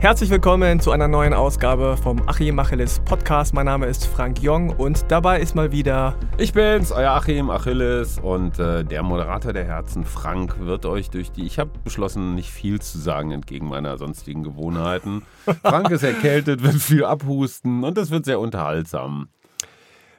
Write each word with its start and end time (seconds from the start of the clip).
Herzlich 0.00 0.30
willkommen 0.30 0.80
zu 0.80 0.92
einer 0.92 1.08
neuen 1.08 1.34
Ausgabe 1.34 1.94
vom 1.94 2.26
Achim 2.26 2.58
Achilles 2.58 3.00
Podcast. 3.00 3.52
Mein 3.52 3.66
Name 3.66 3.84
ist 3.84 4.06
Frank 4.06 4.40
Jong 4.40 4.70
und 4.70 5.04
dabei 5.08 5.40
ist 5.40 5.54
mal 5.54 5.72
wieder. 5.72 6.16
Ich 6.38 6.54
bin's, 6.54 6.90
euer 6.90 7.10
Achim 7.10 7.50
Achilles 7.50 8.18
und 8.18 8.58
äh, 8.58 8.82
der 8.82 9.02
Moderator 9.02 9.52
der 9.52 9.66
Herzen, 9.66 10.06
Frank, 10.06 10.58
wird 10.58 10.86
euch 10.86 11.10
durch 11.10 11.32
die. 11.32 11.44
Ich 11.44 11.58
habe 11.58 11.72
beschlossen, 11.84 12.34
nicht 12.34 12.48
viel 12.48 12.80
zu 12.80 12.96
sagen 12.96 13.30
entgegen 13.30 13.68
meiner 13.68 13.98
sonstigen 13.98 14.42
Gewohnheiten. 14.42 15.20
Frank 15.62 15.90
ist 15.90 16.02
erkältet, 16.02 16.62
wird 16.62 16.76
viel 16.76 17.04
abhusten 17.04 17.84
und 17.84 17.98
es 17.98 18.10
wird 18.10 18.24
sehr 18.24 18.40
unterhaltsam. 18.40 19.28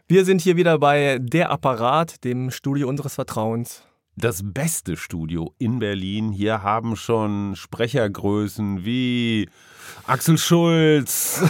Wir 0.07 0.25
sind 0.25 0.41
hier 0.41 0.57
wieder 0.57 0.77
bei 0.77 1.17
Der 1.19 1.49
Apparat, 1.49 2.23
dem 2.23 2.51
Studio 2.51 2.87
unseres 2.87 3.15
Vertrauens 3.15 3.81
das 4.23 4.41
beste 4.43 4.95
Studio 4.97 5.53
in 5.57 5.79
Berlin. 5.79 6.31
Hier 6.31 6.63
haben 6.63 6.95
schon 6.95 7.55
Sprechergrößen 7.55 8.85
wie 8.85 9.49
Axel 10.05 10.37
Schulz. 10.37 11.41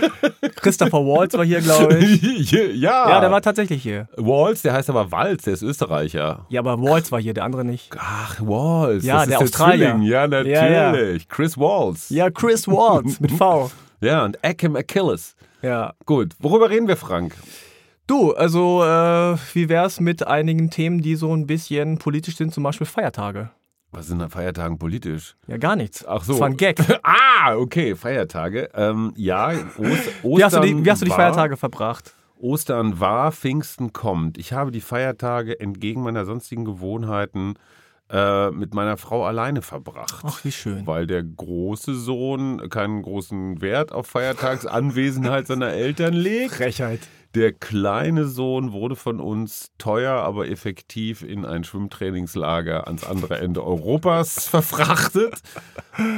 Christopher 0.56 0.98
Waltz 0.98 1.34
war 1.34 1.44
hier, 1.44 1.60
glaube 1.60 1.98
ich. 1.98 2.50
ja. 2.50 2.74
Ja, 2.74 3.20
der 3.20 3.30
war 3.30 3.42
tatsächlich 3.42 3.82
hier. 3.82 4.08
Waltz, 4.16 4.62
der 4.62 4.72
heißt 4.72 4.90
aber 4.90 5.12
Waltz, 5.12 5.44
der 5.44 5.54
ist 5.54 5.62
Österreicher. 5.62 6.46
Ja, 6.48 6.60
aber 6.60 6.80
Waltz 6.80 7.12
war 7.12 7.20
hier, 7.20 7.34
der 7.34 7.44
andere 7.44 7.64
nicht. 7.64 7.94
Ach, 7.98 8.40
Waltz. 8.40 9.04
Ja, 9.04 9.26
der 9.26 9.40
Australier. 9.40 9.94
Der 9.94 10.02
ja, 10.02 10.26
natürlich. 10.26 10.52
Ja, 10.56 10.94
ja. 10.96 11.18
Chris 11.28 11.58
Waltz. 11.58 12.10
Ja, 12.10 12.30
Chris 12.30 12.66
Waltz 12.66 13.20
mit 13.20 13.32
V. 13.32 13.70
Ja, 14.02 14.24
und 14.24 14.42
Akim 14.42 14.76
Achilles. 14.76 15.36
Ja. 15.60 15.92
Gut, 16.06 16.32
worüber 16.38 16.70
reden 16.70 16.88
wir, 16.88 16.96
Frank? 16.96 17.34
Du, 18.10 18.32
also 18.32 18.82
äh, 18.82 19.36
wie 19.54 19.68
wär's 19.68 20.00
mit 20.00 20.26
einigen 20.26 20.68
Themen, 20.68 21.00
die 21.00 21.14
so 21.14 21.32
ein 21.32 21.46
bisschen 21.46 21.98
politisch 21.98 22.34
sind, 22.34 22.52
zum 22.52 22.64
Beispiel 22.64 22.84
Feiertage? 22.84 23.50
Was 23.92 24.08
sind 24.08 24.20
an 24.20 24.30
Feiertagen 24.30 24.78
politisch? 24.78 25.36
Ja, 25.46 25.58
gar 25.58 25.76
nichts. 25.76 26.04
Ach 26.04 26.24
so. 26.24 26.32
Das 26.32 26.40
war 26.40 26.48
ein 26.48 26.56
Gag. 26.56 26.80
ah, 27.04 27.54
okay, 27.54 27.94
Feiertage. 27.94 28.68
Ähm, 28.74 29.12
ja, 29.14 29.50
Ost 29.50 29.78
Ostern. 30.24 30.38
Wie 30.38 30.42
hast, 30.42 30.56
du 30.56 30.60
die, 30.60 30.84
wie 30.84 30.90
hast 30.90 31.02
du 31.02 31.04
die 31.04 31.12
Feiertage 31.12 31.56
verbracht? 31.56 32.12
Ostern 32.36 32.98
war, 32.98 33.30
Pfingsten 33.30 33.92
kommt. 33.92 34.38
Ich 34.38 34.52
habe 34.52 34.72
die 34.72 34.80
Feiertage 34.80 35.60
entgegen 35.60 36.02
meiner 36.02 36.24
sonstigen 36.24 36.64
Gewohnheiten 36.64 37.54
äh, 38.10 38.50
mit 38.50 38.74
meiner 38.74 38.96
Frau 38.96 39.24
alleine 39.24 39.62
verbracht. 39.62 40.24
Ach, 40.24 40.44
wie 40.44 40.50
schön. 40.50 40.84
Weil 40.84 41.06
der 41.06 41.22
große 41.22 41.94
Sohn 41.94 42.68
keinen 42.70 43.02
großen 43.02 43.60
Wert 43.60 43.92
auf 43.92 44.08
Feiertagsanwesenheit 44.08 45.46
seiner 45.46 45.68
Eltern 45.68 46.14
legt. 46.14 46.54
Frechheit. 46.54 47.02
Der 47.36 47.52
kleine 47.52 48.26
Sohn 48.26 48.72
wurde 48.72 48.96
von 48.96 49.20
uns 49.20 49.70
teuer, 49.78 50.14
aber 50.14 50.48
effektiv 50.48 51.22
in 51.22 51.44
ein 51.44 51.62
Schwimmtrainingslager 51.62 52.88
ans 52.88 53.04
andere 53.04 53.38
Ende 53.38 53.62
Europas 53.62 54.48
verfrachtet. 54.48 55.40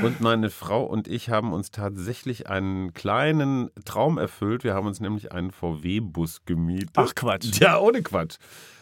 Und 0.03 0.23
meine 0.23 0.49
Frau 0.49 0.85
und 0.85 1.09
ich 1.09 1.29
haben 1.29 1.53
uns 1.53 1.71
tatsächlich 1.71 2.49
einen 2.49 2.95
kleinen 2.95 3.71
Traum 3.85 4.17
erfüllt. 4.17 4.65
Wir 4.65 4.73
haben 4.73 4.87
uns 4.87 5.01
nämlich 5.01 5.33
einen 5.33 5.51
VW-Bus 5.51 6.47
gemietet. 6.47 6.93
Ach 6.97 7.15
Quatsch. 7.15 7.61
Ja, 7.61 7.79
ohne 7.79 8.03
Quatsch. 8.03 8.37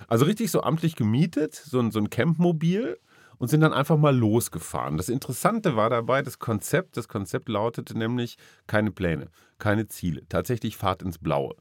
Also 0.07 0.25
richtig 0.25 0.53
so 0.53 0.63
amtlich 0.63 0.95
gemietet, 0.95 1.55
so 1.55 1.81
ein, 1.81 1.91
so 1.91 1.99
ein 1.99 2.11
Campmobil 2.11 2.97
und 3.39 3.49
sind 3.49 3.63
dann 3.63 3.73
einfach 3.73 3.97
mal 3.97 4.17
losgefahren. 4.17 4.99
Das 4.99 5.09
Interessante 5.09 5.75
war 5.75 5.91
dabei 5.91 6.23
das 6.23 6.39
Konzept. 6.39 6.97
Das 6.97 7.09
Konzept 7.09 7.49
lautete 7.49 7.99
nämlich 7.99 8.37
keine 8.69 8.93
Pläne, 8.93 9.31
keine 9.59 9.89
Ziele. 9.89 10.23
Tatsächlich 10.29 10.77
Fahrt 10.77 11.03
ins 11.03 11.19
Blaue. 11.19 11.57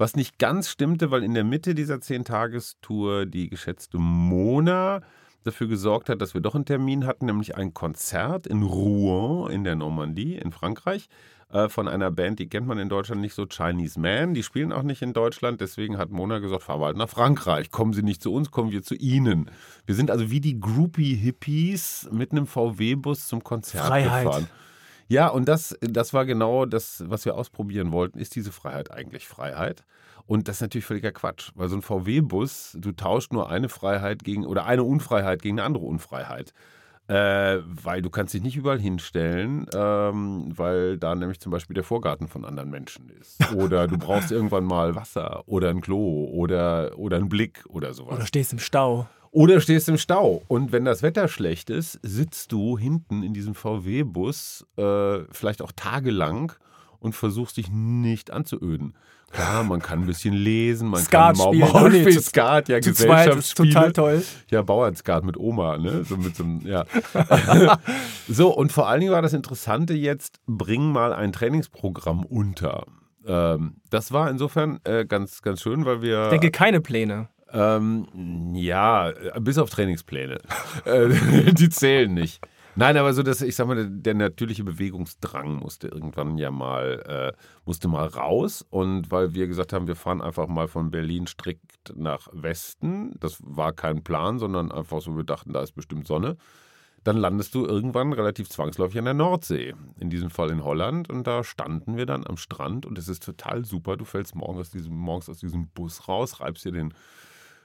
Was 0.00 0.16
nicht 0.16 0.38
ganz 0.38 0.70
stimmte, 0.70 1.10
weil 1.10 1.22
in 1.22 1.34
der 1.34 1.44
Mitte 1.44 1.74
dieser 1.74 2.00
Zehntagestour 2.00 3.26
die 3.26 3.50
geschätzte 3.50 3.98
Mona 3.98 5.02
dafür 5.44 5.68
gesorgt 5.68 6.08
hat, 6.08 6.22
dass 6.22 6.32
wir 6.32 6.40
doch 6.40 6.54
einen 6.54 6.64
Termin 6.64 7.04
hatten, 7.04 7.26
nämlich 7.26 7.58
ein 7.58 7.74
Konzert 7.74 8.46
in 8.46 8.62
Rouen 8.62 9.50
in 9.50 9.62
der 9.62 9.76
Normandie 9.76 10.36
in 10.36 10.52
Frankreich 10.52 11.10
äh, 11.50 11.68
von 11.68 11.86
einer 11.86 12.10
Band, 12.10 12.38
die 12.38 12.48
kennt 12.48 12.66
man 12.66 12.78
in 12.78 12.88
Deutschland 12.88 13.20
nicht 13.20 13.34
so, 13.34 13.44
Chinese 13.44 14.00
Man. 14.00 14.32
Die 14.32 14.42
spielen 14.42 14.72
auch 14.72 14.84
nicht 14.84 15.02
in 15.02 15.12
Deutschland, 15.12 15.60
deswegen 15.60 15.98
hat 15.98 16.08
Mona 16.10 16.38
gesagt, 16.38 16.66
wir 16.66 16.78
halt 16.78 16.96
nach 16.96 17.10
Frankreich. 17.10 17.70
Kommen 17.70 17.92
Sie 17.92 18.02
nicht 18.02 18.22
zu 18.22 18.32
uns, 18.32 18.50
kommen 18.50 18.72
wir 18.72 18.82
zu 18.82 18.94
Ihnen. 18.94 19.50
Wir 19.84 19.94
sind 19.94 20.10
also 20.10 20.30
wie 20.30 20.40
die 20.40 20.58
Groupie-Hippies 20.58 22.08
mit 22.10 22.32
einem 22.32 22.46
VW-Bus 22.46 23.28
zum 23.28 23.44
Konzert 23.44 23.88
Freiheit. 23.88 24.24
gefahren. 24.24 24.46
Ja, 25.10 25.26
und 25.26 25.48
das, 25.48 25.76
das 25.80 26.14
war 26.14 26.24
genau 26.24 26.66
das, 26.66 27.02
was 27.04 27.24
wir 27.24 27.34
ausprobieren 27.34 27.90
wollten. 27.90 28.20
Ist 28.20 28.36
diese 28.36 28.52
Freiheit 28.52 28.92
eigentlich 28.92 29.26
Freiheit? 29.26 29.84
Und 30.26 30.46
das 30.46 30.58
ist 30.58 30.60
natürlich 30.60 30.84
völliger 30.84 31.10
Quatsch, 31.10 31.50
weil 31.56 31.68
so 31.68 31.74
ein 31.74 31.82
VW-Bus, 31.82 32.76
du 32.78 32.92
tauscht 32.92 33.32
nur 33.32 33.50
eine 33.50 33.68
Freiheit 33.68 34.22
gegen 34.22 34.46
oder 34.46 34.66
eine 34.66 34.84
Unfreiheit 34.84 35.42
gegen 35.42 35.58
eine 35.58 35.66
andere 35.66 35.84
Unfreiheit. 35.84 36.54
Äh, 37.08 37.58
weil 37.64 38.02
du 38.02 38.10
kannst 38.10 38.34
dich 38.34 38.42
nicht 38.44 38.56
überall 38.56 38.78
hinstellen, 38.78 39.66
ähm, 39.74 40.52
weil 40.56 40.96
da 40.96 41.16
nämlich 41.16 41.40
zum 41.40 41.50
Beispiel 41.50 41.74
der 41.74 41.82
Vorgarten 41.82 42.28
von 42.28 42.44
anderen 42.44 42.70
Menschen 42.70 43.10
ist. 43.20 43.52
Oder 43.56 43.88
du 43.88 43.98
brauchst 43.98 44.30
irgendwann 44.30 44.62
mal 44.62 44.94
Wasser 44.94 45.42
oder 45.46 45.70
ein 45.70 45.80
Klo 45.80 46.30
oder, 46.32 46.96
oder 46.96 47.16
einen 47.16 47.28
Blick 47.28 47.64
oder 47.68 47.94
sowas. 47.94 48.14
Oder 48.14 48.26
stehst 48.26 48.52
im 48.52 48.60
Stau. 48.60 49.08
Oder 49.32 49.60
stehst 49.60 49.88
im 49.88 49.96
Stau. 49.96 50.42
Und 50.48 50.72
wenn 50.72 50.84
das 50.84 51.02
Wetter 51.02 51.28
schlecht 51.28 51.70
ist, 51.70 51.98
sitzt 52.02 52.50
du 52.52 52.76
hinten 52.76 53.22
in 53.22 53.32
diesem 53.32 53.54
VW-Bus 53.54 54.66
äh, 54.76 55.20
vielleicht 55.30 55.62
auch 55.62 55.72
tagelang 55.74 56.52
und 56.98 57.14
versuchst 57.14 57.56
dich 57.56 57.70
nicht 57.70 58.32
anzuöden. 58.32 58.94
Klar, 59.30 59.62
man 59.62 59.80
kann 59.80 60.00
ein 60.00 60.06
bisschen 60.06 60.34
lesen, 60.34 60.88
man 60.88 61.00
Skat 61.00 61.36
kann 61.36 61.52
spielen. 61.54 61.72
Maul 61.72 61.90
Nee, 61.92 62.10
zu- 62.10 62.20
Skat, 62.20 62.68
ja, 62.68 62.80
Zu 62.80 62.90
Gesellschaftsspiele. 62.90 63.68
total 63.72 63.92
toll. 63.92 64.24
Ja, 64.50 64.62
Bauernskat 64.62 65.22
mit 65.24 65.36
Oma, 65.36 65.78
ne? 65.78 66.02
So 66.02 66.16
mit 66.16 66.34
so 66.34 66.42
einem, 66.42 66.66
ja. 66.66 66.84
so, 68.28 68.48
und 68.54 68.72
vor 68.72 68.88
allen 68.88 69.00
Dingen 69.00 69.12
war 69.12 69.22
das 69.22 69.32
Interessante 69.32 69.94
jetzt, 69.94 70.40
bring 70.46 70.90
mal 70.90 71.12
ein 71.12 71.32
Trainingsprogramm 71.32 72.24
unter. 72.24 72.86
Ähm, 73.24 73.76
das 73.90 74.10
war 74.12 74.28
insofern 74.30 74.80
äh, 74.82 75.04
ganz, 75.06 75.42
ganz 75.42 75.60
schön, 75.62 75.84
weil 75.84 76.02
wir. 76.02 76.24
Ich 76.24 76.30
denke, 76.30 76.50
keine 76.50 76.80
Pläne. 76.80 77.28
Ähm, 77.52 78.54
ja, 78.54 79.10
äh, 79.10 79.40
bis 79.40 79.58
auf 79.58 79.70
Trainingspläne. 79.70 80.38
Äh, 80.84 81.52
Die 81.52 81.68
zählen 81.68 82.12
nicht. 82.12 82.40
Nein, 82.76 82.96
aber 82.96 83.12
so, 83.12 83.22
dass 83.22 83.42
ich 83.42 83.56
sag 83.56 83.66
mal, 83.66 83.74
der, 83.74 83.86
der 83.86 84.14
natürliche 84.14 84.64
Bewegungsdrang 84.64 85.56
musste 85.56 85.88
irgendwann 85.88 86.38
ja 86.38 86.50
mal, 86.50 87.34
äh, 87.34 87.40
musste 87.64 87.88
mal 87.88 88.06
raus. 88.06 88.64
Und 88.70 89.10
weil 89.10 89.34
wir 89.34 89.48
gesagt 89.48 89.72
haben, 89.72 89.88
wir 89.88 89.96
fahren 89.96 90.22
einfach 90.22 90.46
mal 90.46 90.68
von 90.68 90.90
Berlin 90.90 91.26
strikt 91.26 91.94
nach 91.96 92.28
Westen, 92.32 93.14
das 93.18 93.38
war 93.44 93.72
kein 93.72 94.04
Plan, 94.04 94.38
sondern 94.38 94.70
einfach 94.70 95.00
so, 95.00 95.16
wir 95.16 95.24
dachten, 95.24 95.52
da 95.52 95.62
ist 95.62 95.72
bestimmt 95.72 96.06
Sonne. 96.06 96.36
Dann 97.02 97.16
landest 97.16 97.54
du 97.54 97.66
irgendwann 97.66 98.12
relativ 98.12 98.50
zwangsläufig 98.50 98.98
an 98.98 99.06
der 99.06 99.14
Nordsee. 99.14 99.74
In 99.98 100.10
diesem 100.10 100.30
Fall 100.30 100.50
in 100.50 100.62
Holland. 100.62 101.08
Und 101.08 101.26
da 101.26 101.42
standen 101.42 101.96
wir 101.96 102.04
dann 102.06 102.26
am 102.26 102.36
Strand 102.36 102.84
und 102.84 102.98
es 102.98 103.08
ist 103.08 103.24
total 103.24 103.64
super. 103.64 103.96
Du 103.96 104.04
fällst 104.04 104.34
morgens 104.34 104.60
aus 104.60 104.70
diesem, 104.70 104.94
morgens 104.94 105.28
aus 105.28 105.38
diesem 105.38 105.68
Bus 105.68 106.08
raus, 106.08 106.40
reibst 106.40 106.64
dir 106.64 106.72
den 106.72 106.94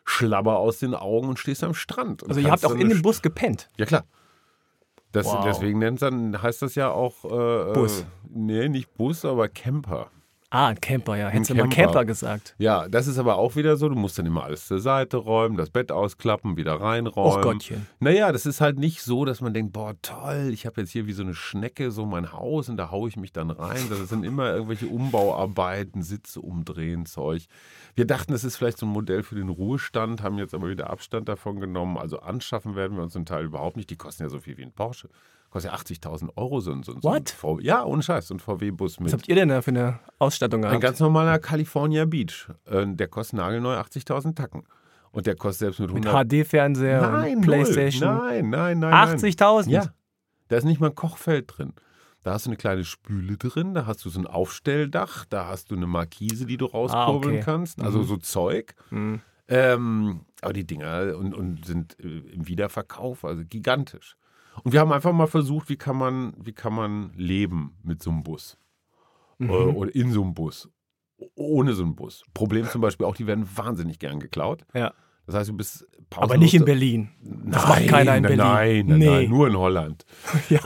Schlabber 0.06 0.60
aus 0.60 0.80
den 0.80 0.94
Augen 0.94 1.28
und 1.28 1.40
stehst 1.40 1.64
am 1.64 1.74
Strand. 1.74 2.28
Also 2.28 2.40
ihr 2.40 2.52
habt 2.52 2.66
auch 2.66 2.76
in 2.76 2.90
dem 2.90 3.02
Bus 3.02 3.22
gepennt. 3.22 3.70
ja, 3.78 3.86
klar. 3.86 4.06
Das, 5.12 5.26
Wow. 5.26 5.46
Deswegen 5.46 5.80
nennt 5.80 6.02
dann, 6.02 6.42
heißt 6.42 6.62
das 6.62 6.76
ja 6.76 6.92
auch. 6.92 7.24
Äh, 7.24 7.74
Bus. 7.74 8.02
Äh, 8.02 8.06
nee, 8.30 8.68
nicht 8.70 8.94
Bus, 8.96 9.24
aber 9.24 9.48
Camper. 9.48 10.12
Ah, 10.56 10.68
ein 10.68 10.80
Camper, 10.80 11.18
ja. 11.18 11.28
Hättest 11.28 11.50
du 11.50 11.56
mal 11.56 11.64
Camper. 11.64 11.76
Camper 11.76 12.06
gesagt. 12.06 12.56
Ja, 12.58 12.88
das 12.88 13.08
ist 13.08 13.18
aber 13.18 13.36
auch 13.36 13.58
wieder 13.58 13.76
so. 13.76 13.90
Du 13.90 13.96
musst 13.96 14.18
dann 14.18 14.26
immer 14.26 14.46
alles 14.46 14.68
zur 14.68 14.80
Seite 14.80 15.18
räumen, 15.18 15.58
das 15.58 15.70
Bett 15.70 15.92
ausklappen, 15.92 16.56
wieder 16.56 16.80
reinräumen. 16.80 17.40
Och 17.40 17.42
Gottchen. 17.42 17.86
Naja, 18.00 18.32
das 18.32 18.46
ist 18.46 18.62
halt 18.62 18.80
nicht 18.80 19.02
so, 19.02 19.26
dass 19.26 19.42
man 19.42 19.54
denkt, 19.54 19.74
boah, 19.74 19.96
toll, 20.02 20.52
ich 20.54 20.66
habe 20.66 20.80
jetzt 20.80 20.92
hier 20.92 21.08
wie 21.08 21.12
so 21.12 21.24
eine 21.24 21.34
Schnecke 21.34 21.92
so 21.92 22.06
mein 22.06 22.32
Haus 22.32 22.70
und 22.70 22.78
da 22.78 22.90
haue 22.90 23.10
ich 23.10 23.18
mich 23.18 23.34
dann 23.34 23.50
rein. 23.50 23.82
Das 23.90 24.08
sind 24.08 24.24
immer 24.24 24.54
irgendwelche 24.54 24.88
Umbauarbeiten, 24.88 26.04
Sitze 26.04 26.40
umdrehen, 26.40 27.06
Zeug. 27.06 27.48
Wir 27.96 28.08
dachten, 28.08 28.32
das 28.32 28.46
ist 28.46 28.56
vielleicht 28.56 28.78
so 28.78 28.86
ein 28.86 28.94
Modell 28.94 29.24
für 29.24 29.36
den 29.36 29.50
Ruhestand, 29.50 30.24
haben 30.24 30.38
jetzt 30.38 30.54
aber 30.54 30.70
wieder 30.70 30.90
Abstand 30.90 31.28
davon 31.28 31.60
genommen. 31.60 31.98
Also 31.98 32.20
anschaffen 32.20 32.78
werden 32.78 32.96
wir 32.96 33.04
uns 33.04 33.14
einen 33.18 33.26
Teil 33.26 33.44
überhaupt 33.44 33.76
nicht. 33.76 33.90
Die 33.90 33.98
kosten 33.98 34.24
ja 34.24 34.30
so 34.30 34.40
viel 34.40 34.58
wie 34.58 34.64
ein 34.64 34.72
Porsche. 34.72 35.10
Kostet 35.56 35.72
ja 35.72 35.78
80.000 36.10 36.30
Euro 36.36 36.60
so 36.60 36.74
ein, 36.74 36.84
so 36.84 36.92
ein, 36.94 37.02
so 37.02 37.08
ein 37.10 37.16
What? 37.16 37.30
VW. 37.30 37.64
Ja, 37.64 37.86
ohne 37.86 38.04
Scheiß, 38.04 38.28
so 38.28 38.34
ein 38.34 38.40
VW-Bus 38.42 38.96
Was 38.98 39.00
mit. 39.00 39.14
habt 39.14 39.30
ihr 39.30 39.36
denn 39.36 39.48
da 39.48 39.62
für 39.62 39.72
eine 39.72 40.00
Ausstattung 40.20 40.66
Ein 40.66 40.70
gehabt? 40.72 40.84
ganz 40.84 41.00
normaler 41.00 41.40
California 41.40 42.04
Beach. 42.04 42.50
Äh, 42.66 42.86
Der 42.88 43.08
kostet 43.08 43.38
nagelneu 43.38 43.74
80.000 43.76 44.36
Tacken. 44.36 44.64
Und 45.14 45.28
der 45.28 45.36
kostet 45.38 45.60
selbst 45.60 45.80
mit 45.80 45.94
Mit 45.94 46.06
100... 46.06 46.28
HD-Fernseher 46.30 47.02
Nein, 47.10 47.38
und 47.38 47.42
Playstation. 47.44 48.16
Null. 48.18 48.26
Nein, 48.28 48.50
nein, 48.50 48.80
nein. 48.80 49.08
nein. 49.08 49.18
80.000? 49.18 49.70
Ja. 49.70 49.86
Da 50.50 50.58
ist 50.58 50.66
nicht 50.66 50.82
mal 50.82 50.90
ein 50.90 50.96
Kochfeld 50.96 51.46
drin. 51.58 51.72
Da 52.24 52.34
hast 52.34 52.48
du 52.48 52.50
eine 52.50 52.58
kleine 52.58 52.84
Spüle 52.84 53.38
drin, 53.38 53.74
da 53.76 53.86
hast 53.86 54.04
du 54.04 54.10
so 54.10 54.20
ein 54.20 54.28
Aufstelldach, 54.28 55.24
da 55.24 55.46
hast 55.48 55.72
du 55.72 55.76
eine 55.76 55.88
Markise, 55.88 56.46
die 56.46 56.58
du 56.58 56.66
rauskurbeln 56.66 57.36
okay. 57.36 57.44
kannst. 57.46 57.82
Also 57.82 58.00
Mhm. 58.00 58.04
so 58.08 58.18
Zeug. 58.18 58.76
Mhm. 58.90 59.22
Ähm, 59.48 60.26
aber 60.42 60.52
die 60.54 60.66
Dinger 60.68 61.16
und, 61.18 61.34
und 61.34 61.66
sind 61.66 61.98
äh, 62.00 62.08
im 62.34 62.46
Wiederverkauf, 62.48 63.24
also 63.24 63.44
gigantisch. 63.48 64.18
Und 64.64 64.72
wir 64.74 64.80
haben 64.80 64.92
einfach 64.92 65.12
mal 65.14 65.28
versucht, 65.28 65.70
wie 65.70 65.76
kann 65.78 65.98
man, 65.98 66.34
wie 66.38 66.54
kann 66.54 66.74
man 66.74 67.12
leben 67.16 67.78
mit 67.84 68.02
so 68.02 68.10
einem 68.12 68.24
Bus. 68.24 68.58
Mhm. 69.38 69.50
Äh, 69.50 69.54
oder 69.54 69.94
in 69.96 70.12
so 70.12 70.22
einem 70.24 70.34
Bus. 70.34 70.70
Ohne 71.36 71.74
so 71.74 71.84
einen 71.84 71.96
Bus. 71.96 72.24
Problem 72.34 72.68
zum 72.70 72.82
Beispiel 72.82 73.06
auch, 73.06 73.16
die 73.16 73.28
werden 73.28 73.48
wahnsinnig 73.56 74.00
gern 74.00 74.20
geklaut. 74.20 74.66
Ja. 74.74 74.94
Das 75.26 75.36
heißt, 75.36 75.50
du 75.50 75.54
bist 75.58 75.88
Aber 76.16 76.38
nicht 76.38 76.54
in 76.54 76.66
Berlin. 76.66 77.10
Das 77.48 77.68
macht 77.68 77.88
keiner 77.88 78.16
in 78.16 78.24
nein, 78.24 78.38
Berlin. 78.38 78.38
Nein, 78.38 78.86
nein, 78.88 79.00
Nee. 79.00 79.06
nein, 79.22 79.30
nur 79.30 79.48
in 79.48 79.58
Holland. 79.58 80.06
Ja. 80.50 80.62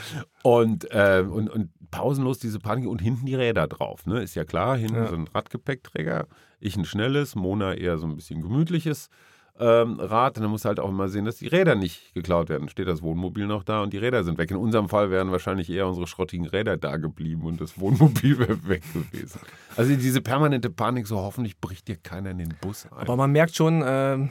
Und, 0.42 0.88
äh, 0.92 1.24
und, 1.28 1.50
und 1.50 1.70
pausenlos 1.90 2.38
diese 2.38 2.60
Panik 2.60 2.86
und 2.86 3.02
hinten 3.02 3.26
die 3.26 3.34
Räder 3.34 3.66
drauf. 3.66 4.06
Ne? 4.06 4.22
Ist 4.22 4.36
ja 4.36 4.44
klar, 4.44 4.76
hinten 4.76 4.94
Ja. 4.94 5.08
so 5.08 5.16
ein 5.16 5.26
Radgepäckträger. 5.26 6.28
Ich 6.60 6.76
ein 6.76 6.84
schnelles, 6.84 7.34
Mona 7.34 7.74
eher 7.74 7.98
so 7.98 8.06
ein 8.06 8.14
bisschen 8.14 8.42
gemütliches 8.42 9.08
ähm, 9.58 9.98
Rad. 10.00 10.36
Und 10.36 10.42
dann 10.42 10.50
musst 10.50 10.64
du 10.64 10.68
halt 10.68 10.80
auch 10.80 10.88
immer 10.88 11.08
sehen, 11.08 11.24
dass 11.24 11.36
die 11.36 11.46
Räder 11.46 11.74
nicht 11.74 12.14
geklaut 12.14 12.48
werden. 12.48 12.68
Steht 12.68 12.88
das 12.88 13.02
Wohnmobil 13.02 13.46
noch 13.46 13.64
da 13.64 13.82
und 13.82 13.92
die 13.92 13.98
Räder 13.98 14.24
sind 14.24 14.38
weg. 14.38 14.50
In 14.50 14.56
unserem 14.56 14.88
Fall 14.88 15.10
wären 15.10 15.32
wahrscheinlich 15.32 15.70
eher 15.70 15.86
unsere 15.86 16.06
schrottigen 16.06 16.46
Räder 16.46 16.76
da 16.76 16.96
geblieben 16.96 17.42
und 17.42 17.60
das 17.60 17.78
Wohnmobil 17.80 18.38
wäre 18.38 18.68
weg 18.68 18.82
gewesen. 18.92 19.40
Also 19.76 19.94
diese 19.96 20.20
permanente 20.20 20.70
Panik, 20.70 21.06
so 21.06 21.16
hoffentlich 21.16 21.58
bricht 21.60 21.88
dir 21.88 21.96
keiner 21.96 22.30
in 22.30 22.38
den 22.38 22.54
Bus 22.60 22.86
ein. 22.86 22.98
Aber 22.98 23.16
man 23.16 23.32
merkt 23.32 23.54
schon, 23.56 23.82
ähm, 23.86 24.30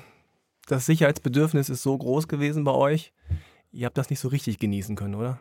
das 0.68 0.86
Sicherheitsbedürfnis 0.86 1.70
ist 1.70 1.84
so 1.84 1.98
groß 1.98 2.28
gewesen 2.28 2.64
bei 2.64 2.72
euch. 2.72 3.14
Ihr 3.72 3.86
habt 3.86 3.98
das 3.98 4.10
nicht 4.10 4.20
so 4.20 4.30
richtig 4.30 4.60
genießen 4.60 4.96
können, 4.96 5.16
oder? 5.16 5.40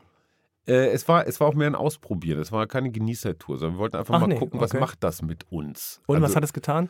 Äh, 0.67 0.89
es, 0.89 1.07
war, 1.09 1.27
es 1.27 1.41
war 1.41 1.49
auch 1.49 1.55
mehr 1.55 1.67
ein 1.67 1.75
Ausprobieren. 1.75 2.41
Es 2.41 2.51
war 2.51 2.67
keine 2.67 2.91
Genießertour, 2.91 3.59
sondern 3.59 3.77
wir 3.77 3.81
wollten 3.81 3.97
einfach 3.97 4.15
Ach 4.15 4.21
mal 4.21 4.29
nee, 4.29 4.39
gucken, 4.39 4.61
was 4.61 4.71
okay. 4.73 4.81
macht 4.81 5.05
das 5.05 5.23
mit 5.23 5.51
uns. 5.51 6.01
Und 6.07 6.17
was 6.17 6.31
Also, 6.31 6.37
hat 6.37 6.45
es 6.45 6.53
getan? 6.53 6.89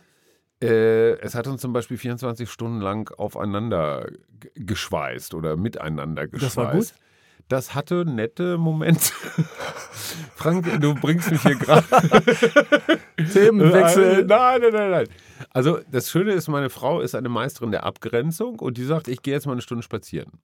Äh, 0.64 1.18
es 1.20 1.34
hat 1.34 1.46
uns 1.46 1.60
zum 1.60 1.72
Beispiel 1.72 1.96
24 1.96 2.50
Stunden 2.50 2.80
lang 2.80 3.12
aufeinander 3.16 4.08
geschweißt 4.54 5.34
oder 5.34 5.56
miteinander 5.56 6.26
geschweißt. 6.26 6.56
Das 6.56 6.56
war 6.56 6.72
gut? 6.72 6.94
Das 7.48 7.74
hatte 7.74 8.04
nette 8.06 8.56
Momente. 8.56 9.00
Frank, 10.34 10.80
du 10.80 10.94
bringst 10.94 11.30
mich 11.30 11.42
hier 11.42 11.56
gerade. 11.56 11.84
Themenwechsel. 13.32 14.24
Nein, 14.24 14.62
nein, 14.62 14.72
nein, 14.72 14.90
nein. 14.90 15.08
Also 15.50 15.80
das 15.90 16.10
Schöne 16.10 16.32
ist, 16.32 16.48
meine 16.48 16.70
Frau 16.70 17.00
ist 17.00 17.14
eine 17.14 17.28
Meisterin 17.28 17.70
der 17.70 17.84
Abgrenzung 17.84 18.58
und 18.60 18.78
die 18.78 18.84
sagt, 18.84 19.08
ich 19.08 19.20
gehe 19.20 19.34
jetzt 19.34 19.46
mal 19.46 19.52
eine 19.52 19.60
Stunde 19.60 19.82
spazieren. 19.82 20.40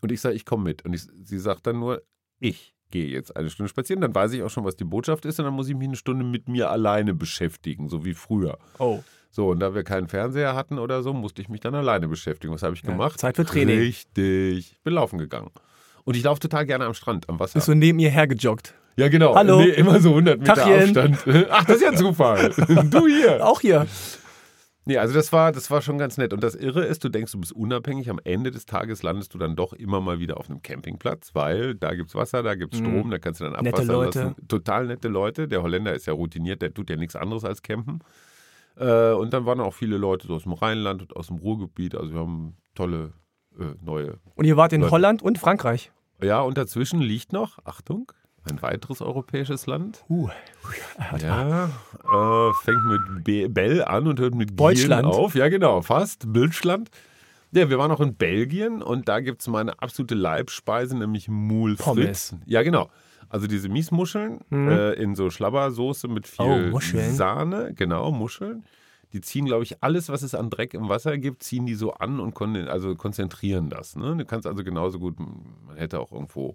Und 0.00 0.10
ich 0.10 0.20
sage, 0.20 0.34
ich 0.34 0.46
komme 0.46 0.64
mit. 0.64 0.84
Und 0.84 0.94
ich, 0.94 1.02
sie 1.22 1.38
sagt 1.38 1.66
dann 1.66 1.78
nur, 1.78 2.02
ich 2.40 2.74
gehe 2.90 3.08
jetzt 3.08 3.36
eine 3.36 3.50
Stunde 3.50 3.68
spazieren. 3.68 4.00
Dann 4.00 4.14
weiß 4.14 4.32
ich 4.32 4.42
auch 4.42 4.50
schon, 4.50 4.64
was 4.64 4.76
die 4.76 4.84
Botschaft 4.84 5.26
ist 5.26 5.38
und 5.38 5.44
dann 5.44 5.54
muss 5.54 5.68
ich 5.68 5.74
mich 5.74 5.88
eine 5.88 5.96
Stunde 5.96 6.24
mit 6.24 6.48
mir 6.48 6.70
alleine 6.70 7.14
beschäftigen, 7.14 7.88
so 7.88 8.04
wie 8.04 8.14
früher. 8.14 8.58
Oh, 8.78 9.02
So, 9.34 9.48
und 9.48 9.60
da 9.60 9.74
wir 9.74 9.82
keinen 9.82 10.08
Fernseher 10.08 10.54
hatten 10.54 10.78
oder 10.78 11.02
so, 11.02 11.14
musste 11.14 11.40
ich 11.40 11.48
mich 11.48 11.60
dann 11.60 11.74
alleine 11.74 12.06
beschäftigen. 12.06 12.52
Was 12.52 12.62
habe 12.62 12.74
ich 12.74 12.82
Ja, 12.82 12.90
gemacht? 12.90 13.18
Zeit 13.18 13.36
für 13.36 13.46
Training. 13.46 13.78
Richtig. 13.78 14.72
Ich 14.74 14.80
bin 14.84 14.92
laufen 14.92 15.18
gegangen. 15.18 15.50
Und 16.04 16.16
ich 16.16 16.22
laufe 16.22 16.38
total 16.38 16.66
gerne 16.66 16.84
am 16.84 16.92
Strand, 16.94 17.28
am 17.30 17.40
Wasser. 17.40 17.54
bist 17.54 17.66
du 17.68 17.74
neben 17.74 17.98
ihr 17.98 18.10
hergejoggt? 18.10 18.74
ja, 18.96 19.08
genau. 19.08 19.34
Hallo. 19.34 19.60
Nee, 19.60 19.70
immer 19.70 20.00
so 20.00 20.10
100 20.10 20.38
Meter 20.40 20.54
Tachchen. 20.54 20.82
Abstand. 20.98 21.18
Ach, 21.50 21.64
das 21.64 21.76
ist 21.76 21.82
ja 21.82 21.94
Zufall. 21.94 22.50
du 22.90 23.06
hier. 23.06 23.46
Auch 23.46 23.60
hier. 23.62 23.86
Nee, 24.84 24.98
also 24.98 25.14
das 25.14 25.32
war, 25.32 25.52
das 25.52 25.70
war 25.70 25.80
schon 25.80 25.96
ganz 25.96 26.18
nett. 26.18 26.32
Und 26.34 26.42
das 26.42 26.54
Irre 26.56 26.84
ist, 26.84 27.02
du 27.04 27.08
denkst, 27.08 27.32
du 27.32 27.38
bist 27.40 27.52
unabhängig. 27.52 28.10
Am 28.10 28.20
Ende 28.24 28.50
des 28.50 28.66
Tages 28.66 29.02
landest 29.04 29.32
du 29.32 29.38
dann 29.38 29.54
doch 29.56 29.72
immer 29.72 30.00
mal 30.02 30.18
wieder 30.18 30.36
auf 30.38 30.50
einem 30.50 30.60
Campingplatz, 30.60 31.30
weil 31.34 31.74
da 31.76 31.94
gibt 31.94 32.08
es 32.10 32.14
Wasser, 32.16 32.42
da 32.42 32.54
gibt 32.56 32.74
es 32.74 32.80
Strom, 32.80 33.10
da 33.10 33.18
kannst 33.18 33.40
du 33.40 33.44
dann 33.44 33.54
Mhm. 33.54 33.62
Nette 33.62 33.82
Leute. 33.84 34.18
lassen. 34.18 34.48
Total 34.48 34.86
nette 34.86 35.08
Leute. 35.08 35.46
Der 35.48 35.62
Holländer 35.62 35.94
ist 35.94 36.06
ja 36.06 36.12
routiniert, 36.12 36.60
der 36.60 36.74
tut 36.74 36.90
ja 36.90 36.96
nichts 36.96 37.14
anderes 37.16 37.44
als 37.44 37.62
campen. 37.62 38.00
Äh, 38.76 39.12
und 39.12 39.32
dann 39.32 39.46
waren 39.46 39.60
auch 39.60 39.74
viele 39.74 39.96
Leute 39.96 40.26
so 40.26 40.34
aus 40.34 40.44
dem 40.44 40.52
Rheinland 40.52 41.02
und 41.02 41.16
aus 41.16 41.28
dem 41.28 41.36
Ruhrgebiet. 41.36 41.94
Also 41.94 42.12
wir 42.12 42.20
haben 42.20 42.56
tolle 42.74 43.12
äh, 43.58 43.74
neue. 43.82 44.18
Und 44.34 44.44
ihr 44.44 44.56
wart 44.56 44.72
in 44.72 44.80
Leute. 44.80 44.92
Holland 44.92 45.22
und 45.22 45.38
Frankreich. 45.38 45.92
Ja, 46.22 46.40
und 46.40 46.56
dazwischen 46.56 47.00
liegt 47.00 47.32
noch, 47.32 47.58
Achtung, 47.64 48.12
ein 48.48 48.60
weiteres 48.62 49.02
europäisches 49.02 49.66
Land. 49.66 50.04
Uh, 50.08 50.28
Ja, 51.18 51.66
äh, 51.66 52.52
fängt 52.62 52.84
mit 52.84 53.24
B 53.24 53.48
Bell 53.48 53.84
an 53.84 54.06
und 54.06 54.18
hört 54.20 54.34
mit 54.34 54.58
Deutschland. 54.58 55.02
Gielen 55.04 55.24
auf. 55.24 55.34
Ja, 55.34 55.48
genau, 55.48 55.82
fast. 55.82 56.26
Deutschland. 56.26 56.90
Ja, 57.52 57.68
wir 57.68 57.78
waren 57.78 57.90
auch 57.90 58.00
in 58.00 58.14
Belgien 58.14 58.82
und 58.82 59.08
da 59.08 59.20
gibt 59.20 59.42
es 59.42 59.48
meine 59.48 59.78
absolute 59.80 60.14
Leibspeise, 60.14 60.96
nämlich 60.96 61.28
Moule 61.28 61.76
Pommes. 61.76 62.28
Frites. 62.30 62.36
Ja, 62.46 62.62
genau. 62.62 62.88
Also 63.32 63.46
diese 63.46 63.68
Miesmuscheln 63.68 64.40
Mhm. 64.50 64.68
äh, 64.68 64.92
in 64.92 65.14
so 65.14 65.30
Schlabbersoße 65.30 66.06
mit 66.08 66.26
viel 66.26 66.70
Oh. 66.72 66.78
Sahne. 67.12 67.72
Genau, 67.74 68.10
Muscheln. 68.12 68.64
Die 69.12 69.20
ziehen, 69.20 69.44
glaube 69.46 69.64
ich, 69.64 69.82
alles, 69.82 70.08
was 70.08 70.22
es 70.22 70.34
an 70.34 70.48
Dreck 70.50 70.72
im 70.74 70.88
Wasser 70.88 71.18
gibt, 71.18 71.42
ziehen 71.42 71.66
die 71.66 71.74
so 71.74 71.92
an 71.94 72.20
und 72.20 72.34
kon 72.34 72.56
also 72.68 72.94
konzentrieren 72.94 73.68
das. 73.68 73.96
Ne? 73.96 74.16
Du 74.16 74.24
kannst 74.24 74.46
also 74.46 74.62
genauso 74.64 74.98
gut, 74.98 75.18
man 75.18 75.76
hätte 75.76 75.98
auch 76.00 76.12
irgendwo 76.12 76.54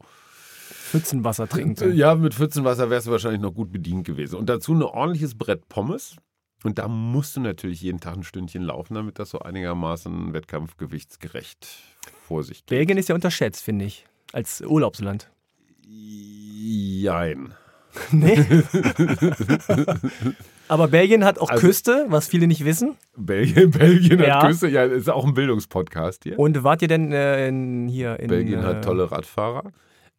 Pfützenwasser 0.70 1.48
trinken. 1.48 1.96
ja, 1.96 2.16
mit 2.16 2.34
Pfützenwasser 2.34 2.90
wärst 2.90 3.08
du 3.08 3.12
wahrscheinlich 3.12 3.42
noch 3.42 3.54
gut 3.54 3.72
bedient 3.72 4.06
gewesen. 4.06 4.36
Und 4.38 4.48
dazu 4.50 4.74
ein 4.74 4.82
ordentliches 4.84 5.36
Brett 5.38 5.68
Pommes. 5.70 6.16
Und 6.64 6.80
da 6.80 6.88
musst 6.88 7.36
du 7.36 7.40
natürlich 7.42 7.82
jeden 7.82 8.00
Tag 8.00 8.16
ein 8.18 8.24
Stündchen 8.24 8.64
laufen, 8.64 8.96
damit 8.96 9.20
das 9.20 9.30
so 9.30 9.40
einigermaßen 9.40 10.34
wettkampfgewichtsgerecht 10.34 11.68
vor 12.28 12.44
sich 12.44 12.60
geht. 12.66 12.66
Belgien 12.68 12.98
ist 12.98 13.10
ja 13.10 13.16
unterschätzt, 13.16 13.64
finde 13.64 13.86
ich, 13.86 14.06
als 14.34 14.62
Urlaubsland. 14.62 15.30
Jein. 15.90 17.54
Nee. 18.12 18.38
Aber 20.68 20.88
Belgien 20.90 21.24
hat 21.26 21.40
auch 21.40 21.50
Also- 21.50 21.66
Küste, 21.66 22.06
was 22.10 22.28
viele 22.28 22.46
nicht 22.46 22.64
wissen. 22.66 22.96
Belgien, 23.16 23.72
Belgien 23.72 24.20
Ja. 24.20 24.42
hat 24.44 24.48
Küste. 24.50 24.68
Ja, 24.68 24.84
ist 24.84 25.10
auch 25.10 25.26
ein 25.26 25.34
Bildungspodcast 25.34 26.24
hier. 26.24 26.38
Und 26.38 26.64
wart 26.64 26.82
ihr 26.84 26.88
denn 26.90 27.12
äh, 27.12 27.48
in, 27.48 27.88
hier 27.88 28.20
in 28.20 28.28
Belgien 28.28 28.60
äh, 28.60 28.64
hat 28.64 28.84
tolle 28.84 29.12
Radfahrer. 29.12 29.72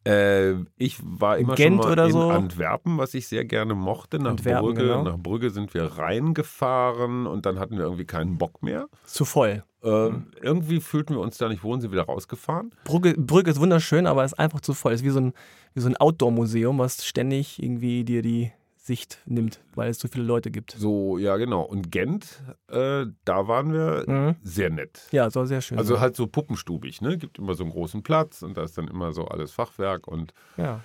Äh, 0.09 0.55
ich 0.77 0.97
war 1.03 1.37
immer 1.37 1.55
Gent 1.55 1.75
schon 1.75 1.85
mal 1.85 1.91
oder 1.91 2.05
in 2.05 2.11
so? 2.11 2.29
Antwerpen, 2.29 2.97
was 2.97 3.13
ich 3.13 3.27
sehr 3.27 3.45
gerne 3.45 3.75
mochte. 3.75 4.19
Nach 4.19 4.31
Antwerpen, 4.31 4.65
Brügge, 4.65 4.81
genau. 4.81 5.03
nach 5.03 5.17
Brügge 5.17 5.49
sind 5.51 5.73
wir 5.73 5.85
reingefahren 5.85 7.27
und 7.27 7.45
dann 7.45 7.59
hatten 7.59 7.77
wir 7.77 7.83
irgendwie 7.83 8.05
keinen 8.05 8.37
Bock 8.37 8.63
mehr. 8.63 8.87
zu 9.05 9.25
voll? 9.25 9.63
Ähm, 9.81 10.27
Irgendwie 10.41 10.81
fühlten 10.81 11.15
wir 11.15 11.21
uns 11.21 11.37
da 11.37 11.47
nicht 11.47 11.63
wohl 11.63 11.73
und 11.73 11.81
sind 11.81 11.91
wieder 11.91 12.03
rausgefahren. 12.03 12.71
Brügge, 12.83 13.13
Brügge 13.13 13.51
ist 13.51 13.61
wunderschön, 13.61 14.07
aber 14.07 14.25
ist 14.25 14.37
einfach 14.37 14.59
zu 14.59 14.73
voll. 14.73 14.91
Ist 14.91 15.05
wie 15.05 15.09
so 15.09 15.21
ein, 15.21 15.33
wie 15.73 15.79
so 15.79 15.87
ein 15.87 15.95
Outdoor-Museum, 15.95 16.79
was 16.79 17.05
ständig 17.05 17.61
irgendwie 17.63 18.03
dir 18.03 18.21
die 18.21 18.51
Sicht 18.89 19.19
nimmt, 19.27 19.59
weil 19.75 19.91
es 19.91 19.99
zu 19.99 20.07
viele 20.07 20.23
Leute 20.25 20.49
gibt. 20.49 20.71
So, 20.71 21.19
ja, 21.19 21.37
genau. 21.37 21.61
Und 21.61 21.91
Gent, 21.91 22.41
äh, 22.69 23.05
da 23.23 23.47
waren 23.47 23.71
wir 23.71 24.03
Mhm. 24.07 24.35
sehr 24.41 24.71
nett. 24.71 25.07
Ja, 25.11 25.29
soll 25.29 25.45
sehr 25.45 25.61
schön 25.61 25.77
Also 25.77 25.93
sein. 25.93 26.01
halt 26.01 26.15
so 26.15 26.25
puppenstubig, 26.25 26.99
ne? 27.01 27.17
Gibt 27.19 27.37
immer 27.37 27.53
so 27.53 27.63
einen 27.63 27.71
großen 27.71 28.01
Platz 28.01 28.41
und 28.41 28.57
da 28.57 28.63
ist 28.63 28.79
dann 28.79 28.87
immer 28.87 29.13
so 29.13 29.25
alles 29.25 29.51
Fachwerk 29.51 30.07
und, 30.07 30.33
Ja. 30.57 30.81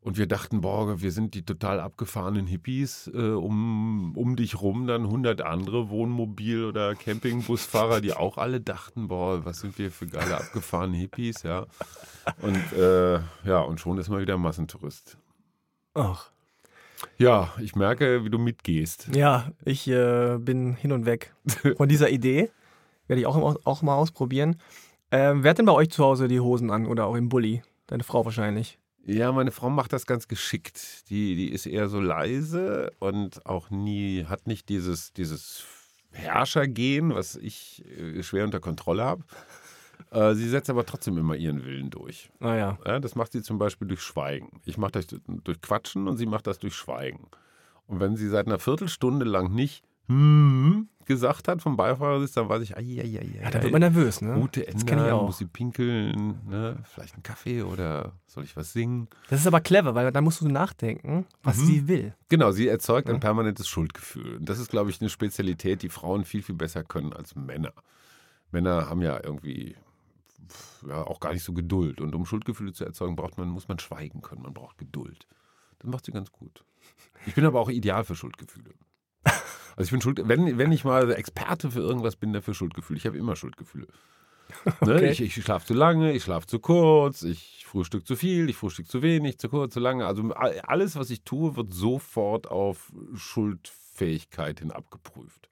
und 0.00 0.16
wir 0.16 0.28
dachten, 0.28 0.60
boah, 0.60 1.00
wir 1.02 1.10
sind 1.10 1.34
die 1.34 1.44
total 1.44 1.80
abgefahrenen 1.80 2.46
Hippies, 2.46 3.10
äh, 3.12 3.18
um, 3.32 4.16
um 4.16 4.36
dich 4.36 4.60
rum 4.62 4.86
dann 4.86 5.02
100 5.10 5.42
andere 5.42 5.90
Wohnmobil- 5.90 6.64
oder 6.66 6.94
Campingbusfahrer, 6.94 8.00
die 8.00 8.12
auch 8.12 8.38
alle 8.38 8.60
dachten, 8.60 9.08
boah, 9.08 9.44
was 9.44 9.58
sind 9.58 9.76
wir 9.76 9.90
für 9.90 10.06
geile 10.06 10.36
abgefahrene 10.36 10.96
Hippies, 10.98 11.42
ja. 11.42 11.66
Und 12.42 12.72
äh, 12.78 13.14
ja, 13.44 13.60
und 13.60 13.80
schon 13.80 13.98
ist 13.98 14.08
mal 14.08 14.20
wieder 14.22 14.38
Massentourist. 14.38 15.18
Ach. 15.94 16.30
Ja, 17.18 17.52
ich 17.60 17.74
merke, 17.76 18.24
wie 18.24 18.30
du 18.30 18.38
mitgehst. 18.38 19.08
Ja, 19.14 19.52
ich 19.64 19.88
äh, 19.88 20.38
bin 20.38 20.74
hin 20.74 20.92
und 20.92 21.06
weg 21.06 21.34
von 21.76 21.88
dieser 21.88 22.10
Idee. 22.10 22.50
Werde 23.06 23.20
ich 23.20 23.26
auch, 23.26 23.56
auch 23.64 23.82
mal 23.82 23.96
ausprobieren. 23.96 24.56
Ähm, 25.10 25.42
wer 25.42 25.50
hat 25.50 25.58
denn 25.58 25.66
bei 25.66 25.72
euch 25.72 25.90
zu 25.90 26.04
Hause 26.04 26.28
die 26.28 26.40
Hosen 26.40 26.70
an 26.70 26.86
oder 26.86 27.06
auch 27.06 27.16
im 27.16 27.28
Bulli? 27.28 27.62
Deine 27.86 28.04
Frau 28.04 28.24
wahrscheinlich. 28.24 28.78
Ja, 29.04 29.32
meine 29.32 29.50
Frau 29.50 29.70
macht 29.70 29.92
das 29.92 30.06
ganz 30.06 30.28
geschickt. 30.28 31.10
Die, 31.10 31.34
die 31.34 31.48
ist 31.48 31.66
eher 31.66 31.88
so 31.88 32.00
leise 32.00 32.92
und 32.98 33.44
auch 33.46 33.70
nie, 33.70 34.24
hat 34.26 34.46
nicht 34.46 34.68
dieses, 34.68 35.12
dieses 35.12 35.64
Herrschergehen, 36.12 37.14
was 37.14 37.34
ich 37.34 37.84
äh, 37.86 38.22
schwer 38.22 38.44
unter 38.44 38.60
Kontrolle 38.60 39.04
habe. 39.04 39.24
Äh, 40.10 40.34
sie 40.34 40.48
setzt 40.48 40.70
aber 40.70 40.84
trotzdem 40.86 41.16
immer 41.18 41.34
ihren 41.36 41.64
Willen 41.64 41.90
durch. 41.90 42.30
Naja. 42.40 42.78
Ja, 42.86 42.98
das 43.00 43.14
macht 43.14 43.32
sie 43.32 43.42
zum 43.42 43.58
Beispiel 43.58 43.88
durch 43.88 44.02
Schweigen. 44.02 44.60
Ich 44.64 44.78
mache 44.78 44.92
das 44.92 45.06
durch 45.26 45.60
Quatschen 45.60 46.08
und 46.08 46.16
sie 46.16 46.26
macht 46.26 46.46
das 46.46 46.58
durch 46.58 46.74
Schweigen. 46.74 47.28
Und 47.86 48.00
wenn 48.00 48.16
sie 48.16 48.28
seit 48.28 48.46
einer 48.46 48.58
Viertelstunde 48.58 49.24
lang 49.24 49.52
nicht 49.54 49.82
hm 50.08 50.88
gesagt 51.06 51.48
hat 51.48 51.60
vom 51.60 51.76
Beifahrersitz, 51.76 52.32
dann 52.34 52.48
weiß 52.48 52.62
ich, 52.62 52.76
ai, 52.76 52.82
ai, 53.02 53.18
ai, 53.20 53.40
Ja, 53.42 53.50
da 53.50 53.60
wird 53.60 53.72
man 53.72 53.80
nervös, 53.80 54.20
ne? 54.20 54.34
Route 54.36 54.62
Das 54.70 54.86
kenne 54.86 55.06
ich 55.06 55.12
auch. 55.12 55.26
muss 55.26 55.38
sie 55.38 55.46
pinkeln, 55.46 56.38
ne? 56.48 56.76
vielleicht 56.84 57.14
einen 57.14 57.24
Kaffee 57.24 57.62
oder 57.62 58.12
soll 58.28 58.44
ich 58.44 58.56
was 58.56 58.72
singen? 58.72 59.08
Das 59.28 59.40
ist 59.40 59.46
aber 59.48 59.60
clever, 59.60 59.96
weil 59.96 60.12
da 60.12 60.20
musst 60.20 60.40
du 60.40 60.46
nachdenken, 60.48 61.26
was 61.42 61.56
Mhm. 61.58 61.64
sie 61.66 61.88
will. 61.88 62.14
Genau, 62.28 62.52
sie 62.52 62.68
erzeugt 62.68 63.08
ein 63.10 63.18
permanentes 63.18 63.66
Schuldgefühl. 63.66 64.36
Und 64.36 64.48
das 64.48 64.60
ist, 64.60 64.70
glaube 64.70 64.90
ich, 64.90 65.00
eine 65.00 65.10
Spezialität, 65.10 65.82
die 65.82 65.88
Frauen 65.88 66.24
viel, 66.24 66.42
viel 66.42 66.54
besser 66.54 66.84
können 66.84 67.12
als 67.12 67.34
Männer. 67.34 67.72
Männer 68.52 68.88
haben 68.88 69.02
ja 69.02 69.18
irgendwie 69.20 69.74
ja, 70.88 71.02
auch 71.02 71.20
gar 71.20 71.32
nicht 71.32 71.44
so 71.44 71.52
Geduld. 71.52 72.00
Und 72.00 72.14
um 72.14 72.24
Schuldgefühle 72.26 72.72
zu 72.72 72.84
erzeugen, 72.84 73.16
braucht 73.16 73.38
man, 73.38 73.48
muss 73.48 73.68
man 73.68 73.78
schweigen 73.78 74.20
können. 74.22 74.42
Man 74.42 74.54
braucht 74.54 74.78
Geduld. 74.78 75.26
Das 75.78 75.90
macht 75.90 76.04
sie 76.04 76.12
ganz 76.12 76.30
gut. 76.32 76.64
Ich 77.26 77.34
bin 77.34 77.44
aber 77.44 77.60
auch 77.60 77.68
ideal 77.70 78.04
für 78.04 78.14
Schuldgefühle. 78.16 78.70
Also 79.76 79.86
ich 79.86 79.90
bin 79.90 80.00
schuld, 80.00 80.20
wenn, 80.26 80.58
wenn 80.58 80.72
ich 80.72 80.84
mal 80.84 81.10
Experte 81.12 81.70
für 81.70 81.80
irgendwas 81.80 82.16
bin, 82.16 82.32
dafür 82.32 82.54
Schuldgefühle. 82.54 82.98
Ich 82.98 83.06
habe 83.06 83.16
immer 83.18 83.36
Schuldgefühle. 83.36 83.86
Ne? 84.80 84.94
Okay. 84.96 85.10
Ich, 85.12 85.20
ich 85.20 85.34
schlafe 85.44 85.64
zu 85.64 85.74
lange, 85.74 86.12
ich 86.12 86.24
schlafe 86.24 86.44
zu 86.48 86.58
kurz, 86.58 87.22
ich 87.22 87.64
frühstück 87.66 88.04
zu 88.04 88.16
viel, 88.16 88.50
ich 88.50 88.56
frühstück 88.56 88.88
zu 88.88 89.00
wenig, 89.00 89.38
zu 89.38 89.48
kurz, 89.48 89.74
zu 89.74 89.78
lange. 89.78 90.04
Also 90.06 90.24
all- 90.32 90.58
alles, 90.62 90.96
was 90.96 91.10
ich 91.10 91.22
tue, 91.22 91.54
wird 91.54 91.72
sofort 91.72 92.48
auf 92.50 92.92
Schuldfähigkeit 93.14 94.60
hin 94.60 94.70
abgeprüft. 94.72 95.48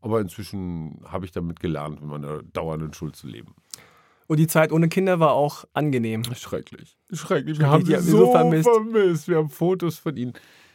Aber 0.00 0.20
inzwischen 0.20 1.00
habe 1.06 1.24
ich 1.24 1.32
damit 1.32 1.58
gelernt, 1.58 2.00
mit 2.00 2.08
meiner 2.08 2.42
dauernden 2.44 2.92
Schuld 2.94 3.16
zu 3.16 3.26
leben. 3.26 3.54
Und 4.26 4.38
die 4.38 4.46
Zeit 4.46 4.72
ohne 4.72 4.88
Kinder 4.88 5.20
war 5.20 5.32
auch 5.32 5.64
angenehm. 5.72 6.24
Schrecklich. 6.34 6.96
Schrecklich. 7.12 7.58
Wir 7.58 7.68
haben 7.68 7.84
die 7.84 7.94
so 7.96 8.18
so 8.18 8.32
vermisst. 8.32 8.68
vermisst. 8.68 9.28
Wir 9.28 9.36
haben 9.36 9.50
Fotos 9.50 9.98
von 9.98 10.16
ihnen. 10.16 10.32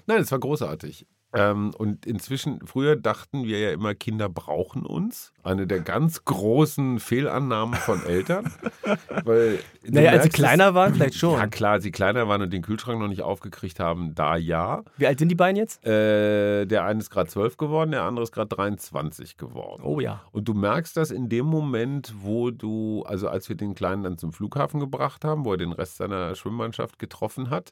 Nein, 0.07 0.21
es 0.21 0.31
war 0.31 0.39
großartig. 0.39 1.05
Ähm, 1.33 1.71
und 1.77 2.05
inzwischen, 2.05 2.59
früher 2.65 2.95
dachten 2.95 3.45
wir 3.45 3.59
ja 3.59 3.71
immer, 3.71 3.95
Kinder 3.95 4.27
brauchen 4.27 4.85
uns. 4.85 5.31
Eine 5.43 5.65
der 5.65 5.79
ganz 5.79 6.25
großen 6.25 6.99
Fehlannahmen 6.99 7.75
von 7.75 8.05
Eltern. 8.05 8.51
Weil 9.23 9.59
Naja, 9.87 10.11
als 10.11 10.23
sie 10.23 10.29
kleiner 10.29 10.73
waren, 10.73 10.93
vielleicht 10.93 11.15
schon. 11.15 11.39
Ja, 11.39 11.47
klar, 11.47 11.73
als 11.73 11.83
sie 11.83 11.91
kleiner 11.91 12.27
waren 12.27 12.41
und 12.41 12.51
den 12.51 12.61
Kühlschrank 12.61 12.99
noch 12.99 13.07
nicht 13.07 13.21
aufgekriegt 13.21 13.79
haben, 13.79 14.13
da 14.13 14.35
ja. 14.35 14.83
Wie 14.97 15.07
alt 15.07 15.19
sind 15.19 15.29
die 15.29 15.35
beiden 15.35 15.55
jetzt? 15.55 15.85
Äh, 15.85 16.65
der 16.65 16.83
eine 16.83 16.99
ist 16.99 17.09
gerade 17.09 17.29
12 17.29 17.55
geworden, 17.55 17.91
der 17.91 18.03
andere 18.03 18.23
ist 18.23 18.33
gerade 18.33 18.49
23 18.49 19.37
geworden. 19.37 19.83
Oh 19.83 20.01
ja. 20.01 20.21
Und 20.31 20.47
du 20.49 20.53
merkst 20.53 20.97
das 20.97 21.11
in 21.11 21.29
dem 21.29 21.45
Moment, 21.45 22.13
wo 22.19 22.51
du, 22.51 23.03
also 23.07 23.29
als 23.29 23.47
wir 23.47 23.55
den 23.55 23.73
Kleinen 23.73 24.03
dann 24.03 24.17
zum 24.17 24.33
Flughafen 24.33 24.79
gebracht 24.81 25.23
haben, 25.23 25.45
wo 25.45 25.53
er 25.53 25.57
den 25.57 25.71
Rest 25.71 25.97
seiner 25.97 26.35
Schwimmmannschaft 26.35 26.99
getroffen 26.99 27.49
hat, 27.49 27.71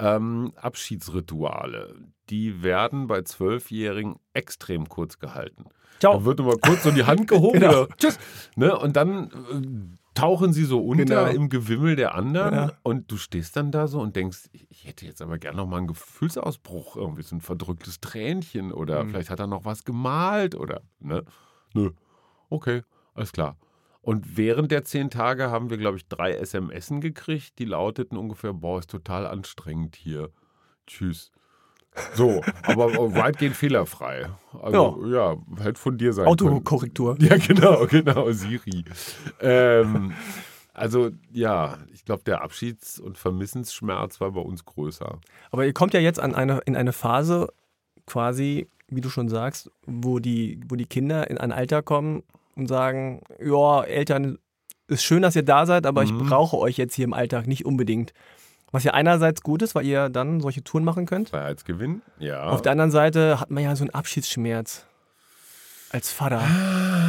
ähm, 0.00 0.52
Abschiedsrituale, 0.56 1.94
die 2.30 2.62
werden 2.62 3.06
bei 3.06 3.22
Zwölfjährigen 3.22 4.16
extrem 4.34 4.88
kurz 4.88 5.18
gehalten. 5.18 5.64
Ciao. 5.98 6.14
Da 6.18 6.24
wird 6.24 6.38
nur 6.38 6.48
mal 6.48 6.58
kurz 6.58 6.82
so 6.82 6.90
die 6.90 7.04
Hand 7.04 7.26
gehoben 7.28 7.60
Genau. 7.60 7.86
tschüss. 7.98 8.18
Ne? 8.56 8.76
Und 8.78 8.96
dann 8.96 9.24
äh, 9.28 9.98
tauchen 10.14 10.52
sie 10.52 10.64
so 10.64 10.80
unter 10.80 11.04
Genau. 11.04 11.26
im 11.26 11.48
Gewimmel 11.48 11.96
der 11.96 12.14
anderen 12.14 12.54
Ja. 12.54 12.72
und 12.82 13.10
du 13.10 13.16
stehst 13.16 13.56
dann 13.56 13.70
da 13.70 13.86
so 13.86 14.00
und 14.00 14.16
denkst, 14.16 14.48
ich 14.52 14.84
hätte 14.86 15.04
jetzt 15.06 15.20
aber 15.22 15.38
gerne 15.38 15.58
noch 15.58 15.66
mal 15.66 15.78
einen 15.78 15.86
Gefühlsausbruch, 15.88 16.96
irgendwie 16.96 17.22
so 17.22 17.36
ein 17.36 17.40
verdrücktes 17.40 18.00
Tränchen 18.00 18.72
oder 18.72 19.04
Mhm. 19.04 19.10
vielleicht 19.10 19.30
hat 19.30 19.40
er 19.40 19.46
noch 19.46 19.64
was 19.64 19.84
gemalt 19.84 20.54
oder, 20.54 20.80
ne? 21.00 21.24
Nö. 21.74 21.90
Okay, 22.48 22.82
alles 23.14 23.32
klar. 23.32 23.56
Und 24.02 24.36
während 24.36 24.70
der 24.70 24.84
zehn 24.84 25.10
Tage 25.10 25.50
haben 25.50 25.68
wir, 25.68 25.76
glaube 25.76 25.98
ich, 25.98 26.08
drei 26.08 26.32
SMSen 26.42 27.00
gekriegt, 27.00 27.58
die 27.58 27.66
lauteten 27.66 28.16
ungefähr, 28.16 28.54
boah, 28.54 28.78
ist 28.78 28.90
total 28.90 29.26
anstrengend 29.26 29.96
hier. 29.96 30.30
Tschüss. 30.86 31.30
So, 32.14 32.40
aber 32.62 33.14
weitgehend 33.14 33.56
fehlerfrei. 33.56 34.30
Also, 34.62 35.04
ja, 35.06 35.36
hätte 35.58 35.78
von 35.78 35.98
dir 35.98 36.12
sein 36.12 36.24
können. 36.24 36.54
Autokorrektur. 36.54 37.16
Ja, 37.20 37.36
genau, 37.36 37.86
genau, 37.90 38.30
Siri. 38.30 38.84
ähm, 39.40 40.12
also, 40.72 41.10
ja, 41.30 41.78
ich 41.92 42.04
glaube, 42.04 42.22
der 42.24 42.42
Abschieds- 42.42 43.00
und 43.00 43.18
Vermissensschmerz 43.18 44.20
war 44.20 44.30
bei 44.30 44.40
uns 44.40 44.64
größer. 44.64 45.18
Aber 45.50 45.66
ihr 45.66 45.74
kommt 45.74 45.92
ja 45.92 46.00
jetzt 46.00 46.20
an 46.20 46.34
eine, 46.34 46.60
in 46.64 46.76
eine 46.76 46.92
Phase, 46.92 47.52
quasi, 48.06 48.68
wie 48.88 49.00
du 49.00 49.10
schon 49.10 49.28
sagst, 49.28 49.70
wo 49.84 50.20
die, 50.20 50.60
wo 50.68 50.76
die 50.76 50.86
Kinder 50.86 51.28
in 51.28 51.38
ein 51.38 51.52
Alter 51.52 51.82
kommen 51.82 52.22
und 52.60 52.66
sagen, 52.68 53.22
ja, 53.42 53.82
Eltern, 53.82 54.38
ist 54.86 55.04
schön, 55.04 55.22
dass 55.22 55.36
ihr 55.36 55.44
da 55.44 55.66
seid, 55.66 55.86
aber 55.86 56.02
ich 56.02 56.12
Mhm. 56.12 56.28
brauche 56.28 56.56
euch 56.58 56.76
jetzt 56.76 56.94
hier 56.94 57.04
im 57.04 57.12
Alltag 57.12 57.46
nicht 57.46 57.64
unbedingt. 57.64 58.12
Was 58.72 58.84
ja 58.84 58.92
einerseits 58.94 59.42
gut 59.42 59.62
ist, 59.62 59.74
weil 59.74 59.84
ihr 59.86 60.08
dann 60.08 60.40
solche 60.40 60.62
Touren 60.62 60.84
machen 60.84 61.06
könnt. 61.06 61.30
Freiheitsgewinn, 61.30 62.02
ja. 62.18 62.44
Auf 62.48 62.62
der 62.62 62.72
anderen 62.72 62.90
Seite 62.92 63.40
hat 63.40 63.50
man 63.50 63.62
ja 63.64 63.74
so 63.74 63.82
einen 63.84 63.90
Abschiedsschmerz. 63.90 64.86
Als 65.90 66.12
Vater. 66.12 66.40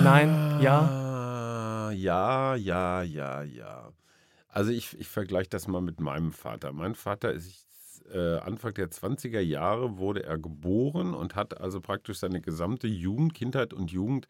Nein, 0.03 0.59
ja. 0.61 0.79
Ah, 0.79 1.91
Ja, 1.91 2.55
ja, 2.55 3.01
ja, 3.03 3.43
ja. 3.43 3.89
Also 4.49 4.71
ich, 4.71 4.99
ich 4.99 5.07
vergleiche 5.07 5.49
das 5.49 5.67
mal 5.67 5.81
mit 5.81 5.99
meinem 5.99 6.31
Vater. 6.31 6.71
Mein 6.73 6.95
Vater 6.95 7.31
ist 7.31 7.67
äh, 8.13 8.37
Anfang 8.39 8.73
der 8.73 8.89
20er 8.89 9.39
Jahre 9.39 9.97
wurde 9.97 10.23
er 10.23 10.37
geboren 10.37 11.13
und 11.13 11.35
hat 11.35 11.59
also 11.61 11.79
praktisch 11.79 12.17
seine 12.19 12.41
gesamte 12.41 12.87
Jugend, 12.87 13.33
Kindheit 13.33 13.73
und 13.73 13.91
Jugend 13.91 14.27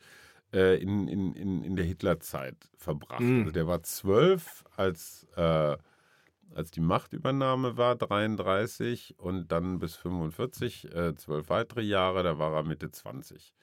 äh, 0.54 0.82
in, 0.82 1.08
in, 1.08 1.34
in, 1.34 1.64
in 1.64 1.76
der 1.76 1.86
Hitlerzeit 1.86 2.58
verbracht. 2.78 3.22
Mhm. 3.22 3.40
Also 3.40 3.52
der 3.52 3.68
war 3.68 3.84
zwölf, 3.84 4.64
als, 4.76 5.28
äh, 5.36 5.78
als 6.54 6.72
die 6.72 6.82
Machtübernahme 6.82 7.78
war, 7.78 7.96
33 7.96 9.18
und 9.18 9.52
dann 9.52 9.80
bis 9.80 9.96
45, 9.96 10.94
äh, 10.94 11.16
zwölf 11.16 11.50
weitere 11.50 11.82
Jahre, 11.82 12.24
da 12.24 12.38
war 12.38 12.54
er 12.54 12.64
Mitte 12.64 12.92
20. 12.92 13.54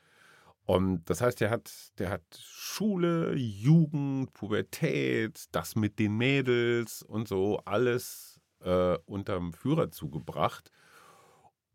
Und 0.64 1.08
das 1.08 1.22
heißt, 1.22 1.40
der 1.40 1.48
hat, 1.48 1.70
der 1.98 2.10
hat 2.10 2.22
Schule, 2.38 3.34
Jugend, 3.34 4.34
Pubertät, 4.34 5.46
das 5.52 5.76
mit 5.76 5.98
den 5.98 6.18
Mädels 6.18 7.02
und 7.02 7.26
so 7.26 7.62
alles 7.64 8.38
äh, 8.60 8.98
unterm 9.06 9.54
Führer 9.54 9.90
zugebracht. 9.90 10.70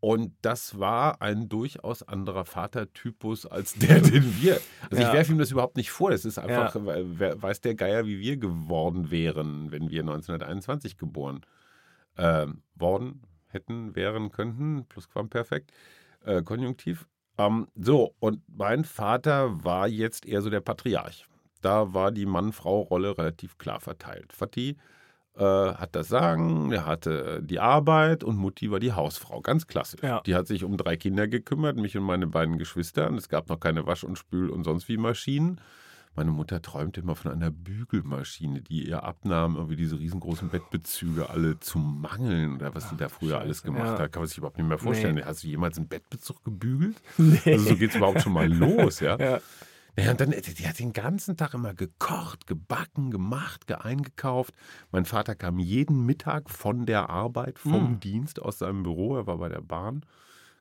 Und 0.04 0.34
das 0.42 0.80
war 0.80 1.22
ein 1.22 1.48
durchaus 1.48 2.04
anderer 2.04 2.44
Vatertypus 2.44 3.46
als 3.46 3.74
der, 3.80 4.02
den 4.02 4.36
wir. 4.42 4.60
Also 4.92 5.02
Ja. 5.02 5.08
ich 5.08 5.14
werfe 5.14 5.32
ihm 5.32 5.38
das 5.38 5.50
überhaupt 5.50 5.78
nicht 5.78 5.92
vor. 5.92 6.12
Das 6.12 6.26
ist 6.26 6.38
einfach, 6.38 6.76
Ja. 6.76 7.42
weiß 7.42 7.62
der 7.62 7.74
Geier, 7.76 8.06
wie 8.06 8.20
wir 8.20 8.36
geworden 8.36 9.12
wären, 9.12 9.72
wenn 9.72 9.90
wir 9.90 10.02
1921 10.02 10.98
geboren 10.98 11.40
ähm, 12.18 12.64
worden 12.76 13.22
hätten, 13.48 13.96
wären, 13.96 14.30
könnten, 14.30 14.86
Plusquamperfekt, 14.90 15.72
äh, 16.26 16.42
Konjunktiv. 16.42 17.08
Ähm, 17.38 17.68
so, 17.74 18.14
und 18.20 18.42
mein 18.48 18.84
Vater 18.84 19.64
war 19.64 19.88
jetzt 19.88 20.26
eher 20.26 20.42
so 20.42 20.50
der 20.50 20.60
Patriarch. 20.60 21.28
Da 21.62 21.94
war 21.94 22.12
die 22.12 22.26
Mann-Frau-Rolle 22.26 23.18
relativ 23.18 23.58
klar 23.58 23.80
verteilt. 23.80 24.34
Vati 24.34 24.76
äh, 25.38 25.44
hat 25.44 25.96
das 25.96 26.08
Sagen, 26.08 26.72
er 26.72 26.86
hatte 26.86 27.42
die 27.44 27.60
Arbeit 27.60 28.24
und 28.24 28.38
Mutti 28.38 28.70
war 28.70 28.80
die 28.80 28.94
Hausfrau. 28.94 29.42
Ganz 29.42 29.68
klassisch. 29.68 30.02
Ja. 30.02 30.22
Die 30.22 30.36
hat 30.36 30.48
sich 30.48 30.64
um 30.64 30.78
drei 30.78 30.96
Kinder 30.96 31.28
gekümmert, 31.28 31.76
mich 31.78 31.98
und 31.98 32.04
meine 32.04 32.28
beiden 32.28 32.58
Geschwister. 32.58 33.08
Und 33.10 33.18
es 33.18 33.30
gab 33.30 33.50
noch 33.50 33.60
keine 33.60 33.86
Wasch- 33.86 34.04
und 34.04 34.18
Spül- 34.18 34.50
und 34.50 34.64
sonst 34.64 34.88
wie 34.88 34.98
Maschinen. 34.98 35.60
Meine 36.16 36.30
Mutter 36.30 36.62
träumte 36.62 37.02
immer 37.02 37.16
von 37.16 37.32
einer 37.32 37.50
Bügelmaschine, 37.50 38.62
die 38.62 38.88
ihr 38.88 39.04
abnahm, 39.04 39.56
irgendwie 39.56 39.76
diese 39.76 39.98
riesengroßen 39.98 40.50
Bettbezüge 40.50 41.32
alle 41.32 41.60
zu 41.60 41.80
mangeln 41.80 42.58
oder 42.58 42.76
was 42.76 42.88
die 42.90 42.98
da 42.98 43.10
früher 43.10 43.40
alles 43.40 43.58
Scheiße, 43.58 43.66
gemacht 43.66 43.98
ja. 43.98 44.00
hat. 44.00 44.12
Kann 44.12 44.22
man 44.22 44.28
sich 44.28 44.38
überhaupt 44.38 44.60
nicht 44.60 44.68
mehr 44.68 44.78
vorstellen. 44.78 45.16
Nee. 45.16 45.24
Hast 45.24 45.44
du 45.44 45.48
jemals 45.48 45.78
einen 45.78 45.88
Bettbezug 45.88 46.44
gebügelt? 46.44 47.02
Nee. 47.18 47.40
Also 47.54 47.70
so 47.70 47.76
geht 47.78 47.90
es 47.90 47.96
überhaupt 47.96 48.22
schon 48.22 48.34
mal 48.34 48.48
los, 48.54 49.00
ja. 49.00 49.18
Ja. 49.18 49.40
Ja, 49.98 50.12
und 50.12 50.20
dann, 50.20 50.32
die 50.32 50.68
hat 50.68 50.80
den 50.80 50.92
ganzen 50.94 51.38
Tag 51.38 51.54
immer 51.54 51.74
gekocht, 51.74 52.48
gebacken, 52.48 53.12
gemacht, 53.12 53.68
ge- 53.68 53.78
eingekauft. 53.78 54.54
Mein 54.92 55.06
Vater 55.06 55.36
kam 55.36 55.60
jeden 55.60 56.06
Mittag 56.06 56.50
von 56.50 56.86
der 56.88 57.10
Arbeit, 57.10 57.60
vom 57.60 57.94
Mm. 57.94 58.00
Dienst 58.00 58.42
aus 58.42 58.58
seinem 58.58 58.82
Büro, 58.84 59.16
er 59.16 59.28
war 59.28 59.38
bei 59.38 59.50
der 59.50 59.62
Bahn, 59.62 60.04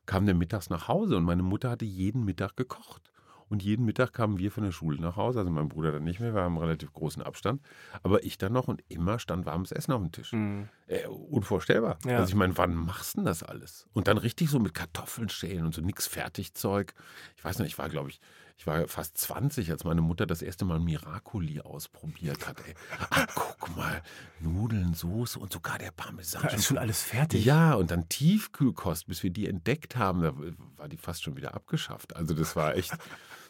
kam 0.05 0.25
der 0.27 0.35
mittags 0.35 0.69
nach 0.69 0.87
Hause 0.87 1.17
und 1.17 1.23
meine 1.23 1.41
Mutter 1.43 1.71
hatte 1.71 1.85
jeden 1.85 2.23
Mittag 2.25 2.55
gekocht. 2.55 3.09
Und 3.49 3.61
jeden 3.61 3.85
Mittag 3.85 4.13
kamen 4.13 4.39
wir 4.39 4.51
von 4.51 4.63
der 4.63 4.71
Schule 4.71 4.99
nach 4.99 5.15
Hause, 5.15 5.39
also 5.39 5.51
mein 5.51 5.67
Bruder 5.69 5.91
dann 5.91 6.05
nicht 6.05 6.19
mehr, 6.19 6.33
wir 6.33 6.41
haben 6.41 6.53
einen 6.55 6.63
relativ 6.65 6.91
großen 6.93 7.21
Abstand. 7.21 7.61
Aber 8.01 8.23
ich 8.23 8.37
dann 8.39 8.53
noch 8.53 8.67
und 8.67 8.81
immer 8.87 9.19
stand 9.19 9.45
warmes 9.45 9.71
Essen 9.71 9.91
auf 9.91 10.01
dem 10.01 10.11
Tisch. 10.11 10.31
Mhm. 10.31 10.69
Äh, 10.87 11.05
unvorstellbar. 11.07 11.99
Ja. 12.05 12.17
Also 12.17 12.29
ich 12.29 12.35
meine, 12.35 12.57
wann 12.57 12.73
machst 12.73 13.13
du 13.13 13.17
denn 13.19 13.25
das 13.25 13.43
alles? 13.43 13.87
Und 13.93 14.07
dann 14.07 14.17
richtig 14.17 14.49
so 14.49 14.59
mit 14.59 14.73
Kartoffeln 14.73 15.29
schälen 15.29 15.65
und 15.65 15.75
so 15.75 15.81
nix 15.81 16.07
Fertigzeug. 16.07 16.93
Ich 17.37 17.43
weiß 17.43 17.59
nicht, 17.59 17.67
ich 17.73 17.77
war, 17.77 17.89
glaube 17.89 18.09
ich, 18.09 18.21
ich 18.55 18.67
war 18.67 18.87
fast 18.87 19.17
20, 19.17 19.71
als 19.71 19.83
meine 19.83 20.01
Mutter 20.01 20.25
das 20.25 20.41
erste 20.41 20.63
Mal 20.63 20.79
Miracoli 20.79 21.59
ausprobiert 21.61 22.47
hat. 22.47 22.57
Ey. 22.65 22.75
Ach, 23.09 23.25
guck 23.35 23.75
mal, 23.75 24.01
Nudeln, 24.39 24.93
Soße 24.93 25.39
und 25.39 25.51
sogar 25.51 25.77
der 25.79 25.91
Parmesan. 25.91 26.43
Da 26.43 26.49
ist 26.49 26.65
schon 26.65 26.77
alles 26.77 27.01
fertig. 27.01 27.43
Ja, 27.45 27.73
und 27.73 27.91
dann 27.91 28.07
Tiefkühlkost, 28.09 29.07
bis 29.07 29.23
wir 29.23 29.31
die 29.31 29.47
entdeckt 29.47 29.95
haben, 29.95 30.21
da 30.21 30.33
war 30.77 30.87
die 30.87 30.97
fast 30.97 31.23
schon 31.23 31.35
wieder 31.35 31.53
abgeschafft. 31.55 32.15
Also 32.15 32.33
das 32.35 32.55
war 32.55 32.75
echt, 32.77 32.93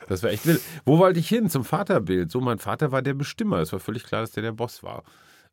das 0.07 0.23
war 0.23 0.29
echt 0.31 0.45
wild. 0.45 0.61
Wo 0.85 0.97
wollte 0.97 1.19
ich 1.19 1.27
hin? 1.27 1.49
Zum 1.49 1.63
Vaterbild. 1.65 2.31
So, 2.31 2.39
mein 2.41 2.59
Vater 2.59 2.91
war 2.91 3.01
der 3.01 3.13
Bestimmer. 3.13 3.57
Es 3.59 3.73
war 3.73 3.79
völlig 3.79 4.03
klar, 4.05 4.21
dass 4.21 4.31
der 4.31 4.43
der 4.43 4.51
Boss 4.53 4.83
war. 4.83 5.03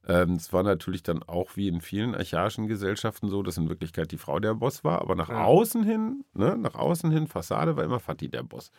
Ähm, 0.09 0.37
Es 0.37 0.51
war 0.53 0.63
natürlich 0.63 1.03
dann 1.03 1.23
auch 1.23 1.57
wie 1.57 1.69
in 1.69 1.83
vielen 1.83 2.15
archaischen 2.15 2.67
Gesellschaften 2.69 3.29
so, 3.29 3.43
dass 3.43 3.59
in 3.59 3.69
Wirklichkeit 3.69 4.11
die 4.13 4.17
Frau 4.17 4.39
der 4.41 4.55
Boss 4.55 4.83
war, 4.83 5.03
aber 5.03 5.15
nach 5.15 5.29
Ja. 5.29 5.45
außen 5.45 5.83
hin, 5.83 6.25
ne, 6.33 6.57
nach 6.57 6.75
außen 6.75 7.11
hin, 7.11 7.27
Fassade 7.27 7.77
war 7.77 7.85
immer 7.85 8.01
Fatih 8.01 8.29
der 8.31 8.43
Boss. 8.43 8.71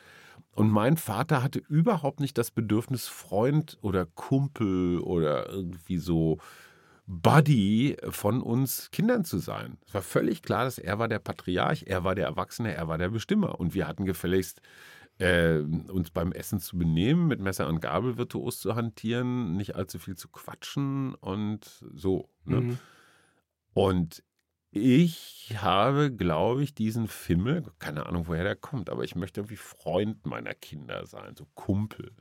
Und 0.54 0.70
mein 0.70 0.98
Vater 0.98 1.42
hatte 1.42 1.60
überhaupt 1.60 2.20
nicht 2.20 2.38
das 2.38 2.52
Bedürfnis, 2.52 3.08
Freund 3.08 3.78
oder 3.82 4.06
Kumpel 4.06 5.00
oder 5.00 5.50
irgendwie 5.50 5.98
so 5.98 6.40
Buddy 7.08 7.98
von 8.10 8.42
uns 8.42 8.92
Kindern 8.92 9.24
zu 9.24 9.38
sein. 9.38 9.78
Es 9.86 9.94
war 9.94 10.02
völlig 10.02 10.42
klar, 10.42 10.66
dass 10.66 10.78
er 10.78 11.00
war 11.00 11.08
der 11.08 11.20
Patriarch, 11.20 11.86
er 11.88 12.04
war 12.04 12.16
der 12.16 12.26
Erwachsene, 12.26 12.74
er 12.74 12.88
war 12.88 12.98
der 12.98 13.10
Bestimmer. 13.10 13.60
Und 13.60 13.74
wir 13.74 13.88
hatten 13.88 14.06
gefälligst 14.06 14.62
äh, 15.20 15.60
uns 15.60 16.10
beim 16.12 16.32
Essen 16.32 16.60
zu 16.60 16.78
benehmen, 16.78 17.28
mit 17.28 17.40
Messer 17.40 17.68
und 17.68 17.80
Gabel 17.80 18.18
virtuos 18.18 18.60
zu 18.60 18.76
hantieren, 18.76 19.56
nicht 19.56 19.76
allzu 19.76 20.00
viel 20.00 20.16
zu 20.16 20.30
quatschen 20.30 21.16
und 21.16 21.86
so. 21.94 22.30
Ne? 22.46 22.62
Mhm. 22.62 22.78
Und 23.74 24.24
ich 24.72 25.54
habe, 25.58 26.12
glaube 26.12 26.64
ich, 26.64 26.74
diesen 26.74 27.08
Fimmel, 27.08 27.64
keine 27.80 28.06
Ahnung, 28.06 28.28
woher 28.28 28.44
der 28.44 28.56
kommt, 28.56 28.90
aber 28.90 29.04
ich 29.04 29.16
möchte 29.16 29.42
irgendwie 29.42 29.58
Freund 29.58 30.26
meiner 30.26 30.54
Kinder 30.54 31.06
sein, 31.06 31.36
so 31.38 31.46
Kumpel. 31.56 32.12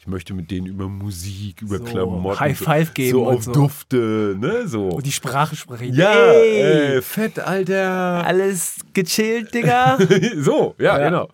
Ich 0.00 0.06
möchte 0.06 0.32
mit 0.32 0.50
denen 0.50 0.66
über 0.66 0.88
Musik, 0.88 1.60
über 1.60 1.78
So, 1.78 1.84
Klamotten, 1.84 2.40
High 2.40 2.58
Five 2.58 2.94
geben 2.94 3.10
so 3.10 3.28
und 3.28 3.36
auf 3.36 3.42
so. 3.44 3.52
Dufte, 3.52 4.36
ne, 4.38 4.66
so. 4.68 4.88
Und 4.88 5.04
die 5.04 5.12
Sprache 5.12 5.54
sprechen. 5.56 5.92
ja, 5.94 6.14
äh, 6.32 7.02
fett, 7.02 7.40
Alter. 7.40 8.24
alles 8.24 8.76
gechillt, 8.94 9.52
Digga. 9.52 9.98
so, 10.38 10.74
ja, 10.78 10.98
Ja. 10.98 11.04
genau. 11.08 11.28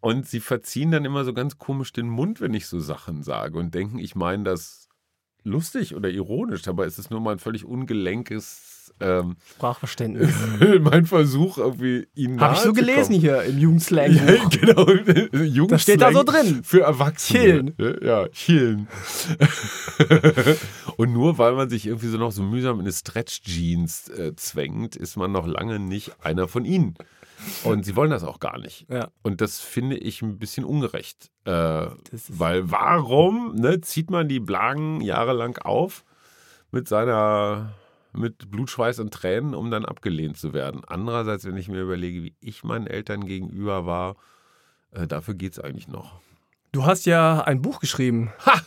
Und 0.00 0.26
sie 0.26 0.40
verziehen 0.40 0.90
dann 0.90 1.04
immer 1.04 1.24
so 1.24 1.32
ganz 1.34 1.58
komisch 1.58 1.92
den 1.92 2.08
Mund, 2.08 2.40
wenn 2.40 2.54
ich 2.54 2.66
so 2.66 2.80
Sachen 2.80 3.22
sage 3.22 3.58
und 3.58 3.74
denken, 3.74 3.98
ich 3.98 4.16
meine 4.16 4.44
das 4.44 4.88
lustig 5.44 5.94
oder 5.94 6.08
ironisch, 6.08 6.62
ist 6.66 6.98
es 6.98 7.10
nur 7.10 7.20
mal 7.20 7.32
ein 7.32 7.38
völlig 7.38 7.64
ungelenkes 7.64 8.71
ähm, 9.00 9.36
Sprachverständnis. 9.54 10.34
mein 10.80 11.06
Versuch, 11.06 11.58
irgendwie 11.58 12.06
ihn 12.14 12.40
Habe 12.40 12.54
ich 12.54 12.60
so 12.60 12.72
gelesen 12.72 13.14
hier 13.14 13.42
im 13.42 13.58
Jugendslang. 13.58 14.12
Ja, 14.12 14.48
genau. 14.50 14.86
Jugendslang 14.90 15.68
Das 15.68 15.82
steht 15.82 16.00
da 16.00 16.12
so 16.12 16.22
drin. 16.22 16.62
Für 16.64 16.82
Erwachsene. 16.82 17.74
Chillen. 17.74 17.96
Ja, 18.02 18.28
chillen. 18.28 18.88
Und 20.96 21.12
nur 21.12 21.38
weil 21.38 21.52
man 21.52 21.68
sich 21.68 21.86
irgendwie 21.86 22.08
so 22.08 22.18
noch 22.18 22.32
so 22.32 22.42
mühsam 22.42 22.76
in 22.76 22.82
eine 22.82 22.92
Stretch-Jeans 22.92 24.08
äh, 24.10 24.36
zwängt, 24.36 24.96
ist 24.96 25.16
man 25.16 25.32
noch 25.32 25.46
lange 25.46 25.78
nicht 25.78 26.12
einer 26.22 26.48
von 26.48 26.64
ihnen. 26.64 26.96
Und 27.64 27.84
sie 27.84 27.96
wollen 27.96 28.10
das 28.10 28.24
auch 28.24 28.40
gar 28.40 28.58
nicht. 28.58 28.86
Ja. 28.88 29.08
Und 29.22 29.40
das 29.40 29.58
finde 29.58 29.96
ich 29.96 30.22
ein 30.22 30.38
bisschen 30.38 30.64
ungerecht. 30.64 31.30
Äh, 31.44 31.86
weil 32.28 32.70
warum 32.70 33.54
ne, 33.56 33.80
zieht 33.80 34.10
man 34.10 34.28
die 34.28 34.40
Blagen 34.40 35.00
jahrelang 35.00 35.58
auf 35.58 36.04
mit 36.70 36.88
seiner 36.88 37.74
mit 38.12 38.50
Blut, 38.50 38.70
Schweiß 38.70 38.98
und 39.00 39.12
Tränen, 39.12 39.54
um 39.54 39.70
dann 39.70 39.84
abgelehnt 39.84 40.36
zu 40.36 40.52
werden. 40.52 40.82
Andererseits, 40.86 41.44
wenn 41.44 41.56
ich 41.56 41.68
mir 41.68 41.80
überlege, 41.82 42.22
wie 42.22 42.34
ich 42.40 42.62
meinen 42.64 42.86
Eltern 42.86 43.26
gegenüber 43.26 43.86
war, 43.86 44.16
äh, 44.92 45.06
dafür 45.06 45.34
geht 45.34 45.52
es 45.52 45.58
eigentlich 45.58 45.88
noch. 45.88 46.20
Du 46.72 46.84
hast 46.84 47.06
ja 47.06 47.40
ein 47.42 47.62
Buch 47.62 47.80
geschrieben. 47.80 48.32
Ha! 48.46 48.60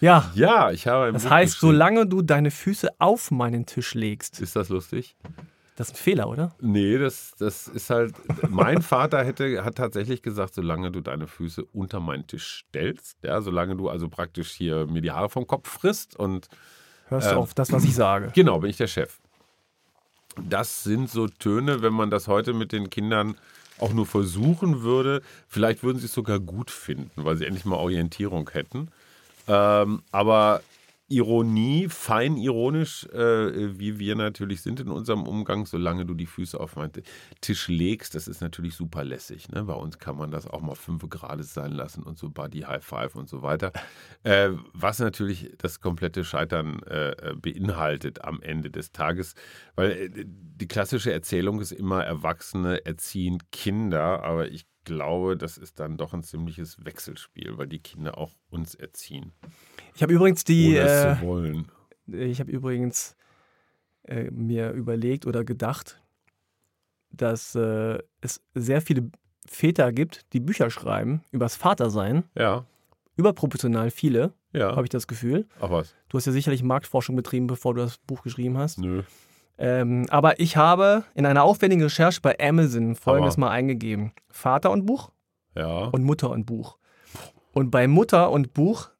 Ja. 0.00 0.30
Ja, 0.34 0.70
ich 0.70 0.86
habe 0.86 1.06
ein 1.06 1.14
Das 1.14 1.24
Buch 1.24 1.30
heißt, 1.30 1.54
geschrieben. 1.54 1.72
solange 1.72 2.06
du 2.06 2.22
deine 2.22 2.50
Füße 2.52 2.88
auf 2.98 3.30
meinen 3.30 3.66
Tisch 3.66 3.94
legst. 3.94 4.40
Ist 4.40 4.54
das 4.54 4.68
lustig? 4.68 5.16
Das 5.74 5.88
ist 5.88 5.94
ein 5.94 5.98
Fehler, 5.98 6.28
oder? 6.28 6.54
Nee, 6.60 6.98
das, 6.98 7.34
das 7.38 7.68
ist 7.68 7.90
halt. 7.90 8.14
Mein 8.48 8.82
Vater 8.82 9.24
hätte, 9.24 9.64
hat 9.64 9.76
tatsächlich 9.76 10.22
gesagt, 10.22 10.54
solange 10.54 10.90
du 10.90 11.00
deine 11.00 11.26
Füße 11.28 11.64
unter 11.72 12.00
meinen 12.00 12.26
Tisch 12.26 12.64
stellst, 12.68 13.16
ja, 13.22 13.40
solange 13.40 13.76
du 13.76 13.88
also 13.88 14.08
praktisch 14.08 14.50
hier 14.50 14.86
mir 14.86 15.02
die 15.02 15.12
Haare 15.12 15.28
vom 15.28 15.46
Kopf 15.46 15.68
frisst 15.68 16.16
und 16.16 16.48
Hörst 17.08 17.28
du 17.28 17.32
Ähm. 17.32 17.38
auf 17.38 17.54
das, 17.54 17.72
was 17.72 17.84
ich 17.84 17.94
sage? 17.94 18.30
Genau, 18.34 18.58
bin 18.58 18.70
ich 18.70 18.76
der 18.76 18.86
Chef. 18.86 19.18
Das 20.48 20.84
sind 20.84 21.10
so 21.10 21.26
Töne, 21.26 21.82
wenn 21.82 21.92
man 21.92 22.10
das 22.10 22.28
heute 22.28 22.52
mit 22.52 22.72
den 22.72 22.90
Kindern 22.90 23.36
auch 23.80 23.92
nur 23.92 24.06
versuchen 24.06 24.82
würde, 24.82 25.22
vielleicht 25.48 25.82
würden 25.82 25.98
sie 25.98 26.06
es 26.06 26.12
sogar 26.12 26.40
gut 26.40 26.70
finden, 26.70 27.24
weil 27.24 27.36
sie 27.36 27.44
endlich 27.46 27.64
mal 27.64 27.76
Orientierung 27.76 28.50
hätten. 28.50 28.88
Ähm, 29.46 30.02
aber 30.10 30.62
Ironie, 31.10 31.88
fein 31.88 32.36
ironisch, 32.36 33.06
äh, 33.06 33.78
wie 33.78 33.98
wir 33.98 34.14
natürlich 34.14 34.60
sind 34.60 34.80
in 34.80 34.88
unserem 34.88 35.22
Umgang, 35.22 35.64
solange 35.64 36.04
du 36.04 36.12
die 36.12 36.26
Füße 36.26 36.60
auf 36.60 36.76
meinen 36.76 36.92
Tisch 37.40 37.68
legst, 37.68 38.14
das 38.14 38.28
ist 38.28 38.42
natürlich 38.42 38.74
super 38.74 39.04
lässig. 39.04 39.48
Ne? 39.48 39.64
Bei 39.64 39.72
uns 39.72 39.98
kann 39.98 40.16
man 40.16 40.30
das 40.30 40.46
auch 40.46 40.60
mal 40.60 40.74
fünf 40.74 41.08
Grad 41.08 41.42
sein 41.44 41.72
lassen 41.72 42.02
und 42.02 42.18
so 42.18 42.28
Body 42.28 42.60
High 42.60 42.84
Five 42.84 43.14
und 43.14 43.28
so 43.28 43.42
weiter. 43.42 43.72
Äh, 44.22 44.50
was 44.74 44.98
natürlich 44.98 45.52
das 45.56 45.80
komplette 45.80 46.24
Scheitern 46.24 46.82
äh, 46.82 47.34
beinhaltet 47.40 48.24
am 48.24 48.42
Ende 48.42 48.70
des 48.70 48.92
Tages, 48.92 49.34
weil 49.76 49.90
äh, 49.92 50.10
die 50.26 50.68
klassische 50.68 51.12
Erzählung 51.12 51.60
ist 51.60 51.72
immer, 51.72 52.04
Erwachsene 52.04 52.84
erziehen 52.84 53.38
Kinder, 53.50 54.22
aber 54.24 54.48
ich 54.48 54.66
glaube, 54.88 55.36
das 55.36 55.56
ist 55.58 55.78
dann 55.78 55.96
doch 55.96 56.12
ein 56.12 56.22
ziemliches 56.22 56.84
Wechselspiel, 56.84 57.56
weil 57.56 57.68
die 57.68 57.78
Kinder 57.78 58.18
auch 58.18 58.32
uns 58.50 58.74
erziehen. 58.74 59.32
Ich 59.94 60.02
habe 60.02 60.12
übrigens 60.12 60.44
die. 60.44 60.76
Äh, 60.76 61.16
zu 61.16 61.26
wollen. 61.26 61.70
ich 62.06 62.40
habe 62.40 62.50
übrigens 62.50 63.16
äh, 64.04 64.30
mir 64.30 64.72
überlegt 64.72 65.26
oder 65.26 65.44
gedacht, 65.44 66.02
dass 67.10 67.54
äh, 67.54 67.98
es 68.20 68.42
sehr 68.54 68.80
viele 68.80 69.10
Väter 69.46 69.92
gibt, 69.92 70.32
die 70.32 70.40
Bücher 70.40 70.70
schreiben 70.70 71.22
übers 71.30 71.56
Vatersein. 71.56 72.24
Ja, 72.34 72.66
Überproportional 73.18 73.90
viele, 73.90 74.32
ja. 74.52 74.76
habe 74.76 74.84
ich 74.84 74.90
das 74.90 75.08
Gefühl. 75.08 75.48
Ach 75.60 75.70
was? 75.70 75.96
Du 76.08 76.16
hast 76.16 76.26
ja 76.26 76.32
sicherlich 76.32 76.62
Marktforschung 76.62 77.16
betrieben, 77.16 77.48
bevor 77.48 77.74
du 77.74 77.80
das 77.80 77.98
Buch 77.98 78.22
geschrieben 78.22 78.56
hast. 78.56 78.78
Nö. 78.78 79.02
Ähm, 79.58 80.06
aber 80.10 80.38
ich 80.40 80.56
habe 80.56 81.04
in 81.14 81.26
einer 81.26 81.42
aufwendigen 81.42 81.82
Recherche 81.82 82.20
bei 82.20 82.36
Amazon 82.40 82.94
folgendes 82.94 83.34
Aber- 83.34 83.40
mal 83.46 83.50
eingegeben: 83.50 84.12
Vater 84.30 84.70
und 84.70 84.86
Buch 84.86 85.10
Ja. 85.56 85.86
und 85.86 86.04
Mutter 86.04 86.30
und 86.30 86.46
Buch. 86.46 86.78
Und 87.52 87.70
bei 87.70 87.88
Mutter 87.88 88.30
und 88.30 88.54
Buch 88.54 88.90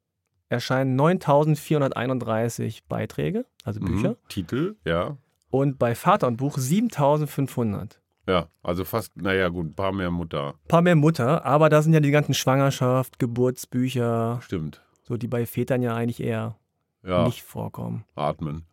erscheinen 0.48 0.96
9431 0.96 2.84
Beiträge, 2.86 3.44
also 3.64 3.80
Bücher. 3.80 4.10
Mhm. 4.10 4.16
Titel, 4.28 4.76
ja. 4.84 5.16
Und 5.50 5.78
bei 5.78 5.94
Vater 5.94 6.26
und 6.26 6.36
Buch 6.38 6.58
7500. 6.58 8.00
Ja, 8.26 8.48
also 8.62 8.84
fast, 8.84 9.16
naja, 9.16 9.48
gut, 9.48 9.66
ein 9.68 9.74
paar 9.74 9.92
mehr 9.92 10.10
Mutter. 10.10 10.54
Paar 10.68 10.82
mehr 10.82 10.96
Mutter, 10.96 11.44
aber 11.46 11.68
da 11.70 11.80
sind 11.80 11.94
ja 11.94 12.00
die 12.00 12.10
ganzen 12.10 12.34
Schwangerschaft, 12.34 13.18
Geburtsbücher, 13.18 14.40
Stimmt. 14.42 14.82
so 15.02 15.16
die 15.16 15.28
bei 15.28 15.46
Vätern 15.46 15.80
ja 15.82 15.94
eigentlich 15.94 16.20
eher 16.22 16.56
Ja, 17.02 17.24
nicht 17.24 17.42
vorkommen. 17.42 18.04
atmen, 18.16 18.66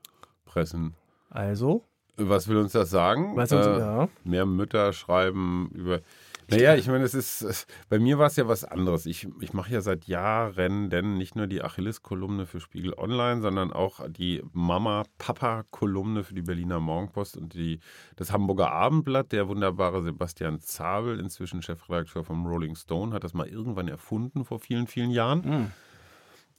pressen. 0.46 0.96
Also, 1.36 1.84
Was 2.18 2.48
will 2.48 2.58
uns 2.58 2.72
das 2.72 2.90
sagen? 2.90 3.36
du, 3.52 3.58
Äh, 3.58 3.80
ja. 3.80 4.10
Mehr 4.24 4.46
Mütter 4.46 4.94
schreiben 4.94 5.70
über. 5.74 6.00
Naja, 6.48 6.76
ich 6.76 6.88
meine, 6.88 7.04
es 7.04 7.16
ist, 7.16 7.66
bei 7.90 7.98
mir 7.98 8.20
war 8.20 8.28
es 8.28 8.36
ja 8.36 8.48
was 8.48 8.64
anderes. 8.64 9.08
Ich, 9.08 9.28
ich 9.42 9.54
mache 9.54 9.74
ja 9.74 9.82
seit 9.82 10.06
Jahren 10.06 10.92
denn 10.92 11.18
nicht 11.18 11.36
nur 11.36 11.48
die 11.48 11.64
Achilles-Kolumne 11.64 12.46
für 12.46 12.60
Spiegel 12.60 12.94
Online, 12.94 13.42
sondern 13.42 13.74
auch 13.74 14.02
die 14.08 14.44
Mama-Papa-Kolumne 14.54 16.24
für 16.24 16.36
die 16.36 16.44
Berliner 16.44 16.80
Morgenpost 16.80 17.36
und 17.36 17.54
die, 17.56 17.80
das 18.16 18.32
Hamburger 18.32 18.72
Abendblatt. 18.72 19.32
Der 19.32 19.48
wunderbare 19.48 20.04
Sebastian 20.04 20.60
Zabel, 20.60 21.20
inzwischen 21.20 21.64
Chefredakteur 21.64 22.24
vom 22.24 22.46
Rolling 22.46 22.76
Stone, 22.76 23.14
hat 23.14 23.24
das 23.24 23.34
mal 23.34 23.48
irgendwann 23.48 23.88
erfunden 23.88 24.46
vor 24.46 24.60
vielen, 24.60 24.88
vielen 24.88 25.10
Jahren. 25.10 25.42
Mhm. 25.42 25.72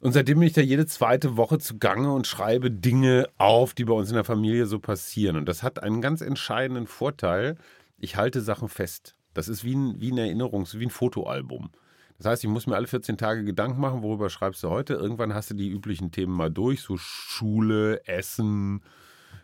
Und 0.01 0.13
seitdem 0.13 0.39
bin 0.39 0.49
ich 0.49 0.55
da 0.55 0.61
jede 0.61 0.87
zweite 0.87 1.37
Woche 1.37 1.59
zugange 1.59 2.13
und 2.13 2.27
schreibe 2.27 2.71
Dinge 2.71 3.29
auf, 3.39 3.73
die 3.73 3.85
bei 3.85 3.95
uns 3.95 4.11
in 4.11 4.15
der 4.15 4.25
Familie 4.25 4.67
so 4.67 4.79
passieren. 4.79 5.37
Und 5.37 5.49
das 5.49 5.63
hat 5.63 5.83
einen 5.83 6.03
ganz 6.03 6.21
entscheidenden 6.21 6.87
Vorteil. 6.87 7.57
Ich 7.99 8.17
halte 8.17 8.43
Sachen 8.43 8.69
fest. 8.69 9.15
Das 9.33 9.49
ist 9.49 9.65
wie 9.65 9.75
ein, 9.75 10.01
wie 10.01 10.13
ein 10.13 10.19
Erinnerungs-, 10.19 10.79
wie 10.79 10.87
ein 10.87 10.91
Fotoalbum. 10.91 11.71
Das 12.19 12.27
heißt, 12.27 12.45
ich 12.45 12.51
muss 12.51 12.67
mir 12.67 12.77
alle 12.77 12.87
14 12.87 13.19
Tage 13.19 13.45
Gedanken 13.45 13.81
machen, 13.81 14.03
worüber 14.03 14.31
schreibst 14.31 14.63
du 14.63 14.71
heute. 14.71 14.95
Irgendwann 14.95 15.35
hast 15.35 15.51
du 15.51 15.55
die 15.55 15.69
üblichen 15.69 16.11
Themen 16.11 16.33
mal 16.33 16.51
durch, 16.51 16.81
so 16.81 16.97
Schule, 16.97 18.07
Essen, 18.07 18.83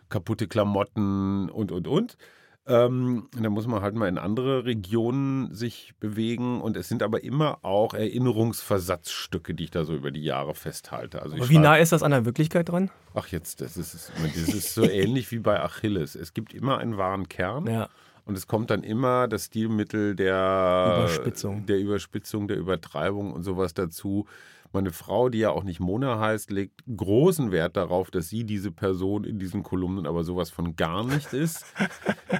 kaputte 0.09 0.47
Klamotten 0.47 1.49
und, 1.49 1.71
und, 1.71 1.87
und. 1.87 2.17
Ähm, 2.65 3.27
da 3.37 3.49
muss 3.49 3.67
man 3.67 3.81
halt 3.81 3.95
mal 3.95 4.07
in 4.07 4.17
andere 4.17 4.63
Regionen 4.63 5.53
sich 5.53 5.93
bewegen. 5.99 6.61
Und 6.61 6.77
es 6.77 6.87
sind 6.87 7.03
aber 7.03 7.23
immer 7.23 7.59
auch 7.61 7.93
Erinnerungsversatzstücke, 7.93 9.53
die 9.53 9.65
ich 9.65 9.71
da 9.71 9.83
so 9.83 9.93
über 9.93 10.11
die 10.11 10.23
Jahre 10.23 10.55
festhalte. 10.55 11.21
Also 11.21 11.35
Aber 11.35 11.49
wie 11.49 11.57
nah 11.57 11.75
ist 11.75 11.91
das 11.91 12.03
an 12.03 12.11
der 12.11 12.25
Wirklichkeit 12.25 12.69
dran? 12.69 12.89
Ach, 13.13 13.27
jetzt, 13.27 13.59
das 13.59 13.75
ist, 13.75 14.11
das 14.23 14.53
ist 14.53 14.73
so 14.73 14.83
ähnlich 14.83 15.31
wie 15.31 15.39
bei 15.39 15.61
Achilles. 15.61 16.15
Es 16.15 16.33
gibt 16.33 16.53
immer 16.53 16.77
einen 16.77 16.97
wahren 16.97 17.27
Kern. 17.27 17.67
Ja. 17.67 17.89
Und 18.25 18.37
es 18.37 18.47
kommt 18.47 18.69
dann 18.69 18.83
immer 18.83 19.27
das 19.27 19.45
Stilmittel 19.45 20.15
der 20.15 20.99
Überspitzung. 20.99 21.65
der 21.65 21.79
Überspitzung, 21.79 22.47
der 22.47 22.57
Übertreibung 22.57 23.33
und 23.33 23.43
sowas 23.43 23.73
dazu. 23.73 24.25
Meine 24.73 24.91
Frau, 24.91 25.29
die 25.29 25.37
ja 25.37 25.51
auch 25.51 25.63
nicht 25.63 25.79
Mona 25.79 26.19
heißt, 26.19 26.49
legt 26.49 26.81
großen 26.97 27.51
Wert 27.51 27.77
darauf, 27.77 28.09
dass 28.09 28.27
sie 28.27 28.43
diese 28.43 28.71
Person 28.71 29.23
in 29.23 29.37
diesen 29.37 29.61
Kolumnen 29.61 30.07
aber 30.07 30.23
sowas 30.23 30.49
von 30.49 30.75
gar 30.75 31.03
nicht 31.03 31.31
ist. 31.31 31.63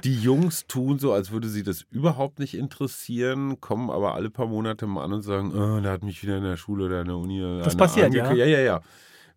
Die 0.02 0.20
Jungs 0.20 0.66
tun 0.66 0.98
so, 0.98 1.12
als 1.12 1.30
würde 1.30 1.48
sie 1.48 1.62
das 1.62 1.82
überhaupt 1.90 2.40
nicht 2.40 2.54
interessieren, 2.54 3.60
kommen 3.60 3.88
aber 3.88 4.14
alle 4.14 4.30
paar 4.30 4.46
Monate 4.46 4.86
mal 4.88 5.04
an 5.04 5.12
und 5.12 5.22
sagen, 5.22 5.52
oh, 5.54 5.80
da 5.80 5.92
hat 5.92 6.02
mich 6.02 6.22
wieder 6.24 6.36
in 6.38 6.42
der 6.44 6.56
Schule 6.56 6.86
oder 6.86 7.02
in 7.02 7.06
der 7.06 7.16
Uni. 7.16 7.40
Das 7.40 7.74
einer 7.74 7.76
passiert, 7.76 8.12
ja? 8.12 8.24
angekriegt. 8.24 8.48
Ja, 8.48 8.58
ja, 8.58 8.60
ja. 8.60 8.80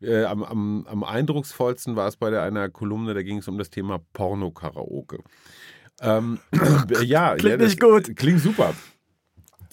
Äh, 0.01 0.25
am, 0.25 0.43
am, 0.43 0.87
am 0.87 1.03
eindrucksvollsten 1.03 1.95
war 1.95 2.07
es 2.07 2.17
bei 2.17 2.29
der, 2.29 2.43
einer 2.43 2.69
Kolumne, 2.69 3.13
da 3.13 3.21
ging 3.21 3.37
es 3.37 3.47
um 3.47 3.57
das 3.59 3.69
Thema 3.69 3.99
Porno-Karaoke. 4.13 5.19
Ähm, 6.01 6.39
ja, 7.03 7.35
Klingt 7.35 7.43
ja, 7.51 7.57
das- 7.57 7.67
nicht 7.69 7.79
gut. 7.79 8.15
Klingt 8.15 8.39
super. 8.39 8.73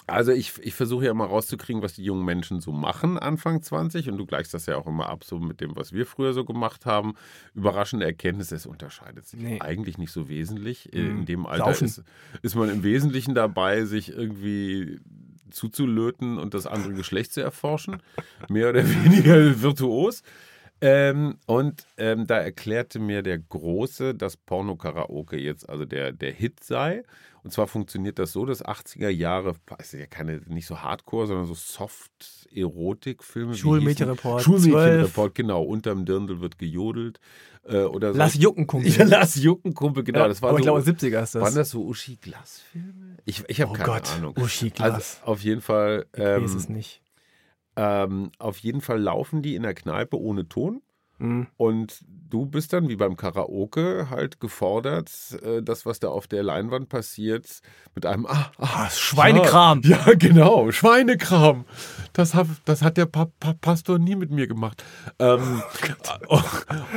Also 0.06 0.32
ich, 0.32 0.52
ich 0.62 0.74
versuche 0.74 1.06
ja 1.06 1.14
mal 1.14 1.24
rauszukriegen, 1.26 1.80
was 1.82 1.94
die 1.94 2.04
jungen 2.04 2.24
Menschen 2.26 2.60
so 2.60 2.72
machen 2.72 3.18
Anfang 3.18 3.62
20 3.62 4.10
und 4.10 4.18
du 4.18 4.26
gleichst 4.26 4.52
das 4.52 4.66
ja 4.66 4.76
auch 4.76 4.86
immer 4.86 5.08
ab 5.08 5.24
so 5.24 5.38
mit 5.38 5.62
dem, 5.62 5.76
was 5.76 5.92
wir 5.94 6.04
früher 6.04 6.34
so 6.34 6.44
gemacht 6.44 6.84
haben. 6.84 7.14
Überraschende 7.54 8.04
Erkenntnis, 8.04 8.52
es 8.52 8.66
unterscheidet 8.66 9.26
sich 9.26 9.40
Nee. 9.40 9.60
eigentlich 9.60 9.96
nicht 9.96 10.12
so 10.12 10.28
wesentlich. 10.28 10.92
Äh, 10.92 11.00
Mhm. 11.04 11.18
In 11.20 11.26
dem 11.26 11.46
Alter 11.46 11.70
ist, 11.82 12.02
ist 12.42 12.54
man 12.54 12.68
im 12.68 12.82
Wesentlichen 12.82 13.34
dabei, 13.34 13.84
sich 13.86 14.10
irgendwie 14.10 15.00
zuzulöten 15.50 16.38
und 16.38 16.52
das 16.54 16.66
andere 16.66 16.92
Geschlecht 16.94 17.32
zu 17.32 17.40
erforschen. 17.40 17.98
Mehr 18.48 18.70
oder 18.70 18.84
weniger 19.04 19.62
virtuos. 19.62 20.22
Ähm, 20.86 21.38
und 21.46 21.86
ähm, 21.96 22.26
da 22.26 22.36
erklärte 22.38 22.98
mir 22.98 23.22
der 23.22 23.38
Große, 23.38 24.14
dass 24.14 24.36
Porno-Karaoke 24.36 25.38
jetzt 25.38 25.66
also 25.68 25.84
der, 25.86 26.12
der 26.12 26.32
Hit 26.32 26.62
sei. 26.62 27.04
Und 27.42 27.52
zwar 27.52 27.66
funktioniert 27.66 28.18
das 28.18 28.32
so, 28.32 28.44
dass 28.46 28.62
80er 28.64 29.08
Jahre, 29.08 29.54
es 29.78 29.90
sind 29.92 30.00
ja 30.00 30.06
keine, 30.06 30.40
nicht 30.46 30.66
so 30.66 30.80
Hardcore, 30.80 31.26
sondern 31.26 31.46
so 31.46 31.54
Soft-Erotik-Filme. 31.54 33.54
Schulmädchenreport, 33.54 34.42
hießen- 34.42 34.44
12. 34.44 34.62
Schulmädchenreport, 34.64 35.34
genau. 35.34 35.62
Unterm 35.62 36.04
Dirndl 36.04 36.40
wird 36.40 36.58
gejodelt. 36.58 37.18
Äh, 37.66 37.78
oder 37.84 38.12
so. 38.12 38.18
Lass 38.18 38.34
jucken, 38.34 38.66
Kumpel. 38.66 38.90
Ja, 38.92 39.04
Lass 39.04 39.36
Jucken, 39.36 39.72
Kumpel, 39.74 40.04
genau. 40.04 40.20
Ja, 40.20 40.28
das 40.28 40.42
war 40.42 40.50
aber 40.50 40.58
so, 40.58 40.60
ich 40.60 40.64
glaube, 40.64 40.80
70er 40.82 41.22
ist 41.22 41.34
das. 41.34 41.42
Waren 41.42 41.54
das 41.54 41.70
so 41.70 41.82
Uschi-Glas-Filme? 41.84 43.16
Ich, 43.24 43.42
ich 43.48 43.60
habe 43.62 43.70
oh 43.70 43.74
keine 43.74 43.86
Gott, 43.88 44.10
Ahnung. 44.16 44.34
Uschi 44.38 44.70
Also 44.78 44.96
Glas. 44.96 45.20
auf 45.24 45.40
jeden 45.40 45.62
Fall. 45.62 46.04
ich 46.14 46.20
Ähm, 46.22 46.42
weiß 46.44 46.54
es 46.54 46.68
nicht. 46.68 47.00
Ähm, 47.76 48.30
auf 48.38 48.58
jeden 48.58 48.80
Fall 48.80 49.00
laufen 49.00 49.42
die 49.42 49.54
in 49.54 49.62
der 49.62 49.74
Kneipe 49.74 50.18
ohne 50.20 50.48
Ton. 50.48 50.82
Mhm. 51.18 51.46
Und 51.56 52.00
du 52.28 52.46
bist 52.46 52.72
dann 52.72 52.88
wie 52.88 52.96
beim 52.96 53.16
Karaoke 53.16 54.08
halt 54.10 54.40
gefordert, 54.40 55.10
äh, 55.42 55.62
das, 55.62 55.86
was 55.86 56.00
da 56.00 56.08
auf 56.08 56.26
der 56.26 56.42
Leinwand 56.42 56.88
passiert, 56.88 57.60
mit 57.94 58.04
einem 58.04 58.26
ah, 58.26 58.50
ah, 58.58 58.90
Schweinekram. 58.90 59.82
Ja, 59.84 60.00
ja, 60.06 60.14
genau, 60.14 60.72
Schweinekram. 60.72 61.66
Das, 62.12 62.34
hab, 62.34 62.48
das 62.64 62.82
hat 62.82 62.96
der 62.96 63.06
pa 63.06 63.28
pa 63.38 63.54
Pastor 63.60 63.98
nie 63.98 64.16
mit 64.16 64.30
mir 64.30 64.48
gemacht. 64.48 64.82
Ähm, 65.20 65.62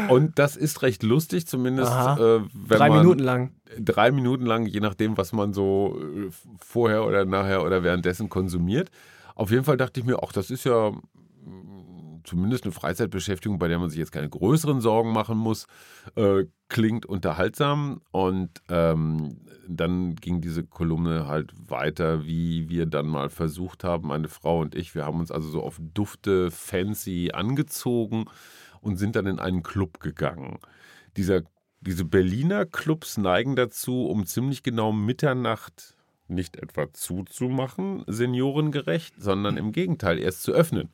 und 0.09 0.39
das 0.39 0.55
ist 0.55 0.81
recht 0.81 1.03
lustig, 1.03 1.45
zumindest 1.45 1.91
äh, 1.91 2.39
wenn 2.53 2.77
Drei 2.77 2.89
man 2.89 2.99
Minuten 2.99 3.19
lang. 3.19 3.51
drei 3.79 4.11
Minuten 4.11 4.45
lang, 4.45 4.65
je 4.65 4.79
nachdem, 4.79 5.15
was 5.17 5.31
man 5.31 5.53
so 5.53 5.99
äh, 6.01 6.29
vorher 6.59 7.05
oder 7.05 7.25
nachher 7.25 7.63
oder 7.63 7.83
währenddessen 7.83 8.29
konsumiert. 8.29 8.89
Auf 9.37 9.51
jeden 9.51 9.63
Fall 9.63 9.77
dachte 9.77 9.99
ich 9.99 10.05
mir, 10.05 10.17
ach, 10.23 10.31
das 10.31 10.49
ist 10.49 10.63
ja 10.63 10.89
mm, 10.89 12.21
zumindest 12.23 12.63
eine 12.63 12.71
Freizeitbeschäftigung, 12.71 13.59
bei 13.59 13.67
der 13.67 13.77
man 13.77 13.91
sich 13.91 13.99
jetzt 13.99 14.11
keine 14.11 14.29
größeren 14.29 14.81
Sorgen 14.81 15.13
machen 15.13 15.37
muss, 15.37 15.67
äh, 16.15 16.45
klingt 16.69 17.05
unterhaltsam. 17.05 18.01
Und 18.09 18.49
ähm, 18.67 19.37
dann 19.67 20.15
ging 20.15 20.41
diese 20.41 20.63
Kolumne 20.63 21.27
halt 21.27 21.53
weiter, 21.69 22.25
wie 22.25 22.67
wir 22.67 22.87
dann 22.87 23.05
mal 23.05 23.29
versucht 23.29 23.83
haben, 23.83 24.07
meine 24.07 24.27
Frau 24.27 24.59
und 24.61 24.73
ich. 24.73 24.95
Wir 24.95 25.05
haben 25.05 25.19
uns 25.19 25.29
also 25.29 25.49
so 25.49 25.61
auf 25.61 25.79
Dufte 25.79 26.49
fancy 26.49 27.29
angezogen 27.31 28.25
und 28.81 28.97
sind 28.97 29.15
dann 29.15 29.27
in 29.27 29.37
einen 29.37 29.61
Club 29.61 29.99
gegangen. 29.99 30.57
Dieser, 31.15 31.43
diese 31.81 32.05
Berliner 32.05 32.65
Clubs 32.65 33.19
neigen 33.19 33.55
dazu, 33.55 34.07
um 34.07 34.25
ziemlich 34.25 34.63
genau 34.63 34.91
Mitternacht 34.91 35.96
nicht 36.29 36.57
etwa 36.57 36.91
zuzumachen, 36.93 38.03
seniorengerecht, 38.07 39.15
sondern 39.17 39.57
im 39.57 39.71
Gegenteil, 39.71 40.19
erst 40.19 40.43
zu 40.43 40.51
öffnen. 40.51 40.89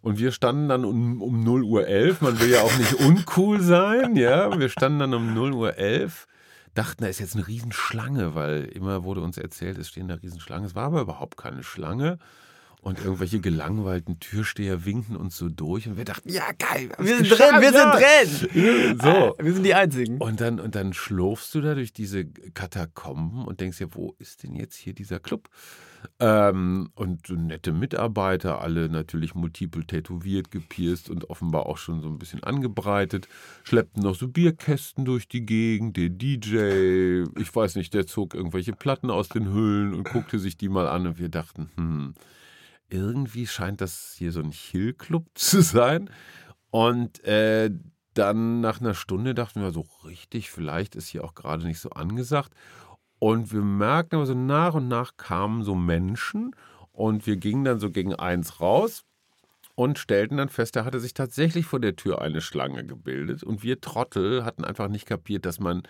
Und 0.00 0.18
wir 0.18 0.32
standen 0.32 0.68
dann 0.68 0.84
um, 0.84 1.22
um 1.22 1.44
0 1.44 1.62
Uhr 1.62 1.86
11, 1.86 2.20
man 2.22 2.40
will 2.40 2.50
ja 2.50 2.62
auch 2.62 2.76
nicht 2.76 2.94
uncool 2.94 3.60
sein, 3.60 4.16
ja, 4.16 4.58
wir 4.58 4.68
standen 4.68 4.98
dann 4.98 5.14
um 5.14 5.32
0 5.32 5.52
Uhr 5.52 5.76
11, 5.76 6.26
dachten, 6.74 7.04
da 7.04 7.08
ist 7.08 7.20
jetzt 7.20 7.36
eine 7.36 7.46
Riesenschlange, 7.46 8.34
weil 8.34 8.64
immer 8.64 9.04
wurde 9.04 9.20
uns 9.20 9.38
erzählt, 9.38 9.78
es 9.78 9.88
stehen 9.88 10.08
da 10.08 10.14
Riesenschlangen, 10.14 10.66
es 10.66 10.74
war 10.74 10.86
aber 10.86 11.02
überhaupt 11.02 11.36
keine 11.36 11.62
Schlange. 11.62 12.18
Und 12.82 12.98
irgendwelche 12.98 13.38
gelangweilten 13.38 14.18
Türsteher 14.18 14.84
winken 14.84 15.14
uns 15.14 15.36
so 15.36 15.48
durch 15.48 15.86
und 15.86 15.96
wir 15.96 16.04
dachten, 16.04 16.28
ja 16.28 16.50
geil, 16.58 16.90
Wir 16.98 17.18
sind 17.18 17.30
drin, 17.30 17.60
wir 17.60 17.72
ja. 17.72 17.92
sind 17.92 18.50
drin. 18.50 18.98
So. 19.00 19.08
Ah, 19.08 19.34
Wir 19.38 19.54
sind 19.54 19.62
die 19.62 19.74
Einzigen. 19.74 20.18
Und 20.18 20.40
dann, 20.40 20.58
und 20.58 20.74
dann 20.74 20.92
schlurfst 20.92 21.54
du 21.54 21.60
da 21.60 21.76
durch 21.76 21.92
diese 21.92 22.24
Katakomben 22.26 23.44
und 23.44 23.60
denkst 23.60 23.78
dir, 23.78 23.94
wo 23.94 24.16
ist 24.18 24.42
denn 24.42 24.56
jetzt 24.56 24.74
hier 24.74 24.94
dieser 24.94 25.20
Club? 25.20 25.48
Ähm, 26.18 26.90
und 26.96 27.28
so 27.28 27.34
nette 27.34 27.70
Mitarbeiter, 27.70 28.60
alle 28.60 28.88
natürlich 28.88 29.36
multiple 29.36 29.86
tätowiert, 29.86 30.50
gepierst 30.50 31.08
und 31.08 31.30
offenbar 31.30 31.66
auch 31.66 31.78
schon 31.78 32.00
so 32.00 32.08
ein 32.08 32.18
bisschen 32.18 32.42
angebreitet, 32.42 33.28
schleppten 33.62 34.02
noch 34.02 34.16
so 34.16 34.26
Bierkästen 34.26 35.04
durch 35.04 35.28
die 35.28 35.46
Gegend. 35.46 35.96
Der 35.96 36.08
DJ, 36.08 37.22
ich 37.38 37.54
weiß 37.54 37.76
nicht, 37.76 37.94
der 37.94 38.08
zog 38.08 38.34
irgendwelche 38.34 38.72
Platten 38.72 39.08
aus 39.08 39.28
den 39.28 39.52
Hüllen 39.52 39.94
und 39.94 40.02
guckte 40.08 40.40
sich 40.40 40.56
die 40.56 40.68
mal 40.68 40.88
an 40.88 41.06
und 41.06 41.20
wir 41.20 41.28
dachten, 41.28 41.70
hm, 41.76 42.14
irgendwie 42.92 43.46
scheint 43.46 43.80
das 43.80 44.14
hier 44.16 44.32
so 44.32 44.40
ein 44.40 44.50
Chill-Club 44.50 45.26
zu 45.34 45.62
sein. 45.62 46.10
Und 46.70 47.24
äh, 47.24 47.70
dann 48.14 48.60
nach 48.60 48.80
einer 48.80 48.94
Stunde 48.94 49.34
dachten 49.34 49.62
wir 49.62 49.72
so, 49.72 49.86
richtig, 50.04 50.50
vielleicht 50.50 50.94
ist 50.94 51.08
hier 51.08 51.24
auch 51.24 51.34
gerade 51.34 51.66
nicht 51.66 51.80
so 51.80 51.90
angesagt. 51.90 52.52
Und 53.18 53.52
wir 53.52 53.62
merkten 53.62 54.16
aber 54.16 54.26
so 54.26 54.34
nach 54.34 54.74
und 54.74 54.88
nach 54.88 55.16
kamen 55.16 55.62
so 55.62 55.74
Menschen 55.74 56.54
und 56.92 57.26
wir 57.26 57.36
gingen 57.36 57.64
dann 57.64 57.78
so 57.78 57.90
gegen 57.90 58.14
eins 58.14 58.60
raus 58.60 59.04
und 59.74 59.98
stellten 59.98 60.36
dann 60.36 60.48
fest, 60.48 60.76
da 60.76 60.84
hatte 60.84 61.00
sich 61.00 61.14
tatsächlich 61.14 61.64
vor 61.64 61.80
der 61.80 61.96
Tür 61.96 62.20
eine 62.20 62.40
Schlange 62.40 62.84
gebildet 62.84 63.42
und 63.42 63.62
wir 63.62 63.80
Trottel 63.80 64.44
hatten 64.44 64.64
einfach 64.64 64.88
nicht 64.88 65.06
kapiert, 65.06 65.46
dass 65.46 65.60
man, 65.60 65.82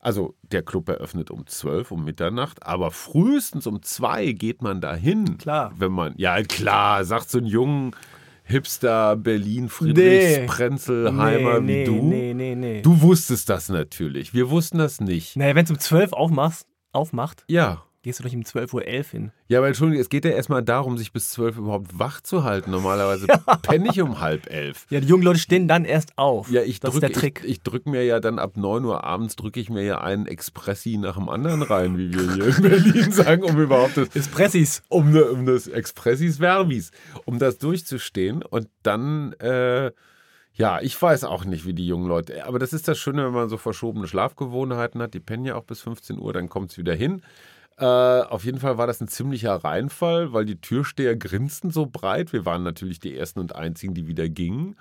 also 0.00 0.34
der 0.42 0.62
Club 0.62 0.88
eröffnet 0.88 1.30
um 1.30 1.46
12, 1.46 1.90
um 1.90 2.04
Mitternacht, 2.04 2.62
aber 2.64 2.90
frühestens 2.90 3.66
um 3.66 3.82
2 3.82 4.32
geht 4.32 4.62
man 4.62 4.80
dahin. 4.80 5.38
Klar. 5.38 5.72
Wenn 5.76 5.92
man, 5.92 6.14
ja 6.16 6.42
klar, 6.42 7.04
sagt 7.04 7.30
so 7.30 7.38
ein 7.38 7.46
jungen 7.46 7.92
Hipster 8.44 9.16
Berlin, 9.16 9.64
Nee. 9.64 9.68
Friedrichs, 9.68 10.46
Prenzelheimer 10.46 11.60
nee, 11.60 11.82
wie 11.82 11.84
du. 11.84 12.02
Nee, 12.02 12.32
nee, 12.34 12.54
nee. 12.54 12.80
Du 12.82 13.00
wusstest 13.02 13.48
das 13.50 13.68
natürlich. 13.68 14.32
Wir 14.32 14.48
wussten 14.50 14.78
das 14.78 15.00
nicht. 15.00 15.36
Naja, 15.36 15.54
wenn 15.54 15.64
es 15.64 15.70
um 15.70 15.78
12 15.78 16.12
aufmachst, 16.14 16.66
aufmacht, 16.92 17.44
Ja. 17.48 17.84
Gehst 18.02 18.20
du 18.20 18.24
doch 18.24 18.32
um 18.32 18.42
12.11 18.42 18.74
Uhr 18.74 18.82
hin. 19.10 19.32
Ja, 19.48 19.58
aber 19.58 19.66
Entschuldigung, 19.68 20.00
es 20.00 20.08
geht 20.08 20.24
ja 20.24 20.30
erstmal 20.30 20.62
darum, 20.62 20.96
sich 20.96 21.12
bis 21.12 21.30
zwölf 21.30 21.56
überhaupt 21.58 21.98
wach 21.98 22.20
zu 22.20 22.44
halten. 22.44 22.70
Normalerweise 22.70 23.26
penne 23.62 23.88
ich 23.90 24.00
um 24.00 24.20
halb 24.20 24.48
elf. 24.50 24.86
Ja, 24.90 25.00
die 25.00 25.08
jungen 25.08 25.24
Leute 25.24 25.40
stehen 25.40 25.66
dann 25.68 25.84
erst 25.84 26.16
auf. 26.16 26.48
Ja, 26.50 26.62
ich 26.62 26.78
das 26.80 26.92
drücke 26.92 27.06
ist 27.06 27.14
der 27.14 27.20
Trick. 27.20 27.40
ich, 27.44 27.50
ich 27.50 27.62
drück 27.62 27.86
mir 27.86 28.04
ja 28.04 28.20
dann 28.20 28.38
ab 28.38 28.56
9 28.56 28.84
Uhr 28.84 29.02
abends 29.04 29.34
drücke 29.36 29.58
ich 29.58 29.68
mir 29.68 29.82
ja 29.82 30.00
einen 30.00 30.26
Expressi 30.26 30.96
nach 30.96 31.16
dem 31.16 31.28
anderen 31.28 31.62
rein, 31.62 31.98
wie 31.98 32.12
wir 32.14 32.32
hier 32.34 32.56
in 32.56 32.62
Berlin 32.62 33.12
sagen, 33.12 33.42
um 33.42 33.58
überhaupt 33.60 33.96
das, 33.96 34.14
Espressis. 34.14 34.82
um, 34.88 35.10
ne- 35.10 35.24
um 35.30 35.44
das 35.44 35.66
Expressis 35.66 36.38
Verbis, 36.38 36.92
um 37.24 37.38
das 37.40 37.58
durchzustehen 37.58 38.42
und 38.44 38.68
dann, 38.84 39.32
äh, 39.40 39.90
ja, 40.54 40.80
ich 40.80 41.00
weiß 41.00 41.24
auch 41.24 41.44
nicht, 41.44 41.66
wie 41.66 41.74
die 41.74 41.86
jungen 41.86 42.06
Leute, 42.06 42.46
aber 42.46 42.58
das 42.58 42.72
ist 42.72 42.86
das 42.88 42.98
Schöne, 42.98 43.24
wenn 43.26 43.32
man 43.32 43.48
so 43.48 43.56
verschobene 43.56 44.06
Schlafgewohnheiten 44.08 45.02
hat, 45.02 45.14
die 45.14 45.20
pennen 45.20 45.44
ja 45.44 45.56
auch 45.56 45.64
bis 45.64 45.80
15 45.82 46.18
Uhr, 46.18 46.32
dann 46.32 46.48
kommt 46.48 46.70
es 46.70 46.78
wieder 46.78 46.94
hin. 46.94 47.22
Äh, 47.78 47.84
auf 47.84 48.44
jeden 48.44 48.58
Fall 48.58 48.76
war 48.76 48.86
das 48.86 49.00
ein 49.00 49.08
ziemlicher 49.08 49.54
Reinfall, 49.54 50.32
weil 50.32 50.44
die 50.44 50.60
Türsteher 50.60 51.14
grinsten 51.16 51.70
so 51.70 51.86
breit. 51.86 52.32
Wir 52.32 52.44
waren 52.44 52.62
natürlich 52.64 52.98
die 52.98 53.16
Ersten 53.16 53.38
und 53.40 53.54
Einzigen, 53.54 53.94
die 53.94 54.06
wieder 54.08 54.28
gingen. 54.28 54.76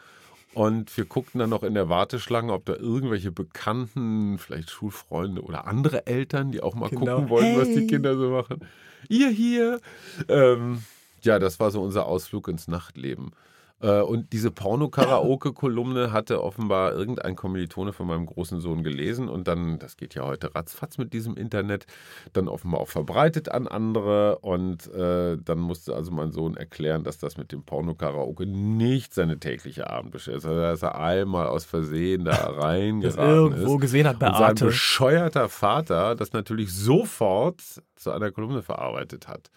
Und 0.54 0.96
wir 0.98 1.06
guckten 1.06 1.38
dann 1.40 1.52
noch 1.52 1.62
in 1.62 1.76
der 1.76 1.90
Warteschlange, 1.90 2.52
ob 2.52 2.66
da 2.66 2.74
irgendwelche 2.76 3.32
Bekannten, 3.32 4.40
vielleicht 4.40 4.72
Schulfreunde 4.72 5.44
oder 5.44 5.68
andere 5.68 6.08
Eltern, 6.08 6.52
die 6.52 6.64
auch 6.64 6.74
mal 6.74 6.90
Genau. 6.90 7.16
gucken 7.18 7.30
wollten, 7.30 7.58
was 7.60 7.68
die 7.68 7.82
Hey. 7.82 7.88
Kinder 7.88 8.16
so 8.18 8.32
machen. 8.32 8.62
Ihr 9.10 9.30
hier. 9.30 9.80
Ähm, 10.28 10.82
ja, 11.22 11.38
das 11.38 11.60
war 11.60 11.70
so 11.70 11.84
unser 11.84 12.08
Ausflug 12.08 12.48
ins 12.48 12.68
Nachtleben. 12.68 13.32
Äh, 13.80 14.02
Und 14.02 14.34
diese 14.34 14.50
Porno-Karaoke-Kolumne 14.52 16.12
hatte 16.12 16.44
offenbar 16.44 16.94
irgendein 16.94 17.36
Kommilitone 17.36 17.94
von 17.94 18.08
meinem 18.08 18.26
großen 18.26 18.60
Sohn 18.60 18.84
gelesen 18.84 19.30
und 19.30 19.48
dann, 19.48 19.78
das 19.80 19.98
geht 19.98 20.16
ja 20.16 20.26
heute 20.26 20.56
ratzfatz 20.56 20.98
mit 20.98 21.13
diesem 21.13 21.36
Internet, 21.38 21.86
dann 22.34 22.48
offenbar 22.48 22.82
auch 22.82 22.88
verbreitet 22.88 23.50
an 23.50 23.68
andere 23.68 24.40
und 24.40 24.88
äh, 24.94 25.38
dann 25.38 25.60
musste 25.60 25.96
also 25.96 26.12
mein 26.12 26.32
Sohn 26.32 26.58
erklären, 26.58 27.04
dass 27.04 27.20
das 27.20 27.38
mit 27.38 27.52
dem 27.52 27.63
Porno-Karaoke 27.63 28.46
nicht 28.48 29.13
seine 29.13 29.40
tägliche 29.40 29.90
Abendbeschäftigung 29.90 30.38
ist, 30.40 30.46
also 30.46 30.62
dass 30.62 30.82
er 30.82 31.00
einmal 31.00 31.48
aus 31.48 31.66
Versehen 31.66 32.26
da 32.26 32.32
Das 33.00 33.18
reingeraten 33.18 33.20
irgendwo 33.20 33.76
ist. 33.76 33.82
gesehen 33.82 34.08
hat 34.08 34.20
bei 34.20 34.28
Und 34.28 34.36
sein 34.38 34.56
bescheuerter 34.56 35.50
Vater 35.50 36.16
das 36.16 36.34
natürlich 36.34 36.74
sofort 36.74 37.62
zu 37.96 38.12
einer 38.12 38.32
Kolumne 38.32 38.63
verarbeitet 38.63 39.28
hat. 39.28 39.50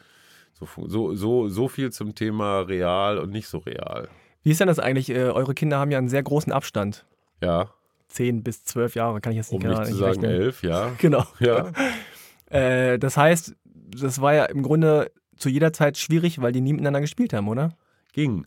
So, 0.60 0.88
so, 0.88 1.14
so, 1.14 1.48
so 1.48 1.68
viel 1.68 1.90
zum 1.90 2.14
Thema 2.14 2.60
real 2.60 3.18
und 3.18 3.30
nicht 3.30 3.48
so 3.48 3.58
real. 3.58 4.08
Wie 4.42 4.50
ist 4.50 4.60
denn 4.60 4.68
das 4.68 4.78
eigentlich? 4.78 5.10
Äh, 5.10 5.24
eure 5.30 5.54
Kinder 5.54 5.78
haben 5.78 5.90
ja 5.90 5.98
einen 5.98 6.08
sehr 6.08 6.22
großen 6.22 6.52
Abstand. 6.52 7.06
Ja, 7.42 7.70
10 8.08 8.42
bis 8.42 8.64
12 8.64 8.94
Jahre, 8.96 9.20
kann 9.20 9.32
ich 9.32 9.36
jetzt 9.38 9.52
um 9.52 9.58
nicht 9.58 9.68
nicht 9.68 9.76
genau 9.78 9.84
zu 9.84 9.90
nicht 9.92 9.98
sagen 10.00 10.20
rechnen. 10.24 10.30
elf, 10.42 10.62
ja. 10.62 10.92
Genau. 10.98 11.24
Ja, 11.38 11.72
Äh, 12.50 12.98
das 12.98 13.16
heißt, 13.16 13.54
das 13.64 14.20
war 14.20 14.34
ja 14.34 14.44
im 14.46 14.62
Grunde 14.62 15.12
zu 15.36 15.48
jeder 15.48 15.72
Zeit 15.72 15.96
schwierig, 15.98 16.40
weil 16.42 16.50
die 16.52 16.60
nie 16.60 16.72
miteinander 16.72 17.00
gespielt 17.00 17.32
haben, 17.32 17.48
oder? 17.48 17.70
ging. 18.12 18.44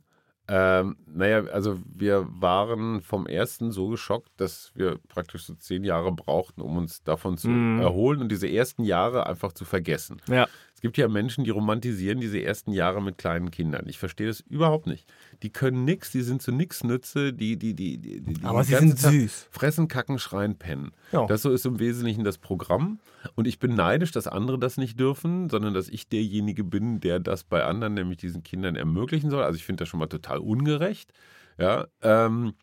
Ähm, 0.49 0.97
naja, 1.07 1.45
also 1.53 1.79
wir 1.85 2.27
waren 2.29 3.01
vom 3.01 3.27
ersten 3.27 3.71
so 3.71 3.87
geschockt, 3.87 4.29
dass 4.35 4.73
wir 4.75 4.99
praktisch 5.07 5.45
so 5.45 5.53
zehn 5.53 5.85
Jahre 5.85 6.11
brauchten, 6.11 6.59
um 6.61 6.75
uns 6.75 7.01
davon 7.01 7.37
zu 7.37 7.47
Mhm. 7.47 7.79
erholen 7.79 8.19
und 8.19 8.29
diese 8.29 8.49
ersten 8.49 8.83
Jahre 8.83 9.25
einfach 9.25 9.53
zu 9.53 9.63
vergessen. 9.63 10.21
Ja. 10.27 10.49
Es 10.83 10.85
gibt 10.85 10.97
ja 10.97 11.07
Menschen, 11.07 11.45
die 11.45 11.49
romantisieren 11.49 12.19
diese 12.19 12.43
ersten 12.43 12.73
Jahre 12.73 13.01
mit 13.01 13.17
kleinen 13.17 13.51
Kindern. 13.51 13.85
Ich 13.87 13.97
verstehe 13.97 14.27
das 14.27 14.41
überhaupt 14.41 14.85
nicht. 14.85 15.09
Die 15.41 15.49
können 15.49 15.85
nichts, 15.85 16.11
die 16.11 16.23
sind 16.23 16.41
zu 16.41 16.51
nix 16.51 16.83
Nütze, 16.83 17.31
die, 17.31 17.55
die, 17.55 17.73
die, 17.73 17.99
die, 17.99 18.43
Aber 18.43 18.65
sie 18.65 18.75
sind 18.75 18.99
süß. 18.99 19.47
Fressen, 19.49 19.87
kacken, 19.87 20.19
schreien, 20.19 20.57
pennen. 20.57 20.91
Das 21.27 21.41
so 21.41 21.51
ist 21.51 21.65
im 21.65 21.79
Wesentlichen 21.79 22.25
das 22.25 22.37
Programm. 22.37 22.99
Und 23.35 23.47
ich 23.47 23.59
bin 23.59 23.75
neidisch, 23.75 24.11
dass 24.11 24.27
andere 24.27 24.59
das 24.59 24.75
nicht 24.75 24.99
dürfen, 24.99 25.49
sondern 25.49 25.73
dass 25.73 25.87
ich 25.87 26.09
derjenige 26.09 26.65
bin, 26.65 26.99
der 26.99 27.21
das 27.21 27.45
bei 27.45 27.63
anderen, 27.63 27.93
nämlich 27.93 28.17
diesen 28.17 28.43
Kindern, 28.43 28.75
ermöglichen 28.75 29.29
soll. 29.29 29.41
Also 29.43 29.55
ich 29.55 29.63
finde 29.63 29.83
das 29.83 29.87
schon 29.87 30.01
mal 30.01 30.07
total 30.07 30.39
ungerecht. 30.39 31.13
Ja. 31.57 31.87
Ähm, 32.01 32.55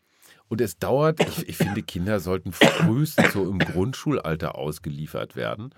und 0.47 0.61
es 0.61 0.77
dauert, 0.77 1.21
ich, 1.21 1.49
ich 1.49 1.57
finde, 1.57 1.81
Kinder 1.81 2.19
sollten 2.19 2.51
frühestens 2.51 3.33
so 3.33 3.49
im 3.49 3.57
Grundschulalter 3.57 4.53
ausgeliefert 4.53 5.35
werden. 5.35 5.73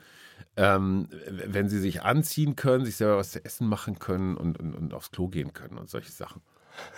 Ähm, 0.55 1.07
wenn 1.47 1.67
sie 1.67 1.79
sich 1.79 2.03
anziehen 2.03 2.55
können, 2.55 2.85
sich 2.85 2.95
selber 2.97 3.17
was 3.17 3.31
zu 3.31 3.43
essen 3.43 3.67
machen 3.67 3.97
können 3.97 4.37
und, 4.37 4.59
und, 4.59 4.75
und 4.75 4.93
aufs 4.93 5.09
Klo 5.11 5.27
gehen 5.27 5.53
können 5.53 5.77
und 5.79 5.89
solche 5.89 6.11
Sachen. 6.11 6.41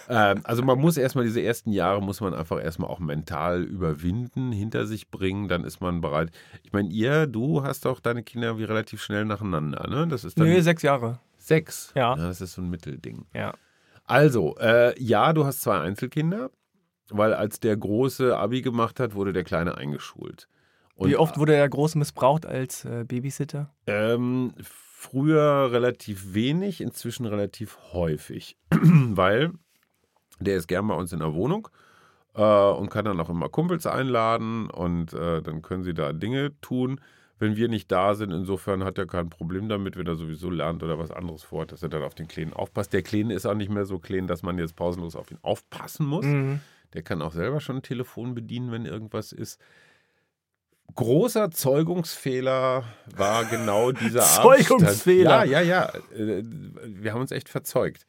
Ähm, 0.10 0.42
also 0.44 0.62
man 0.64 0.80
muss 0.80 0.98
erstmal 0.98 1.24
diese 1.26 1.42
ersten 1.42 1.72
Jahre, 1.72 2.02
muss 2.02 2.22
man 2.22 2.34
einfach 2.34 2.62
erstmal 2.62 2.90
auch 2.90 3.00
mental 3.00 3.64
überwinden, 3.64 4.52
hinter 4.52 4.86
sich 4.86 5.10
bringen, 5.10 5.48
dann 5.48 5.64
ist 5.64 5.80
man 5.82 6.02
bereit. 6.02 6.32
Ich 6.64 6.74
meine, 6.74 6.90
ihr, 6.90 7.28
du 7.28 7.64
hast 7.64 7.86
auch 7.88 8.00
deine 8.00 8.24
Kinder 8.24 8.58
wie 8.58 8.64
relativ 8.66 9.02
schnell 9.02 9.26
nacheinander, 9.26 9.88
ne? 9.90 10.08
Das 10.08 10.24
ist 10.24 10.40
dann 10.40 10.48
Nö, 10.48 10.62
sechs 10.62 10.82
Jahre. 10.82 11.20
sechs. 11.38 11.92
Ja. 11.96 12.16
Das 12.16 12.42
ist 12.42 12.54
so 12.54 12.62
ein 12.62 12.70
Mittelding. 12.70 13.26
Ja. 13.34 13.54
Also, 14.06 14.56
äh, 14.60 15.02
ja, 15.02 15.34
du 15.34 15.46
hast 15.46 15.62
zwei 15.62 15.80
Einzelkinder. 15.80 16.52
weil 17.10 17.34
als 17.34 17.60
der 17.60 17.78
Große 17.78 18.36
Abi 18.38 18.62
gemacht 18.62 19.00
hat, 19.00 19.14
wurde 19.14 19.32
der 19.34 19.44
Kleine 19.44 19.78
eingeschult. 19.78 20.48
Und, 20.96 21.10
Wie 21.10 21.18
oft 21.18 21.38
wurde 21.38 21.54
der 21.54 21.68
Große 21.68 21.98
missbraucht 21.98 22.46
als 22.46 22.86
äh, 22.86 23.04
Babysitter? 23.06 23.74
Ähm, 23.86 24.54
früher 24.62 25.70
relativ 25.72 26.34
wenig, 26.34 26.82
inzwischen 26.82 27.26
relativ 27.26 27.78
häufig, 27.92 28.58
weil 28.72 29.52
der 30.40 30.58
ist 30.58 30.68
gern 30.68 30.88
bei 30.88 30.96
uns 30.96 31.14
in 31.14 31.20
der 31.20 31.34
Wohnung 31.34 31.68
äh, 32.34 32.42
und 32.42 32.90
kann 32.90 33.06
dann 33.06 33.20
auch 33.20 33.30
immer 33.30 33.50
Kumpels 33.50 33.86
einladen 33.86 34.70
und 34.70 35.14
äh, 35.14 35.42
dann 35.42 35.62
können 35.62 35.84
sie 35.84 35.94
da 35.94 36.14
Dinge 36.14 36.60
tun. 36.62 37.02
Wenn 37.38 37.58
wir 37.58 37.68
nicht 37.68 37.92
da 37.92 38.16
sind, 38.16 38.32
insofern 38.32 38.86
hat 38.86 38.98
er 38.98 39.08
kein 39.08 39.30
Problem 39.30 39.68
damit, 39.68 39.98
wenn 39.98 40.08
er 40.08 40.16
sowieso 40.16 40.50
lernt 40.50 40.82
oder 40.84 40.98
was 40.98 41.12
anderes 41.12 41.44
vorhat, 41.44 41.74
dass 41.74 41.84
er 41.84 41.90
dann 41.90 42.04
auf 42.04 42.16
den 42.16 42.30
Kleinen 42.30 42.54
aufpasst. 42.54 42.94
Der 42.94 43.02
Kleine 43.02 43.34
ist 43.34 43.46
auch 43.46 43.56
nicht 43.56 43.70
mehr 43.70 43.84
so 43.84 44.00
klein, 44.00 44.28
dass 44.28 44.42
man 44.42 44.58
jetzt 44.58 44.78
pausenlos 44.78 45.18
auf 45.18 45.30
ihn 45.32 45.40
aufpassen 45.42 46.06
muss. 46.06 46.26
Mhm. 46.26 46.62
Der 46.94 47.04
kann 47.04 47.22
auch 47.22 47.34
selber 47.34 47.60
schon 47.60 47.78
ein 47.78 47.82
Telefon 47.82 48.36
bedienen, 48.36 48.72
wenn 48.72 48.86
irgendwas 48.86 49.34
ist. 49.34 49.60
Großer 50.96 51.52
Zeugungsfehler 51.52 52.84
war 53.16 53.46
genau 53.46 53.92
dieser 53.92 54.22
Zeugungsfehler? 54.22 55.46
Ja, 55.46 55.62
ja, 55.62 55.64
ja. 55.90 55.90
Äh, 56.18 56.42
Wir 56.86 57.14
haben 57.14 57.22
uns 57.22 57.32
echt 57.32 57.50
verzeugt. 57.50 58.06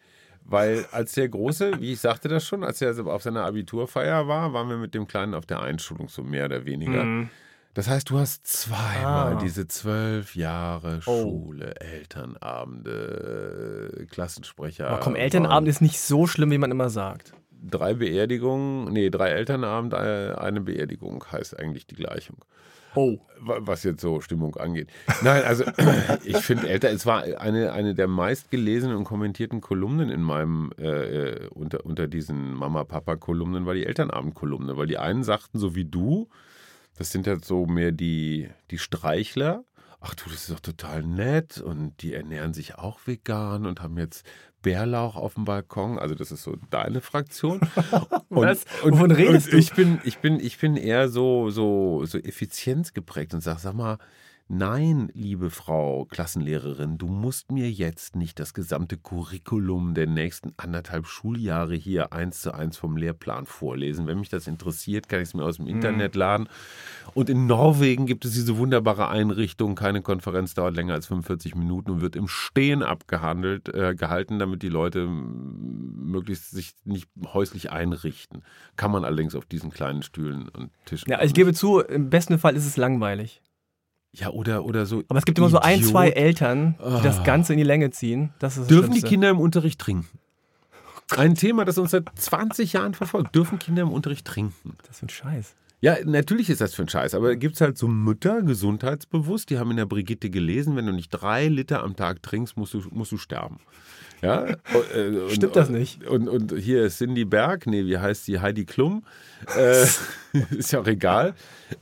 Weil 0.49 0.87
als 0.93 1.11
der 1.13 1.29
Große, 1.29 1.81
wie 1.81 1.93
ich 1.95 2.01
sagte 2.01 2.29
das 2.29 2.47
schon, 2.47 2.63
als 2.63 2.81
er 2.81 2.97
auf 3.07 3.23
seiner 3.25 3.45
Abiturfeier 3.45 4.29
war, 4.29 4.53
waren 4.53 4.69
wir 4.69 4.77
mit 4.77 4.95
dem 4.95 5.09
Kleinen 5.09 5.35
auf 5.35 5.45
der 5.45 5.61
Einschulung, 5.61 6.07
so 6.09 6.23
mehr 6.23 6.45
oder 6.45 6.65
weniger. 6.65 7.03
Mhm. 7.03 7.31
Das 7.75 7.89
heißt, 7.89 8.09
du 8.11 8.19
hast 8.21 8.47
zweimal 8.47 9.33
Ah. 9.35 9.39
diese 9.43 9.67
zwölf 9.67 10.37
Jahre 10.37 11.01
Oh. 11.07 11.23
Schule, 11.23 11.75
Elternabende, 11.81 13.93
äh, 14.01 14.05
Klassensprecher. 14.07 14.89
Aber 14.89 15.01
komm, 15.01 15.15
Elternabend 15.17 15.69
ist 15.69 15.81
nicht 15.83 16.01
so 16.01 16.27
schlimm, 16.27 16.51
wie 16.53 16.59
man 16.59 16.71
immer 16.71 16.89
sagt. 16.91 17.33
Drei 17.63 17.95
Beerdigungen, 17.95 18.93
nee, 18.93 19.11
drei 19.11 19.31
Elternabend, 19.31 19.93
äh, 19.95 20.35
eine 20.37 20.61
Beerdigung 20.61 21.25
heißt 21.31 21.59
eigentlich 21.59 21.87
die 21.87 21.95
Gleichung. 21.97 22.37
Oh. 22.95 23.19
Wa- 23.41 23.59
Was 23.61 23.85
jetzt 23.85 24.01
so 24.01 24.21
Stimmung 24.23 24.57
angeht. 24.57 24.89
Nein, 25.23 25.43
also 25.45 25.65
ich 26.25 26.39
finde 26.39 26.69
älter, 26.69 26.91
es 26.91 27.05
war 27.05 27.25
eine, 27.25 27.73
eine 27.73 27.95
der 27.95 28.09
meistgelesenen 28.09 28.97
und 28.97 29.05
kommentierten 29.05 29.61
Kolumnen 29.61 30.09
in 30.09 30.23
meinem, 30.23 30.71
äh, 30.79 30.85
äh, 31.45 31.49
unter, 31.49 31.85
unter 31.85 32.07
diesen 32.09 32.55
Mama-Papa-Kolumnen 32.55 33.67
war 33.67 33.75
die 33.75 33.85
Elternabend-Kolumne, 33.85 34.77
weil 34.79 34.87
die 34.87 34.97
einen 34.99 35.25
sagten, 35.25 35.59
so 35.59 35.75
wie 35.75 35.85
du, 35.85 36.29
das 36.97 37.13
sind 37.13 37.27
halt 37.27 37.45
so 37.45 37.67
mehr 37.67 37.93
die, 37.93 38.49
die 38.71 38.79
Streichler. 38.79 39.65
Ach 40.01 40.15
du, 40.15 40.31
das 40.31 40.43
ist 40.43 40.51
doch 40.51 40.61
total 40.61 41.03
nett 41.03 41.59
und 41.59 42.03
die 42.03 42.15
ernähren 42.15 42.55
sich 42.55 42.77
auch 42.77 43.01
vegan 43.07 43.67
und 43.67 43.81
haben 43.81 43.99
jetzt 43.99 44.27
Bärlauch 44.63 45.17
auf 45.17 45.35
dem 45.35 45.45
Balkon. 45.45 45.99
Also 45.99 46.15
das 46.15 46.33
ist 46.33 46.43
so 46.43 46.57
deine 46.71 47.01
Fraktion. 47.01 47.61
Und, 48.29 48.43
Was? 48.43 48.65
Wovon 48.83 49.13
redest 49.13 49.47
und 49.47 49.53
du? 49.53 49.59
Ich 49.59 49.73
bin, 49.73 50.01
ich 50.03 50.19
bin, 50.19 50.41
ich 50.41 50.59
bin 50.59 50.77
eher 50.77 51.09
so, 51.09 51.51
so, 51.51 52.05
so 52.05 52.19
effizienzgeprägt 52.19 53.33
und 53.33 53.41
sage, 53.41 53.61
sag 53.61 53.75
mal, 53.75 53.99
nein, 54.49 55.11
liebe 55.13 55.51
Frau 55.51 56.05
Klassenlehrerin, 56.05 56.99
du 56.99 57.07
musst 57.07 57.51
mir 57.51 57.71
jetzt 57.71 58.17
nicht 58.17 58.39
das 58.39 58.55
gesamte 58.55 58.97
Curriculum 58.97 59.95
der 59.95 60.07
nächsten 60.07 60.53
anderthalb 60.57 61.07
Schuljahre 61.07 61.75
hier 61.75 62.13
eins 62.13 62.43
zu 62.43 62.55
eins 62.55 62.77
vom 62.77 62.97
Lehrplan 62.97 63.47
vorlesen. 63.47 64.07
Wenn 64.07 64.21
mich 64.21 64.29
das 64.29 64.47
interessiert, 64.47 65.09
kann 65.09 65.21
ich 65.21 65.29
es 65.29 65.35
mir 65.35 65.45
aus 65.45 65.57
dem 65.57 65.67
Internet 65.67 66.15
laden. 66.15 66.49
Und 67.15 67.29
in 67.29 67.47
Norwegen 67.47 68.07
gibt 68.07 68.25
es 68.25 68.33
diese 68.33 68.57
wunderbare 68.57 69.09
Einrichtung. 69.09 69.75
Keine 69.75 70.03
Konferenz 70.03 70.55
dauert 70.55 70.77
länger 70.77 70.95
als 70.95 71.07
45 71.07 71.55
Minuten 71.55 71.91
und 71.91 72.01
wird 72.01 72.17
im 72.17 72.29
Stehen 72.29 72.83
abgehandelt, 72.83 73.69
äh, 73.75 73.95
gehalten, 73.95 74.39
damit 74.39 74.63
die 74.63 74.69
Leute 74.69 75.07
möglichst 75.07 76.51
sich 76.51 76.75
nicht 76.85 77.09
häuslich 77.33 77.71
einrichten. 77.71 78.43
Kann 78.77 78.91
man 78.91 79.05
allerdings 79.05 79.35
auf 79.35 79.45
diesen 79.45 79.71
kleinen 79.71 80.03
Stühlen 80.03 80.49
und 80.49 80.71
Tischen. 80.85 81.11
Ja, 81.11 81.23
ich 81.23 81.35
gebe 81.35 81.53
zu, 81.53 81.81
im 81.81 82.11
besten 82.11 82.39
Fall 82.39 82.57
ist 82.57 82.67
es 82.67 82.77
langweilig. 82.77 83.43
Ja, 84.17 84.31
oder, 84.31 84.65
oder 84.65 84.87
so. 84.87 85.03
Aber 85.09 85.19
es 85.19 85.25
gibt 85.25 85.39
immer 85.39 85.49
so 85.51 85.59
ein, 85.59 85.83
zwei 85.83 86.07
Idiot. 86.09 86.17
Eltern, 86.23 86.75
die 86.79 87.03
das 87.03 87.19
Ah. 87.21 87.23
Ganze 87.23 87.53
in 87.53 87.59
die 87.59 87.65
Länge 87.65 87.91
ziehen. 87.91 88.33
Das 88.39 88.55
ist 88.55 88.61
das 88.63 88.67
Dürfen 88.69 88.87
die 88.93 88.99
Schlimmste. 89.01 89.09
Kinder 89.09 89.31
im 89.31 89.41
Unterricht 89.41 89.79
trinken? 89.81 90.19
Ein 91.17 91.35
Thema, 91.35 91.65
das 91.65 91.79
uns 91.79 91.93
seit 91.93 92.05
20 92.17 92.73
Jahren 92.73 92.95
verfolgt. 92.95 93.35
Dürfen 93.35 93.59
Kinder 93.59 93.83
im 93.83 93.91
Unterricht 93.93 94.27
trinken? 94.27 94.77
Das 94.87 94.97
ist 94.97 95.03
ein 95.03 95.09
Scheiß. 95.09 95.55
Ja, 95.83 95.97
natürlich 96.05 96.49
ist 96.49 96.61
das 96.63 96.75
für 96.75 96.83
ein 96.83 96.89
Scheiß, 96.89 97.15
aber 97.15 97.37
gibt 97.37 97.55
es 97.57 97.61
halt 97.61 97.77
so 97.77 97.87
Mütter, 97.87 98.41
gesundheitsbewusst, 98.43 99.51
die 99.51 99.59
haben 99.59 99.71
in 99.71 99.77
der 99.77 99.85
Brigitte 99.87 100.31
gelesen, 100.31 100.75
wenn 100.75 100.87
du 100.87 100.93
nicht 100.93 101.11
drei 101.11 101.49
Liter 101.49 101.85
am 101.85 101.95
Tag 101.95 102.23
trinkst, 102.23 102.57
musst 102.57 102.73
du, 102.75 102.83
musst 102.91 103.13
du 103.13 103.19
sterben. 103.19 103.61
Ja? 104.23 104.41
Und, 104.43 104.57
äh, 104.95 105.09
und- 105.21 105.31
Stimmt 105.33 105.57
das 105.57 105.69
nicht? 105.69 106.05
Und, 106.07 106.29
und 106.29 106.53
hier 106.55 106.85
ist 106.85 106.99
Cindy 106.99 107.25
Berg, 107.25 107.67
nee, 107.67 107.85
wie 107.85 107.99
heißt 107.99 108.25
sie? 108.25 108.41
Heidi 108.41 108.65
Klum. 108.65 109.05
Äh, 109.57 109.85
ist 110.57 110.73
ja 110.73 110.81
auch 110.81 110.87
egal. 110.87 111.35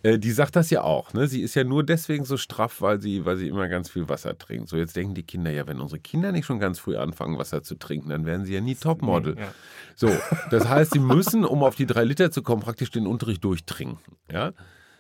Äh, 0.03 0.18
die 0.18 0.33
sagt 0.33 0.57
das 0.57 0.70
ja 0.70 0.83
auch. 0.83 1.12
Ne? 1.12 1.29
Sie 1.29 1.42
ist 1.42 1.55
ja 1.55 1.64
nur 1.64 1.85
deswegen 1.85 2.25
so 2.25 2.37
straff, 2.37 2.81
weil 2.81 3.01
sie, 3.01 3.25
weil 3.25 3.37
sie 3.37 3.49
immer 3.49 3.68
ganz 3.68 3.90
viel 3.90 4.09
Wasser 4.09 4.37
trinkt. 4.37 4.68
So, 4.68 4.77
jetzt 4.77 4.97
denken 4.97 5.14
die 5.14 5.23
Kinder, 5.23 5.51
ja, 5.51 5.66
wenn 5.66 5.81
unsere 5.81 6.01
Kinder 6.01 6.33
nicht 6.33 6.47
schon 6.47 6.59
ganz 6.59 6.79
früh 6.79 6.97
anfangen, 6.97 7.38
Wasser 7.38 7.62
zu 7.62 7.77
trinken, 7.77 8.09
dann 8.09 8.27
werden 8.27 8.44
sie 8.44 8.55
ja 8.55 8.61
nie 8.61 8.75
Topmodel. 8.75 9.37
Ja. 9.38 9.55
So, 9.94 10.11
das 10.51 10.68
heißt, 10.68 10.92
sie 10.92 10.99
müssen, 10.99 11.44
um 11.44 11.62
auf 11.62 11.77
die 11.77 11.87
drei 11.87 12.05
Liter 12.05 12.31
zu 12.31 12.42
kommen, 12.42 12.62
praktisch 12.62 12.90
den 12.90 13.07
Unterricht 13.07 13.44
durchtrinken. 13.44 13.99
Ja? 14.31 14.53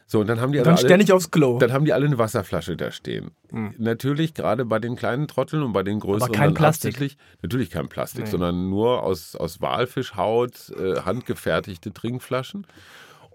So, 0.06 0.20
und 0.20 0.26
dann 0.26 0.40
haben 0.40 0.52
die 0.52 0.58
Dann 0.58 0.68
alle, 0.74 0.78
ständig 0.78 1.12
aufs 1.12 1.30
Klo. 1.30 1.58
dann 1.58 1.72
haben 1.72 1.84
die 1.86 1.92
alle 1.92 2.06
eine 2.06 2.18
Wasserflasche 2.18 2.76
da 2.76 2.90
stehen. 2.90 3.30
Natürlich, 3.78 4.34
gerade 4.34 4.64
bei 4.64 4.78
den 4.78 4.96
kleinen 4.96 5.28
Trotteln 5.28 5.62
und 5.62 5.72
bei 5.72 5.82
den 5.82 6.00
größeren. 6.00 6.32
kein 6.32 6.48
dann 6.48 6.54
Plastik. 6.54 7.16
Natürlich 7.42 7.70
kein 7.70 7.88
Plastik, 7.88 8.24
Nee. 8.24 8.30
sondern 8.30 8.68
nur 8.68 9.02
aus, 9.02 9.34
aus 9.34 9.60
Walfischhaut 9.60 10.72
äh, 10.78 11.00
handgefertigte 11.00 11.92
Trinkflaschen. 11.92 12.66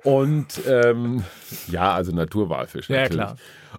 Und 0.03 0.61
ähm, 0.67 1.23
ja, 1.69 1.93
also 1.93 2.13
Naturwalfisch. 2.13 2.89
Ja, 2.89 3.01
natürlich. 3.09 3.25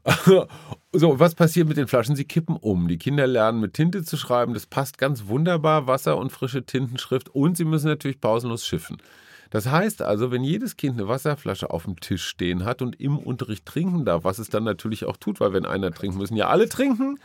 So, 0.93 1.21
was 1.21 1.37
passiert 1.37 1.69
mit 1.69 1.77
den 1.77 1.87
Flaschen? 1.87 2.17
Sie 2.17 2.25
kippen 2.25 2.57
um. 2.57 2.89
Die 2.89 2.99
Kinder 2.99 3.25
lernen 3.29 3.61
mit 3.61 3.75
Tinte 3.75 4.03
zu 4.03 4.17
schreiben. 4.17 4.55
Das 4.55 4.67
passt 4.67 4.99
ganz 4.99 5.27
wunderbar. 5.29 5.87
Wasser 5.87 6.17
und 6.19 6.33
frische 6.33 6.65
Tintenschrift. 6.67 7.29
Und 7.29 7.57
sie 7.57 7.65
müssen 7.65 7.87
natürlich 7.87 8.21
pausenlos 8.21 8.67
schiffen. 8.67 8.97
Das 9.51 9.67
heißt 9.67 10.03
also, 10.03 10.31
wenn 10.31 10.45
jedes 10.45 10.77
Kind 10.77 10.99
eine 10.99 11.09
Wasserflasche 11.09 11.71
auf 11.71 11.85
dem 11.85 11.99
Tisch 11.99 12.25
stehen 12.25 12.65
hat 12.65 12.83
und 12.83 13.01
im 13.01 13.19
Unterricht 13.19 13.67
trinken 13.67 14.05
darf, 14.05 14.25
was 14.25 14.39
es 14.39 14.49
dann 14.49 14.65
natürlich 14.65 15.05
auch 15.05 15.17
tut, 15.17 15.41
weil 15.41 15.53
wenn 15.53 15.67
einer 15.67 15.91
trinkt, 15.91 16.17
müssen 16.17 16.37
ja 16.37 16.49
alle 16.49 16.69
trinken, 16.69 17.19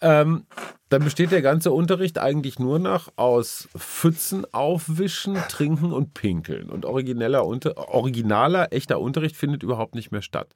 ähm, 0.00 0.46
dann 0.88 1.04
besteht 1.04 1.32
der 1.32 1.42
ganze 1.42 1.70
Unterricht 1.70 2.18
eigentlich 2.18 2.58
nur 2.58 2.78
noch 2.78 3.12
aus 3.16 3.68
Pfützen 3.76 4.46
aufwischen, 4.52 5.36
trinken 5.48 5.92
und 5.92 6.14
pinkeln. 6.14 6.70
Und 6.70 6.84
origineller, 6.84 7.44
originaler, 7.46 8.72
echter 8.72 9.00
Unterricht 9.00 9.36
findet 9.36 9.62
überhaupt 9.62 9.94
nicht 9.94 10.12
mehr 10.12 10.22
statt. 10.22 10.54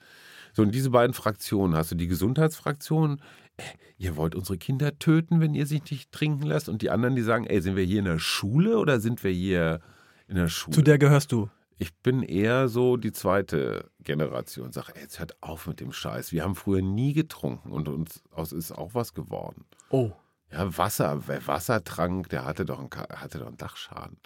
So, 0.54 0.62
und 0.62 0.74
diese 0.74 0.90
beiden 0.90 1.14
Fraktionen, 1.14 1.76
hast 1.76 1.92
du 1.92 1.94
die 1.94 2.08
Gesundheitsfraktion, 2.08 3.20
äh, 3.58 3.62
ihr 3.98 4.16
wollt 4.16 4.34
unsere 4.34 4.58
Kinder 4.58 4.98
töten, 4.98 5.40
wenn 5.40 5.54
ihr 5.54 5.66
sie 5.66 5.82
nicht 5.90 6.12
trinken 6.12 6.46
lasst, 6.46 6.68
und 6.68 6.82
die 6.82 6.90
anderen, 6.90 7.14
die 7.14 7.22
sagen, 7.22 7.46
ey, 7.46 7.60
sind 7.60 7.76
wir 7.76 7.84
hier 7.84 7.98
in 7.98 8.06
der 8.06 8.18
Schule 8.18 8.78
oder 8.78 9.00
sind 9.00 9.22
wir 9.22 9.30
hier 9.30 9.80
in 10.28 10.36
der 10.36 10.48
Schule? 10.48 10.74
Zu 10.74 10.82
der 10.82 10.98
gehörst 10.98 11.32
du. 11.32 11.50
Ich 11.80 11.94
bin 11.94 12.22
eher 12.22 12.68
so 12.68 12.96
die 12.96 13.12
zweite 13.12 13.90
Generation. 14.00 14.72
Sag, 14.72 14.90
ey, 14.96 15.02
jetzt 15.02 15.20
hört 15.20 15.40
auf 15.42 15.66
mit 15.66 15.80
dem 15.80 15.92
Scheiß. 15.92 16.32
Wir 16.32 16.42
haben 16.42 16.56
früher 16.56 16.82
nie 16.82 17.12
getrunken 17.12 17.70
und 17.70 17.88
uns 17.88 18.22
aus 18.32 18.52
ist 18.52 18.72
auch 18.72 18.94
was 18.94 19.14
geworden. 19.14 19.64
Oh. 19.90 20.10
Ja, 20.50 20.76
Wasser, 20.76 21.22
wer 21.26 21.46
Wasser 21.46 21.84
trank, 21.84 22.30
der 22.30 22.44
hatte 22.44 22.64
doch 22.64 22.78
einen, 22.78 22.90
hatte 22.90 23.38
doch 23.38 23.46
einen 23.46 23.58
Dachschaden. 23.58 24.18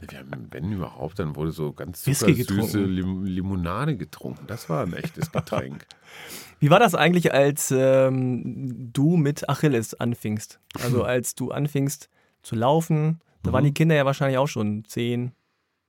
Wir 0.00 0.18
haben, 0.18 0.48
wenn 0.50 0.72
überhaupt, 0.72 1.18
dann 1.18 1.36
wurde 1.36 1.52
so 1.52 1.72
ganz 1.72 2.06
Whisky 2.06 2.42
süße. 2.42 2.78
Lim 2.78 3.24
Limonade 3.24 3.96
getrunken. 3.96 4.46
Das 4.46 4.68
war 4.68 4.82
ein 4.82 4.92
echtes 4.92 5.32
Getränk. 5.32 5.86
Wie 6.58 6.70
war 6.70 6.78
das 6.78 6.94
eigentlich, 6.94 7.32
als 7.32 7.72
ähm, 7.74 8.92
du 8.92 9.16
mit 9.16 9.48
Achilles 9.48 9.94
anfingst? 9.94 10.60
Also 10.82 11.02
als 11.04 11.34
du 11.34 11.50
anfingst 11.50 12.10
zu 12.42 12.54
laufen, 12.54 13.20
da 13.42 13.52
waren 13.52 13.62
Mhm. 13.64 13.68
die 13.68 13.74
Kinder 13.74 13.94
ja 13.94 14.04
wahrscheinlich 14.04 14.38
auch 14.38 14.48
schon 14.48 14.84
zehn. 14.86 15.32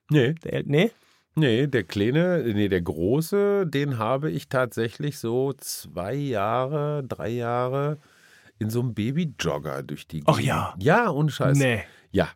nee, 0.09 0.33
Der 0.43 0.63
nee? 0.65 0.91
nee, 1.35 1.67
der 1.67 1.83
kleine, 1.83 2.43
nee, 2.53 2.67
der 2.69 2.81
große, 2.81 3.65
den 3.67 3.97
habe 3.97 4.31
ich 4.31 4.47
tatsächlich 4.49 5.19
so 5.19 5.53
zwei 5.53 6.13
Jahre, 6.13 7.03
drei 7.07 7.29
Jahre 7.29 7.99
in 8.59 8.69
so 8.69 8.79
einem 8.79 8.93
Babyjogger 8.93 9.83
durch 9.83 10.07
die 10.07 10.23
Ach 10.25 10.37
Gegend. 10.37 10.47
ja. 10.47 10.75
Ja, 10.79 11.11
ohne 11.11 11.29
Scheiß. 11.29 11.57
Nee. 11.57 11.83
Ja. 12.11 12.29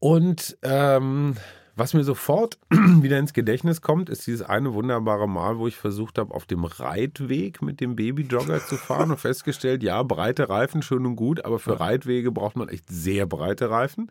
Und 0.00 0.56
ähm, 0.62 1.36
was 1.78 1.94
mir 1.94 2.04
sofort 2.04 2.58
wieder 2.70 3.18
ins 3.18 3.32
Gedächtnis 3.32 3.80
kommt, 3.80 4.10
ist 4.10 4.26
dieses 4.26 4.42
eine 4.42 4.74
wunderbare 4.74 5.28
Mal, 5.28 5.58
wo 5.58 5.68
ich 5.68 5.76
versucht 5.76 6.18
habe, 6.18 6.34
auf 6.34 6.44
dem 6.46 6.64
Reitweg 6.64 7.62
mit 7.62 7.80
dem 7.80 7.96
Babyjogger 7.96 8.64
zu 8.66 8.76
fahren 8.76 9.10
und 9.12 9.20
festgestellt, 9.20 9.82
ja, 9.82 10.02
breite 10.02 10.48
Reifen, 10.48 10.82
schön 10.82 11.06
und 11.06 11.16
gut, 11.16 11.44
aber 11.44 11.58
für 11.58 11.78
Reitwege 11.78 12.32
braucht 12.32 12.56
man 12.56 12.68
echt 12.68 12.88
sehr 12.88 13.26
breite 13.26 13.70
Reifen. 13.70 14.10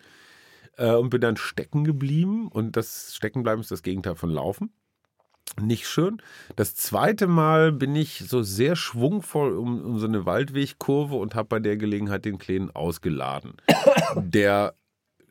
Äh, 0.77 0.93
und 0.93 1.09
bin 1.09 1.21
dann 1.21 1.37
stecken 1.37 1.83
geblieben 1.83 2.47
und 2.47 2.77
das 2.77 3.13
Steckenbleiben 3.15 3.61
ist 3.61 3.71
das 3.71 3.83
Gegenteil 3.83 4.15
von 4.15 4.29
Laufen. 4.29 4.71
Nicht 5.59 5.87
schön. 5.87 6.21
Das 6.55 6.75
zweite 6.75 7.25
Mal 7.25 7.71
bin 7.71 7.95
ich 7.95 8.25
so 8.27 8.43
sehr 8.43 8.75
schwungvoll 8.75 9.57
um, 9.57 9.81
um 9.81 9.99
so 9.99 10.05
eine 10.05 10.25
Waldwegkurve 10.25 11.15
und 11.15 11.35
habe 11.35 11.47
bei 11.47 11.59
der 11.59 11.77
Gelegenheit 11.77 12.25
den 12.25 12.37
Kleinen 12.37 12.69
ausgeladen. 12.69 13.53
Der 14.15 14.75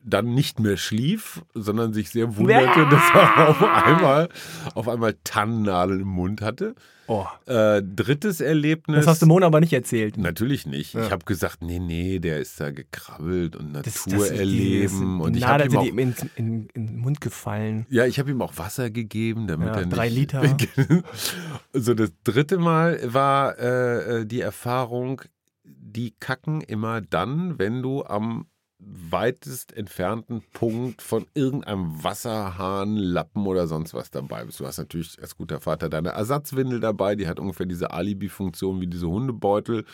dann 0.07 0.33
nicht 0.33 0.59
mehr 0.59 0.77
schlief, 0.77 1.41
sondern 1.53 1.93
sich 1.93 2.09
sehr 2.09 2.35
wunderte, 2.37 2.85
dass 2.89 3.03
er 3.13 3.49
auf 3.49 3.61
einmal, 3.63 4.29
auf 4.73 4.87
einmal 4.87 5.15
Tannennadeln 5.23 6.01
im 6.01 6.07
Mund 6.07 6.41
hatte. 6.41 6.75
Oh. 7.09 7.25
Äh, 7.45 7.81
drittes 7.83 8.41
Erlebnis. 8.41 8.97
Das 8.97 9.07
hast 9.07 9.21
du 9.21 9.27
Mona 9.27 9.45
aber 9.45 9.61
nicht 9.61 9.71
erzählt. 9.71 10.17
Natürlich 10.17 10.65
nicht. 10.65 10.93
Ja. 10.93 11.05
Ich 11.05 11.11
habe 11.11 11.23
gesagt, 11.23 11.61
nee, 11.63 11.79
nee, 11.79 12.19
der 12.19 12.39
ist 12.39 12.59
da 12.59 12.71
gekrabbelt 12.71 13.55
und 13.55 13.71
Das- 13.73 14.05
Natur 14.07 14.25
das- 14.25 14.33
die- 14.33 14.39
erleben. 14.39 15.17
das- 15.19 15.27
und 15.27 15.37
ich 15.37 15.43
habe 15.47 15.63
Nadel 15.63 15.71
ihm 15.73 15.77
auch, 15.77 15.83
sind 15.85 15.93
ihm 15.93 15.99
in, 15.99 16.15
in, 16.35 16.67
in 16.73 16.87
den 16.87 16.97
Mund 16.97 17.21
gefallen. 17.21 17.85
ja, 17.89 18.05
ich 18.05 18.19
habe 18.19 18.31
ihm 18.31 18.41
auch 18.41 18.57
Wasser 18.57 18.89
gegeben, 18.89 19.47
damit 19.47 19.67
Ja, 19.69 19.75
er 19.75 19.85
nicht. 19.85 19.95
drei 19.95 20.09
Liter. 20.09 20.41
so 21.73 21.93
das 21.93 22.11
dritte 22.25 22.57
Mal 22.57 22.99
war 23.13 23.57
äh, 23.57 24.21
äh, 24.21 24.25
die 24.25 24.41
Erfahrung, 24.41 25.21
die 25.63 26.13
kacken 26.19 26.59
immer 26.61 26.99
dann, 27.01 27.57
wenn 27.57 27.81
du 27.81 28.03
am 28.03 28.47
weitest 28.79 29.75
entfernten 29.75 30.43
Punkt 30.53 31.01
von 31.01 31.25
irgendeinem 31.33 32.03
Wasserhahn, 32.03 32.95
Lappen 32.95 33.47
oder 33.47 33.67
sonst 33.67 33.93
was 33.93 34.11
dabei 34.11 34.45
bist. 34.45 34.59
Du 34.59 34.67
hast 34.67 34.77
natürlich 34.77 35.17
als 35.21 35.35
guter 35.35 35.59
Vater 35.59 35.89
deine 35.89 36.09
Ersatzwindel 36.09 36.79
dabei, 36.79 37.15
die 37.15 37.27
hat 37.27 37.39
ungefähr 37.39 37.65
diese 37.65 37.91
Alibi-Funktion 37.91 38.79
wie 38.79 38.87
diese 38.87 39.07
Hundebeutel. 39.07 39.85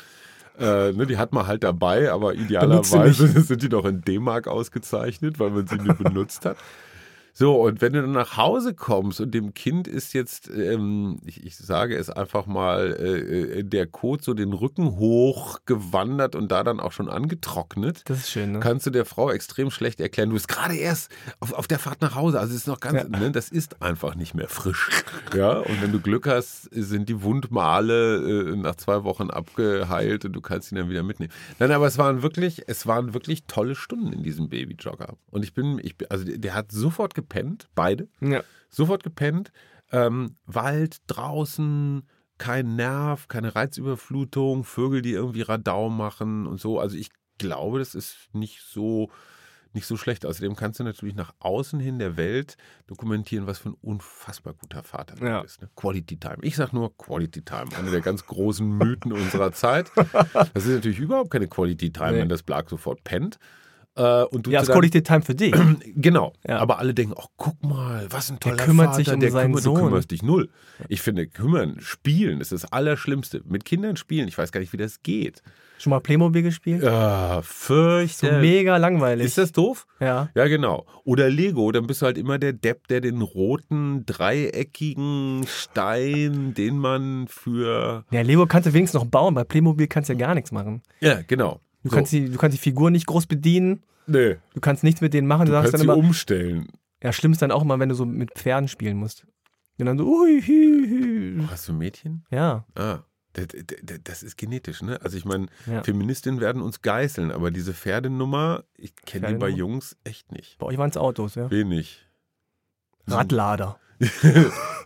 Äh, 0.60 0.92
ne, 0.92 1.08
die 1.08 1.18
hat 1.18 1.34
man 1.34 1.48
halt 1.48 1.64
dabei, 1.64 2.12
aber 2.12 2.36
idealerweise 2.36 3.28
sind 3.42 3.64
die 3.64 3.70
doch 3.70 3.86
in 3.86 4.02
D-Mark 4.02 4.48
ausgezeichnet, 4.48 5.40
weil 5.40 5.50
man 5.50 5.66
sie 5.66 5.78
nie 5.78 5.94
benutzt 5.94 6.46
hat. 6.46 6.58
So, 7.36 7.56
und 7.62 7.82
wenn 7.82 7.94
du 7.94 8.02
dann 8.02 8.12
nach 8.12 8.38
Hause 8.38 8.76
kommst 8.76 9.20
und 9.20 9.32
dem 9.34 9.56
Kind 9.56 9.88
ist 9.88 10.14
jetzt, 10.14 10.50
ähm, 10.50 11.18
ich, 11.26 11.44
ich 11.44 11.58
sage 11.58 11.98
es 11.98 12.12
einfach 12.12 12.46
mal, 12.46 12.96
äh, 13.00 13.60
äh, 13.60 13.64
der 13.64 13.88
Kot 13.88 14.24
so 14.24 14.36
den 14.36 14.54
Rücken 14.54 14.98
hochgewandert 14.98 16.36
und 16.36 16.52
da 16.52 16.64
dann 16.64 16.80
auch 16.80 16.92
schon 16.92 17.10
angetrocknet, 17.10 18.04
Das 18.06 18.20
ist 18.20 18.30
schön, 18.32 18.52
ne? 18.54 18.60
kannst 18.60 18.86
du 18.86 18.92
der 18.92 19.06
Frau 19.06 19.32
extrem 19.32 19.72
schlecht 19.72 20.00
erklären. 20.00 20.30
Du 20.30 20.36
bist 20.36 20.48
gerade 20.48 20.76
erst 20.76 21.12
auf, 21.40 21.54
auf 21.54 21.68
der 21.68 21.80
Fahrt 21.80 22.02
nach 22.02 22.16
Hause, 22.16 22.40
also 22.40 22.52
es 22.54 22.62
ist 22.62 22.68
noch 22.68 22.80
ganz, 22.80 23.02
Ja. 23.02 23.10
ne, 23.20 23.32
das 23.32 23.50
ist 23.50 23.82
einfach 23.82 24.16
nicht 24.16 24.34
mehr 24.36 24.48
frisch. 24.48 24.90
Ja, 25.36 25.58
und 25.60 25.82
wenn 25.82 25.92
du 25.92 26.00
Glück 26.00 26.28
hast, 26.28 26.70
sind 26.72 27.10
die 27.10 27.24
Wundmale 27.24 28.52
äh, 28.52 28.56
nach 28.56 28.76
zwei 28.76 29.04
Wochen 29.04 29.30
abgeheilt 29.32 30.26
und 30.26 30.34
du 30.34 30.42
kannst 30.42 30.72
ihn 30.72 30.76
dann 30.76 30.90
wieder 30.90 31.04
mitnehmen. 31.04 31.32
Nein, 31.60 31.72
aber 31.72 31.88
es 31.88 31.98
waren 31.98 32.22
wirklich, 32.22 32.64
es 32.68 32.86
waren 32.86 33.14
wirklich 33.16 33.46
tolle 33.48 33.74
Stunden 33.76 34.14
in 34.14 34.22
diesem 34.24 34.50
Babyjogger. 34.50 35.16
Und 35.32 35.44
ich 35.44 35.54
bin, 35.54 35.80
ich 35.82 35.98
bin, 35.98 36.10
also 36.12 36.24
der, 36.26 36.38
der 36.38 36.54
hat 36.54 36.72
sofort 36.72 37.16
gepennt, 37.24 37.68
beide, 37.76 38.08
Ja. 38.22 38.42
sofort 38.70 39.04
gepennt. 39.04 39.52
Ähm, 39.92 40.36
Wald 40.46 40.98
draußen, 41.08 42.08
kein 42.38 42.76
Nerv, 42.76 43.28
keine 43.28 43.56
Reizüberflutung, 43.56 44.64
Vögel, 44.64 45.02
die 45.02 45.12
irgendwie 45.12 45.42
Radau 45.44 45.90
machen 45.90 46.48
und 46.48 46.60
so. 46.60 46.80
Also 46.80 46.98
ich 46.98 47.10
glaube, 47.38 47.80
das 47.80 47.96
ist 47.96 48.30
nicht 48.34 48.62
so 48.62 49.10
nicht 49.76 49.88
so 49.88 49.98
schlecht. 49.98 50.24
Außerdem 50.24 50.56
kannst 50.56 50.80
du 50.80 50.84
natürlich 50.84 51.16
nach 51.16 51.34
außen 51.40 51.80
hin 51.80 51.98
der 51.98 52.16
Welt 52.16 52.58
dokumentieren, 52.86 53.48
was 53.48 53.58
für 53.58 53.70
ein 53.70 53.76
unfassbar 53.82 54.54
guter 54.54 54.84
Vater 54.84 55.16
du 55.16 55.26
Ja. 55.26 55.42
bist. 55.42 55.64
Ne? 55.64 55.70
Quality 55.76 56.18
Time. 56.20 56.38
Ich 56.42 56.56
sag 56.56 56.74
nur 56.74 56.96
Quality 56.96 57.42
Time. 57.42 57.76
Einer 57.76 57.90
der 57.90 58.02
ganz 58.02 58.24
großen 58.28 58.68
Mythen 58.78 59.12
unserer 59.12 59.52
Zeit. 59.52 59.92
Das 60.54 60.66
ist 60.68 60.76
natürlich 60.76 61.00
überhaupt 61.00 61.32
keine 61.32 61.48
Quality 61.48 61.92
Time, 61.92 62.12
Nee. 62.12 62.18
wenn 62.20 62.30
das 62.30 62.44
Blag 62.44 62.70
sofort 62.70 63.04
pennt. 63.04 63.40
Äh, 63.96 64.24
und 64.24 64.48
du 64.48 64.52
Ja, 64.52 64.62
deinem- 64.64 64.74
Quality 64.74 65.04
Time 65.04 65.22
für 65.22 65.36
dich. 65.36 65.54
Genau. 65.96 66.34
Ja. 66.48 66.58
Aber 66.58 66.80
alle 66.80 66.94
denken, 66.94 67.14
oh, 67.16 67.26
guck 67.38 67.62
mal, 67.64 68.08
was 68.10 68.32
ein 68.32 68.40
toller 68.40 68.58
kümmert 68.58 68.88
Vater, 68.88 68.98
sich 68.98 69.14
um 69.14 69.20
der 69.20 69.32
seinen 69.32 69.48
kümmert, 69.52 69.64
Sohn. 69.64 69.76
Du 69.76 69.84
kümmerst 69.86 70.12
dich 70.12 70.24
null. 70.24 70.50
Ich 70.90 71.02
finde, 71.02 71.28
kümmern, 71.28 71.78
spielen 71.80 72.42
ist 72.42 72.52
das 72.52 72.72
Allerschlimmste. 72.72 73.42
Mit 73.46 73.66
Kindern 73.66 73.96
spielen, 73.96 74.28
ich 74.28 74.38
weiß 74.38 74.52
gar 74.52 74.60
nicht, 74.60 74.74
wie 74.74 74.78
das 74.78 75.04
geht. 75.04 75.44
Schon 75.78 75.92
mal 75.92 76.00
Playmobil 76.00 76.42
gespielt? 76.42 76.82
Ja, 76.82 77.36
So 77.38 77.42
fürchterlich. 77.44 78.42
mega 78.42 78.78
langweilig. 78.78 79.26
Ist 79.26 79.38
das 79.38 79.52
doof? 79.52 79.86
ja. 80.00 80.30
Ja, 80.34 80.48
genau. 80.48 80.86
Oder 81.04 81.30
Lego, 81.30 81.72
dann 81.72 81.86
bist 81.88 82.02
du 82.02 82.06
halt 82.08 82.18
immer 82.18 82.40
der 82.40 82.54
Depp, 82.54 82.88
der 82.88 83.02
den 83.02 83.22
roten, 83.22 84.06
dreieckigen 84.06 85.46
Stein, 85.48 86.54
den 86.54 86.78
man 86.78 87.28
für. 87.28 88.06
Ja, 88.12 88.22
Lego 88.22 88.46
kannst 88.46 88.68
du 88.68 88.74
wenigstens 88.74 89.02
noch 89.02 89.08
bauen, 89.10 89.34
bei 89.36 89.44
Playmobil 89.44 89.88
kannst 89.88 90.10
du 90.10 90.14
ja 90.14 90.20
gar 90.20 90.36
nichts 90.36 90.52
machen. 90.52 90.82
Ja, 91.02 91.20
genau. 91.28 91.60
Du, 91.84 91.90
So. 91.90 91.96
kannst 91.96 92.12
die, 92.12 92.30
du 92.30 92.38
kannst 92.38 92.58
die 92.58 92.62
Figur 92.62 92.90
nicht 92.92 93.06
groß 93.08 93.26
bedienen, 93.28 93.84
nee, 94.08 94.38
du 94.54 94.62
kannst 94.62 94.84
nichts 94.84 95.02
mit 95.02 95.14
denen 95.14 95.28
machen. 95.28 95.46
Du, 95.46 95.52
du 95.52 95.58
kannst 95.58 95.74
dann 95.74 95.80
sie 95.82 95.86
immer, 95.86 95.98
umstellen. 95.98 96.68
ja, 97.04 97.12
schlimm 97.14 97.34
ist 97.34 97.42
dann 97.42 97.52
auch 97.52 97.62
immer, 97.62 97.78
wenn 97.80 97.90
du 97.90 97.96
so 97.96 98.06
mit 98.06 98.32
Pferden 98.36 98.68
spielen 98.68 98.98
musst. 98.98 99.26
Und 99.80 99.88
dann 99.88 99.98
so, 99.98 100.06
ui, 100.06 100.42
hü, 100.42 100.88
hü. 100.88 101.44
Hast 101.50 101.68
du 101.68 101.74
ein 101.74 101.78
Mädchen? 101.78 102.26
Ja, 102.32 102.66
Ah. 102.76 103.00
Das, 103.36 103.48
das- 103.48 104.00
das 104.04 104.22
ist 104.24 104.38
genetisch, 104.38 104.84
ne? 104.84 105.02
Also 105.02 105.18
ich 105.18 105.26
meine, 105.26 105.48
ja. 105.66 105.82
Feministinnen 105.82 106.40
werden 106.40 106.62
uns 106.62 106.84
geißeln, 106.84 107.32
aber 107.32 107.50
diese 107.50 107.74
Pferdenummer, 107.74 108.64
ich 108.78 108.96
kenne 109.08 109.30
die 109.30 109.34
bei? 109.34 109.50
Jungs 109.50 109.98
echt 110.04 110.32
nicht. 110.32 110.60
Bei 110.60 110.68
euch 110.68 110.78
waren 110.78 110.92
es 110.92 110.98
Autos, 110.98 111.34
ja. 111.34 111.50
Wenig. 111.50 112.06
Radlader. 113.08 113.80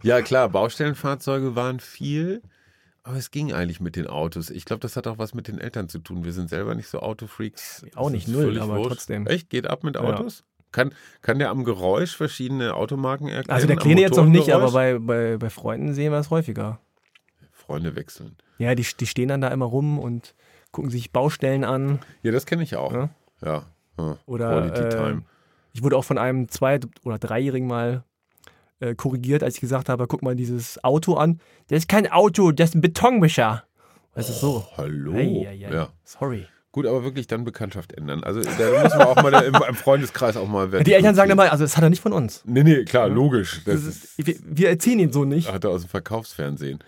Ja, 0.04 0.22
klar, 0.22 0.48
Baustellenfahrzeuge 0.50 1.56
waren 1.56 1.80
viel, 1.80 2.42
aber 3.08 3.18
es 3.18 3.32
ging 3.32 3.54
eigentlich 3.54 3.80
mit 3.80 3.96
den 3.96 4.08
Autos. 4.08 4.50
Ich 4.50 4.66
glaube, 4.66 4.82
das 4.82 4.96
hat 4.98 5.08
auch 5.08 5.18
was 5.18 5.34
mit 5.34 5.48
den 5.48 5.60
Eltern 5.60 5.90
zu 5.90 6.00
tun. 6.00 6.24
Wir 6.26 6.34
sind 6.34 6.50
selber 6.50 6.76
nicht 6.76 6.88
so 6.88 7.00
Autofreaks. 7.00 7.86
Auch 7.96 8.04
Das 8.06 8.12
nicht 8.12 8.28
null, 8.28 8.60
aber 8.60 8.78
wurscht. 8.78 8.90
trotzdem. 8.90 9.26
Echt? 9.28 9.50
Geht 9.50 9.68
ab 9.68 9.84
mit 9.84 9.96
Ja. 9.96 10.02
Autos? 10.02 10.44
Kann, 10.72 10.94
kann 11.22 11.40
der 11.40 11.50
am 11.50 11.64
Geräusch 11.64 12.16
verschiedene 12.16 12.74
Automarken 12.74 13.30
erkennen? 13.30 13.50
Also 13.56 13.68
der 13.68 13.78
Kleine 13.78 14.02
jetzt 14.02 14.18
noch 14.18 14.26
nicht, 14.26 14.52
aber 14.52 14.72
bei, 14.72 15.00
bei, 15.00 15.38
bei 15.38 15.50
Freunden 15.50 15.94
sehen 15.94 16.12
wir 16.12 16.20
es 16.20 16.30
häufiger. 16.30 16.80
Freunde 17.52 17.96
wechseln. 17.96 18.36
Ja, 18.58 18.76
die, 18.76 18.86
die 19.00 19.08
stehen 19.08 19.30
dann 19.30 19.42
da 19.42 19.48
immer 19.50 19.66
rum 19.66 19.98
und 20.00 20.36
gucken 20.72 20.92
sich 20.92 21.12
Baustellen 21.12 21.64
an. 21.64 22.00
Ja, 22.22 22.32
das 22.32 22.46
kenne 22.46 22.64
ich 22.64 22.76
auch. 22.76 22.92
Ja. 22.94 23.10
Ja. 23.44 23.64
ja. 23.98 24.18
Oder 24.26 24.50
Quality 24.50 24.82
äh, 24.82 24.90
Time. 24.90 25.24
ich 25.74 25.84
wurde 25.84 25.96
auch 25.98 26.04
von 26.06 26.18
einem 26.18 26.50
Zwei- 26.50 26.80
oder 27.04 27.18
Dreijährigen 27.18 27.68
mal 27.68 28.04
äh, 28.80 28.96
korrigiert, 28.96 29.44
als 29.44 29.56
ich 29.56 29.62
gesagt 29.62 29.90
habe, 29.90 30.08
guck 30.08 30.22
mal 30.24 30.36
dieses 30.36 30.84
Auto 30.84 31.16
an. 31.16 31.40
Das 31.68 31.80
ist 31.80 31.90
kein 31.90 32.12
Auto, 32.12 32.52
das 32.52 32.70
ist 32.70 32.76
ein 32.76 32.82
Betonmischer. 32.82 33.64
Das 34.14 34.30
ist 34.30 34.42
so. 34.42 34.66
Hallo. 34.78 35.14
Ei, 35.14 35.48
ei, 35.48 35.68
ei. 35.68 35.74
Ja. 35.74 35.90
Sorry. 36.04 36.48
Gut, 36.72 36.86
aber 36.86 37.04
wirklich 37.04 37.26
dann 37.28 37.44
Bekanntschaft 37.44 37.94
ändern. 37.94 38.24
Also 38.24 38.42
da 38.42 38.84
muss 38.84 38.96
man 38.96 39.08
auch 39.08 39.16
mal 39.24 39.34
im, 39.44 39.56
im 39.56 39.76
Freundeskreis 39.76 40.38
auch 40.38 40.48
mal 40.48 40.70
Die 40.84 40.94
Eltern 40.94 41.16
sagen 41.16 41.32
immer, 41.32 41.52
also 41.52 41.64
das 41.64 41.76
hat 41.76 41.84
er 41.84 41.90
nicht 41.90 42.02
von 42.02 42.14
uns. 42.14 42.44
Nee, 42.46 42.64
nee, 42.64 42.84
klar, 42.84 43.10
logisch. 43.10 43.62
Das, 43.66 43.84
ist, 43.84 44.18
wir, 44.18 44.36
wir 44.44 44.70
erziehen 44.70 45.00
ihn 45.00 45.12
so 45.12 45.26
nicht. 45.26 45.52
hat 45.52 45.64
er 45.64 45.72
aus 45.72 45.82
dem 45.82 45.90
Verkaufsfernsehen. 45.90 46.80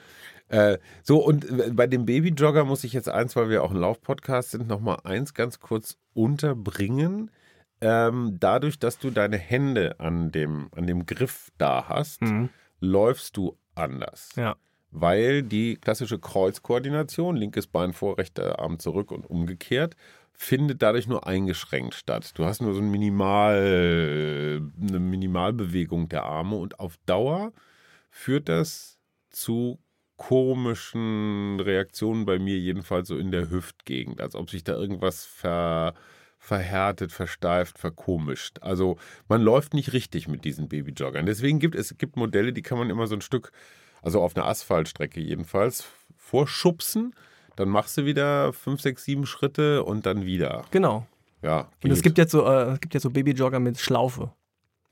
Äh, 0.50 0.78
so, 1.04 1.24
und 1.24 1.50
äh, 1.50 1.72
bei 1.72 1.88
dem 1.88 2.06
Babyjogger 2.06 2.66
muss 2.66 2.84
ich 2.84 2.94
jetzt 2.94 3.10
eins, 3.10 3.36
weil 3.36 3.50
wir 3.50 3.64
auch 3.64 3.72
ein 3.72 3.78
Laufpodcast 3.78 4.52
sind, 4.52 4.68
nochmal 4.68 4.98
eins 5.04 5.34
ganz 5.34 5.60
kurz 5.60 5.98
unterbringen. 6.14 7.32
Ähm, 7.82 8.38
dadurch, 8.40 8.78
dass 8.80 9.00
du 9.00 9.10
deine 9.10 9.38
Hände 9.38 10.00
an 10.00 10.32
dem, 10.32 10.70
an 10.76 10.86
dem 10.88 11.06
Griff 11.06 11.50
da 11.58 11.88
hast, 11.88 12.22
Mhm. 12.22 12.50
läufst 12.80 13.38
du 13.38 13.58
anders. 13.76 14.30
Ja. 14.36 14.56
Weil 14.92 15.44
die 15.44 15.76
klassische 15.76 16.20
Kreuzkoordination, 16.20 17.36
linkes 17.36 17.68
Bein 17.68 17.94
vor, 17.94 18.18
rechter 18.18 18.60
Arm 18.60 18.80
zurück 18.80 19.12
und 19.12 19.26
umgekehrt, 19.30 19.96
findet 20.34 20.82
dadurch 20.82 21.08
nur 21.08 21.28
eingeschränkt 21.28 21.94
statt. 21.94 22.32
Du 22.36 22.46
hast 22.46 22.62
nur 22.62 22.74
so 22.74 22.80
ein 22.80 22.90
Minimal, 22.90 24.62
eine 24.82 25.00
Minimalbewegung 25.00 26.10
der 26.10 26.24
Arme 26.24 26.56
und 26.56 26.80
auf 26.80 26.98
Dauer 27.06 27.52
führt 28.10 28.50
das 28.50 28.98
zu 29.30 29.80
komischen 30.18 31.60
Reaktionen 31.60 32.26
bei 32.26 32.40
mir, 32.40 32.58
jedenfalls 32.58 33.08
so 33.08 33.18
in 33.18 33.32
der 33.32 33.50
Hüftgegend, 33.50 34.22
als 34.22 34.36
ob 34.36 34.50
sich 34.50 34.64
da 34.64 34.74
irgendwas 34.74 35.26
ver, 35.26 35.94
verhärtet, 36.40 37.12
versteift, 37.12 37.78
verkomischt. 37.78 38.58
Also 38.62 38.98
man 39.28 39.42
läuft 39.42 39.74
nicht 39.74 39.94
richtig 39.94 40.28
mit 40.28 40.46
diesen 40.46 40.68
Babyjoggern. 40.70 41.26
Deswegen 41.26 41.60
gibt 41.60 41.76
es 41.76 41.96
gibt 41.98 42.16
Modelle, 42.16 42.54
die 42.54 42.62
kann 42.64 42.78
man 42.80 42.90
immer 42.90 43.06
so 43.08 43.16
ein 43.16 43.22
Stück, 43.22 43.52
also 44.02 44.22
auf 44.22 44.36
einer 44.36 44.48
Asphaltstrecke 44.48 45.20
jedenfalls, 45.20 45.86
vorschubsen. 46.18 47.14
Dann 47.56 47.70
machst 47.70 47.98
du 47.98 48.06
wieder 48.06 48.54
fünf, 48.54 48.82
sechs, 48.82 49.04
sieben 49.04 49.26
Schritte 49.26 49.84
und 49.84 50.06
dann 50.06 50.26
wieder. 50.26 50.64
Genau. 50.72 51.06
Ja, 51.42 51.70
Und 51.84 51.92
es 51.92 51.98
geht. 51.98 52.04
gibt 52.04 52.18
jetzt 52.18 52.32
so, 52.32 52.46
äh, 52.46 52.72
es 52.74 52.80
gibt 52.80 52.94
jetzt 52.94 53.04
so 53.04 53.10
Babyjogger 53.10 53.60
mit 53.60 53.78
Schlaufe. 53.80 54.32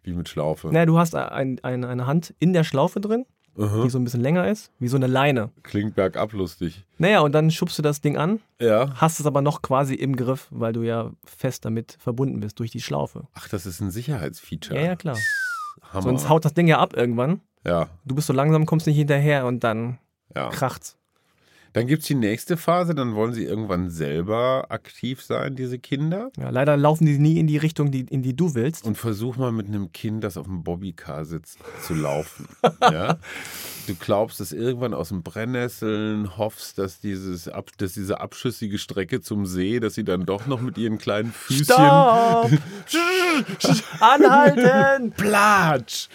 wie 0.04 0.14
mit 0.14 0.30
Schlaufe. 0.30 0.68
Naja, 0.68 0.86
du 0.86 0.98
hast 0.98 1.16
ein, 1.16 1.60
ein, 1.64 1.84
eine 1.86 2.08
Hand 2.08 2.34
in 2.40 2.54
der 2.54 2.64
Schlaufe 2.64 3.00
drin, 3.02 3.26
Aha. 3.58 3.84
die 3.84 3.90
so 3.90 3.98
ein 4.00 4.04
bisschen 4.04 4.22
länger 4.22 4.48
ist, 4.48 4.72
wie 4.80 4.88
so 4.88 4.98
eine 4.98 5.08
Leine. 5.08 5.50
Klingt 5.64 5.96
bergab 5.96 6.34
lustig. 6.34 6.84
Naja, 6.98 7.22
und 7.22 7.32
dann 7.34 7.50
schubst 7.52 7.78
du 7.78 7.82
das 7.82 8.02
Ding 8.02 8.18
an, 8.18 8.40
Ja. 8.62 8.94
hast 8.96 9.20
es 9.20 9.26
aber 9.26 9.42
noch 9.42 9.62
quasi 9.62 9.96
im 9.96 10.16
Griff, 10.16 10.48
weil 10.52 10.74
du 10.74 10.84
ja 10.84 11.12
fest 11.26 11.66
damit 11.66 11.98
verbunden 12.00 12.40
bist 12.40 12.60
durch 12.60 12.72
die 12.72 12.82
Schlaufe. 12.82 13.28
Ach, 13.34 13.48
das 13.50 13.66
ist 13.66 13.82
ein 13.82 13.92
Sicherheitsfeature. 13.92 14.80
Ja, 14.80 14.86
ja, 14.86 14.96
klar. 14.96 15.18
Hammer. 15.94 16.02
Sonst 16.04 16.30
haut 16.30 16.46
das 16.46 16.54
Ding 16.54 16.68
ja 16.68 16.80
ab 16.80 16.96
irgendwann. 16.96 17.42
ja, 17.66 17.88
Du 18.06 18.16
bist 18.16 18.28
so 18.28 18.34
langsam, 18.34 18.66
kommst 18.66 18.88
nicht 18.88 18.98
hinterher 18.98 19.46
und 19.46 19.64
dann 19.64 19.98
ja. 20.36 20.50
kracht's. 20.50 20.98
Dann 21.78 21.86
gibt 21.86 22.02
es 22.02 22.08
die 22.08 22.16
nächste 22.16 22.58
Phase, 22.58 22.96
dann 22.96 23.14
wollen 23.14 23.34
sie 23.34 23.44
irgendwann 23.44 23.92
selber 23.92 24.66
aktiv 24.70 25.22
sein, 25.22 25.56
diese 25.56 25.78
Kinder. 25.78 26.32
Ja, 26.36 26.50
leider 26.50 26.76
laufen 26.76 27.06
die 27.06 27.20
nie 27.20 27.38
in 27.38 27.46
die 27.46 27.58
Richtung, 27.58 27.92
die, 27.92 28.00
in 28.00 28.24
die 28.24 28.36
du 28.36 28.56
willst. 28.56 28.84
Und 28.84 28.98
versuch 28.98 29.38
mal 29.38 29.52
mit 29.52 29.68
einem 29.68 29.92
Kind, 29.92 30.24
das 30.24 30.38
auf 30.38 30.48
dem 30.48 30.64
Bobbycar 30.64 31.24
sitzt, 31.26 31.60
zu 31.86 31.94
laufen. 31.94 32.48
ja? 32.82 33.20
du 33.86 33.94
glaubst 33.94 34.42
es 34.42 34.54
irgendwann 34.54 34.96
aus 34.96 35.10
dem 35.10 35.22
Brennnesseln, 35.22 36.36
hoffst, 36.36 36.80
dass, 36.80 37.00
dieses, 37.00 37.48
Ab- 37.48 37.70
dass 37.78 37.94
diese 37.94 38.20
abschüssige 38.22 38.80
Strecke 38.80 39.22
zum 39.22 39.46
See, 39.46 39.80
dass 39.80 39.94
sie 39.94 40.04
dann 40.04 40.26
doch 40.26 40.48
noch 40.48 40.62
mit 40.62 40.80
ihren 40.80 40.98
kleinen 40.98 41.32
Füßchen 41.32 41.66
Stopp! 41.66 42.50
Anhalten! 44.00 45.12
Platsch! 45.12 46.10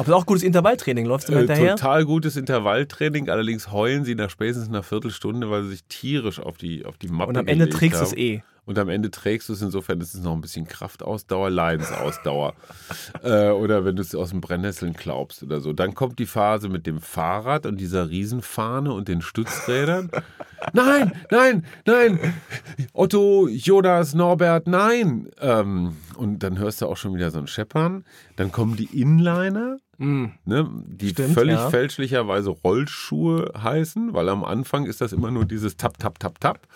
Aber 0.00 0.16
auch 0.16 0.26
gutes 0.26 0.42
Intervalltraining. 0.42 1.06
Läufst 1.06 1.28
du 1.28 1.32
Äh, 1.32 1.38
hinterher? 1.38 1.76
total 1.76 2.04
gutes 2.04 2.36
Intervalltraining, 2.36 3.28
allerdings 3.28 3.70
heulen 3.70 4.04
sie 4.04 4.14
nach 4.14 4.30
spätestens 4.30 4.68
einer 4.68 4.82
Viertelstunde, 4.82 5.50
weil 5.50 5.64
sie 5.64 5.70
sich 5.70 5.84
tierisch 5.84 6.40
auf 6.40 6.56
die, 6.56 6.84
auf 6.84 6.96
die 6.96 7.08
Mappe 7.08 7.30
Und 7.30 7.36
am 7.36 7.46
Ende 7.46 7.68
trägst 7.68 8.00
du 8.00 8.04
es 8.04 8.12
eh. 8.16 8.42
Und 8.70 8.78
am 8.78 8.88
Ende 8.88 9.10
trägst 9.10 9.48
du 9.48 9.52
es, 9.52 9.62
insofern 9.62 10.00
ist 10.00 10.14
es 10.14 10.22
noch 10.22 10.32
ein 10.32 10.40
bisschen 10.40 10.64
Kraftausdauer, 10.64 11.50
Leidensausdauer. 11.50 12.54
äh, 13.24 13.48
oder 13.48 13.84
wenn 13.84 13.96
du 13.96 14.02
es 14.02 14.14
aus 14.14 14.30
dem 14.30 14.40
Brennnesseln 14.40 14.92
glaubst 14.92 15.42
oder 15.42 15.58
so. 15.60 15.72
Dann 15.72 15.96
kommt 15.96 16.20
die 16.20 16.26
Phase 16.26 16.68
mit 16.68 16.86
dem 16.86 17.00
Fahrrad 17.00 17.66
und 17.66 17.80
dieser 17.80 18.10
Riesenfahne 18.10 18.92
und 18.92 19.08
den 19.08 19.22
Stützrädern. 19.22 20.12
nein, 20.72 21.10
nein, 21.32 21.66
nein! 21.84 22.20
Otto, 22.92 23.48
Jonas, 23.48 24.14
Norbert, 24.14 24.68
nein! 24.68 25.28
Ähm, 25.40 25.96
und 26.16 26.38
dann 26.44 26.56
hörst 26.56 26.80
du 26.80 26.86
auch 26.86 26.96
schon 26.96 27.16
wieder 27.16 27.32
so 27.32 27.40
ein 27.40 27.48
Scheppern. 27.48 28.04
Dann 28.36 28.52
kommen 28.52 28.76
die 28.76 29.00
Inliner. 29.02 29.78
Mm. 29.98 30.26
Ne, 30.44 30.70
die 30.86 31.08
Stimmt, 31.08 31.34
völlig 31.34 31.56
ja. 31.56 31.70
fälschlicherweise 31.70 32.50
Rollschuhe 32.50 33.52
heißen, 33.60 34.14
weil 34.14 34.28
am 34.28 34.44
Anfang 34.44 34.86
ist 34.86 35.00
das 35.00 35.12
immer 35.12 35.32
nur 35.32 35.44
dieses 35.44 35.76
Tap, 35.76 35.98
Tap, 35.98 36.20
Tap, 36.20 36.38
Tap. 36.38 36.68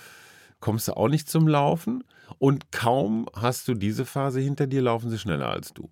Kommst 0.64 0.88
du 0.88 0.96
auch 0.96 1.08
nicht 1.08 1.28
zum 1.28 1.46
Laufen 1.46 2.04
und 2.38 2.72
kaum 2.72 3.26
hast 3.34 3.68
du 3.68 3.74
diese 3.74 4.06
Phase 4.06 4.40
hinter 4.40 4.66
dir, 4.66 4.80
laufen 4.80 5.10
sie 5.10 5.18
schneller 5.18 5.50
als 5.50 5.74
du. 5.74 5.90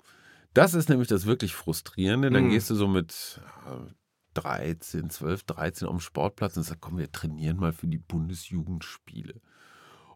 Das 0.55 0.73
ist 0.73 0.89
nämlich 0.89 1.09
das 1.09 1.27
wirklich 1.27 1.55
Frustrierende. 1.55 2.31
Dann 2.31 2.45
Mhm. 2.47 2.51
gehst 2.51 2.71
du 2.71 2.75
so 2.75 2.89
mit 2.89 3.39
äh, 3.67 3.93
13, 4.33 5.11
12, 5.11 5.43
13 5.45 5.87
am 5.89 6.01
Sportplatz 6.01 6.57
und 6.57 6.63
sagst, 6.63 6.81
komm, 6.81 6.97
wir 6.97 7.13
trainieren 7.13 7.59
mal 7.59 7.75
für 7.75 7.87
die 7.87 7.99
Bundesjugendspiele. 7.99 9.35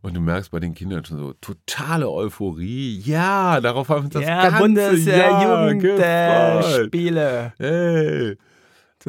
Und 0.00 0.14
du 0.14 0.20
merkst 0.22 0.50
bei 0.52 0.60
den 0.60 0.72
Kindern 0.72 1.04
schon 1.04 1.18
so 1.18 1.34
totale 1.34 2.08
Euphorie. 2.10 2.98
Ja, 3.00 3.60
darauf 3.60 3.90
haben 3.90 4.04
wir 4.04 4.10
das 4.20 4.22
Ja, 4.26 4.48
ganze 4.48 4.96
Jahr 5.10 5.74
gefreut. 5.74 5.98
Bundesjugendspiele. 5.98 7.52
Hey. 7.58 8.38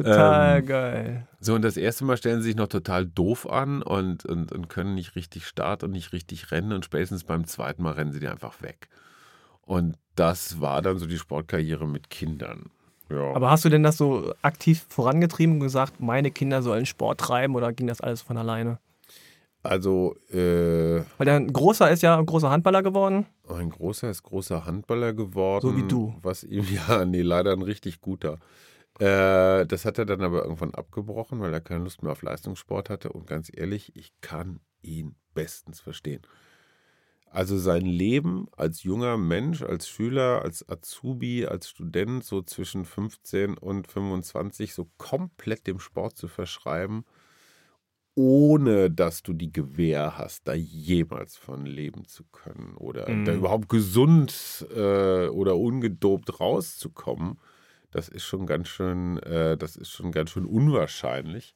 Total 0.04 0.58
Ähm, 0.58 0.66
geil. 0.66 1.28
So, 1.40 1.54
und 1.54 1.62
das 1.62 1.76
erste 1.76 2.04
Mal 2.04 2.16
stellen 2.16 2.40
sie 2.40 2.48
sich 2.48 2.56
noch 2.56 2.68
total 2.68 3.04
doof 3.04 3.50
an 3.50 3.82
und, 3.82 4.24
und, 4.24 4.52
und 4.52 4.68
können 4.68 4.94
nicht 4.94 5.16
richtig 5.16 5.46
starten 5.46 5.86
und 5.86 5.90
nicht 5.90 6.12
richtig 6.12 6.52
rennen. 6.52 6.72
Und 6.72 6.84
spätestens 6.84 7.24
beim 7.24 7.46
zweiten 7.46 7.82
Mal 7.82 7.94
rennen 7.94 8.12
sie 8.12 8.20
dir 8.20 8.30
einfach 8.30 8.62
weg. 8.62 8.88
Und 9.62 9.96
das 10.14 10.60
war 10.60 10.82
dann 10.82 10.98
so 10.98 11.06
die 11.06 11.18
Sportkarriere 11.18 11.86
mit 11.86 12.10
Kindern. 12.10 12.70
Ja. 13.10 13.34
Aber 13.34 13.50
hast 13.50 13.64
du 13.64 13.70
denn 13.70 13.82
das 13.82 13.96
so 13.96 14.32
aktiv 14.40 14.86
vorangetrieben 14.88 15.54
und 15.56 15.60
gesagt, 15.60 15.98
meine 15.98 16.30
Kinder 16.30 16.62
sollen 16.62 16.86
Sport 16.86 17.18
treiben 17.20 17.56
oder 17.56 17.72
ging 17.72 17.88
das 17.88 18.00
alles 18.00 18.22
von 18.22 18.36
alleine? 18.36 18.78
also, 19.64 20.14
äh, 20.30 21.02
Weil 21.18 21.26
dein 21.26 21.52
Großer 21.52 21.90
ist 21.90 22.02
ja 22.02 22.16
ein 22.16 22.24
großer 22.24 22.50
Handballer 22.50 22.82
geworden. 22.82 23.26
ein 23.48 23.70
großer 23.70 24.08
ist 24.08 24.22
großer 24.22 24.64
Handballer 24.64 25.12
geworden. 25.12 25.68
So 25.68 25.76
wie 25.76 25.86
du. 25.86 26.14
Was 26.22 26.44
ihm, 26.44 26.64
ja, 26.88 27.04
nee, 27.04 27.22
leider 27.22 27.52
ein 27.52 27.62
richtig 27.62 28.00
guter. 28.00 28.38
Äh, 28.98 29.66
das 29.66 29.84
hat 29.84 29.98
er 29.98 30.06
dann 30.06 30.22
aber 30.22 30.42
irgendwann 30.42 30.74
abgebrochen, 30.74 31.40
weil 31.40 31.52
er 31.52 31.60
keine 31.60 31.84
Lust 31.84 32.02
mehr 32.02 32.12
auf 32.12 32.22
Leistungssport 32.22 32.90
hatte. 32.90 33.12
Und 33.12 33.26
ganz 33.26 33.50
ehrlich, 33.54 33.94
ich 33.96 34.12
kann 34.20 34.60
ihn 34.82 35.14
bestens 35.34 35.80
verstehen. 35.80 36.22
Also 37.30 37.58
sein 37.58 37.84
Leben 37.84 38.46
als 38.56 38.82
junger 38.82 39.18
Mensch, 39.18 39.62
als 39.62 39.86
Schüler, 39.88 40.42
als 40.42 40.66
Azubi, 40.68 41.46
als 41.46 41.68
Student, 41.68 42.24
so 42.24 42.40
zwischen 42.42 42.84
15 42.86 43.56
und 43.58 43.86
25, 43.86 44.72
so 44.72 44.90
komplett 44.96 45.66
dem 45.66 45.78
Sport 45.78 46.16
zu 46.16 46.26
verschreiben, 46.26 47.04
ohne 48.14 48.90
dass 48.90 49.22
du 49.22 49.32
die 49.32 49.52
Gewähr 49.52 50.18
hast, 50.18 50.48
da 50.48 50.54
jemals 50.54 51.36
von 51.36 51.66
leben 51.66 52.04
zu 52.06 52.24
können 52.24 52.74
oder 52.76 53.08
Mhm. 53.08 53.24
da 53.24 53.34
überhaupt 53.34 53.68
gesund 53.68 54.66
äh, 54.74 55.28
oder 55.28 55.56
ungedopt 55.56 56.40
rauszukommen, 56.40 57.38
das 57.90 58.08
ist 58.08 58.24
schon 58.24 58.46
ganz 58.46 58.68
schön, 58.68 59.18
äh, 59.22 59.56
das 59.56 59.76
ist 59.76 59.90
schon 59.90 60.12
ganz 60.12 60.30
schön 60.30 60.44
unwahrscheinlich. 60.44 61.54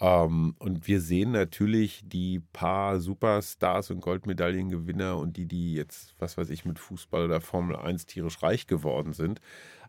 Ähm, 0.00 0.54
und 0.58 0.86
wir 0.86 1.00
sehen 1.00 1.32
natürlich 1.32 2.02
die 2.04 2.40
paar 2.52 3.00
Superstars 3.00 3.90
und 3.90 4.00
Goldmedaillengewinner 4.00 5.16
und 5.16 5.36
die, 5.36 5.46
die 5.46 5.74
jetzt, 5.74 6.14
was 6.18 6.36
weiß 6.38 6.50
ich, 6.50 6.64
mit 6.64 6.78
Fußball 6.78 7.24
oder 7.24 7.40
Formel 7.40 7.76
1 7.76 8.06
tierisch 8.06 8.42
reich 8.42 8.66
geworden 8.66 9.12
sind. 9.12 9.40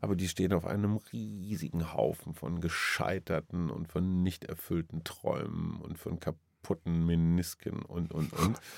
Aber 0.01 0.15
die 0.15 0.28
stehen 0.28 0.53
auf 0.53 0.65
einem 0.65 0.97
riesigen 1.13 1.93
Haufen 1.93 2.34
von 2.34 2.59
gescheiterten 2.61 3.70
und 3.70 3.88
von 3.88 4.24
nicht 4.24 4.45
erfüllten 4.45 5.03
Träumen 5.03 5.80
und 5.82 5.99
von 5.99 6.20
kaputten 6.20 7.05
Menisken 7.05 7.84
und, 7.84 8.11
und, 8.11 8.34
und. 8.34 8.59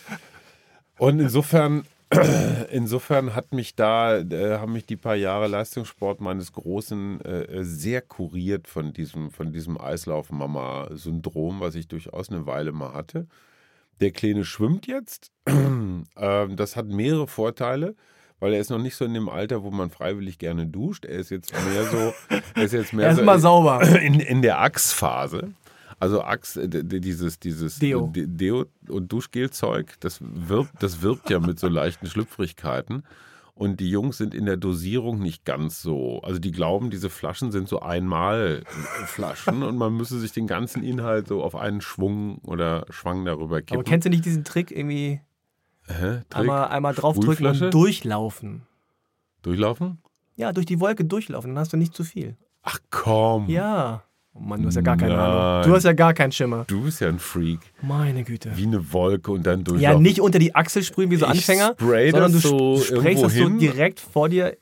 Und 0.98 1.20
insofern, 1.20 1.84
insofern 2.72 3.36
hat 3.36 3.54
mich 3.54 3.76
da, 3.76 4.20
äh, 4.20 4.58
haben 4.58 4.74
mich 4.74 4.86
die 4.86 4.98
paar 4.98 5.16
Jahre 5.16 5.48
Leistungssport 5.48 6.20
meines 6.20 6.52
Großen 6.52 7.22
äh, 7.22 7.64
sehr 7.64 8.02
kuriert 8.02 8.68
von 8.68 8.94
diesem, 8.94 9.32
von 9.32 9.52
diesem 9.52 9.80
Eislauf-Mama-Syndrom, 9.80 11.60
was 11.60 11.76
ich 11.76 11.88
durchaus 11.88 12.30
eine 12.30 12.46
Weile 12.46 12.72
mal 12.72 12.94
hatte. 12.94 13.28
Der 14.02 14.12
Kleine 14.12 14.44
schwimmt 14.44 14.88
jetzt. 14.88 15.32
ähm, 15.48 16.06
das 16.56 16.76
hat 16.76 16.88
mehrere 16.88 17.28
Vorteile, 17.28 17.96
weil 18.40 18.54
er 18.54 18.60
ist 18.60 18.72
noch 18.72 18.80
nicht 18.82 18.96
so 18.96 19.06
in 19.06 19.14
dem 19.14 19.30
Alter, 19.30 19.64
wo 19.64 19.72
man 19.72 19.90
freiwillig 19.90 20.40
gerne 20.40 20.66
duscht. 20.66 21.06
Er 21.06 21.20
ist 21.20 21.30
jetzt 21.30 21.54
mehr 21.54 21.86
so, 21.86 22.14
er 22.56 22.64
ist 22.64 22.74
jetzt 22.74 22.94
mehr 22.94 23.06
so 23.14 23.22
Erstmal 23.22 23.40
sauber. 23.40 23.82
in, 24.02 24.20
in 24.20 24.42
der 24.42 24.60
Achsphase. 24.60 25.54
Also 26.02 26.24
Achs, 26.24 26.58
äh, 26.58 26.68
dieses, 26.68 27.40
dieses 27.40 27.78
Deo. 27.78 28.12
Deo 28.12 28.66
und 28.90 29.12
Duschgelzeug, 29.12 30.00
das 30.00 30.18
wirbt, 30.20 30.82
das 30.82 31.04
wirbt 31.04 31.30
ja 31.30 31.40
mit 31.40 31.60
so 31.60 31.68
leichten 31.68 32.08
Schlüpfrigkeiten. 32.08 33.04
Und 33.54 33.80
die 33.80 33.92
Jungs 33.92 34.18
sind 34.18 34.34
in 34.34 34.48
der 34.48 34.58
Dosierung 34.58 35.20
nicht 35.20 35.46
ganz 35.46 35.80
so. 35.80 36.20
Also 36.24 36.40
die 36.40 36.52
glauben, 36.52 36.90
diese 36.90 37.12
Flaschen 37.12 37.52
sind 37.52 37.68
so 37.68 37.82
einmal 37.82 38.64
Flaschen 39.06 39.62
und 39.64 39.78
man 39.78 39.96
müsse 39.96 40.20
sich 40.20 40.32
den 40.32 40.48
ganzen 40.48 40.82
Inhalt 40.82 41.28
so 41.28 41.44
auf 41.44 41.56
einen 41.56 41.82
Schwung 41.82 42.40
oder 42.40 42.88
Schwang 42.90 43.24
darüber 43.24 43.62
kippen. 43.62 43.76
Aber 43.76 43.84
kennst 43.84 44.08
du 44.08 44.10
nicht 44.10 44.26
diesen 44.26 44.44
Trick, 44.44 44.72
irgendwie 44.72 45.22
Hä? 45.86 46.22
Trick? 46.30 46.36
einmal, 46.36 46.70
einmal 46.70 46.96
draufdrücken 46.96 47.46
und 47.46 47.72
durchlaufen? 47.72 48.64
Durchlaufen? 49.44 50.00
Ja, 50.36 50.52
durch 50.52 50.66
die 50.66 50.80
Wolke 50.80 51.06
durchlaufen, 51.06 51.52
dann 51.52 51.60
hast 51.60 51.74
du 51.74 51.78
nicht 51.78 51.94
zu 51.94 52.04
viel. 52.04 52.38
Ach 52.64 52.80
komm. 52.90 53.48
Ja. 53.50 54.04
Oh 54.34 54.40
Mann, 54.40 54.62
du 54.62 54.68
hast 54.68 54.76
ja 54.76 54.82
gar 54.82 54.96
keine. 54.98 55.18
Ahnung. 55.18 55.70
Du 55.70 55.76
hast 55.76 55.84
ja 55.84 55.92
gar 55.94 56.14
keinen 56.14 56.32
Schimmer. 56.32 56.64
Du 56.68 56.84
bist 56.84 57.02
ja 57.02 57.10
ein 57.10 57.20
Freak. 57.20 57.60
Meine 57.82 58.24
Güte. 58.24 58.52
Wie 58.56 58.64
eine 58.66 58.94
Wolke 58.94 59.32
und 59.32 59.46
dann 59.46 59.64
durchlaufen. 59.66 59.82
Ja, 59.98 60.00
nicht 60.00 60.22
unter 60.22 60.40
die 60.40 60.56
Achsel 60.56 60.84
sprühen 60.84 61.12
wie 61.12 61.18
so 61.18 61.26
Ich 61.26 61.32
Anfänger, 61.32 61.76
sondern 61.78 62.32
du 62.32 62.38
so 62.40 62.76
sp- 62.80 62.96
sprayst 62.98 63.24
das 63.24 63.34
so 63.36 63.50
direkt 63.50 64.00
vor 64.00 64.30
dir 64.30 64.56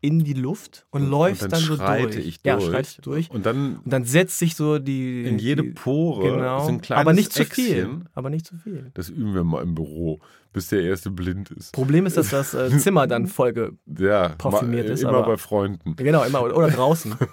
in 0.00 0.22
die 0.22 0.34
Luft 0.34 0.86
und, 0.90 1.02
Und 1.02 1.10
läufst 1.10 1.42
dann 1.42 1.50
dann, 1.50 1.60
so 1.60 1.76
durch. 1.76 2.16
ich 2.16 2.38
Ja, 2.44 2.54
durch. 2.56 2.68
schreitest 2.70 2.98
du 2.98 3.02
durch. 3.02 3.28
Und 3.32 3.44
dann 3.44 3.78
Und 3.84 3.92
dann 3.92 4.04
setzt 4.04 4.38
sich 4.38 4.54
so 4.54 4.78
die. 4.78 5.24
in 5.24 5.40
jede 5.40 5.64
Pore 5.64 6.30
Genau. 6.36 6.62
ist 6.62 6.68
ein 6.68 6.80
kleines 6.80 7.00
Aber 7.00 7.12
nicht 7.12 7.32
zu 7.32 7.44
viel. 7.44 8.02
Aber 8.14 8.30
nicht 8.30 8.46
zu 8.46 8.56
viel. 8.56 8.92
Das 8.94 9.08
üben 9.08 9.34
wir 9.34 9.42
mal 9.42 9.64
im 9.64 9.74
Büro, 9.74 10.20
bis 10.52 10.68
der 10.68 10.82
erste 10.82 11.10
blind 11.10 11.50
ist. 11.50 11.72
Problem 11.72 12.06
ist, 12.06 12.16
dass 12.16 12.28
das 12.30 12.54
äh, 12.54 12.70
Zimmer 12.78 13.08
dann 13.08 13.26
voll. 13.26 13.76
Ja, 13.98 14.28
Parfümiert 14.38 14.88
ist, 14.88 15.00
immer 15.02 15.14
aber- 15.14 15.26
bei 15.26 15.36
Freunden. 15.36 15.96
Genau, 15.96 16.22
immer. 16.22 16.42
Oder 16.44 16.68
draußen. 16.70 17.16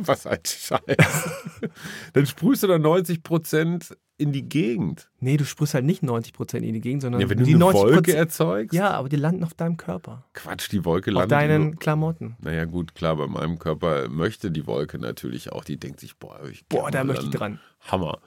Was 0.06 0.26
ein 0.26 0.38
Scheiß. 0.46 0.80
dann 2.12 2.26
sprühst 2.26 2.62
du 2.62 2.66
da 2.66 2.78
90 2.78 3.22
Prozent 3.22 3.96
in 4.16 4.32
die 4.32 4.46
Gegend. 4.48 5.10
Nee, 5.20 5.38
du 5.38 5.44
sprühst 5.46 5.72
halt 5.72 5.86
nicht 5.86 6.02
90% 6.02 6.58
in 6.58 6.74
die 6.74 6.80
Gegend, 6.80 7.00
sondern 7.02 7.22
Ja, 7.22 7.30
wenn 7.30 7.38
du 7.38 7.44
die 7.44 7.54
eine 7.54 7.64
90%. 7.64 7.72
Wolke 7.72 8.14
erzeugst. 8.14 8.74
ja, 8.74 8.90
aber 8.90 9.08
die 9.08 9.16
landen 9.16 9.44
auf 9.44 9.54
deinem 9.54 9.78
Körper. 9.78 10.26
Quatsch, 10.34 10.70
die 10.72 10.84
Wolke 10.84 11.10
Auf 11.10 11.14
landet. 11.14 11.30
deinen 11.32 11.64
nur- 11.70 11.76
Klamotten. 11.76 12.36
Naja, 12.42 12.66
gut, 12.66 12.94
klar, 12.94 13.16
bei 13.16 13.26
meinem 13.26 13.58
Körper 13.58 14.08
möchte 14.10 14.50
die 14.50 14.66
Wolke 14.66 14.98
natürlich 14.98 15.52
auch. 15.52 15.64
Die 15.64 15.78
denkt 15.78 16.00
sich, 16.00 16.16
boah, 16.18 16.38
ich 16.50 16.66
Boah, 16.66 16.90
da 16.90 17.02
möchte 17.04 17.24
ich 17.24 17.30
dran. 17.30 17.60
Hammer. 17.80 18.18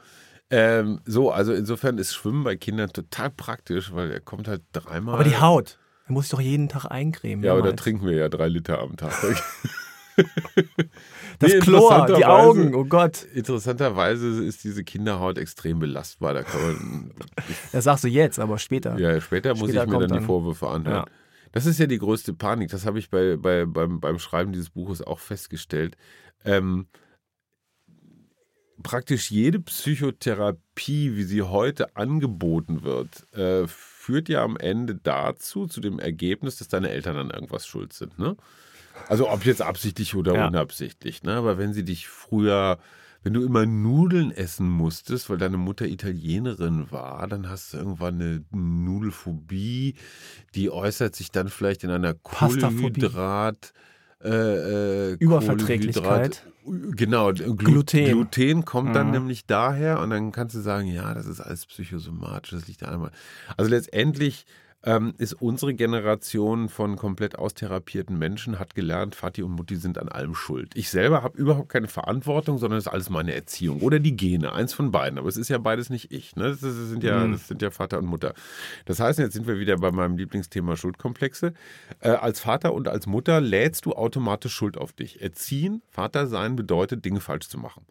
Ähm, 0.50 1.00
so, 1.06 1.32
also 1.32 1.54
insofern 1.54 1.98
ist 2.00 2.14
Schwimmen 2.16 2.44
bei 2.44 2.56
Kindern 2.56 2.90
total 2.92 3.30
praktisch, 3.30 3.94
weil 3.94 4.12
er 4.12 4.20
kommt 4.20 4.48
halt 4.48 4.62
dreimal. 4.72 5.16
Aber 5.16 5.24
die 5.24 5.38
Haut, 5.38 5.78
da 6.08 6.14
muss 6.14 6.26
ich 6.26 6.32
doch 6.32 6.42
jeden 6.42 6.70
Tag 6.70 6.86
eincremen. 6.86 7.44
Ja, 7.46 7.54
aber 7.54 7.62
da 7.62 7.72
trinken 7.74 8.06
wir 8.08 8.16
ja 8.16 8.30
drei 8.30 8.48
Liter 8.48 8.80
am 8.80 8.98
Tag. 8.98 9.14
Das 11.40 11.52
Nee, 11.52 11.60
Chlor, 11.60 12.06
die 12.16 12.26
Augen, 12.26 12.76
oh 12.76 12.86
Gott. 12.86 13.24
Interessanterweise 13.34 14.28
ist 14.44 14.64
diese 14.64 14.84
Kinderhaut 14.84 15.38
extrem 15.38 15.80
belastbar. 15.80 16.34
Da 16.36 16.44
man, 16.54 17.12
Das 17.72 17.86
sagst 17.86 18.04
du 18.04 18.08
jetzt, 18.08 18.40
aber 18.40 18.60
später. 18.60 18.98
ja, 19.00 19.20
später 19.20 19.50
muss 19.56 19.70
Später 19.70 19.84
ich 19.84 19.90
mir 19.90 19.92
dann 19.94 20.00
kommt 20.02 20.12
die 20.12 20.16
dann- 20.16 20.26
Vorwürfe 20.26 20.68
anhören. 20.68 21.06
Ja. 21.08 21.14
Das 21.52 21.66
ist 21.66 21.80
ja 21.80 21.86
die 21.88 21.98
größte 22.00 22.34
Panik. 22.34 22.70
Das 22.72 22.86
habe 22.86 23.00
ich 23.00 23.10
bei, 23.10 23.36
bei, 23.38 23.66
beim, 23.66 24.00
beim 24.00 24.20
Schreiben 24.20 24.52
dieses 24.54 24.70
Buches 24.70 25.02
auch 25.02 25.20
festgestellt. 25.20 25.98
Ähm, 26.46 26.88
praktisch 28.82 29.32
jede 29.32 29.60
Psychotherapie, 29.60 31.16
wie 31.16 31.24
sie 31.24 31.42
heute 31.44 31.96
angeboten 31.96 32.84
wird, 32.84 33.32
äh, 33.34 33.68
führt 33.68 34.30
ja 34.30 34.44
am 34.44 34.58
Ende 34.58 34.96
dazu, 34.96 35.68
zu 35.68 35.80
dem 35.80 36.00
Ergebnis, 36.00 36.58
dass 36.58 36.68
deine 36.68 36.90
Eltern 36.90 37.18
an 37.18 37.30
irgendwas 37.30 37.66
schuld 37.68 37.94
sind. 37.94 38.18
Ne? 38.20 38.36
Also 39.10 39.30
ob 39.30 39.46
jetzt 39.46 39.62
absichtlich 39.62 40.16
oder 40.16 40.34
Ja. 40.36 40.48
unabsichtlich, 40.48 41.24
ne? 41.24 41.34
Aber 41.34 41.58
wenn 41.58 41.74
sie 41.74 41.84
dich 41.84 42.08
früher, 42.08 42.78
wenn 43.24 43.34
du 43.34 43.44
immer 43.44 43.66
Nudeln 43.66 44.32
essen 44.32 44.70
musstest, 44.70 45.30
weil 45.30 45.38
deine 45.38 45.58
Mutter 45.58 45.86
Italienerin 45.86 46.92
war, 46.92 47.28
dann 47.28 47.50
hast 47.50 47.74
du 47.74 47.78
irgendwann 47.78 48.16
eine 48.16 48.44
Nudelphobie, 48.52 49.96
die 50.56 50.70
äußert 50.70 51.16
sich 51.16 51.32
dann 51.32 51.50
vielleicht 51.50 51.84
in 51.84 51.90
einer. 51.90 52.14
Kohlenhydrat. 52.14 53.74
Äh, 54.24 55.12
äh, 55.12 55.18
Überverträglichkeit. 55.20 56.46
Genau, 56.66 57.34
Glu 57.34 57.56
Gluten. 57.56 58.06
Gluten 58.06 58.64
kommt 58.64 58.96
dann 58.96 59.08
Mhm. 59.08 59.12
nämlich 59.14 59.46
daher 59.46 60.00
und 60.00 60.12
dann 60.12 60.32
kannst 60.32 60.56
du 60.56 60.62
sagen, 60.62 60.88
ja, 60.88 61.14
das 61.14 61.26
ist 61.26 61.42
alles 61.42 61.66
psychosomatisch, 61.66 62.52
das 62.52 62.68
liegt 62.70 62.84
einmal. 62.84 63.12
Also 63.58 63.70
letztendlich 63.70 64.46
ähm, 64.86 65.14
ist 65.18 65.34
unsere 65.34 65.74
Generation 65.74 66.68
von 66.68 66.98
komplett 66.98 67.38
austherapierten 67.38 68.18
Menschen, 68.18 68.60
hat 68.60 68.76
gelernt, 68.76 69.16
Vati 69.16 69.42
und 69.42 69.52
Mutti 69.52 69.78
sind 69.78 69.98
an 69.98 70.10
allem 70.10 70.36
schuld. 70.36 70.72
Ich 70.76 70.90
selber 70.90 71.24
habe 71.24 71.38
überhaupt 71.38 71.70
keine 71.70 71.88
Verantwortung, 71.88 72.58
sondern 72.58 72.78
es 72.78 72.86
ist 72.88 72.92
alles 72.92 73.10
meine 73.10 73.34
Erziehung 73.34 73.82
oder 73.82 74.00
die 74.00 74.16
Gene, 74.16 74.52
eins 74.52 74.74
von 74.74 74.92
beiden. 74.92 75.18
Aber 75.18 75.30
es 75.30 75.38
ist 75.38 75.50
ja 75.50 75.58
beides 75.58 75.90
nicht 75.90 76.12
ich. 76.12 76.36
Ne? 76.36 76.50
Das, 76.50 76.60
sind 76.60 77.04
ja, 77.04 77.26
Mhm. 77.26 77.32
das 77.34 77.48
sind 77.48 77.62
ja 77.62 77.72
Vater 77.72 77.98
und 78.00 78.06
Mutter. 78.06 78.34
Das 78.86 79.00
heißt, 79.00 79.20
jetzt 79.20 79.34
sind 79.34 79.48
wir 79.48 79.58
wieder 79.60 79.78
bei 79.78 79.92
meinem 79.92 80.18
Lieblingsthema 80.18 80.76
Schuldkomplexe. 80.76 81.54
Äh, 82.02 82.10
als 82.10 82.42
Vater 82.42 82.74
und 82.74 82.88
als 82.88 83.08
Mutter 83.08 83.40
lädst 83.40 83.86
du 83.86 83.94
automatisch 83.94 84.54
Schuld 84.54 84.78
auf 84.78 84.92
dich. 84.94 85.22
Erziehen, 85.22 85.82
Vater 85.90 86.28
sein 86.28 86.56
bedeutet, 86.56 87.06
Dinge 87.06 87.22
falsch 87.22 87.48
zu 87.48 87.58
machen. 87.58 87.86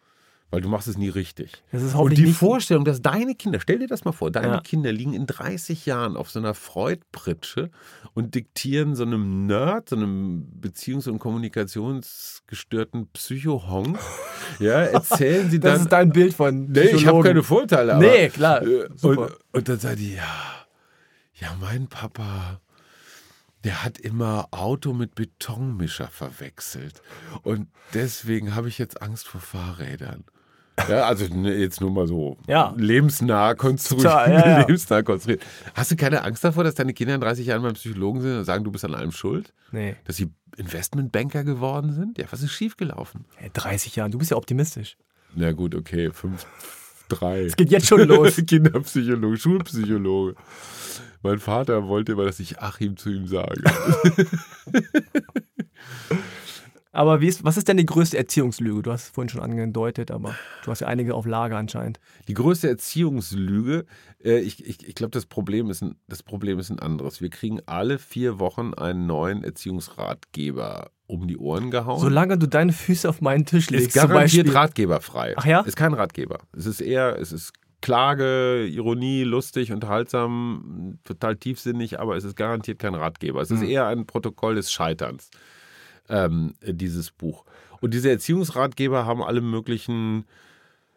Weil 0.53 0.61
du 0.61 0.68
machst 0.68 0.86
es 0.86 0.98
nie 0.98 1.09
richtig. 1.09 1.62
Das 1.72 1.82
ist 1.82 1.94
Und 1.94 2.16
die 2.18 2.30
Vorstellung, 2.30 2.84
dass 2.84 3.00
deine 3.00 3.34
Kinder, 3.34 3.59
stell 3.59 3.78
dir 3.78 3.88
das 3.88 4.05
mal 4.05 4.12
vor, 4.12 4.30
deine 4.30 4.48
Ja. 4.48 4.61
Kinder 4.61 4.92
liegen 4.92 5.14
in 5.14 5.26
30 5.26 5.86
Jahren 5.86 6.14
auf 6.14 6.30
so 6.30 6.38
einer 6.40 6.53
Freudpritsche 6.53 7.70
und 8.12 8.34
diktieren 8.34 8.94
so 8.94 9.03
einem 9.05 9.46
Nerd, 9.46 9.88
so 9.88 9.96
einem 9.96 10.46
beziehungs- 10.61 11.09
und 11.09 11.18
kommunikationsgestörten 11.20 13.09
Psychohonk, 13.14 13.98
ja, 14.59 14.82
erzählen 14.82 15.50
sie 15.50 15.59
das 15.59 15.72
dann. 15.72 15.80
ist 15.82 15.88
dein 15.92 16.11
Bild 16.12 16.34
von 16.34 16.66
nee, 16.70 16.80
ich 16.82 17.07
habe 17.07 17.22
keine 17.22 17.42
Vorteile, 17.42 17.94
aber. 17.94 18.03
Nee, 18.03 18.28
klar. 18.28 18.62
äh. 18.62 18.88
Und, 19.03 19.18
und 19.53 19.68
dann 19.68 19.78
sagt 19.78 19.98
die, 20.00 20.14
ja, 20.16 20.66
ja, 21.34 21.57
mein 21.61 21.88
Papa, 21.88 22.61
der 23.64 23.84
hat 23.84 23.98
immer 23.98 24.48
Auto 24.50 24.92
mit 24.92 25.14
Betonmischer 25.14 26.09
verwechselt. 26.09 27.00
Und 27.42 27.68
deswegen 27.94 28.55
habe 28.55 28.68
ich 28.68 28.76
jetzt 28.78 29.00
Angst 29.00 29.28
vor 29.28 29.40
Fahrrädern. 29.40 30.24
Ja, 30.89 31.05
also 31.07 31.27
ne, 31.35 31.55
jetzt 31.55 31.81
nur 31.81 31.91
mal 31.91 32.07
so 32.07 32.37
Ja. 32.47 32.75
lebensnah 32.77 33.55
konstruiert. 33.55 34.05
Total, 34.05 34.31
ja, 34.33 34.49
ja. 34.49 34.59
lebensnah 34.66 35.03
konstruiert. 35.03 35.43
Hast 35.75 35.91
du 35.91 35.97
keine 35.97 36.23
Angst 36.25 36.43
davor, 36.45 36.64
dass 36.64 36.75
deine 36.75 36.95
Kinder 36.95 37.14
in 37.14 37.20
30 37.20 37.47
Jahren 37.47 37.62
beim 37.62 37.75
Psychologen 37.75 38.20
sind 38.20 38.39
und 38.39 38.45
sagen, 38.45 38.64
du 38.64 38.70
bist 38.73 38.85
an 38.85 38.95
allem 38.95 39.12
schuld? 39.12 39.53
Nee. 39.70 39.97
Dass 40.05 40.16
sie 40.16 40.31
Investmentbanker 40.57 41.45
geworden 41.45 41.93
sind? 41.93 42.18
Ja, 42.18 42.25
was 42.31 42.43
ist 42.43 42.53
schiefgelaufen? 42.53 43.25
Hey, 43.37 43.51
30 43.53 43.97
Jahren, 43.97 44.11
du 44.12 44.18
bist 44.18 44.31
ja 44.31 44.37
optimistisch. 44.37 44.97
Na 45.35 45.53
gut, 45.53 45.75
okay, 45.75 46.11
fünf, 46.12 46.47
drei. 47.09 47.43
Es 47.45 47.57
geht 47.57 47.70
jetzt 47.70 47.87
schon 47.87 48.03
los. 48.09 48.37
Kinderpsychologe, 48.47 49.37
Schulpsychologe. 49.37 50.35
Mein 51.23 51.39
Vater 51.39 51.87
wollte 51.87 52.12
immer, 52.12 52.25
dass 52.25 52.41
ich 52.41 52.59
Achim 52.61 52.97
zu 52.97 53.11
ihm 53.11 53.27
sage. 53.27 53.62
Aber 56.95 57.22
ist, 57.22 57.43
was 57.43 57.57
ist 57.57 57.68
denn 57.68 57.78
die 57.78 57.86
größte 57.86 58.18
Erziehungslüge? 58.18 58.82
Du 58.82 58.93
hast 58.93 59.05
es 59.05 59.09
vorhin 59.09 59.30
schon 59.30 59.40
angedeutet, 59.40 60.11
aber 60.11 60.34
du 60.64 60.70
hast 60.70 60.80
ja 60.80 60.88
einige 60.88 61.14
auf 61.14 61.24
Lager 61.26 61.57
anscheinend. 61.57 61.99
Die 62.28 62.34
größte 62.34 62.68
Erziehungslüge, 62.68 63.86
äh, 64.22 64.40
ich, 64.40 64.64
ich, 64.66 64.86
ich 64.86 64.95
glaube, 64.95 65.11
das, 65.12 65.24
Problem 65.24 65.70
ist 65.70 65.82
ein- 65.82 65.97
das 66.07 66.22
Problem 66.22 66.59
ist 66.59 66.68
ein 66.70 66.78
anderes. 66.78 67.22
Wir 67.22 67.30
kriegen 67.30 67.61
alle 67.64 67.99
vier 67.99 68.38
Wochen 68.38 68.74
einen 68.74 69.07
neuen 69.07 69.43
Erziehungsratgeber 69.43 70.90
um 71.07 71.26
die 71.28 71.36
Ohren 71.38 71.70
gehauen. 71.70 72.01
Solange 72.01 72.38
du 72.38 72.47
deine 72.47 72.72
Füße 72.72 73.09
auf 73.09 73.20
meinen 73.20 73.45
Tisch 73.47 73.64
ist 73.66 73.70
legst, 73.70 73.99
zum 73.99 74.09
garantiert 74.11 74.55
ratgeberfrei. 74.55 75.34
Ach 75.36 75.45
ja? 75.47 75.61
Ist 75.61 75.76
kein 75.76 75.95
Ratgeber. 75.95 76.40
Es 76.57 76.66
ist 76.66 76.80
eher, 76.80 77.18
es 77.18 77.32
ist 77.32 77.53
Klage, 77.80 78.64
Ironie, 78.66 79.24
lustig, 79.24 79.72
unterhaltsam, 79.72 80.99
total 81.05 81.36
tiefsinnig, 81.36 81.99
aber 81.99 82.16
es 82.16 82.24
ist 82.24 82.36
garantiert 82.36 82.78
kein 82.78 82.95
Ratgeber. 82.95 83.40
Es 83.43 83.51
ist 83.51 83.61
Mhm. 83.61 83.68
eher 83.68 83.86
ein 83.88 84.07
Protokoll 84.07 84.55
des 84.55 84.70
Scheiterns, 84.72 85.30
ähm, 86.09 86.55
dieses 86.62 87.11
Buch. 87.11 87.44
Und 87.80 87.94
diese 87.94 88.11
Erziehungsratgeber 88.11 89.07
haben 89.07 89.22
alle 89.22 89.40
möglichen, 89.40 90.24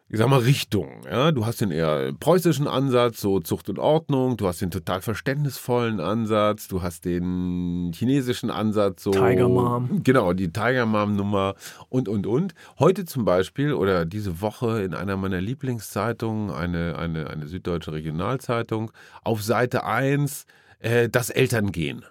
ich 0.08 0.20
sag 0.20 0.30
mal, 0.30 0.42
Richtungen. 0.42 1.02
Ja? 1.10 1.32
Du 1.32 1.48
hast 1.48 1.62
den 1.62 1.72
eher 1.72 2.14
preußischen 2.14 2.68
Ansatz, 2.68 3.20
so 3.20 3.40
Zucht 3.40 3.70
und 3.70 3.80
Ordnung, 3.80 4.38
du 4.38 4.48
hast 4.48 4.62
den 4.62 4.70
total 4.70 5.02
verständnisvollen 5.02 6.00
Ansatz, 6.00 6.68
du 6.68 6.84
hast 6.84 7.06
den 7.06 7.92
chinesischen 7.96 8.52
Ansatz, 8.52 9.02
so 9.02 9.10
Tiger 9.10 9.50
Mom. 9.50 10.04
Genau, 10.04 10.34
die 10.34 10.52
Tiger 10.52 10.86
Mom 10.86 11.16
Nummer 11.16 11.56
und, 11.90 12.08
und, 12.08 12.28
und. 12.28 12.54
Heute 12.78 13.06
zum 13.06 13.26
Beispiel 13.26 13.74
oder 13.74 14.06
diese 14.06 14.42
Woche 14.42 14.84
in 14.84 14.94
einer 14.94 15.18
meiner 15.18 15.42
Lieblingszeitungen, 15.42 16.52
eine, 16.52 17.00
eine, 17.00 17.32
eine 17.32 17.48
süddeutsche 17.48 17.94
Regionalzeitung, 17.94 18.92
auf 19.24 19.42
Seite 19.42 19.86
1 19.86 20.46
äh, 20.80 21.10
das 21.10 21.32
Elterngehen. 21.32 22.06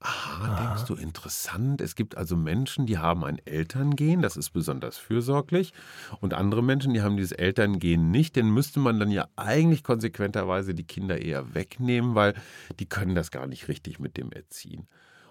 Aha, 0.00 0.68
denkst 0.68 0.84
du, 0.84 0.94
interessant. 0.94 1.80
Es 1.80 1.96
gibt 1.96 2.16
also 2.16 2.36
Menschen, 2.36 2.86
die 2.86 2.98
haben 2.98 3.24
ein 3.24 3.38
Elterngehen, 3.44 4.22
das 4.22 4.36
ist 4.36 4.50
besonders 4.50 4.96
fürsorglich. 4.96 5.72
Und 6.20 6.34
andere 6.34 6.62
Menschen, 6.62 6.94
die 6.94 7.02
haben 7.02 7.16
dieses 7.16 7.32
Elterngehen 7.32 8.12
nicht. 8.12 8.36
Den 8.36 8.48
müsste 8.50 8.78
man 8.78 9.00
dann 9.00 9.10
ja 9.10 9.26
eigentlich 9.34 9.82
konsequenterweise 9.82 10.72
die 10.72 10.86
Kinder 10.86 11.20
eher 11.20 11.54
wegnehmen, 11.54 12.14
weil 12.14 12.34
die 12.78 12.86
können 12.86 13.16
das 13.16 13.32
gar 13.32 13.48
nicht 13.48 13.66
richtig 13.66 13.98
mit 13.98 14.16
dem 14.16 14.30
erziehen. 14.30 14.86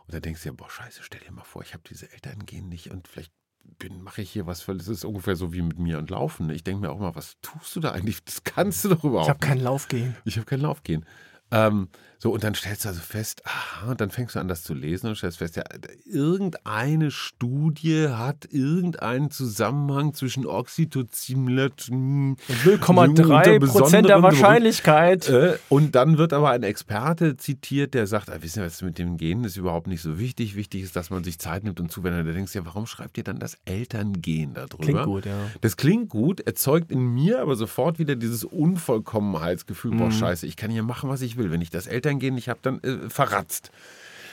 Und 0.05 0.13
da 0.13 0.19
denkst 0.19 0.43
du 0.43 0.49
ja, 0.49 0.53
boah, 0.53 0.69
scheiße, 0.69 1.01
stell 1.01 1.21
dir 1.21 1.31
mal 1.31 1.43
vor, 1.43 1.61
ich 1.61 1.73
habe 1.73 1.83
diese 1.89 2.11
Elterngehen 2.11 2.67
nicht 2.67 2.91
und 2.91 3.07
vielleicht 3.07 3.31
bin, 3.79 4.01
mache 4.01 4.21
ich 4.21 4.31
hier 4.31 4.47
was, 4.47 4.67
weil 4.67 4.77
es 4.77 4.87
ist 4.87 5.05
ungefähr 5.05 5.35
so 5.35 5.53
wie 5.53 5.61
mit 5.61 5.79
mir 5.79 5.97
und 5.97 6.09
Laufen. 6.09 6.49
Ich 6.49 6.63
denke 6.63 6.81
mir 6.81 6.91
auch 6.91 6.99
mal, 6.99 7.15
was 7.15 7.35
tust 7.41 7.75
du 7.75 7.79
da 7.79 7.91
eigentlich? 7.91 8.23
Das 8.23 8.43
kannst 8.43 8.85
du 8.85 8.89
doch 8.89 9.03
überhaupt 9.03 9.25
Ich 9.25 9.29
habe 9.29 9.39
keinen 9.39 9.61
Laufgehen. 9.61 10.15
Ich 10.25 10.37
habe 10.37 10.45
kein 10.45 10.61
Laufgehen. 10.61 11.05
Ähm, 11.51 11.87
so, 12.19 12.31
und 12.31 12.43
dann 12.43 12.55
stellst 12.55 12.83
du 12.83 12.89
also 12.89 12.99
fest, 12.99 13.43
aha, 13.45 13.91
und 13.91 14.01
dann 14.01 14.09
fängst 14.09 14.35
du 14.35 14.39
an, 14.39 14.47
das 14.47 14.63
zu 14.63 14.73
lesen 14.73 15.07
und 15.07 15.15
stellst 15.17 15.37
fest, 15.37 15.55
ja, 15.55 15.63
irgendeine 16.05 17.11
Studie 17.11 18.07
hat 18.09 18.47
irgendeinen 18.49 19.29
Zusammenhang 19.29 20.15
zwischen 20.15 20.47
Oxytocin, 20.47 21.47
hm, 21.47 22.37
0,3 22.65 23.59
Prozent 23.59 24.09
der 24.09 24.23
Wahrscheinlichkeit. 24.23 25.29
äh, 25.29 25.57
und 25.69 25.93
dann 25.93 26.17
wird 26.17 26.33
aber 26.33 26.49
ein 26.49 26.63
Experte 26.63 27.37
zitiert, 27.37 27.93
der 27.93 28.07
sagt, 28.07 28.31
ah, 28.31 28.37
wissen 28.41 28.61
Sie, 28.61 28.65
was 28.65 28.81
mit 28.81 28.97
dem 28.97 29.17
Gen 29.17 29.43
ist 29.43 29.55
überhaupt 29.55 29.85
nicht 29.85 30.01
so 30.01 30.17
wichtig. 30.17 30.55
Wichtig 30.55 30.81
ist, 30.81 30.95
dass 30.95 31.11
man 31.11 31.23
sich 31.23 31.37
Zeit 31.37 31.63
nimmt 31.63 31.79
und 31.79 31.91
zuwendet. 31.91 32.27
Da 32.27 32.31
denkst 32.31 32.53
du 32.53 32.59
ja, 32.59 32.65
warum 32.65 32.87
schreibt 32.87 33.19
ihr 33.19 33.23
dann 33.23 33.37
das 33.37 33.57
Elterngen 33.65 34.55
darüber? 34.55 34.77
Klingt 34.79 35.03
gut, 35.03 35.25
ja. 35.27 35.37
Das 35.61 35.77
klingt 35.77 36.09
gut, 36.09 36.39
erzeugt 36.39 36.91
in 36.91 37.13
mir 37.13 37.41
aber 37.41 37.55
sofort 37.55 37.99
wieder 37.99 38.15
dieses 38.15 38.43
Unvollkommenheitsgefühl. 38.43 39.91
Boah, 39.95 40.11
scheiße, 40.11 40.47
ich 40.47 40.55
kann 40.55 40.71
hier 40.71 40.83
machen, 40.83 41.09
was 41.09 41.21
ich 41.21 41.36
will. 41.37 41.51
Wenn 41.51 41.61
ich 41.61 41.69
das 41.69 41.87
Elterngehen 41.87 42.35
nicht 42.35 42.49
habe, 42.49 42.59
dann 42.61 42.79
äh, 42.81 43.09
verratzt. 43.09 43.71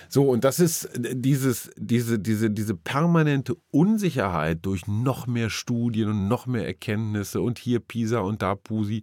So, 0.08 0.30
und 0.30 0.44
das 0.44 0.60
ist 0.60 0.84
äh, 0.84 1.16
dieses, 1.16 1.70
diese, 1.76 2.18
diese, 2.18 2.50
diese 2.50 2.74
permanente 2.74 3.56
Unsicherheit 3.70 4.58
durch 4.62 4.86
noch 4.86 5.26
mehr 5.26 5.50
Studien 5.50 6.08
und 6.08 6.28
noch 6.28 6.46
mehr 6.46 6.66
Erkenntnisse 6.66 7.40
und 7.40 7.58
hier 7.58 7.80
Pisa 7.80 8.20
und 8.20 8.42
da 8.42 8.54
Pusi. 8.54 9.02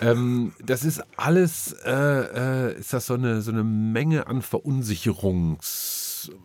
Ähm, 0.00 0.52
das 0.64 0.84
ist 0.84 1.02
alles, 1.16 1.74
äh, 1.84 1.90
äh, 1.90 2.78
ist 2.78 2.92
das 2.92 3.06
so 3.06 3.14
eine, 3.14 3.42
so 3.42 3.50
eine 3.50 3.64
Menge 3.64 4.26
an 4.26 4.42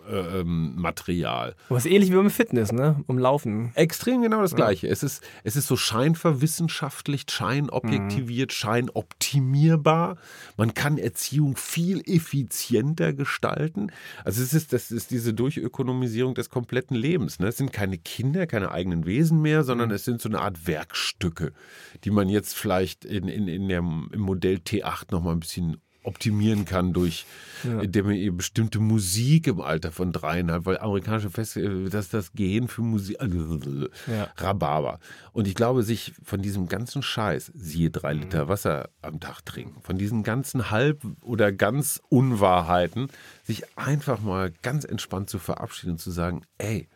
Verunsicherungsmaterial. 0.07 1.55
Äh, 1.69 1.77
ist 1.77 1.85
ähnlich 1.85 2.11
wie 2.11 2.15
beim 2.15 2.29
Fitness, 2.29 2.71
ne? 2.71 3.03
Um 3.07 3.17
Laufen. 3.17 3.71
Extrem 3.75 4.21
genau 4.21 4.41
das 4.41 4.55
Gleiche. 4.55 4.87
Es, 4.87 5.03
ist, 5.03 5.23
es 5.43 5.55
ist 5.55 5.67
so 5.67 5.75
scheinverwissenschaftlicht, 5.75 7.31
scheinobjektiviert, 7.31 8.53
scheinoptimierbar. 8.53 10.17
Man 10.57 10.73
kann 10.73 10.97
Erziehung 10.97 11.55
viel 11.55 12.01
effizienter 12.05 13.13
gestalten. 13.13 13.91
Also 14.23 14.41
es 14.41 14.53
ist, 14.53 14.73
das 14.73 14.91
ist 14.91 15.11
diese 15.11 15.33
Durchökonomisierung 15.33 16.35
des 16.35 16.49
kompletten 16.49 16.95
Lebens. 16.95 17.39
Ne? 17.39 17.47
Es 17.47 17.57
sind 17.57 17.73
keine 17.73 17.97
Kinder, 17.97 18.47
keine 18.47 18.71
eigenen 18.71 19.05
Wesen 19.05 19.41
mehr, 19.41 19.63
sondern 19.63 19.91
es 19.91 20.05
sind 20.05 20.21
so 20.21 20.29
eine 20.29 20.39
Art 20.39 20.67
Werkstücke, 20.67 21.53
die 22.03 22.11
man 22.11 22.29
jetzt 22.29 22.55
vielleicht 22.55 23.05
in, 23.05 23.27
in, 23.27 23.47
in 23.47 23.67
der, 23.67 23.79
im 23.79 24.19
Modell 24.19 24.57
T8 24.57 25.11
nochmal 25.11 25.33
ein 25.33 25.39
bisschen 25.39 25.77
optimieren 26.07 26.65
kann 26.65 26.93
durch, 26.93 27.25
Ja. 27.63 27.81
indem 27.81 28.05
man 28.05 28.15
eben 28.15 28.37
bestimmte 28.37 28.79
Musik 28.79 29.47
im 29.47 29.61
Alter 29.61 29.91
von 29.91 30.11
dreieinhalb, 30.13 30.65
weil 30.65 30.77
amerikanische 30.79 31.29
Fest, 31.29 31.57
äh, 31.57 31.89
dass 31.89 32.09
das 32.09 32.33
Gehen 32.33 32.67
für 32.67 32.81
Musik, 32.81 33.17
Ja. 34.07 34.29
Rhabarber. 34.37 34.99
Und 35.33 35.47
ich 35.47 35.55
glaube, 35.55 35.83
sich 35.83 36.13
von 36.23 36.41
diesem 36.41 36.67
ganzen 36.67 37.03
Scheiß, 37.03 37.51
siehe 37.55 37.89
drei 37.91 38.13
Mhm. 38.13 38.21
Liter 38.21 38.47
Wasser 38.47 38.89
am 39.01 39.19
Tag 39.19 39.41
trinken, 39.45 39.81
von 39.81 39.97
diesen 39.97 40.23
ganzen 40.23 40.71
Halb- 40.71 41.03
oder 41.21 41.51
ganz 41.51 42.01
Unwahrheiten, 42.09 43.09
sich 43.43 43.63
einfach 43.77 44.21
mal 44.21 44.51
ganz 44.61 44.85
entspannt 44.85 45.29
zu 45.29 45.39
verabschieden 45.39 45.93
und 45.93 45.99
zu 45.99 46.11
sagen, 46.11 46.43
ey, 46.57 46.87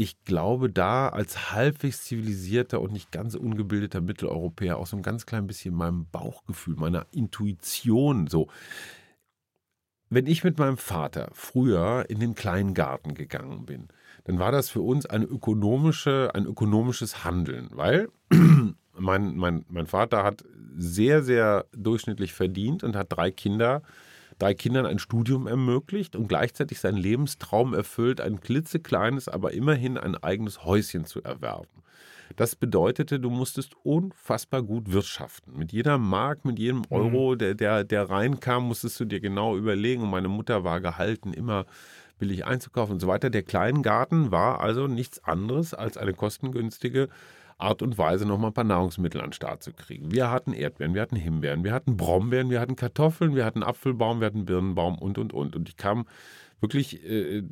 ich 0.00 0.24
glaube, 0.24 0.70
da 0.70 1.10
als 1.10 1.52
halbwegs 1.52 2.04
zivilisierter 2.04 2.80
und 2.80 2.90
nicht 2.90 3.12
ganz 3.12 3.34
ungebildeter 3.34 4.00
Mitteleuropäer 4.00 4.78
auch 4.78 4.86
so 4.86 4.96
ein 4.96 5.02
ganz 5.02 5.26
klein 5.26 5.46
bisschen 5.46 5.74
meinem 5.74 6.06
Bauchgefühl, 6.10 6.74
meiner 6.76 7.06
Intuition 7.10 8.26
so. 8.26 8.48
wenn 10.08 10.26
ich 10.26 10.42
mit 10.42 10.58
meinem 10.58 10.78
Vater 10.78 11.28
früher 11.34 12.06
in 12.08 12.18
den 12.18 12.34
kleinen 12.34 12.72
Garten 12.72 13.12
gegangen 13.12 13.66
bin, 13.66 13.88
dann 14.24 14.38
war 14.38 14.50
das 14.52 14.70
für 14.70 14.80
uns 14.80 15.04
eine 15.04 15.26
ökonomische, 15.26 16.30
ein 16.34 16.46
ökonomisches 16.46 17.22
Handeln, 17.22 17.68
weil 17.72 18.08
mein, 18.98 19.36
mein, 19.36 19.66
mein 19.68 19.86
Vater 19.86 20.24
hat 20.24 20.44
sehr, 20.78 21.22
sehr 21.22 21.66
durchschnittlich 21.76 22.32
verdient 22.32 22.84
und 22.84 22.96
hat 22.96 23.08
drei 23.10 23.30
Kinder, 23.30 23.82
drei 24.40 24.54
Kindern 24.54 24.86
ein 24.86 24.98
Studium 24.98 25.46
ermöglicht 25.46 26.16
und 26.16 26.28
gleichzeitig 26.28 26.80
seinen 26.80 26.96
Lebenstraum 26.96 27.74
erfüllt, 27.74 28.20
ein 28.20 28.40
klitzekleines, 28.40 29.28
aber 29.28 29.52
immerhin 29.52 29.98
ein 29.98 30.16
eigenes 30.16 30.64
Häuschen 30.64 31.04
zu 31.04 31.22
erwerben. 31.22 31.68
Das 32.36 32.54
bedeutete, 32.56 33.18
du 33.18 33.28
musstest 33.28 33.74
unfassbar 33.82 34.62
gut 34.62 34.92
wirtschaften. 34.92 35.58
Mit 35.58 35.72
jeder 35.72 35.98
Mark, 35.98 36.44
mit 36.44 36.58
jedem 36.58 36.82
Euro, 36.90 37.34
der, 37.34 37.54
der, 37.54 37.84
der 37.84 38.08
reinkam, 38.08 38.68
musstest 38.68 39.00
du 39.00 39.04
dir 39.04 39.20
genau 39.20 39.56
überlegen. 39.56 40.02
Und 40.02 40.10
meine 40.10 40.28
Mutter 40.28 40.62
war 40.62 40.80
gehalten, 40.80 41.32
immer 41.32 41.66
billig 42.18 42.44
einzukaufen 42.46 42.94
und 42.94 43.00
so 43.00 43.08
weiter. 43.08 43.30
Der 43.30 43.42
Kleingarten 43.42 44.30
war 44.30 44.60
also 44.60 44.86
nichts 44.86 45.24
anderes 45.24 45.74
als 45.74 45.96
eine 45.96 46.14
kostengünstige 46.14 47.08
Art 47.60 47.82
und 47.82 47.98
Weise, 47.98 48.26
nochmal 48.26 48.50
ein 48.50 48.54
paar 48.54 48.64
Nahrungsmittel 48.64 49.20
an 49.20 49.28
den 49.28 49.32
Start 49.32 49.62
zu 49.62 49.72
kriegen. 49.72 50.10
Wir 50.10 50.30
hatten 50.30 50.52
Erdbeeren, 50.52 50.94
wir 50.94 51.02
hatten 51.02 51.16
Himbeeren, 51.16 51.64
wir 51.64 51.72
hatten 51.72 51.96
Brombeeren, 51.96 52.50
wir 52.50 52.60
hatten 52.60 52.76
Kartoffeln, 52.76 53.34
wir 53.34 53.44
hatten 53.44 53.62
Apfelbaum, 53.62 54.20
wir 54.20 54.26
hatten 54.26 54.44
Birnenbaum 54.44 54.98
und, 54.98 55.18
und, 55.18 55.32
und. 55.32 55.56
Und 55.56 55.68
ich 55.68 55.76
kam 55.76 56.06
wirklich 56.60 57.04
äh, 57.04 57.42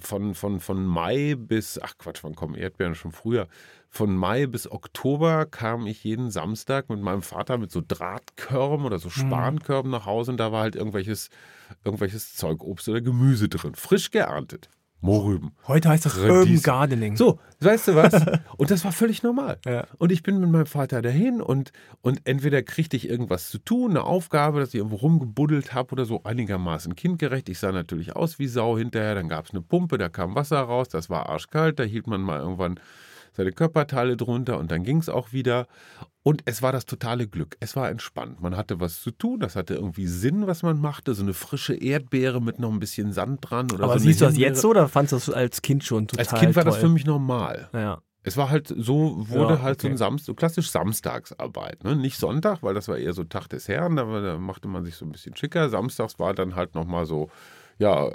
von, 0.00 0.34
von, 0.34 0.60
von 0.60 0.84
Mai 0.84 1.34
bis, 1.36 1.78
ach 1.82 1.96
Quatsch, 1.98 2.22
wann 2.22 2.34
kommen 2.34 2.54
Erdbeeren 2.54 2.94
schon 2.94 3.12
früher? 3.12 3.48
Von 3.88 4.14
Mai 4.14 4.46
bis 4.46 4.70
Oktober 4.70 5.46
kam 5.46 5.86
ich 5.86 6.04
jeden 6.04 6.30
Samstag 6.30 6.90
mit 6.90 7.00
meinem 7.00 7.22
Vater 7.22 7.58
mit 7.58 7.70
so 7.70 7.82
Drahtkörben 7.86 8.86
oder 8.86 8.98
so 8.98 9.08
Mhm. 9.08 9.12
Spankörben 9.12 9.90
nach 9.90 10.06
Hause 10.06 10.30
und 10.32 10.36
da 10.36 10.52
war 10.52 10.62
halt 10.62 10.76
irgendwelches, 10.76 11.30
irgendwelches 11.84 12.34
Zeug, 12.34 12.62
Obst 12.62 12.88
oder 12.88 13.00
Gemüse 13.00 13.48
drin. 13.48 13.74
Frisch 13.74 14.10
geerntet. 14.10 14.68
Mohrrüben. 15.00 15.52
Heute 15.66 15.88
heißt 15.88 16.04
das 16.04 16.18
Radies. 16.18 16.30
Urban 16.30 16.62
Gardening. 16.62 17.16
So, 17.16 17.38
weißt 17.60 17.88
du 17.88 17.94
was? 17.94 18.12
Und 18.56 18.70
das 18.70 18.84
war 18.84 18.92
völlig 18.92 19.22
normal. 19.22 19.58
Ja. 19.64 19.86
Und 19.98 20.12
ich 20.12 20.22
bin 20.22 20.40
mit 20.40 20.50
meinem 20.50 20.66
Vater 20.66 21.00
dahin 21.00 21.40
und, 21.40 21.72
und 22.02 22.20
entweder 22.24 22.62
kriegte 22.62 22.96
ich 22.96 23.08
irgendwas 23.08 23.48
zu 23.48 23.58
tun, 23.58 23.92
eine 23.92 24.04
Aufgabe, 24.04 24.60
dass 24.60 24.70
ich 24.70 24.76
irgendwo 24.76 24.96
rumgebuddelt 24.96 25.72
habe 25.72 25.92
oder 25.92 26.04
so, 26.04 26.22
einigermaßen 26.24 26.96
kindgerecht. 26.96 27.48
Ich 27.48 27.58
sah 27.58 27.72
natürlich 27.72 28.14
aus 28.14 28.38
wie 28.38 28.46
Sau 28.46 28.76
hinterher. 28.76 29.14
Dann 29.14 29.28
gab 29.28 29.46
es 29.46 29.52
eine 29.52 29.62
Pumpe, 29.62 29.96
da 29.96 30.08
kam 30.08 30.34
Wasser 30.34 30.60
raus, 30.60 30.88
das 30.88 31.08
war 31.08 31.28
arschkalt, 31.28 31.78
da 31.78 31.84
hielt 31.84 32.06
man 32.06 32.20
mal 32.20 32.40
irgendwann 32.40 32.78
seine 33.32 33.52
Körperteile 33.52 34.16
drunter 34.16 34.58
und 34.58 34.70
dann 34.70 34.82
ging 34.82 34.98
es 34.98 35.08
auch 35.08 35.32
wieder. 35.32 35.66
Und 36.22 36.42
es 36.44 36.60
war 36.60 36.70
das 36.72 36.84
totale 36.84 37.26
Glück. 37.26 37.56
Es 37.60 37.76
war 37.76 37.88
entspannt. 37.88 38.42
Man 38.42 38.56
hatte 38.56 38.78
was 38.78 39.00
zu 39.00 39.10
tun, 39.10 39.40
das 39.40 39.56
hatte 39.56 39.74
irgendwie 39.74 40.06
Sinn, 40.06 40.46
was 40.46 40.62
man 40.62 40.78
machte. 40.78 41.14
So 41.14 41.22
eine 41.22 41.32
frische 41.32 41.74
Erdbeere 41.74 42.42
mit 42.42 42.58
noch 42.58 42.70
ein 42.70 42.78
bisschen 42.80 43.12
Sand 43.12 43.38
dran. 43.42 43.70
Oder 43.72 43.84
Aber 43.84 43.94
so 43.94 44.00
siehst 44.00 44.20
du 44.20 44.26
das 44.26 44.36
jetzt 44.36 44.60
so 44.60 44.70
oder 44.70 44.88
fandest 44.88 45.12
du 45.12 45.16
das 45.16 45.30
als 45.30 45.62
Kind 45.62 45.82
schon 45.84 46.08
total 46.08 46.26
Als 46.26 46.38
Kind 46.38 46.56
war 46.56 46.64
toll? 46.64 46.72
das 46.72 46.80
für 46.80 46.88
mich 46.90 47.06
normal. 47.06 47.70
Ja. 47.72 48.02
Es 48.22 48.36
war 48.36 48.50
halt 48.50 48.68
so, 48.68 49.26
wurde 49.30 49.54
Ja, 49.54 49.62
halt 49.62 49.80
so 49.80 49.86
okay. 49.86 49.94
ein 49.94 49.96
Samstag, 49.96 50.26
so 50.26 50.34
klassisch 50.34 50.70
Samstagsarbeit. 50.70 51.84
Ne? 51.84 51.96
Nicht 51.96 52.18
Sonntag, 52.18 52.62
weil 52.62 52.74
das 52.74 52.86
war 52.88 52.98
eher 52.98 53.14
so 53.14 53.24
Tag 53.24 53.48
des 53.48 53.66
Herrn, 53.66 53.96
da, 53.96 54.04
da 54.20 54.36
machte 54.36 54.68
man 54.68 54.84
sich 54.84 54.96
so 54.96 55.06
ein 55.06 55.12
bisschen 55.12 55.36
schicker. 55.36 55.70
Samstags 55.70 56.18
war 56.18 56.34
dann 56.34 56.54
halt 56.54 56.74
nochmal 56.74 57.06
so, 57.06 57.30
ja, 57.78 58.10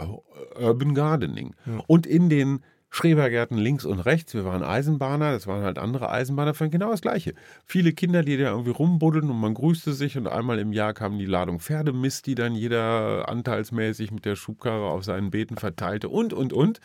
Urban 0.60 0.94
Gardening. 0.94 1.56
Und 1.88 2.06
in 2.06 2.30
den 2.30 2.64
Schrebergärten 2.90 3.58
links 3.58 3.84
und 3.84 4.00
rechts, 4.00 4.34
wir 4.34 4.46
waren 4.46 4.64
Eisenbahner, 4.64 5.34
das 5.34 5.48
waren 5.48 5.64
halt 5.64 5.78
andere 5.78 6.10
Eisenbahner, 6.10 6.54
fand 6.54 6.72
genau 6.72 6.92
das 6.92 7.02
Gleiche. 7.02 7.34
Viele 7.66 7.92
Kinder, 7.92 8.24
die 8.24 8.38
da 8.38 8.52
irgendwie 8.52 8.72
rumbuddeln 8.72 9.30
und 9.30 9.40
man 9.40 9.54
grüßte 9.54 9.94
sich 9.94 10.18
und 10.18 10.28
einmal 10.28 10.60
im 10.60 10.72
Jahr 10.72 10.94
kam 10.94 11.18
die 11.18 11.26
Ladung 11.26 11.60
Pferdemist, 11.60 12.26
die 12.26 12.36
dann 12.36 12.56
jeder 12.56 13.28
anteilsmäßig 13.28 14.12
mit 14.12 14.26
der 14.26 14.36
Schubkarre 14.36 14.86
auf 14.86 15.04
seinen 15.04 15.30
Beeten 15.30 15.58
verteilte 15.58 16.10
und, 16.10 16.34
und, 16.34 16.54
und. 16.54 16.80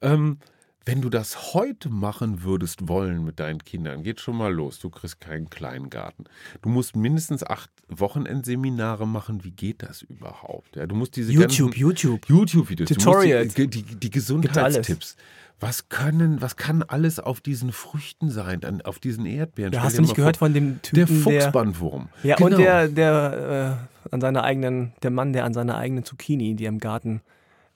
Ähm, 0.00 0.38
wenn 0.84 1.00
du 1.00 1.10
das 1.10 1.54
heute 1.54 1.88
machen 1.88 2.42
würdest 2.42 2.88
wollen 2.88 3.24
mit 3.24 3.38
deinen 3.38 3.62
Kindern, 3.62 4.02
geht 4.02 4.20
schon 4.20 4.36
mal 4.36 4.52
los. 4.52 4.78
Du 4.78 4.90
kriegst 4.90 5.20
keinen 5.20 5.48
Kleingarten. 5.48 6.24
Du 6.60 6.68
musst 6.68 6.96
mindestens 6.96 7.44
acht 7.44 7.70
Wochenendseminare 7.88 9.06
machen. 9.06 9.44
Wie 9.44 9.52
geht 9.52 9.82
das 9.82 10.02
überhaupt? 10.02 10.76
Ja, 10.76 10.86
du 10.86 10.94
musst 10.94 11.16
diese 11.16 11.32
YouTube, 11.32 11.76
YouTube. 11.76 12.28
YouTube-Videos, 12.28 12.88
Tutorials. 12.88 13.54
die, 13.54 13.68
die, 13.68 13.82
die 13.82 14.10
Gesundheitstipps. 14.10 15.16
Was 15.60 15.88
können, 15.88 16.42
was 16.42 16.56
kann 16.56 16.82
alles 16.82 17.20
auf 17.20 17.40
diesen 17.40 17.70
Früchten 17.70 18.30
sein, 18.30 18.58
dann 18.58 18.82
auf 18.82 18.98
diesen 18.98 19.26
Erdbeeren? 19.26 19.72
Stell 19.72 19.82
hast 19.84 19.96
du 19.96 20.02
nicht 20.02 20.16
gehört 20.16 20.36
vor, 20.36 20.48
von 20.48 20.54
dem 20.54 20.80
der 20.82 20.82
Typen, 20.82 21.24
der, 21.24 21.40
Fuchsbandwurm? 21.42 22.08
ja 22.24 22.34
Genau. 22.34 22.50
und 22.50 22.58
der, 22.58 22.88
der 22.88 23.86
äh, 24.02 24.12
an 24.12 24.20
seiner 24.20 24.42
eigenen, 24.42 24.92
der 25.04 25.12
Mann, 25.12 25.32
der 25.32 25.44
an 25.44 25.54
seiner 25.54 25.76
eigenen 25.76 26.04
Zucchini, 26.04 26.56
die 26.56 26.64
er 26.64 26.70
im 26.70 26.80
Garten 26.80 27.20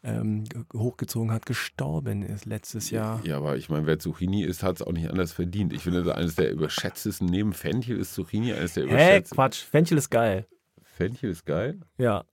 ähm, 0.07 0.45
ge- 0.45 0.63
hochgezogen 0.75 1.33
hat, 1.33 1.45
gestorben 1.45 2.23
ist 2.23 2.47
letztes 2.47 2.91
Jahr. 2.91 3.21
Ja, 3.25 3.37
aber 3.37 3.57
ich 3.57 3.69
meine, 3.69 3.87
wer 3.87 3.99
Zucchini 3.99 4.45
isst, 4.45 4.63
hat 4.63 4.77
es 4.77 4.83
auch 4.83 4.93
nicht 4.93 5.11
anders 5.11 5.33
verdient. 5.33 5.73
Ich 5.73 5.83
finde, 5.83 6.15
eines 6.15 6.37
der 6.37 6.51
überschätztesten, 6.53 7.27
neben 7.27 7.53
Fenchel 7.53 7.99
ist 7.99 8.15
Zucchini 8.15 8.53
eines 8.53 8.75
der 8.75 8.85
Hä, 8.85 8.89
überschätztesten. 8.91 9.37
Quatsch, 9.37 9.65
Fenchel 9.65 9.99
ist 9.99 10.11
geil. 10.11 10.47
Fenchel 10.83 11.31
ist 11.31 11.45
geil. 11.45 11.81
Ja. 11.99 12.25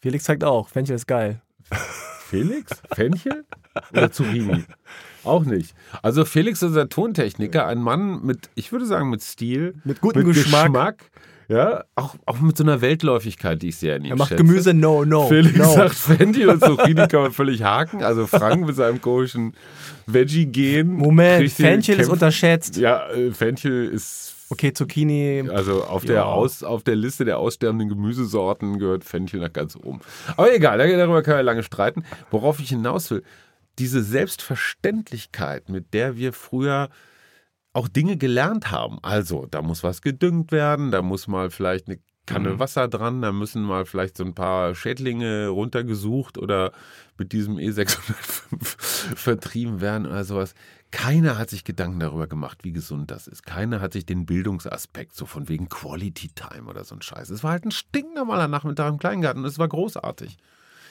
Felix 0.00 0.24
sagt 0.24 0.44
auch, 0.44 0.68
Fenchel 0.68 0.96
ist 0.96 1.06
geil. 1.06 1.40
Felix? 2.26 2.70
Fenchel? 2.92 3.44
Oder 3.92 4.12
Zucchini? 4.12 4.64
Auch 5.24 5.44
nicht. 5.44 5.74
Also 6.02 6.24
Felix 6.24 6.60
ist 6.62 6.68
unser 6.68 6.88
Tontechniker, 6.88 7.66
ein 7.66 7.78
Mann 7.78 8.22
mit, 8.24 8.50
ich 8.54 8.70
würde 8.72 8.86
sagen, 8.86 9.08
mit 9.10 9.22
Stil, 9.22 9.80
Mit 9.84 10.00
gutem 10.00 10.24
Geschmack. 10.24 11.10
Ja, 11.48 11.84
auch, 11.94 12.14
auch 12.26 12.40
mit 12.40 12.56
so 12.56 12.64
einer 12.64 12.80
Weltläufigkeit, 12.80 13.60
die 13.62 13.68
ich 13.68 13.76
sehr 13.76 13.96
in 13.96 14.04
ihm 14.04 14.10
Er 14.12 14.16
macht 14.16 14.28
schätze. 14.28 14.44
Gemüse, 14.44 14.74
no, 14.74 15.04
no. 15.04 15.28
Felix 15.28 15.56
no. 15.56 15.72
sagt 15.72 15.94
Fenchel 15.94 16.48
und 16.50 16.62
Zucchini 16.62 17.06
kann 17.08 17.22
man 17.22 17.32
völlig 17.32 17.62
haken. 17.62 18.02
Also 18.02 18.26
Frank 18.26 18.66
mit 18.66 18.76
seinem 18.76 19.00
komischen 19.00 19.54
Veggie-Gen. 20.06 20.86
Moment, 20.88 21.50
Fenchel 21.50 21.98
ist 21.98 22.08
unterschätzt. 22.08 22.76
Ja, 22.76 23.08
äh, 23.10 23.32
Fenchel 23.32 23.88
ist 23.88 24.34
Okay, 24.50 24.72
Zucchini. 24.72 25.48
also 25.50 25.84
auf 25.84 26.04
Ja. 26.04 26.08
der, 26.14 26.26
Aus, 26.26 26.62
auf 26.62 26.82
der 26.82 26.96
Liste 26.96 27.24
der 27.26 27.38
aussterbenden 27.38 27.88
Gemüsesorten 27.90 28.78
gehört 28.78 29.04
Fenchel 29.04 29.40
nach 29.40 29.52
ganz 29.52 29.76
oben. 29.76 30.00
Aber 30.36 30.54
egal, 30.54 30.78
darüber 30.78 31.22
können 31.22 31.36
wir 31.38 31.42
lange 31.42 31.62
streiten. 31.62 32.04
Worauf 32.30 32.58
ich 32.58 32.70
hinaus 32.70 33.10
will, 33.10 33.22
diese 33.78 34.02
Selbstverständlichkeit, 34.02 35.68
mit 35.68 35.92
der 35.92 36.16
wir 36.16 36.32
früher 36.32 36.88
auch 37.72 37.88
Dinge 37.88 38.16
gelernt 38.16 38.70
haben. 38.70 38.98
Also, 39.02 39.46
da 39.50 39.62
muss 39.62 39.82
was 39.82 40.02
gedüngt 40.02 40.52
werden, 40.52 40.90
da 40.90 41.02
muss 41.02 41.28
mal 41.28 41.50
vielleicht 41.50 41.88
eine 41.88 41.98
Kanne 42.28 42.58
Wasser 42.58 42.88
dran, 42.88 43.22
da 43.22 43.32
müssen 43.32 43.62
mal 43.62 43.86
vielleicht 43.86 44.16
so 44.18 44.24
ein 44.24 44.34
paar 44.34 44.74
Schädlinge 44.74 45.48
runtergesucht 45.48 46.36
oder 46.36 46.72
mit 47.16 47.32
diesem 47.32 47.56
E605 47.56 49.16
vertrieben 49.16 49.80
werden 49.80 50.06
oder 50.06 50.24
sowas. 50.24 50.54
Keiner 50.90 51.38
hat 51.38 51.48
sich 51.50 51.64
Gedanken 51.64 52.00
darüber 52.00 52.26
gemacht, 52.26 52.64
wie 52.64 52.72
gesund 52.72 53.10
das 53.10 53.28
ist. 53.28 53.44
Keiner 53.46 53.80
hat 53.80 53.94
sich 53.94 54.04
den 54.04 54.26
Bildungsaspekt, 54.26 55.14
so 55.14 55.24
von 55.24 55.48
wegen 55.48 55.68
Quality 55.68 56.28
Time 56.34 56.68
oder 56.68 56.84
so 56.84 56.94
ein 56.94 57.02
Scheiß. 57.02 57.30
Es 57.30 57.42
war 57.42 57.52
halt 57.52 57.64
ein 57.64 57.70
stinknormaler 57.70 58.48
Nachmittag 58.48 58.88
im 58.90 58.98
Kleingarten 58.98 59.42
und 59.42 59.48
es 59.48 59.58
war 59.58 59.68
großartig. 59.68 60.36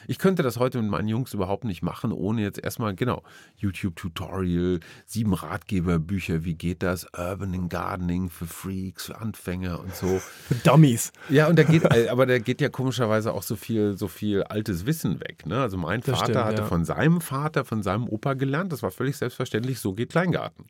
Ich 0.07 0.19
könnte 0.19 0.43
das 0.43 0.57
heute 0.57 0.81
mit 0.81 0.91
meinen 0.91 1.07
Jungs 1.07 1.33
überhaupt 1.33 1.63
nicht 1.63 1.81
machen, 1.81 2.11
ohne 2.11 2.41
jetzt 2.41 2.59
erstmal, 2.59 2.95
genau, 2.95 3.23
YouTube-Tutorial, 3.57 4.79
sieben 5.05 5.33
Ratgeberbücher, 5.33 6.43
wie 6.43 6.55
geht 6.55 6.83
das, 6.83 7.07
Urban 7.17 7.69
Gardening 7.69 8.29
für 8.29 8.45
Freaks, 8.45 9.05
für 9.05 9.17
Anfänger 9.17 9.79
und 9.79 9.95
so. 9.95 10.07
Für 10.47 10.55
Dummies. 10.55 11.11
Ja, 11.29 11.47
und 11.47 11.57
da 11.57 11.63
geht, 11.63 11.83
aber 12.09 12.25
da 12.25 12.39
geht 12.39 12.61
ja 12.61 12.69
komischerweise 12.69 13.33
auch 13.33 13.43
so 13.43 13.55
viel, 13.55 13.97
so 13.97 14.07
viel 14.07 14.43
altes 14.43 14.85
Wissen 14.85 15.19
weg. 15.19 15.45
Ne? 15.45 15.59
Also 15.59 15.77
mein 15.77 16.01
Das 16.01 16.19
Vater 16.19 16.25
stimmt, 16.25 16.45
hatte 16.45 16.61
ja. 16.61 16.67
von 16.67 16.85
seinem 16.85 17.21
Vater, 17.21 17.65
von 17.65 17.83
seinem 17.83 18.07
Opa 18.07 18.33
gelernt. 18.33 18.71
Das 18.71 18.83
war 18.83 18.91
völlig 18.91 19.17
selbstverständlich, 19.17 19.79
so 19.79 19.93
geht 19.93 20.09
Kleingarten. 20.09 20.65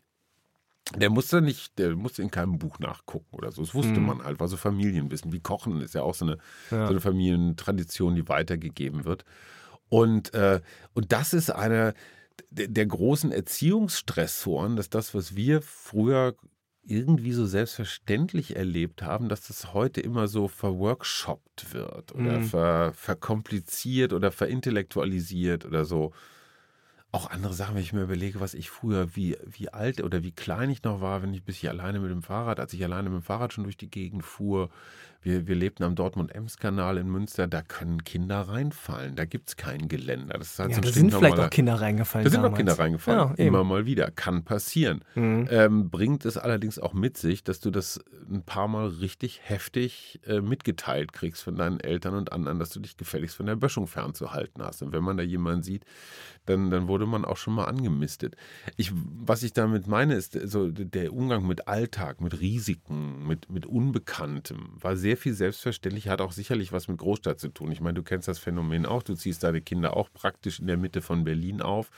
Der 0.96 1.10
musste 1.10 1.42
nicht, 1.42 1.78
der 1.80 1.96
musste 1.96 2.22
in 2.22 2.32
keinem 2.32 2.58
Buch 2.60 2.80
nachgucken 2.80 3.36
oder 3.36 3.52
so. 3.52 3.62
Das 3.62 3.74
wusste 3.74 4.00
man 4.00 4.24
halt, 4.24 4.40
war 4.40 4.48
so 4.48 4.58
Familienwissen. 4.58 5.32
Wie 5.34 5.40
Kochen 5.40 5.82
ist 5.82 5.94
ja 5.96 6.02
auch 6.04 6.14
so 6.16 6.26
eine, 6.26 6.38
Ja. 6.72 6.88
so 6.88 6.94
eine 6.94 7.02
Familientradition, 7.02 8.16
die 8.16 8.28
weitergegeben 8.30 9.06
wird. 9.06 9.26
Und, 9.90 10.34
äh, 10.34 10.62
und 10.94 11.12
das 11.12 11.34
ist 11.34 11.50
einer 11.50 11.94
der, 12.52 12.68
der 12.68 12.86
großen 12.86 13.32
Erziehungsstressoren, 13.32 14.76
dass 14.76 14.90
das, 14.90 15.14
was 15.14 15.36
wir 15.36 15.62
früher 15.62 16.36
irgendwie 16.84 17.34
so 17.34 17.46
selbstverständlich 17.46 18.56
erlebt 18.56 19.02
haben, 19.04 19.28
dass 19.28 19.48
das 19.48 19.74
heute 19.74 20.00
immer 20.00 20.28
so 20.30 20.48
verworkshoppt 20.48 21.74
wird 21.74 22.16
oder 22.16 22.40
Mhm. 22.40 22.44
ver, 22.44 22.94
verkompliziert 22.94 24.14
oder 24.14 24.32
verintellektualisiert 24.32 25.66
oder 25.66 25.84
so. 25.84 26.14
Auch 27.12 27.30
andere 27.30 27.54
Sachen, 27.54 27.76
wenn 27.76 27.82
ich 27.82 27.94
mir 27.94 28.04
überlege, 28.04 28.42
was 28.42 28.54
ich 28.54 28.70
früher, 28.70 29.16
wie, 29.16 29.38
wie 29.46 29.70
alt 29.70 30.04
oder 30.04 30.24
wie 30.24 30.32
klein 30.34 30.70
ich 30.70 30.84
noch 30.84 31.00
war, 31.02 31.22
wenn 31.22 31.34
ich 31.34 31.44
bis 31.44 31.58
ich 31.58 31.70
alleine 31.70 32.00
mit 32.00 32.12
dem 32.12 32.22
Fahrrad, 32.22 32.60
als 32.60 32.74
ich 32.74 32.84
alleine 32.84 33.10
mit 33.10 33.22
dem 33.22 33.26
Fahrrad 33.26 33.54
schon 33.54 33.64
durch 33.64 33.78
die 33.78 33.90
Gegend 33.90 34.24
fuhr. 34.26 34.70
Wir, 35.22 35.48
wir 35.48 35.56
lebten 35.56 35.84
am 35.84 35.96
Dortmund-Ems-Kanal 35.96 36.98
in 36.98 37.10
Münster, 37.10 37.48
da 37.48 37.62
können 37.62 38.04
Kinder 38.04 38.42
reinfallen. 38.42 39.16
Da 39.16 39.26
gibt 39.26 39.50
es 39.50 39.56
kein 39.58 39.88
Geländer. 39.88 40.38
Das 40.38 40.52
ist 40.52 40.60
halt 40.60 40.70
Ja, 40.72 40.76
so 40.76 40.82
da 40.82 40.90
sind 40.90 41.14
vielleicht 41.14 41.40
auch 41.40 41.50
Kinder 41.50 41.76
reingefallen. 41.82 42.26
da 42.26 42.30
sind 42.30 42.40
auch 42.40 42.44
damals. 42.44 42.58
Kinder 42.58 42.80
reingefallen. 42.80 43.36
Ja. 43.38 43.46
Immer 43.46 43.64
mal 43.64 43.86
wieder. 43.86 44.12
Kann 44.12 44.44
passieren. 44.44 45.02
Mhm. 45.16 45.48
Ähm, 45.50 45.90
bringt 45.90 46.26
es 46.26 46.38
allerdings 46.38 46.80
auch 46.80 46.94
mit 46.94 47.18
sich, 47.18 47.44
dass 47.44 47.60
du 47.60 47.72
das 47.72 48.00
ein 48.30 48.44
paar 48.44 48.68
Mal 48.68 48.88
richtig 48.88 49.42
heftig 49.44 50.20
äh, 50.28 50.42
mitgeteilt 50.42 51.14
kriegst 51.14 51.44
von 51.44 51.56
deinen 51.56 51.80
Eltern 51.80 52.14
und 52.16 52.32
anderen, 52.32 52.60
dass 52.60 52.70
du 52.70 52.80
dich 52.80 52.98
gefälligst 52.98 53.36
von 53.36 53.46
der 53.48 53.56
Böschung 53.56 53.88
fernzuhalten 53.88 54.64
hast. 54.64 54.82
Und 54.82 54.92
wenn 54.94 55.04
man 55.04 55.18
da 55.18 55.24
jemanden 55.24 55.64
sieht, 55.64 55.84
dann, 56.46 56.70
dann 56.70 56.88
wurde 56.88 57.06
man 57.06 57.26
auch 57.26 57.38
schon 57.38 57.54
mal 57.54 57.66
angemistet. 57.66 58.36
Ich, 58.78 58.92
was 58.94 59.44
ich 59.44 59.54
damit 59.54 59.88
meine, 59.88 60.16
ist 60.16 60.38
so 60.50 60.70
der 60.72 61.12
Umgang 61.14 61.46
mit 61.46 61.68
Alltag, 61.68 62.22
mit 62.22 62.40
Risiken, 62.40 63.28
mit, 63.28 63.50
mit 63.50 63.66
Unbekanntem, 63.66 64.70
war 64.80 64.96
sehr 64.96 65.07
viel 65.16 65.34
selbstverständlich, 65.34 66.10
hat 66.10 66.20
auch 66.20 66.34
sicherlich 66.34 66.74
was 66.74 66.90
mit 66.90 66.98
Großstadt 66.98 67.40
zu 67.40 67.48
tun. 67.48 67.72
Ich 67.72 67.80
meine, 67.80 67.94
du 67.94 68.04
kennst 68.04 68.28
das 68.28 68.40
Phänomen 68.40 68.86
auch, 68.86 69.04
du 69.04 69.14
ziehst 69.14 69.44
deine 69.44 69.62
Kinder 69.62 69.96
auch 69.96 70.10
praktisch 70.14 70.60
in 70.60 70.68
der 70.68 70.76
Mitte 70.78 71.02
von 71.02 71.24
Berlin 71.24 71.62
auf. 71.62 71.90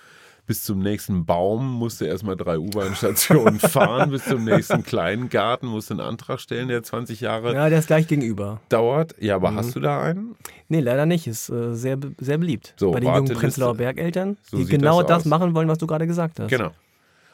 Bis 0.45 0.63
zum 0.63 0.79
nächsten 0.79 1.25
Baum 1.27 1.71
musst 1.73 2.01
du 2.01 2.05
erstmal 2.05 2.35
drei 2.35 2.57
U-Bahn-Stationen 2.57 3.59
fahren, 3.59 4.09
bis 4.09 4.25
zum 4.25 4.43
nächsten 4.45 4.81
kleinen 4.83 5.29
Garten 5.29 5.67
musst 5.67 5.89
du 5.91 5.93
einen 5.93 6.01
Antrag 6.01 6.39
stellen, 6.39 6.67
der 6.69 6.81
20 6.81 7.21
Jahre 7.21 7.53
Ja, 7.53 7.69
der 7.69 7.79
ist 7.79 7.87
gleich 7.87 8.07
gegenüber. 8.07 8.59
dauert. 8.69 9.15
Ja, 9.19 9.35
aber 9.35 9.51
Mhm. 9.51 9.55
hast 9.57 9.75
du 9.75 9.79
da 9.79 10.01
einen? 10.01 10.35
Nee, 10.67 10.79
leider 10.79 11.05
nicht. 11.05 11.27
Ist 11.27 11.49
äh, 11.49 11.75
sehr, 11.75 11.97
sehr 12.19 12.37
beliebt. 12.39 12.73
So, 12.77 12.91
Bei 12.91 12.99
den 12.99 13.13
jungen. 13.13 13.33
Prenzlauer 13.33 13.75
Bergeltern, 13.75 14.37
So 14.49 14.57
die 14.57 14.65
genau 14.65 15.01
das 15.03 15.23
das, 15.23 15.25
machen 15.25 15.53
wollen, 15.53 15.67
was 15.67 15.77
du 15.77 15.85
gerade 15.87 16.07
gesagt 16.07 16.39
hast. 16.39 16.49
Genau. 16.49 16.71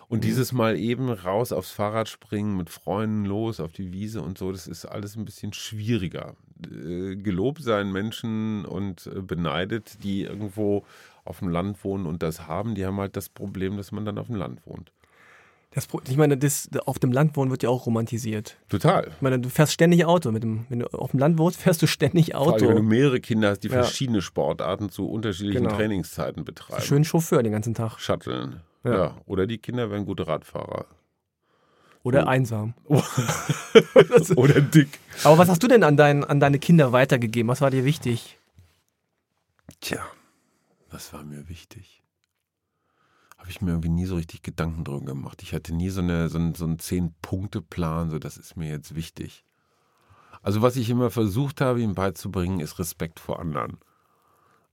Und 0.07 0.19
Mhm. 0.19 0.21
dieses 0.21 0.51
Mal 0.51 0.77
eben 0.77 1.09
raus 1.09 1.51
aufs 1.51 1.71
Fahrrad 1.71 2.07
springen, 2.09 2.55
mit 2.57 2.69
Freunden 2.69 3.25
los 3.25 3.59
auf 3.59 3.71
die 3.71 3.91
Wiese 3.91 4.21
und 4.21 4.37
so, 4.37 4.51
das 4.51 4.67
ist 4.67 4.85
alles 4.85 5.15
ein 5.15 5.25
bisschen 5.25 5.51
schwieriger. 5.53 6.35
Äh, 6.63 7.15
Gelobt 7.15 7.61
seien 7.63 7.91
Menschen 7.91 8.65
und 8.65 9.07
äh, 9.07 9.21
beneidet, 9.21 10.03
die 10.03 10.23
irgendwo 10.23 10.83
auf 11.23 11.39
dem 11.39 11.49
Land 11.49 11.83
wohnen 11.83 12.05
und 12.05 12.21
das 12.21 12.47
haben. 12.47 12.75
Die 12.75 12.85
haben 12.85 12.97
halt 12.99 13.15
das 13.17 13.29
Problem, 13.29 13.77
dass 13.77 13.91
man 13.91 14.05
dann 14.05 14.17
auf 14.19 14.27
dem 14.27 14.35
Land 14.35 14.61
wohnt. 14.65 14.91
Das, 15.71 15.87
ich 16.07 16.15
meine, 16.15 16.37
das, 16.37 16.69
auf 16.85 16.99
dem 16.99 17.11
Land 17.11 17.35
wohnen 17.35 17.51
wird 17.51 17.63
ja 17.63 17.67
auch 17.69 17.85
romantisiert. 17.85 18.55
Total. 18.69 19.07
Ich 19.13 19.21
meine, 19.21 19.39
du 19.39 19.49
fährst 19.49 19.73
ständig 19.73 20.05
Auto. 20.05 20.31
Mit 20.31 20.41
dem, 20.43 20.65
wenn 20.69 20.79
du 20.79 20.85
auf 20.93 21.11
dem 21.11 21.19
Land 21.19 21.37
wohnst, 21.37 21.59
fährst 21.59 21.81
du 21.81 21.87
ständig 21.87 22.31
Vor 22.31 22.53
allem, 22.53 22.61
wenn 22.61 22.69
du 22.69 22.73
Auto. 22.75 22.81
mehrere 22.83 23.19
Kinder 23.19 23.49
hast, 23.49 23.59
die 23.61 23.67
Ja. 23.67 23.83
verschiedene 23.83 24.21
Sportarten 24.21 24.89
zu 24.89 25.09
unterschiedlichen 25.09 25.63
Genau. 25.63 25.75
Trainingszeiten 25.75 26.45
betreiben. 26.45 26.81
Schön 26.83 27.03
Chauffeur 27.03 27.43
den 27.43 27.51
ganzen 27.51 27.73
Tag. 27.73 27.99
Shutteln. 27.99 28.61
Ja. 28.85 28.93
Ja. 28.93 29.17
Oder 29.25 29.47
die 29.47 29.57
Kinder 29.57 29.89
werden 29.91 30.05
gute 30.05 30.27
Radfahrer. 30.27 30.85
Oder 32.03 32.23
Oh. 32.25 32.27
einsam. 32.29 32.73
Oder 34.35 34.61
dick. 34.61 34.99
Aber 35.23 35.37
was 35.39 35.49
hast 35.49 35.63
du 35.63 35.67
denn 35.67 35.83
an, 35.83 35.97
dein, 35.97 36.23
an 36.23 36.39
deine 36.39 36.59
Kinder 36.59 36.91
weitergegeben? 36.91 37.49
Was 37.49 37.61
war 37.61 37.71
dir 37.71 37.83
wichtig? 37.83 38.37
Tja, 39.81 40.05
was 40.91 41.11
war 41.13 41.23
mir 41.23 41.49
wichtig? 41.49 42.03
Habe 43.37 43.49
ich 43.49 43.61
mir 43.61 43.71
irgendwie 43.71 43.89
nie 43.89 44.05
so 44.05 44.15
richtig 44.15 44.43
Gedanken 44.43 44.83
drüber 44.83 45.05
gemacht. 45.05 45.41
Ich 45.43 45.53
hatte 45.53 45.73
nie 45.73 45.89
so, 45.89 46.01
eine, 46.01 46.29
so 46.29 46.37
einen, 46.37 46.55
so 46.55 46.65
einen 46.65 46.79
Zehn-Punkte-Plan, 46.79 48.09
so 48.11 48.19
das 48.19 48.37
ist 48.37 48.55
mir 48.55 48.69
jetzt 48.69 48.95
wichtig. 48.95 49.43
Also 50.41 50.61
was 50.61 50.75
ich 50.75 50.89
immer 50.91 51.09
versucht 51.09 51.59
habe, 51.61 51.81
ihm 51.81 51.95
beizubringen, 51.95 52.59
ist 52.59 52.77
Respekt 52.79 53.19
vor 53.19 53.39
anderen. 53.39 53.79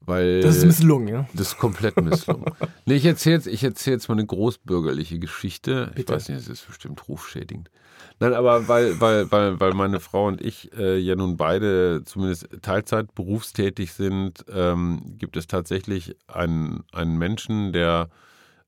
Weil 0.05 0.41
Das 0.41 0.57
ist 0.57 0.65
misslungen, 0.65 1.09
ja? 1.09 1.29
das 1.33 1.49
ist 1.49 1.59
komplett 1.59 2.01
misslungen. 2.01 2.47
nee, 2.87 2.95
ich 2.95 3.05
erzähle 3.05 3.37
jetzt, 3.37 3.47
ich 3.47 3.63
erzähl 3.63 3.95
jetzt 3.95 4.09
mal 4.09 4.15
eine 4.15 4.27
großbürgerliche 4.27 5.19
Geschichte. 5.19 5.89
Ich 5.91 5.97
Bitte. 5.97 6.15
weiß 6.15 6.29
nicht, 6.29 6.39
es 6.39 6.49
ist 6.49 6.67
bestimmt 6.67 7.09
rufschädigend. 7.09 7.71
Nein, 8.19 8.35
aber 8.35 8.69
weil, 8.69 9.01
weil, 9.01 9.31
weil, 9.31 9.61
weil 9.61 9.75
meine 9.75 10.01
Frau 10.01 10.27
und 10.27 10.41
ich 10.41 10.73
äh, 10.77 10.99
ja 10.99 11.17
nun 11.17 11.37
beide 11.37 12.03
zumindest 12.05 12.49
Teilzeit 12.63 13.15
berufstätig 13.15 13.93
sind, 13.93 14.45
ähm, 14.53 15.17
gibt 15.19 15.37
es 15.37 15.47
tatsächlich 15.47 16.17
einen, 16.27 16.85
einen 16.93 17.19
Menschen, 17.19 17.73
der 17.73 18.11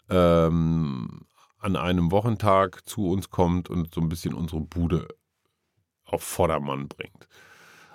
ähm, 0.08 1.22
an 1.58 1.76
einem 1.76 2.10
Wochentag 2.10 2.86
zu 2.86 3.08
uns 3.10 3.30
kommt 3.30 3.70
und 3.70 3.94
so 3.94 4.00
ein 4.00 4.08
bisschen 4.08 4.34
unsere 4.34 4.60
Bude 4.60 5.08
auf 6.04 6.22
Vordermann 6.22 6.88
bringt. 6.88 7.28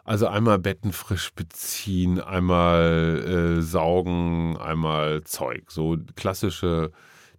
Also 0.09 0.25
einmal 0.25 0.57
Betten 0.57 0.91
frisch 0.91 1.35
beziehen, 1.35 2.19
einmal 2.19 3.57
äh, 3.59 3.61
saugen, 3.61 4.57
einmal 4.57 5.23
Zeug. 5.23 5.69
So 5.69 5.97
klassische, 6.15 6.91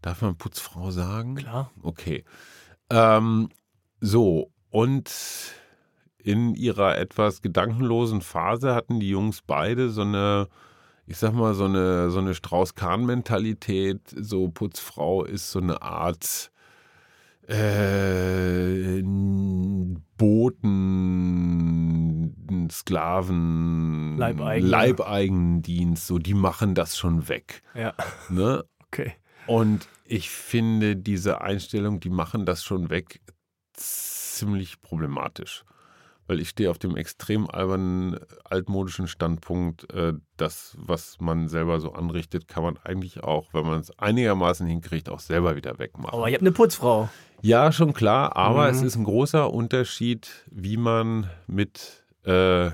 darf 0.02 0.22
man 0.22 0.36
Putzfrau 0.36 0.92
sagen? 0.92 1.34
Klar. 1.34 1.72
Okay. 1.82 2.24
Ähm, 2.88 3.48
so, 4.00 4.52
und 4.70 5.10
in 6.18 6.54
ihrer 6.54 6.96
etwas 6.96 7.42
gedankenlosen 7.42 8.20
Phase 8.20 8.72
hatten 8.72 9.00
die 9.00 9.10
Jungs 9.10 9.42
beide 9.44 9.90
so 9.90 10.02
eine, 10.02 10.46
ich 11.08 11.18
sag 11.18 11.34
mal, 11.34 11.54
so 11.54 11.64
eine, 11.64 12.12
so 12.12 12.20
eine 12.20 12.36
Strauß-Kahn-Mentalität. 12.36 14.14
So, 14.16 14.46
Putzfrau 14.46 15.24
ist 15.24 15.50
so 15.50 15.58
eine 15.58 15.82
Art 15.82 16.52
äh, 17.50 19.02
Boten, 20.16 21.08
Sklaven, 22.70 24.16
Leibeigene. 24.18 24.70
Leibeigendienst, 24.70 26.06
so, 26.06 26.18
die 26.18 26.34
machen 26.34 26.74
das 26.74 26.96
schon 26.96 27.28
weg. 27.28 27.62
Ja, 27.74 27.94
Ne? 28.28 28.64
okay. 28.86 29.14
Und 29.46 29.88
ich 30.04 30.30
finde 30.30 30.96
diese 30.96 31.40
Einstellung, 31.40 32.00
die 32.00 32.10
machen 32.10 32.44
das 32.46 32.62
schon 32.62 32.90
weg, 32.90 33.20
ziemlich 33.72 34.80
problematisch. 34.82 35.64
Weil 36.26 36.38
ich 36.38 36.50
stehe 36.50 36.70
auf 36.70 36.78
dem 36.78 36.94
extrem 36.96 37.50
albernen, 37.50 38.16
altmodischen 38.44 39.08
Standpunkt, 39.08 39.92
äh, 39.92 40.12
das, 40.36 40.76
was 40.78 41.16
man 41.18 41.48
selber 41.48 41.80
so 41.80 41.92
anrichtet, 41.92 42.46
kann 42.46 42.62
man 42.62 42.76
eigentlich 42.76 43.24
auch, 43.24 43.52
wenn 43.52 43.66
man 43.66 43.80
es 43.80 43.98
einigermaßen 43.98 44.64
hinkriegt, 44.64 45.08
auch 45.08 45.18
selber 45.18 45.56
wieder 45.56 45.80
wegmachen. 45.80 46.14
Aber 46.14 46.28
ihr 46.28 46.34
habt 46.34 46.42
eine 46.42 46.52
Putzfrau. 46.52 47.08
Ja, 47.42 47.72
schon 47.72 47.92
klar, 47.92 48.36
aber 48.36 48.64
Mhm. 48.64 48.70
es 48.70 48.82
ist 48.82 48.96
ein 48.96 49.04
großer 49.04 49.52
Unterschied, 49.52 50.28
wie 50.50 50.76
man 50.76 51.28
mit, 51.46 52.04
äh, 52.24 52.70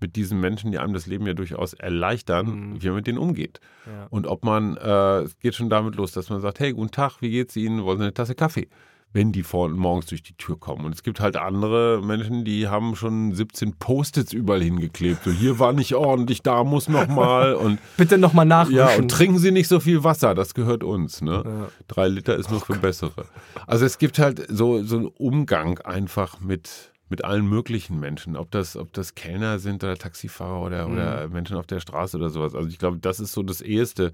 mit 0.00 0.14
diesen 0.14 0.38
Menschen, 0.40 0.70
die 0.70 0.78
einem 0.78 0.92
das 0.94 1.06
Leben 1.06 1.26
ja 1.26 1.34
durchaus 1.34 1.72
erleichtern, 1.74 2.46
Mhm. 2.74 2.82
wie 2.82 2.86
man 2.86 2.96
mit 2.96 3.06
denen 3.08 3.18
umgeht. 3.18 3.60
Ja. 3.86 4.06
Und 4.10 4.26
ob 4.26 4.44
man, 4.44 4.76
äh, 4.76 5.22
es 5.22 5.38
geht 5.40 5.54
schon 5.56 5.70
damit 5.70 5.96
los, 5.96 6.12
dass 6.12 6.30
man 6.30 6.40
sagt, 6.40 6.60
hey, 6.60 6.72
guten 6.72 6.92
Tag, 6.92 7.20
wie 7.20 7.30
geht's 7.30 7.56
Ihnen? 7.56 7.82
Wollen 7.84 7.98
Sie 7.98 8.04
eine 8.04 8.14
Tasse 8.14 8.34
Kaffee? 8.36 8.68
Wenn 9.14 9.32
die 9.32 9.42
vor, 9.42 9.70
morgens 9.70 10.04
durch 10.06 10.22
die 10.22 10.34
Tür 10.36 10.60
kommen. 10.60 10.84
Und 10.84 10.94
es 10.94 11.02
gibt 11.02 11.18
halt 11.18 11.36
andere 11.38 12.02
Menschen, 12.04 12.44
die 12.44 12.68
haben 12.68 12.94
schon 12.94 13.32
17 13.32 13.74
Post-its 13.78 14.34
überall 14.34 14.62
hingeklebt. 14.62 15.24
So, 15.24 15.30
hier 15.30 15.58
war 15.58 15.72
nicht 15.72 15.94
ordentlich, 15.94 16.42
da 16.42 16.62
muss 16.62 16.88
noch 16.88 17.08
mal. 17.08 17.54
Und 17.54 17.78
Bitte 17.96 18.18
nochmal 18.18 18.44
nachwischen. 18.44 18.76
ja, 18.76 18.94
und 18.96 19.10
trinken 19.10 19.38
Sie 19.38 19.50
nicht 19.50 19.66
so 19.68 19.80
viel 19.80 20.04
Wasser, 20.04 20.34
das 20.34 20.52
gehört 20.52 20.84
uns. 20.84 21.22
Ne? 21.22 21.42
Ja. 21.44 21.68
Drei 21.88 22.08
Liter 22.08 22.36
ist 22.36 22.50
nur 22.50 22.60
für 22.60 22.76
bessere. 22.76 23.24
Also 23.66 23.86
es 23.86 23.96
gibt 23.96 24.18
halt 24.18 24.44
so, 24.50 24.82
so 24.82 24.96
einen 24.98 25.06
Umgang 25.06 25.78
einfach 25.78 26.38
mit, 26.40 26.92
mit 27.08 27.24
allen 27.24 27.48
möglichen 27.48 27.98
Menschen. 27.98 28.36
Ob 28.36 28.50
das, 28.50 28.76
ob 28.76 28.92
das 28.92 29.14
Kellner 29.14 29.58
sind 29.58 29.82
oder 29.82 29.96
Taxifahrer 29.96 30.60
oder, 30.60 30.86
Mhm. 30.86 30.92
oder 30.92 31.28
Menschen 31.28 31.56
auf 31.56 31.66
der 31.66 31.80
Straße 31.80 32.18
oder 32.18 32.28
sowas. 32.28 32.54
Also 32.54 32.68
ich 32.68 32.78
glaube, 32.78 32.98
das 32.98 33.20
ist 33.20 33.32
so 33.32 33.42
das 33.42 33.62
Erste. 33.62 34.12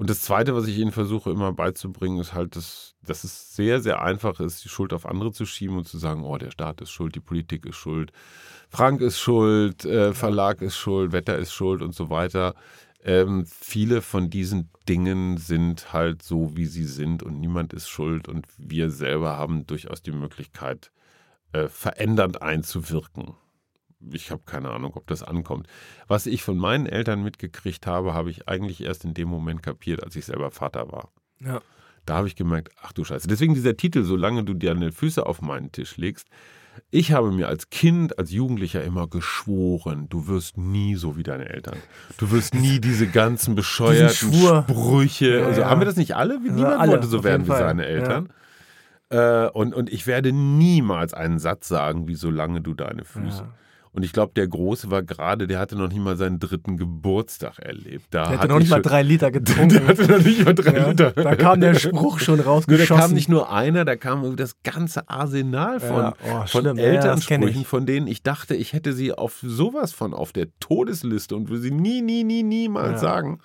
Und 0.00 0.08
das 0.08 0.22
Zweite, 0.22 0.54
was 0.54 0.66
ich 0.66 0.78
ihnen 0.78 0.92
versuche 0.92 1.30
immer 1.30 1.52
beizubringen, 1.52 2.20
ist 2.20 2.32
halt, 2.32 2.56
dass, 2.56 2.94
dass 3.04 3.22
es 3.22 3.54
sehr, 3.54 3.82
sehr 3.82 4.00
einfach 4.00 4.40
ist, 4.40 4.64
die 4.64 4.70
Schuld 4.70 4.94
auf 4.94 5.04
andere 5.04 5.30
zu 5.30 5.44
schieben 5.44 5.76
und 5.76 5.86
zu 5.86 5.98
sagen, 5.98 6.24
oh, 6.24 6.38
der 6.38 6.50
Staat 6.50 6.80
ist 6.80 6.90
schuld, 6.90 7.14
die 7.16 7.20
Politik 7.20 7.66
ist 7.66 7.76
schuld, 7.76 8.10
Frank 8.70 9.02
ist 9.02 9.18
schuld, 9.18 9.84
äh, 9.84 10.14
Verlag 10.14 10.62
ist 10.62 10.78
schuld, 10.78 11.12
Wetter 11.12 11.36
ist 11.36 11.52
schuld 11.52 11.82
und 11.82 11.94
so 11.94 12.08
weiter. 12.08 12.54
Ähm, 13.04 13.44
viele 13.44 14.00
von 14.00 14.30
diesen 14.30 14.70
Dingen 14.88 15.36
sind 15.36 15.92
halt 15.92 16.22
so, 16.22 16.56
wie 16.56 16.64
sie 16.64 16.84
sind 16.84 17.22
und 17.22 17.38
niemand 17.38 17.74
ist 17.74 17.90
schuld 17.90 18.26
und 18.26 18.46
wir 18.56 18.88
selber 18.88 19.36
haben 19.36 19.66
durchaus 19.66 20.00
die 20.00 20.12
Möglichkeit, 20.12 20.92
äh, 21.52 21.68
verändernd 21.68 22.40
einzuwirken. 22.40 23.34
Ich 24.12 24.30
habe 24.30 24.42
keine 24.46 24.70
Ahnung, 24.70 24.92
ob 24.94 25.06
das 25.06 25.22
ankommt. 25.22 25.66
Was 26.08 26.26
ich 26.26 26.42
von 26.42 26.56
meinen 26.56 26.86
Eltern 26.86 27.22
mitgekriegt 27.22 27.86
habe, 27.86 28.14
habe 28.14 28.30
ich 28.30 28.48
eigentlich 28.48 28.82
erst 28.82 29.04
in 29.04 29.14
dem 29.14 29.28
Moment 29.28 29.62
kapiert, 29.62 30.02
als 30.02 30.16
ich 30.16 30.24
selber 30.24 30.50
Vater 30.50 30.90
war. 30.90 31.10
Ja. 31.40 31.60
Da 32.06 32.16
habe 32.16 32.26
ich 32.28 32.34
gemerkt, 32.36 32.70
ach 32.82 32.92
du 32.92 33.04
Scheiße. 33.04 33.28
Deswegen 33.28 33.54
dieser 33.54 33.76
Titel, 33.76 34.04
solange 34.04 34.42
du 34.44 34.54
dir 34.54 34.72
deine 34.74 34.90
Füße 34.92 35.24
auf 35.24 35.42
meinen 35.42 35.70
Tisch 35.70 35.96
legst. 35.96 36.28
Ich 36.90 37.12
habe 37.12 37.30
mir 37.30 37.48
als 37.48 37.68
Kind, 37.68 38.18
als 38.18 38.30
Jugendlicher 38.30 38.82
immer 38.82 39.06
geschworen, 39.06 40.08
du 40.08 40.28
wirst 40.28 40.56
nie 40.56 40.94
so 40.94 41.16
wie 41.16 41.22
deine 41.22 41.48
Eltern. 41.50 41.76
Du 42.16 42.30
wirst 42.30 42.54
nie 42.54 42.80
diese 42.80 43.06
ganzen 43.06 43.54
bescheuerten. 43.54 44.14
Sprüche. 44.14 45.40
Ja, 45.40 45.46
und 45.46 45.54
so. 45.54 45.60
ja. 45.60 45.68
Haben 45.68 45.80
wir 45.80 45.84
das 45.84 45.96
nicht 45.96 46.16
alle? 46.16 46.34
Ja, 46.34 46.52
Niemand 46.52 46.80
alle, 46.80 46.92
wollte 46.92 47.06
so 47.06 47.22
werden 47.22 47.46
wie 47.46 47.50
seine 47.52 47.84
Eltern. 47.86 48.32
Äh, 49.10 49.48
und, 49.48 49.74
und 49.74 49.92
ich 49.92 50.06
werde 50.06 50.32
niemals 50.32 51.12
einen 51.12 51.38
Satz 51.38 51.68
sagen, 51.68 52.08
wie 52.08 52.14
solange 52.14 52.60
du 52.60 52.74
deine 52.74 53.04
Füße. 53.04 53.42
Ja. 53.42 53.54
Und 53.92 54.04
ich 54.04 54.12
glaube, 54.12 54.32
der 54.36 54.46
Große 54.46 54.88
war 54.92 55.02
gerade, 55.02 55.48
der 55.48 55.58
hatte 55.58 55.74
noch 55.76 55.88
nicht 55.88 55.98
mal 55.98 56.16
seinen 56.16 56.38
dritten 56.38 56.76
Geburtstag 56.76 57.58
erlebt. 57.58 58.06
Da 58.10 58.28
Der 58.28 58.38
hatte 58.38 58.46
noch 58.48 58.58
nicht 58.58 58.66
ich 58.66 58.70
mal 58.70 58.82
drei 58.82 59.02
Liter 59.02 59.30
Der 59.32 59.40
getrunken. 59.40 59.88
hatte 59.88 60.06
noch 60.06 60.18
nicht 60.24 60.44
mal 60.44 60.54
drei 60.54 60.72
Ja, 60.78 60.88
Liter. 60.90 61.10
da 61.10 61.34
kam 61.34 61.60
der 61.60 61.74
Spruch 61.78 62.20
schon 62.20 62.36
Nur 62.36 62.44
da 62.44 62.50
rausgeschossen. 62.50 62.96
kam 62.96 63.12
nicht 63.14 63.28
nur 63.28 63.50
einer, 63.52 63.84
da 63.84 63.96
kam 63.96 64.36
das 64.36 64.62
ganze 64.62 65.08
Arsenal 65.08 65.80
von, 65.80 65.88
Ja, 66.04 66.14
oh, 66.24 66.46
von 66.46 66.62
schlimm. 66.62 66.76
Ja, 66.76 66.84
ja, 66.84 66.90
Elternsprüchen, 66.92 67.62
ich. 67.62 67.66
von 67.66 67.84
denen 67.84 68.06
ich 68.06 68.22
dachte, 68.22 68.54
ich 68.54 68.72
hätte 68.74 68.92
sie 68.92 69.12
auf 69.12 69.40
sowas 69.42 69.92
von 69.92 70.14
auf 70.14 70.32
der 70.32 70.46
Todesliste 70.60 71.34
und 71.34 71.48
würde 71.48 71.62
sie 71.62 71.72
nie, 71.72 72.00
nie, 72.00 72.22
nie, 72.22 72.44
niemals 72.44 72.92
Ja. 72.92 72.98
sagen. 72.98 73.40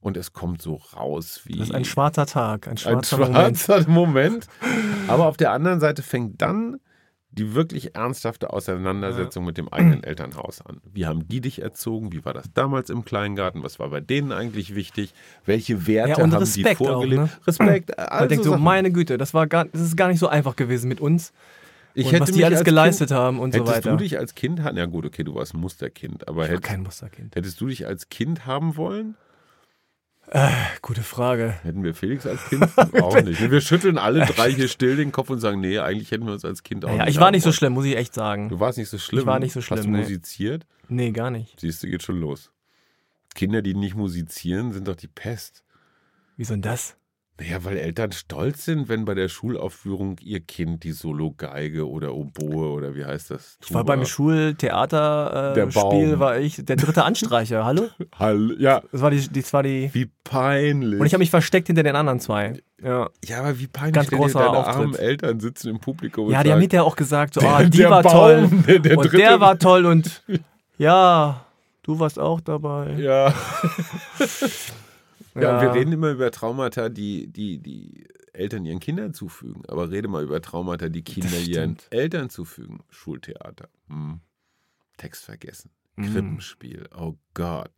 Und 0.00 0.16
es 0.16 0.32
kommt 0.32 0.62
so 0.62 0.76
raus 0.94 1.40
wie 1.46 1.58
Das 1.58 1.70
ist 1.70 1.74
ein 1.74 1.84
schwarzer 1.84 2.26
Tag, 2.26 2.66
ein 2.68 2.72
ein 2.72 2.76
schwarzer 2.76 3.18
Moment. 3.18 3.58
schwarzer 3.58 3.90
Moment. 3.90 4.46
Aber 5.08 5.26
auf 5.26 5.36
der 5.36 5.50
anderen 5.50 5.80
Seite 5.80 6.02
fängt 6.02 6.40
dann 6.42 6.76
die 7.36 7.54
wirklich 7.54 7.94
ernsthafte 7.96 8.52
Auseinandersetzung 8.52 9.44
mit 9.44 9.58
dem 9.58 9.68
eigenen 9.68 10.02
Elternhaus 10.04 10.60
an. 10.64 10.80
Wie 10.92 11.06
haben 11.06 11.26
die 11.28 11.40
dich 11.40 11.60
erzogen? 11.62 12.12
Wie 12.12 12.24
war 12.24 12.32
das 12.32 12.46
damals 12.54 12.90
im 12.90 13.04
Kleingarten? 13.04 13.62
Was 13.62 13.78
war 13.78 13.88
bei 13.90 14.00
denen 14.00 14.32
eigentlich 14.32 14.74
wichtig? 14.74 15.12
Welche 15.44 15.86
Werte 15.86 16.10
Ja, 16.10 16.24
und 16.24 16.32
haben 16.32 16.38
Respekt 16.40 16.80
die 16.80 16.84
auch, 16.86 16.92
vorgelebt? 16.92 17.22
ne? 17.22 17.28
Respekt. 17.46 17.90
Man 17.96 18.06
Also 18.06 18.28
denkt 18.28 18.44
so, 18.44 18.56
meine 18.56 18.90
Güte, 18.92 19.18
das, 19.18 19.34
war 19.34 19.46
gar, 19.46 19.64
das 19.66 19.80
ist 19.82 19.96
gar 19.96 20.08
nicht 20.08 20.20
so 20.20 20.28
einfach 20.28 20.56
gewesen 20.56 20.88
mit 20.88 21.00
uns. 21.00 21.32
ich 21.94 22.06
und 22.06 22.12
hätte 22.12 22.22
was 22.22 22.30
die 22.32 22.44
alles 22.44 22.64
geleistet 22.64 23.08
kind, 23.08 23.18
haben 23.18 23.38
und 23.40 23.52
so 23.52 23.60
Hättest 23.60 23.76
weiter. 23.76 23.90
du 23.90 23.96
dich 23.96 24.18
als 24.18 24.34
Kind, 24.34 24.60
ja 24.60 24.86
gut, 24.86 25.04
okay, 25.06 25.24
du 25.24 25.34
warst 25.34 25.54
Musterkind, 25.54 26.26
aber 26.28 26.42
ich 26.44 26.48
war 26.50 26.56
hätt, 26.56 26.64
kein 26.64 26.82
Musterkind. 26.82 27.34
hättest 27.36 27.60
du 27.60 27.66
dich 27.66 27.86
als 27.86 28.08
Kind 28.08 28.46
haben 28.46 28.76
wollen? 28.76 29.16
Gute 30.82 31.02
Frage. 31.02 31.54
Hätten 31.62 31.84
wir 31.84 31.94
Felix 31.94 32.26
als 32.26 32.44
Kind? 32.48 32.66
auch 33.02 33.20
nicht. 33.22 33.50
Wir 33.50 33.60
schütteln 33.60 33.98
alle 33.98 34.24
drei 34.26 34.50
hier 34.50 34.68
still 34.68 34.96
den 34.96 35.12
Kopf 35.12 35.30
und 35.30 35.38
sagen, 35.38 35.60
nee, 35.60 35.78
eigentlich 35.78 36.10
hätten 36.10 36.26
wir 36.26 36.32
uns 36.32 36.44
als 36.44 36.62
Kind 36.62 36.84
auch 36.84 36.90
Ja, 36.90 37.04
nicht 37.04 37.14
ich 37.14 37.20
war 37.20 37.30
nicht 37.30 37.42
so 37.42 37.52
schlimm, 37.52 37.74
muss 37.74 37.84
ich 37.84 37.96
echt 37.96 38.14
sagen. 38.14 38.48
Du 38.48 38.58
warst 38.58 38.78
nicht 38.78 38.88
so 38.88 38.98
schlimm. 38.98 39.20
Ich 39.20 39.26
war 39.26 39.38
nicht 39.38 39.52
so 39.52 39.60
schlimm, 39.60 39.78
Hast 39.78 39.86
du 39.86 39.90
nee. 39.90 39.98
musiziert? 39.98 40.66
Nee, 40.88 41.12
gar 41.12 41.30
nicht. 41.30 41.60
Siehst 41.60 41.82
du, 41.82 41.88
geht 41.88 42.02
schon 42.02 42.20
los. 42.20 42.50
Kinder, 43.34 43.62
die 43.62 43.74
nicht 43.74 43.94
musizieren, 43.96 44.72
sind 44.72 44.88
doch 44.88 44.96
die 44.96 45.08
Pest. 45.08 45.62
Wieso 46.36 46.54
denn 46.54 46.62
das? 46.62 46.96
Naja, 47.40 47.64
weil 47.64 47.76
Eltern 47.78 48.12
stolz 48.12 48.64
sind, 48.64 48.88
wenn 48.88 49.04
bei 49.04 49.14
der 49.14 49.28
Schulaufführung 49.28 50.18
ihr 50.22 50.38
Kind 50.38 50.84
die 50.84 50.92
Solo-Geige 50.92 51.88
oder 51.88 52.14
Oboe 52.14 52.70
oder 52.70 52.94
wie 52.94 53.04
heißt 53.04 53.32
das? 53.32 53.58
Ich 53.64 53.74
war 53.74 53.82
beim 53.84 54.04
Schultheaterspiel, 54.06 56.10
Baum. 56.10 56.20
war 56.20 56.38
ich 56.38 56.64
der 56.64 56.76
dritte 56.76 57.02
Anstreicher. 57.04 57.64
Hallo? 57.64 57.88
Hall 58.16 58.54
ja, 58.60 58.82
Das 58.92 59.00
war 59.00 59.10
die, 59.10 59.28
das 59.28 59.52
war 59.52 59.64
die. 59.64 59.90
wie 59.92 60.08
peinlich. 60.22 61.00
Und 61.00 61.06
ich 61.06 61.12
habe 61.12 61.18
mich 61.20 61.30
versteckt 61.30 61.66
hinter 61.66 61.82
den 61.82 61.96
anderen 61.96 62.20
zwei. 62.20 62.54
Ja, 62.80 63.08
ja, 63.24 63.40
aber 63.40 63.58
wie 63.58 63.66
peinlich, 63.66 63.94
Ganz 63.94 64.12
wenn 64.12 64.18
großer 64.18 64.38
deine 64.38 64.58
Auftritt. 64.58 64.76
armen 64.76 64.94
Eltern 64.94 65.40
sitzen 65.40 65.70
im 65.70 65.80
Publikum 65.80 66.30
ja 66.30 66.42
die 66.44 66.52
haben 66.52 66.60
hinterher 66.60 66.84
auch 66.84 66.96
gesagt, 66.96 67.34
so, 67.34 67.40
Der- 67.40 67.50
ah, 67.50 67.64
die 67.64 67.82
war 67.84 68.02
Baum, 68.02 68.12
toll. 68.12 68.48
der- 68.68 68.78
der 68.78 68.96
und 68.98 69.04
dritte- 69.06 69.16
der 69.16 69.40
war 69.40 69.58
toll 69.58 69.86
und 69.86 70.22
ja, 70.78 71.44
du 71.82 71.98
warst 71.98 72.20
auch 72.20 72.40
dabei. 72.40 72.92
ja. 72.98 73.34
Ja, 75.34 75.54
und 75.56 75.60
wir 75.62 75.68
Ja. 75.68 75.72
reden 75.72 75.92
immer 75.92 76.10
über 76.10 76.30
Traumata, 76.30 76.88
die, 76.88 77.26
die, 77.26 77.58
die 77.58 78.06
Eltern 78.32 78.64
ihren 78.64 78.80
Kindern 78.80 79.14
zufügen. 79.14 79.62
Aber 79.68 79.90
rede 79.90 80.08
mal 80.08 80.22
über 80.22 80.40
Traumata, 80.40 80.88
die 80.88 81.02
Kinder 81.02 81.38
ihren. 81.38 81.76
Eltern 81.90 82.30
zufügen. 82.30 82.80
Schultheater. 82.90 83.68
Hm. 83.88 84.20
Text 84.96 85.24
vergessen. 85.24 85.70
Mhm. 85.96 86.12
Krippenspiel. 86.12 86.88
Oh 86.96 87.14
Gott. 87.34 87.70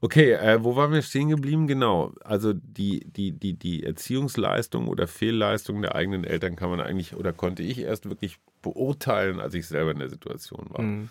Okay, 0.00 0.32
äh, 0.32 0.62
wo 0.62 0.76
waren 0.76 0.92
wir 0.92 1.02
stehen 1.02 1.28
geblieben? 1.30 1.66
Genau. 1.66 2.12
Also 2.22 2.52
die, 2.52 3.00
die, 3.10 3.32
die, 3.32 3.54
die 3.58 3.82
Erziehungsleistung 3.84 4.86
oder 4.86 5.08
Fehlleistung 5.08 5.82
der 5.82 5.96
eigenen 5.96 6.22
Eltern 6.24 6.54
kann 6.54 6.70
man 6.70 6.80
eigentlich 6.80 7.14
oder 7.16 7.32
konnte 7.32 7.62
ich 7.64 7.78
erst 7.78 8.08
wirklich 8.08 8.38
beurteilen, 8.62 9.40
als 9.40 9.54
ich 9.54 9.66
selber 9.66 9.90
in 9.90 9.98
der 9.98 10.08
Situation 10.10 10.66
war. 10.70 10.82
Mhm. 10.82 11.10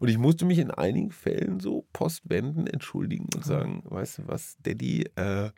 Und 0.00 0.08
ich 0.08 0.18
musste 0.18 0.44
mich 0.46 0.58
in 0.58 0.70
einigen 0.72 1.12
Fällen 1.12 1.60
so 1.60 1.86
postwenden, 1.92 2.66
entschuldigen 2.66 3.28
und 3.34 3.44
sagen, 3.44 3.82
weißt 3.84 4.18
du 4.18 4.22
was, 4.28 4.56
Daddy, 4.62 5.02
äh, 5.14 5.50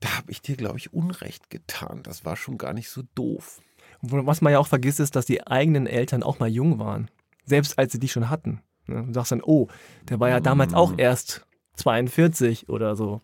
da 0.00 0.16
habe 0.16 0.30
ich 0.30 0.40
dir, 0.40 0.56
glaube 0.56 0.78
ich, 0.78 0.92
Unrecht 0.94 1.50
getan. 1.50 2.00
Das 2.04 2.24
war 2.24 2.36
schon 2.36 2.56
gar 2.56 2.72
nicht 2.72 2.88
so 2.88 3.02
doof. 3.14 3.60
Was 4.00 4.40
man 4.42 4.52
ja 4.52 4.58
auch 4.58 4.66
vergisst, 4.68 5.00
ist, 5.00 5.16
dass 5.16 5.26
die 5.26 5.46
eigenen 5.46 5.86
Eltern 5.86 6.22
auch 6.22 6.38
mal 6.38 6.48
jung 6.48 6.78
waren. 6.78 7.10
Selbst 7.44 7.78
als 7.78 7.92
sie 7.92 7.98
die 7.98 8.08
schon 8.08 8.30
hatten. 8.30 8.62
Ne? 8.86 9.04
Du 9.06 9.12
sagst 9.12 9.32
dann, 9.32 9.42
oh, 9.42 9.68
der 10.08 10.20
war 10.20 10.28
ja 10.28 10.38
damals 10.40 10.72
auch 10.74 10.92
Mhm. 10.92 10.98
erst 11.00 11.46
42 11.74 12.68
oder 12.68 12.94
so. 12.96 13.20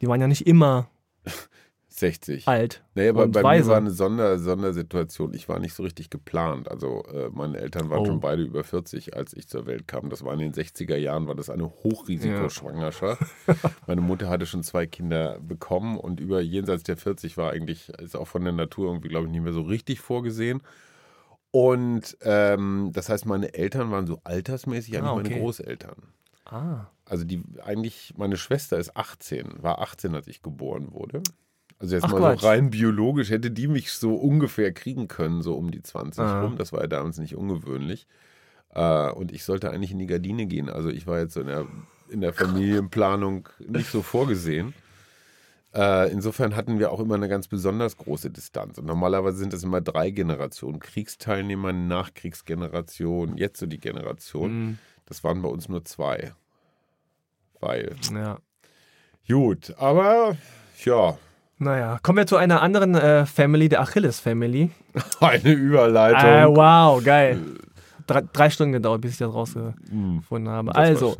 Die 0.00 0.06
waren 0.06 0.20
ja 0.20 0.28
nicht 0.28 0.46
immer 0.46 0.90
60. 1.92 2.46
alt. 2.48 2.82
Nee, 2.94 3.08
aber 3.08 3.26
bei 3.28 3.42
weise. 3.42 3.64
mir 3.64 3.70
war 3.72 3.76
eine 3.78 3.90
Sonder 3.90 4.38
Sondersituation. 4.38 5.34
Ich 5.34 5.48
war 5.48 5.58
nicht 5.58 5.74
so 5.74 5.82
richtig 5.82 6.08
geplant. 6.08 6.70
Also 6.70 7.04
äh, 7.12 7.28
meine 7.32 7.58
Eltern 7.58 7.90
waren 7.90 8.00
Oh. 8.00 8.04
schon 8.06 8.20
beide 8.20 8.42
über 8.42 8.62
40, 8.64 9.16
als 9.16 9.34
ich 9.34 9.48
zur 9.48 9.66
Welt 9.66 9.88
kam. 9.88 10.08
Das 10.08 10.24
war 10.24 10.32
in 10.32 10.38
den 10.38 10.52
60er 10.52 10.96
Jahren, 10.96 11.26
war 11.26 11.34
das 11.34 11.50
eine 11.50 11.64
Hochrisikoschwangerschaft. 11.68 13.22
meine 13.86 14.00
Mutter 14.00 14.28
hatte 14.30 14.46
schon 14.46 14.62
zwei 14.62 14.86
Kinder 14.86 15.38
bekommen 15.40 15.98
und 15.98 16.20
über 16.20 16.40
jenseits 16.40 16.84
der 16.84 16.96
40 16.96 17.36
war 17.36 17.50
eigentlich, 17.52 17.88
ist 17.98 18.16
auch 18.16 18.28
von 18.28 18.44
der 18.44 18.52
Natur 18.52 18.88
irgendwie, 18.88 19.08
glaube 19.08 19.26
ich, 19.26 19.32
nicht 19.32 19.42
mehr 19.42 19.52
so 19.52 19.62
richtig 19.62 20.00
vorgesehen. 20.00 20.62
Und 21.50 22.16
ähm, 22.22 22.90
das 22.92 23.08
heißt, 23.08 23.26
meine 23.26 23.54
Eltern 23.54 23.90
waren 23.90 24.06
so 24.06 24.20
altersmäßig 24.24 24.96
eigentlich 24.96 25.10
Ah, 25.10 25.14
meine 25.16 25.28
okay. 25.28 25.40
Großeltern. 25.40 25.96
Ah, 26.44 26.86
Also 27.04 27.24
die 27.24 27.42
eigentlich, 27.62 28.14
meine 28.16 28.36
Schwester 28.36 28.78
ist 28.78 28.96
18, 28.96 29.62
war 29.62 29.80
18, 29.80 30.14
als 30.14 30.28
ich 30.28 30.42
geboren 30.42 30.92
wurde. 30.92 31.22
Also 31.80 31.94
jetzt 31.96 32.04
Ach, 32.04 32.12
mal 32.12 32.38
so 32.38 32.46
rein 32.46 32.70
biologisch 32.70 33.30
hätte 33.30 33.50
die 33.50 33.66
mich 33.66 33.90
so 33.92 34.14
ungefähr 34.14 34.70
kriegen 34.72 35.08
können, 35.08 35.42
so 35.42 35.54
um 35.56 35.70
die 35.72 35.82
20 35.82 36.22
Ah. 36.22 36.42
rum. 36.42 36.56
Das 36.56 36.72
war 36.72 36.82
ja 36.82 36.86
damals 36.86 37.18
nicht 37.18 37.34
ungewöhnlich. 37.34 38.06
Äh, 38.74 39.10
und 39.10 39.32
ich 39.32 39.42
sollte 39.44 39.70
eigentlich 39.70 39.90
in 39.90 39.98
die 39.98 40.06
Gardine 40.06 40.46
gehen. 40.46 40.68
Also 40.68 40.90
ich 40.90 41.06
war 41.06 41.18
jetzt 41.18 41.34
so 41.34 41.40
in 41.40 41.46
der, 41.48 41.66
in 42.10 42.20
der 42.20 42.32
Familienplanung 42.34 43.48
nicht 43.66 43.90
so 43.90 44.02
vorgesehen. 44.02 44.74
Äh, 45.74 46.10
insofern 46.12 46.54
hatten 46.54 46.78
wir 46.78 46.92
auch 46.92 47.00
immer 47.00 47.14
eine 47.14 47.28
ganz 47.28 47.48
besonders 47.48 47.96
große 47.96 48.30
Distanz. 48.30 48.76
Und 48.78 48.86
normalerweise 48.86 49.38
sind 49.38 49.54
es 49.54 49.62
immer 49.62 49.80
drei 49.80 50.10
Generationen. 50.10 50.80
Kriegsteilnehmer, 50.80 51.72
Nachkriegsgeneration, 51.72 53.36
jetzt 53.38 53.58
so 53.58 53.66
die 53.66 53.78
Generation. 53.80 54.70
mm, 54.72 54.78
Das 55.06 55.24
waren 55.24 55.40
bei 55.42 55.48
uns 55.48 55.68
nur 55.68 55.84
zwei. 55.84 56.32
Weil. 57.60 57.96
ja. 58.12 58.38
Gut, 59.28 59.74
aber 59.78 60.36
ja, 60.84 61.16
Naja, 61.62 61.98
kommen 62.02 62.16
wir 62.18 62.26
zu 62.26 62.36
einer 62.36 62.62
anderen 62.62 62.94
äh, 62.94 63.26
Family, 63.26 63.68
der 63.68 63.82
Achilles-Family. 63.82 64.70
eine 65.20 65.52
Überleitung. 65.52 66.54
Äh, 66.54 66.56
wow, 66.56 67.04
geil. 67.04 67.38
Drei, 68.06 68.22
drei 68.32 68.48
Stunden 68.50 68.72
gedauert, 68.72 69.02
bis 69.02 69.12
ich 69.12 69.18
das 69.18 69.32
rausgefunden 69.32 69.84
Hm, 69.90 70.48
habe. 70.48 70.68
das 70.72 70.76
Also, 70.76 71.16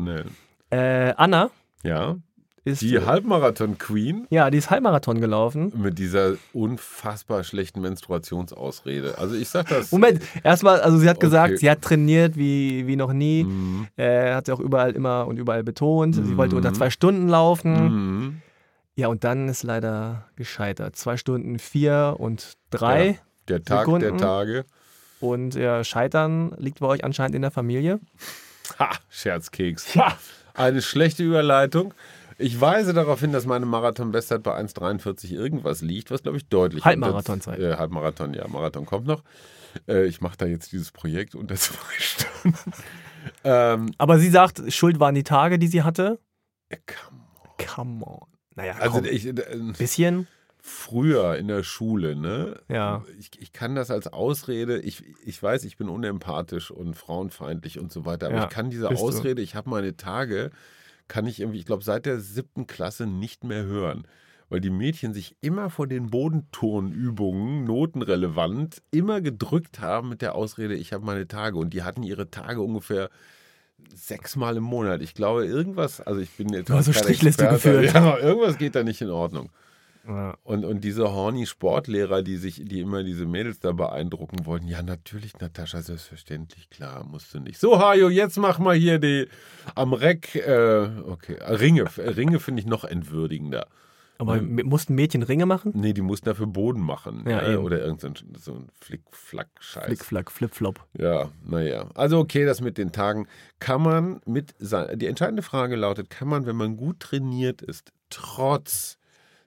äh, 0.71 1.13
Anna 1.17 1.51
Ja, 1.85 2.17
ist. 2.65 2.81
die 2.81 2.99
Halbmarathon-Queen 2.99 4.27
ja, 4.31 4.51
die 4.51 4.57
ist 4.59 4.71
Halbmarathon 4.71 5.21
gelaufen. 5.21 5.73
mit 5.77 5.99
dieser 5.99 6.33
unfassbar 6.55 7.45
schlechten 7.45 7.83
Menstruationsausrede. 7.83 9.19
Also 9.19 9.35
ich 9.35 9.49
sag 9.51 9.69
das. 9.69 9.93
Moment, 9.93 10.23
erstmal, 10.43 10.81
also 10.81 10.97
sie 10.99 11.09
hat 11.09 11.21
gesagt, 11.21 11.51
Okay. 11.51 11.57
sie 11.59 11.71
hat 11.71 11.83
trainiert 11.83 12.37
wie, 12.37 12.87
wie 12.87 12.97
noch 12.97 13.13
nie. 13.13 13.45
Mhm. 13.45 13.89
Äh, 13.97 14.33
hat 14.35 14.47
sie 14.47 14.53
auch 14.53 14.61
überall 14.61 14.93
immer 14.93 15.27
und 15.27 15.37
überall 15.39 15.63
betont. 15.63 16.15
Sie 16.15 16.23
Mhm. 16.23 16.37
wollte 16.39 16.57
unter 16.57 16.73
zwei 16.73 16.89
Stunden 16.91 17.29
laufen. 17.29 17.73
Mhm. 17.75 18.43
Ja, 18.97 19.09
und 19.09 19.25
dann 19.25 19.49
ist 19.49 19.63
leider 19.63 20.29
gescheitert. 20.37 20.97
Zwei 20.97 21.17
Stunden 21.17 21.59
vier 21.59 22.17
und 22.19 22.55
drei. 22.71 23.07
Ja. 23.07 23.15
Der 23.49 23.65
Tag 23.65 23.87
der 23.87 24.01
Sekunden. 24.01 24.19
Tage. 24.19 24.65
Und 25.21 25.55
ja, 25.55 25.85
Scheitern 25.85 26.55
liegt 26.59 26.81
bei 26.81 26.87
euch 26.87 27.05
anscheinend 27.05 27.35
in 27.35 27.43
der 27.43 27.51
Familie. 27.51 28.01
Ha, 28.79 28.91
Scherzkeks. 29.09 29.95
Ja. 29.95 30.17
Eine 30.55 30.83
schlechte 30.83 31.23
Überleitung. 31.23 31.95
Ich 32.39 32.59
weise 32.61 32.95
darauf 32.95 33.21
hin, 33.21 33.33
dass 33.33 33.45
meine 33.45 33.67
Marathon-Bestzeit 33.67 34.43
bei 34.43 34.59
1,43 34.59 35.33
irgendwas 35.33 35.83
liegt, 35.83 36.11
was 36.11 36.23
glaube 36.23 36.39
ich 36.39 36.49
deutlich. 36.49 36.85
Halbmarathonzeit. 36.85 37.59
Äh, 37.59 37.77
Halbmarathon, 37.77 38.33
ja, 38.33 38.49
Marathon 38.49 38.87
kommt 38.87 39.07
noch. 39.07 39.23
Äh, 39.87 40.07
ich 40.07 40.21
mache 40.23 40.39
da 40.39 40.47
jetzt 40.47 40.73
dieses 40.73 40.91
Projekt 40.91 41.35
unter 41.35 41.55
zwei 41.57 41.77
Stunden. 41.99 42.57
ähm, 43.45 43.93
Aber 43.99 44.19
sie 44.19 44.31
sagt, 44.31 44.73
Schuld 44.73 45.01
waren 45.01 45.15
die 45.15 45.23
Tage, 45.23 45.59
die 45.59 45.69
sie 45.69 45.83
hatte. 45.83 46.19
come 46.87 47.21
on. 47.45 47.67
Come 47.67 48.05
on. 48.07 48.30
Naja, 48.57 48.75
Also 48.81 48.97
komm. 48.99 49.05
ich, 49.07 49.27
äh, 49.27 49.33
bisschen. 49.79 50.27
früher 50.63 51.37
in 51.37 51.49
der 51.49 51.63
Schule, 51.63 52.17
ne? 52.17 52.61
Ja. 52.69 53.05
Ich, 53.19 53.31
ich 53.41 53.53
kann 53.53 53.75
das 53.75 53.91
als 53.91 54.09
Ausrede, 54.09 54.79
ich, 54.81 55.03
ich 55.25 55.43
weiß, 55.43 55.65
ich 55.65 55.77
bin 55.77 55.89
unempathisch 55.89 56.71
und 56.71 56.95
frauenfeindlich 56.97 57.79
und 57.79 57.91
so 57.93 58.05
weiter, 58.05 58.27
aber 58.27 58.37
Ja, 58.37 58.45
ich 58.45 58.51
kann 58.51 58.71
diese 58.71 58.89
bist 58.89 59.01
du. 59.01 59.07
Ausrede, 59.07 59.41
ich 59.43 59.55
habe 59.55 59.71
meine 59.71 59.97
Tage, 59.97 60.51
kann 61.09 61.27
ich 61.27 61.41
irgendwie, 61.41 61.59
ich 61.59 61.67
glaube, 61.67 61.83
seit 61.85 62.07
der 62.07 62.21
siebten 62.21 62.67
Klasse 62.67 63.07
nicht 63.07 63.45
mehr 63.45 63.65
hören. 63.65 64.07
Weil 64.49 64.61
die 64.61 64.71
Mädchen 64.71 65.15
sich 65.15 65.37
immer 65.41 65.71
vor 65.71 65.87
den 65.87 66.11
Bodenturnübungen, 66.11 67.65
notenrelevant, 67.65 68.83
immer 68.91 69.21
gedrückt 69.21 69.79
haben 69.81 70.09
mit 70.09 70.23
der 70.23 70.35
Ausrede, 70.35 70.75
ich 70.75 70.93
habe 70.93 71.05
meine 71.05 71.29
Tage. 71.29 71.57
Und 71.57 71.73
die 71.73 71.83
hatten 71.85 72.03
ihre 72.03 72.31
Tage 72.31 72.61
ungefähr 72.61 73.11
sechsmal 73.95 74.57
im 74.57 74.65
Monat. 74.65 75.03
Ich 75.03 75.15
glaube, 75.15 75.47
irgendwas, 75.47 76.01
also 76.01 76.21
ich 76.21 76.31
bin 76.31 76.49
jetzt 76.51 76.69
Du 76.69 76.75
hast 76.75 76.87
so 76.87 76.93
kein 76.93 77.03
Strichliste 77.03 77.45
Experte, 77.45 77.81
geführt. 77.81 77.95
Ja, 77.95 78.19
irgendwas 78.19 78.59
geht 78.59 78.75
da 78.75 78.83
nicht 78.83 79.01
in 79.01 79.11
Ordnung. 79.11 79.51
Ja. 80.07 80.35
Und, 80.45 80.65
und 80.65 80.83
diese 80.83 81.13
horny 81.13 81.47
Sportlehrer, 81.47 82.23
die 82.23 82.37
sich, 82.37 82.63
die 82.65 82.81
immer 82.81 83.03
diese 83.03 83.27
Mädels 83.27 83.61
da 83.61 83.73
beeindrucken 83.73 84.47
wollten, 84.47 84.67
ja, 84.67 84.83
natürlich, 84.83 85.39
Natascha, 85.39 85.83
selbstverständlich, 85.83 86.71
klar, 86.71 87.05
musst 87.05 87.35
du 87.35 87.41
nicht. 87.41 87.61
So, 87.61 87.79
Hajo, 87.79 88.09
jetzt 88.09 88.39
mach 88.39 88.59
mal 88.59 88.75
hier 88.75 88.99
die 88.99 89.29
am 89.75 89.93
Reck, 89.93 90.35
äh, 90.35 90.89
okay, 91.07 91.37
Ringe. 91.43 91.85
Ringe 91.97 92.41
finde 92.41 92.61
ich 92.61 92.67
noch 92.67 92.85
entwürdigender. 92.85 93.67
Aber 94.21 94.37
m- 94.39 94.61
mussten 94.67 94.95
Mädchen 94.95 95.23
Ringe 95.23 95.47
machen? 95.47 95.73
Nee, 95.75 95.93
die 95.93 96.03
mussten 96.03 96.27
dafür 96.27 96.47
Boden 96.47 96.81
machen. 96.83 97.25
Ja, 97.27 97.47
eben. 97.53 97.65
Oder 97.65 97.81
irgendein 97.81 98.15
so 98.39 98.53
ein 98.55 98.69
Flick-Flack-Scheiß. 98.81 99.85
Flickflack, 99.87 100.31
Flipflop. 100.31 100.87
Ja, 100.99 101.31
naja. 101.43 101.89
Also 101.95 102.19
okay, 102.19 102.45
das 102.45 102.61
mit 102.61 102.79
den 102.79 102.93
Tagen. 102.93 103.27
Kann 103.59 103.83
man 103.83 104.21
mit, 104.27 104.55
die 104.61 105.07
entscheidende 105.07 105.43
Frage 105.43 105.75
lautet, 105.77 106.11
kann 106.11 106.29
man, 106.29 106.47
wenn 106.47 106.57
man 106.57 106.77
gut 106.77 107.01
trainiert 107.01 107.63
ist, 107.63 107.93
trotz 108.11 108.99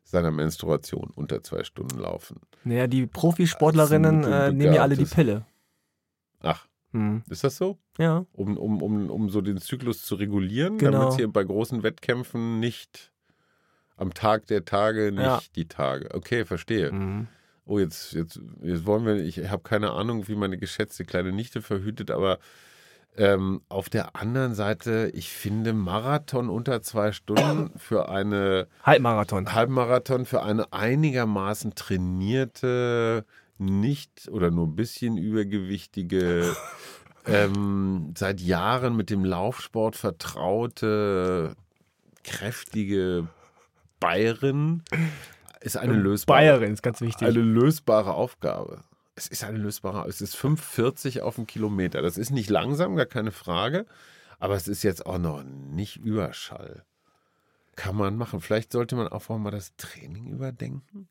seiner 0.03 0.31
Menstruation 0.31 1.11
unter 1.15 1.43
zwei 1.43 1.63
Stunden 1.63 1.97
laufen? 1.99 2.41
Naja, 2.63 2.87
die 2.87 3.05
Profisportlerinnen 3.07 4.23
äh, 4.23 4.51
nehmen 4.51 4.73
ja 4.73 4.81
alle 4.81 4.95
die 4.97 5.05
Pille. 5.05 5.45
Ach, 6.41 6.67
Hm. 6.91 7.23
ist 7.29 7.43
das 7.43 7.57
so? 7.57 7.77
Ja. 7.97 8.25
Um, 8.33 8.55
um, 8.57 8.81
um, 8.81 9.09
um 9.09 9.29
so 9.29 9.41
den 9.41 9.57
Zyklus 9.57 10.03
zu 10.05 10.13
regulieren, 10.15 10.77
Genau. 10.77 10.91
damit 10.99 11.09
es 11.09 11.15
hier 11.15 11.27
bei 11.31 11.43
großen 11.43 11.81
Wettkämpfen 11.83 12.59
nicht 12.59 13.11
am 14.03 14.13
Tag 14.13 14.45
der 14.47 14.65
Tage 14.65 15.11
nicht 15.11 15.21
Ja. 15.23 15.41
die 15.55 15.67
Tage. 15.67 16.09
Okay, 16.13 16.45
verstehe. 16.45 16.91
Mhm. 16.91 17.27
Oh, 17.65 17.79
jetzt, 17.79 18.13
jetzt, 18.13 18.39
jetzt 18.61 18.85
wollen 18.85 19.05
wir, 19.05 19.15
ich 19.15 19.49
habe 19.49 19.63
keine 19.63 19.91
Ahnung, 19.91 20.27
wie 20.27 20.35
meine 20.35 20.57
geschätzte 20.57 21.05
kleine 21.05 21.31
Nichte 21.31 21.61
verhütet, 21.61 22.11
aber 22.11 22.37
ähm, 23.15 23.61
auf 23.69 23.89
der 23.89 24.15
anderen 24.15 24.53
Seite, 24.53 25.11
ich 25.13 25.29
finde 25.31 25.71
Marathon 25.73 26.49
unter 26.49 26.81
zwei 26.81 27.11
Stunden 27.11 27.71
für 27.77 28.09
eine 28.09 28.67
Halbmarathon. 28.83 29.53
Halbmarathon, 29.53 30.25
für 30.25 30.43
eine 30.43 30.73
einigermaßen 30.73 31.73
trainierte, 31.75 33.23
nicht 33.59 34.27
oder 34.29 34.51
nur 34.51 34.67
ein 34.67 34.75
bisschen 34.75 35.17
übergewichtige, 35.17 36.53
ähm, 37.27 38.13
seit 38.17 38.41
Jahren 38.41 38.95
mit 38.97 39.09
dem 39.09 39.23
Laufsport 39.23 39.95
vertraute, 39.95 41.55
kräftige 42.23 43.27
Bayerin 44.03 44.83
ist 45.61 45.77
eine 45.77 45.93
lösbare 45.93 46.39
Bayerin 46.39 46.73
ist 46.73 46.83
ganz 46.83 47.01
wichtig. 47.01 47.27
eine 47.27 47.39
lösbare 47.39 48.13
Aufgabe. 48.13 48.83
Es 49.15 49.27
ist 49.27 49.43
eine 49.43 49.57
lösbare 49.57 50.07
Es 50.09 50.21
ist 50.21 50.35
5,40 50.35 51.21
auf 51.21 51.35
den 51.35 51.47
Kilometer. 51.47 52.01
Das 52.01 52.17
ist 52.17 52.31
nicht 52.31 52.49
langsam, 52.49 52.95
gar 52.95 53.05
keine 53.05 53.31
Frage. 53.31 53.85
Aber 54.39 54.55
es 54.55 54.67
ist 54.67 54.83
jetzt 54.83 55.05
auch 55.05 55.19
noch 55.19 55.43
nicht 55.43 55.97
Überschall. 55.97 56.83
Kann 57.75 57.95
man 57.95 58.17
machen. 58.17 58.41
Vielleicht 58.41 58.71
sollte 58.71 58.95
man 58.95 59.07
auch 59.07 59.29
mal 59.29 59.51
das 59.51 59.75
Training 59.77 60.27
überdenken. 60.27 61.07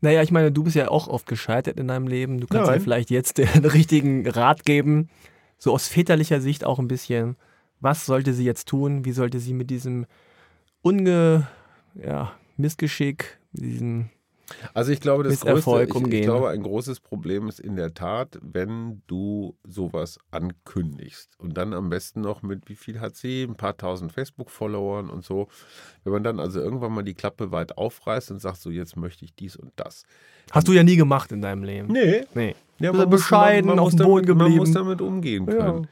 Naja, 0.00 0.22
ich 0.22 0.30
meine, 0.30 0.50
du 0.50 0.64
bist 0.64 0.74
ja 0.74 0.88
auch 0.88 1.06
oft 1.06 1.26
gescheitert 1.26 1.78
in 1.78 1.88
deinem 1.88 2.08
Leben. 2.08 2.40
Du 2.40 2.46
kannst 2.46 2.68
Nein. 2.68 2.78
dir 2.78 2.82
vielleicht 2.82 3.10
jetzt 3.10 3.38
den 3.38 3.64
richtigen 3.64 4.26
Rat 4.26 4.64
geben. 4.64 5.10
So 5.58 5.72
aus 5.72 5.86
väterlicher 5.88 6.40
Sicht 6.40 6.64
auch 6.64 6.78
ein 6.78 6.88
bisschen. 6.88 7.36
Was 7.80 8.06
sollte 8.06 8.32
sie 8.32 8.44
jetzt 8.44 8.68
tun? 8.68 9.04
Wie 9.04 9.12
sollte 9.12 9.38
sie 9.38 9.52
mit 9.52 9.70
diesem 9.70 10.06
Unge, 10.82 11.46
ja, 11.94 12.32
Missgeschick, 12.56 13.38
diesem 13.52 14.08
Also 14.74 14.92
ich 14.92 15.00
glaube, 15.00 15.24
das 15.24 15.40
größte, 15.40 15.86
ich, 15.88 16.12
ich 16.12 16.22
glaube, 16.22 16.50
ein 16.50 16.62
großes 16.62 17.00
Problem 17.00 17.48
ist 17.48 17.58
in 17.60 17.76
der 17.76 17.94
Tat, 17.94 18.38
wenn 18.42 19.02
du 19.06 19.56
sowas 19.64 20.18
ankündigst 20.30 21.38
und 21.38 21.56
dann 21.56 21.72
am 21.72 21.88
besten 21.90 22.20
noch 22.20 22.42
mit, 22.42 22.68
wie 22.68 22.74
viel 22.76 23.00
hat 23.00 23.16
sie, 23.16 23.44
ein 23.44 23.54
paar 23.56 23.76
tausend 23.76 24.12
Facebook-Followern 24.12 25.08
und 25.10 25.24
so. 25.24 25.48
Wenn 26.04 26.12
man 26.12 26.22
dann 26.24 26.38
also 26.40 26.60
irgendwann 26.60 26.92
mal 26.92 27.02
die 27.02 27.14
Klappe 27.14 27.50
weit 27.52 27.78
aufreißt 27.78 28.30
und 28.30 28.40
sagt, 28.40 28.58
so 28.58 28.70
jetzt 28.70 28.96
möchte 28.96 29.24
ich 29.24 29.34
dies 29.34 29.56
und 29.56 29.72
das. 29.76 30.04
Hast 30.50 30.68
du 30.68 30.72
ja 30.72 30.82
nie 30.82 30.96
gemacht 30.96 31.32
in 31.32 31.40
deinem 31.40 31.64
Leben. 31.64 31.88
Nee, 31.92 32.24
Nee. 32.34 32.54
Ja, 32.78 32.90
Du 32.90 32.98
bist 32.98 33.10
muss- 33.10 33.20
bescheiden, 33.20 33.78
auf 33.78 33.90
dem 33.94 33.98
Boden 34.06 34.26
damit, 34.26 34.38
Man 34.42 34.52
muss 34.56 34.68
geblieben. 34.70 34.86
damit 34.86 35.00
umgehen 35.00 35.46
Ja. 35.46 35.52
können. 35.54 35.84
Ich, 35.84 35.88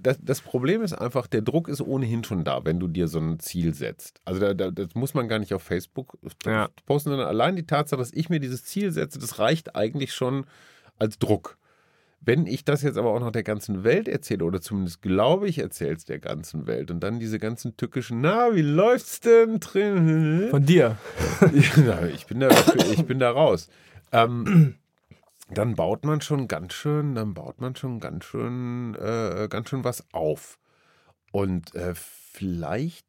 das, 0.00 0.18
das 0.22 0.40
Problem 0.40 0.82
ist 0.82 0.92
einfach, 0.92 1.26
der 1.26 1.42
Druck 1.42 1.68
ist 1.68 1.80
ohnehin 1.80 2.24
schon 2.24 2.44
da, 2.44 2.64
wenn 2.64 2.78
du 2.78 2.86
dir 2.88 3.08
so 3.08 3.18
ein 3.18 3.38
Ziel 3.40 3.74
setzt. 3.74 4.20
Also 4.24 4.40
da, 4.40 4.54
da, 4.54 4.70
das 4.70 4.94
muss 4.94 5.14
man 5.14 5.28
gar 5.28 5.38
nicht 5.38 5.52
auf 5.54 5.62
Facebook 5.62 6.16
Ja. 6.46 6.68
posten, 6.86 7.10
sondern 7.10 7.28
allein 7.28 7.56
die 7.56 7.66
Tatsache, 7.66 7.98
dass 8.00 8.12
ich 8.12 8.28
mir 8.28 8.40
dieses 8.40 8.64
Ziel 8.64 8.92
setze, 8.92 9.18
das 9.18 9.38
reicht 9.38 9.74
eigentlich 9.76 10.12
schon 10.14 10.46
als 10.98 11.18
Druck. 11.18 11.56
Wenn 12.22 12.46
ich 12.46 12.66
das 12.66 12.82
jetzt 12.82 12.98
aber 12.98 13.10
auch 13.14 13.20
noch 13.20 13.30
der 13.32 13.42
ganzen 13.42 13.82
Welt 13.82 14.06
erzähle, 14.06 14.44
oder 14.44 14.60
zumindest 14.60 15.00
glaube 15.00 15.48
ich, 15.48 15.58
erzähle 15.58 15.94
es 15.94 16.04
der 16.04 16.18
ganzen 16.18 16.66
Welt 16.66 16.90
und 16.90 17.00
dann 17.00 17.18
diese 17.18 17.38
ganzen 17.38 17.78
tückischen, 17.78 18.20
na, 18.20 18.54
wie 18.54 18.60
läuft's 18.60 19.20
denn 19.20 19.58
drin? 19.58 20.48
Von 20.50 20.66
dir. 20.66 20.98
Ich, 21.54 21.72
bin 22.26 22.40
da, 22.40 22.50
ich 22.92 23.04
bin 23.06 23.18
da 23.18 23.30
raus. 23.30 23.68
Ähm, 24.12 24.74
dann 25.52 25.74
baut 25.74 26.04
man 26.04 26.20
schon 26.20 26.48
ganz 26.48 26.74
schön, 26.74 27.14
dann 27.14 27.34
baut 27.34 27.60
man 27.60 27.74
schon 27.76 28.00
ganz 28.00 28.24
schön, 28.24 28.94
äh, 28.94 29.48
ganz 29.50 29.68
schön 29.68 29.84
was 29.84 30.04
auf. 30.12 30.58
Und 31.32 31.74
äh, 31.74 31.94
vielleicht 31.94 33.06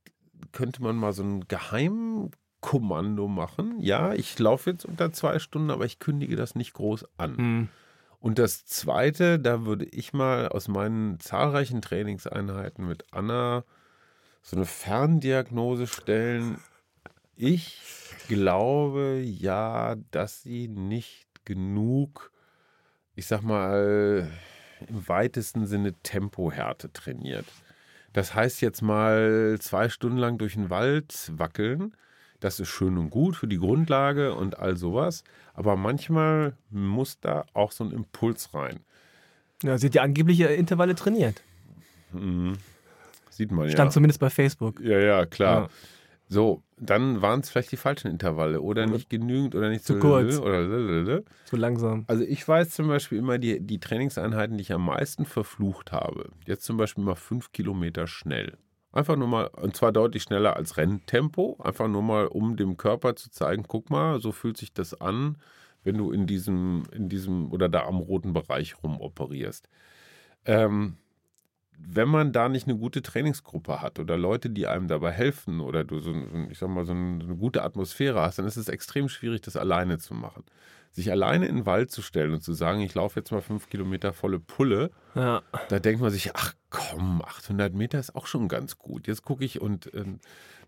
könnte 0.52 0.82
man 0.82 0.96
mal 0.96 1.14
so 1.14 1.24
ein 1.24 1.48
Geheimkommando 1.48 3.28
machen. 3.28 3.80
Ja, 3.80 4.14
ich 4.14 4.38
laufe 4.40 4.72
jetzt 4.72 4.86
unter 4.86 5.12
zwei 5.12 5.40
Stunden, 5.40 5.72
aber 5.72 5.86
ich 5.86 6.00
kündige 6.00 6.36
das 6.36 6.56
nicht 6.56 6.74
groß 6.74 7.06
an. 7.18 7.38
Hm. 7.38 7.70
Und 8.20 8.38
das 8.38 8.66
Zweite, 8.66 9.40
da 9.40 9.66
würde 9.66 9.86
ich 9.86 10.14
mal 10.14 10.48
aus 10.48 10.68
meinen 10.68 11.20
zahlreichen 11.20 11.82
Trainingseinheiten 11.82 12.88
mit 12.88 13.06
Anna 13.12 13.64
so 14.44 14.56
eine 14.56 14.66
Ferndiagnose 14.66 15.88
stellen. 15.88 16.60
Ich 17.36 17.80
glaube 18.28 19.22
ja, 19.24 19.96
dass 20.12 20.44
sie 20.44 20.68
nicht 20.68 21.31
genug, 21.46 22.32
ich 23.16 23.28
sag 23.28 23.42
mal, 23.42 24.30
im 24.88 25.08
weitesten 25.08 25.66
Sinne 25.66 25.94
Tempohärte 26.04 26.92
trainiert. 26.92 27.46
Das 28.14 28.36
heißt 28.36 28.62
jetzt 28.62 28.82
mal 28.82 29.58
zwei 29.60 29.90
Stunden 29.90 30.18
lang 30.18 30.38
durch 30.38 30.54
den 30.54 30.70
Wald 30.70 31.32
wackeln. 31.36 31.96
Das 32.40 32.60
ist 32.60 32.70
schön 32.70 32.98
und 32.98 33.12
gut 33.12 33.36
für 33.36 33.48
die 33.48 33.60
Grundlage 33.60 34.34
und 34.34 34.58
all 34.60 34.76
sowas. 34.76 35.24
Aber 35.54 35.76
manchmal 35.76 36.58
muss 36.70 37.20
da 37.20 37.46
auch 37.54 37.72
so 37.72 37.84
ein 37.84 37.92
Impuls 37.92 38.54
rein. 38.54 38.80
Ja, 39.64 39.78
sie 39.78 39.88
hat 39.88 39.96
ja 39.96 40.02
angeblich 40.02 40.40
äh, 40.42 40.56
Intervalle 40.56 40.96
trainiert. 40.96 41.44
Mhm. 42.12 42.58
Sieht 43.30 43.52
man 43.52 43.70
Stand 43.70 43.90
ja. 43.90 43.94
zumindest 43.94 44.20
bei 44.20 44.30
Facebook. 44.30 44.80
Ja, 44.82 45.00
ja, 45.00 45.26
klar. 45.26 45.64
Ja. 45.64 45.70
So, 46.32 46.64
dann 46.78 47.22
waren 47.22 47.42
es 47.42 47.50
vielleicht 47.50 47.74
die 47.74 47.78
falschen 47.78 48.08
Intervalle 48.08 48.62
oder 48.62 48.86
nicht 48.86 49.10
genügend 49.10 49.54
oder 49.54 49.68
nicht 49.68 49.84
Zu 49.84 50.00
kurz. 50.00 50.40
Oder. 50.40 51.24
So 51.44 51.58
langsam. 51.58 52.06
Also 52.08 52.24
ich 52.24 52.48
weiß 52.48 52.70
zum 52.70 52.88
Beispiel 52.88 53.18
immer 53.18 53.38
die, 53.38 53.60
die 53.60 53.82
Trainingseinheiten, 53.82 54.56
die 54.56 54.62
ich 54.62 54.72
am 54.72 54.86
meisten 54.86 55.26
verflucht 55.26 55.92
habe. 55.92 56.30
Jetzt 56.48 56.64
zum 56.64 56.78
Beispiel 56.78 57.04
mal 57.04 57.16
fünf 57.16 57.52
Kilometer 57.52 58.08
schnell. 58.08 58.58
Einfach 58.94 59.18
nur 59.18 59.28
mal, 59.28 59.48
und 59.48 59.76
zwar 59.76 59.92
deutlich 59.92 60.24
schneller 60.24 60.56
als 60.56 60.78
Renntempo. 60.78 61.58
Einfach 61.60 61.90
nur 61.90 62.02
mal, 62.02 62.28
um 62.28 62.56
dem 62.56 62.78
Körper 62.78 63.18
zu 63.18 63.30
zeigen, 63.30 63.66
guck 63.68 63.90
mal, 63.90 64.22
so 64.22 64.32
fühlt 64.32 64.56
sich 64.56 64.74
das 64.74 65.02
an, 65.02 65.36
wenn 65.84 65.98
du 65.98 66.14
in 66.14 66.28
diesem, 66.28 66.84
in 66.94 67.10
diesem 67.10 67.52
oder 67.52 67.68
da 67.68 67.84
am 67.84 67.98
roten 67.98 68.32
Bereich 68.32 68.82
rumoperierst. 68.82 69.68
Ähm, 70.46 70.96
wenn 71.88 72.08
man 72.10 72.32
da 72.32 72.50
nicht 72.50 72.68
eine 72.68 72.78
gute 72.78 73.02
Trainingsgruppe 73.02 73.82
hat 73.82 74.00
oder 74.00 74.18
Leute, 74.18 74.50
die 74.50 74.68
einem 74.68 74.88
dabei 74.88 75.12
helfen 75.12 75.60
oder 75.60 75.84
du 75.84 76.00
so, 76.00 76.14
ich 76.50 76.58
sag 76.60 76.70
mal, 76.70 76.86
so 76.86 76.94
eine 76.94 77.36
gute 77.36 77.64
Atmosphäre 77.64 78.22
hast, 78.22 78.40
dann 78.40 78.46
ist 78.46 78.58
es 78.58 78.68
extrem 78.70 79.10
schwierig, 79.10 79.42
das 79.42 79.56
alleine 79.58 79.98
zu 79.98 80.14
machen. 80.14 80.44
Sich 80.94 81.10
alleine 81.12 81.46
in 81.48 81.56
den 81.58 81.66
Wald 81.66 81.90
zu 81.90 82.02
stellen 82.02 82.34
und 82.34 82.44
zu 82.44 82.54
sagen, 82.54 82.82
ich 82.82 82.94
laufe 82.96 83.20
jetzt 83.20 83.32
mal 83.32 83.42
fünf 83.42 83.70
Kilometer 83.70 84.12
volle 84.14 84.40
Pulle, 84.40 84.92
Ja. 85.16 85.42
da 85.70 85.80
denkt 85.80 86.02
man 86.02 86.12
sich, 86.12 86.36
ach 86.36 86.54
komm, 86.70 87.22
800 87.22 87.74
Meter 87.74 88.00
ist 88.00 88.16
auch 88.16 88.28
schon 88.28 88.48
ganz 88.50 88.78
gut. 88.78 89.08
Jetzt 89.08 89.24
gucke 89.24 89.46
ich 89.46 89.62
und, 89.62 89.94
äh, 89.94 90.04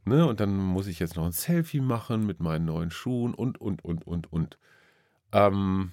ne, 0.06 0.26
und 0.26 0.40
dann 0.40 0.56
muss 0.56 0.88
ich 0.88 1.00
jetzt 1.00 1.16
noch 1.18 1.26
ein 1.26 1.32
Selfie 1.34 1.82
machen 1.82 2.26
mit 2.26 2.40
meinen 2.40 2.66
neuen 2.66 2.90
Schuhen 2.92 3.34
und, 3.34 3.60
und, 3.60 3.84
und, 3.84 4.08
und, 4.08 4.32
und. 4.32 4.58
Ähm, 5.34 5.92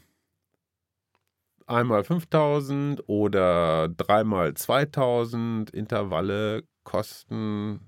einmal 1.71 2.05
5000 2.05 3.09
oder 3.09 3.89
dreimal 3.89 4.55
2000 4.55 5.71
Intervalle 5.71 6.64
kosten 6.85 7.81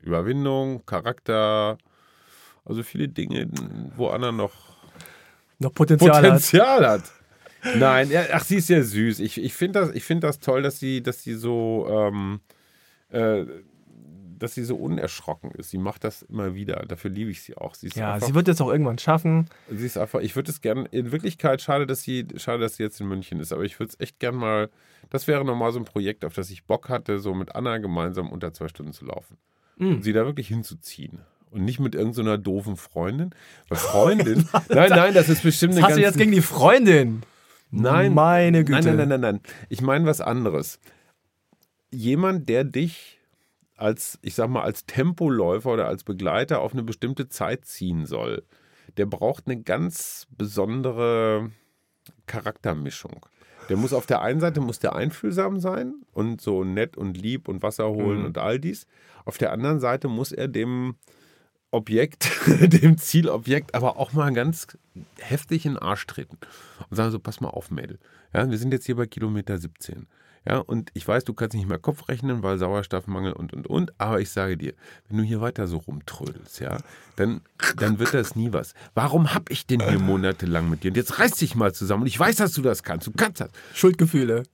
Überwindung, 0.00 0.84
Charakter, 0.86 1.78
also 2.64 2.82
viele 2.82 3.08
Dinge, 3.08 3.48
wo 3.96 4.08
Anna 4.08 4.32
noch 4.32 4.52
Noch 5.58 5.72
Potenzial, 5.72 6.16
hat. 6.16 6.22
Potenzial 6.22 6.86
hat. 6.86 7.02
Nein, 7.76 8.10
ja, 8.10 8.24
ach, 8.32 8.44
sie 8.44 8.56
ist 8.56 8.68
ja 8.68 8.82
süß. 8.82 9.20
Ich, 9.20 9.42
ich 9.42 9.54
finde 9.54 9.80
das, 9.80 9.90
ich 9.94 10.04
find 10.04 10.22
das 10.22 10.38
toll, 10.38 10.62
dass 10.62 10.78
sie, 10.78 11.02
dass 11.02 11.22
sie 11.22 11.34
so, 11.34 11.86
ähm, 11.90 12.40
äh, 13.08 13.44
dass 14.38 14.54
sie 14.54 14.64
so 14.64 14.76
unerschrocken 14.76 15.50
ist. 15.52 15.70
Sie 15.70 15.78
macht 15.78 16.04
das 16.04 16.22
immer 16.22 16.54
wieder. 16.54 16.84
Dafür 16.86 17.10
liebe 17.10 17.30
ich 17.30 17.42
sie 17.42 17.56
auch. 17.56 17.74
Sie 17.74 17.88
Ja, 17.94 18.14
einfach, 18.14 18.26
sie 18.26 18.34
wird 18.34 18.48
es 18.48 18.60
auch 18.60 18.70
irgendwann 18.70 18.98
schaffen. 18.98 19.48
sie 19.70 19.86
ist 19.86 19.98
einfach, 19.98 20.20
ich 20.20 20.36
würde 20.36 20.50
es 20.50 20.60
gerne, 20.60 20.86
in 20.90 21.12
Wirklichkeit 21.12 21.62
schade, 21.62 21.86
dass 21.86 22.02
sie, 22.02 22.26
schade, 22.36 22.60
dass 22.60 22.76
sie 22.76 22.82
jetzt 22.82 23.00
in 23.00 23.08
München 23.08 23.40
ist, 23.40 23.52
aber 23.52 23.64
ich 23.64 23.78
würde 23.78 23.90
es 23.92 24.00
echt 24.00 24.18
gern 24.20 24.34
mal, 24.36 24.70
das 25.10 25.26
wäre 25.26 25.44
nochmal 25.44 25.72
so 25.72 25.78
ein 25.78 25.84
Projekt, 25.84 26.24
auf 26.24 26.34
das 26.34 26.50
ich 26.50 26.64
Bock 26.64 26.88
hatte, 26.88 27.18
so 27.18 27.34
mit 27.34 27.54
Anna 27.54 27.78
gemeinsam 27.78 28.30
unter 28.30 28.52
zwei 28.52 28.68
Stunden 28.68 28.92
zu 28.92 29.04
laufen. 29.06 29.36
Mhm. 29.76 29.96
Und 29.96 30.02
sie 30.02 30.12
da 30.12 30.24
wirklich 30.24 30.48
hinzuziehen. 30.48 31.20
und 31.50 31.64
nicht 31.64 31.80
mit 31.80 31.94
irgendeiner 31.94 32.38
doofen 32.38 32.76
Freundin. 32.76 33.30
Weil 33.68 33.78
Freundin, 33.78 34.48
nein, 34.68 34.90
nein, 34.90 35.14
das 35.14 35.28
ist 35.28 35.42
bestimmt 35.42 35.74
eine 35.74 35.82
hast 35.82 35.96
du 35.96 36.00
jetzt 36.00 36.18
gegen 36.18 36.32
die 36.32 36.42
Freundin? 36.42 37.22
Nein. 37.70 38.14
Meine 38.14 38.64
Güte. 38.64 38.80
Nein, 38.82 38.96
nein, 38.96 39.08
nein, 39.08 39.20
nein, 39.20 39.20
nein. 39.20 39.40
Ich 39.68 39.80
meine 39.80 40.06
was 40.06 40.20
anderes. 40.20 40.78
Jemand, 41.90 42.48
der 42.48 42.64
dich 42.64 43.15
als, 43.76 44.18
ich 44.22 44.34
sag 44.34 44.48
mal, 44.48 44.62
als 44.62 44.86
Tempoläufer 44.86 45.70
oder 45.72 45.86
als 45.86 46.02
Begleiter 46.04 46.60
auf 46.60 46.72
eine 46.72 46.82
bestimmte 46.82 47.28
Zeit 47.28 47.64
ziehen 47.66 48.06
soll, 48.06 48.42
der 48.96 49.06
braucht 49.06 49.46
eine 49.46 49.60
ganz 49.62 50.26
besondere 50.30 51.50
Charaktermischung. 52.26 53.26
Der 53.68 53.76
muss 53.76 53.92
auf 53.92 54.06
der 54.06 54.22
einen 54.22 54.40
Seite 54.40 54.60
muss 54.60 54.78
der 54.78 54.94
einfühlsam 54.94 55.58
sein 55.58 55.94
und 56.12 56.40
so 56.40 56.62
nett 56.64 56.96
und 56.96 57.16
lieb 57.16 57.48
und 57.48 57.62
Wasser 57.62 57.88
holen 57.88 58.20
Mhm. 58.20 58.24
und 58.26 58.38
all 58.38 58.60
dies. 58.60 58.86
Auf 59.24 59.38
der 59.38 59.52
anderen 59.52 59.80
Seite 59.80 60.08
muss 60.08 60.30
er 60.32 60.46
dem 60.48 60.94
Objekt, 61.72 62.30
dem 62.82 62.96
Zielobjekt, 62.96 63.74
aber 63.74 63.96
auch 63.98 64.12
mal 64.12 64.32
ganz 64.32 64.68
heftig 65.18 65.66
in 65.66 65.72
den 65.72 65.78
Arsch 65.82 66.06
treten 66.06 66.38
und 66.88 66.96
sagen 66.96 67.10
so, 67.10 67.18
pass 67.18 67.40
mal 67.40 67.48
auf, 67.50 67.70
Mädel. 67.70 67.98
Ja, 68.32 68.48
wir 68.48 68.56
sind 68.56 68.72
jetzt 68.72 68.86
hier 68.86 68.96
bei 68.96 69.06
Kilometer 69.06 69.58
17. 69.58 70.06
Ja, 70.48 70.58
und 70.58 70.90
ich 70.94 71.06
weiß, 71.06 71.24
du 71.24 71.34
kannst 71.34 71.56
nicht 71.56 71.68
mehr 71.68 71.78
Kopf 71.78 72.08
rechnen, 72.08 72.42
weil 72.44 72.56
Sauerstoffmangel 72.58 73.32
und, 73.32 73.52
und, 73.52 73.66
und. 73.66 73.92
Aber 73.98 74.20
ich 74.20 74.30
sage 74.30 74.56
dir, 74.56 74.74
wenn 75.08 75.18
du 75.18 75.24
hier 75.24 75.40
weiter 75.40 75.66
so 75.66 75.78
rumtrödelst, 75.78 76.60
ja, 76.60 76.78
dann, 77.16 77.40
dann 77.78 77.98
wird 77.98 78.14
das 78.14 78.36
nie 78.36 78.52
was. 78.52 78.74
Warum 78.94 79.34
hab 79.34 79.50
ich 79.50 79.66
denn 79.66 79.80
hier 79.80 79.98
monatelang 79.98 80.70
mit 80.70 80.84
dir? 80.84 80.92
Und 80.92 80.96
jetzt 80.96 81.18
reiß 81.18 81.32
dich 81.32 81.56
mal 81.56 81.74
zusammen. 81.74 82.02
Und 82.02 82.06
ich 82.06 82.18
weiß, 82.18 82.36
dass 82.36 82.52
du 82.52 82.62
das 82.62 82.84
kannst. 82.84 83.08
Du 83.08 83.12
kannst 83.12 83.40
das. 83.40 83.50
Schuldgefühle. 83.74 84.44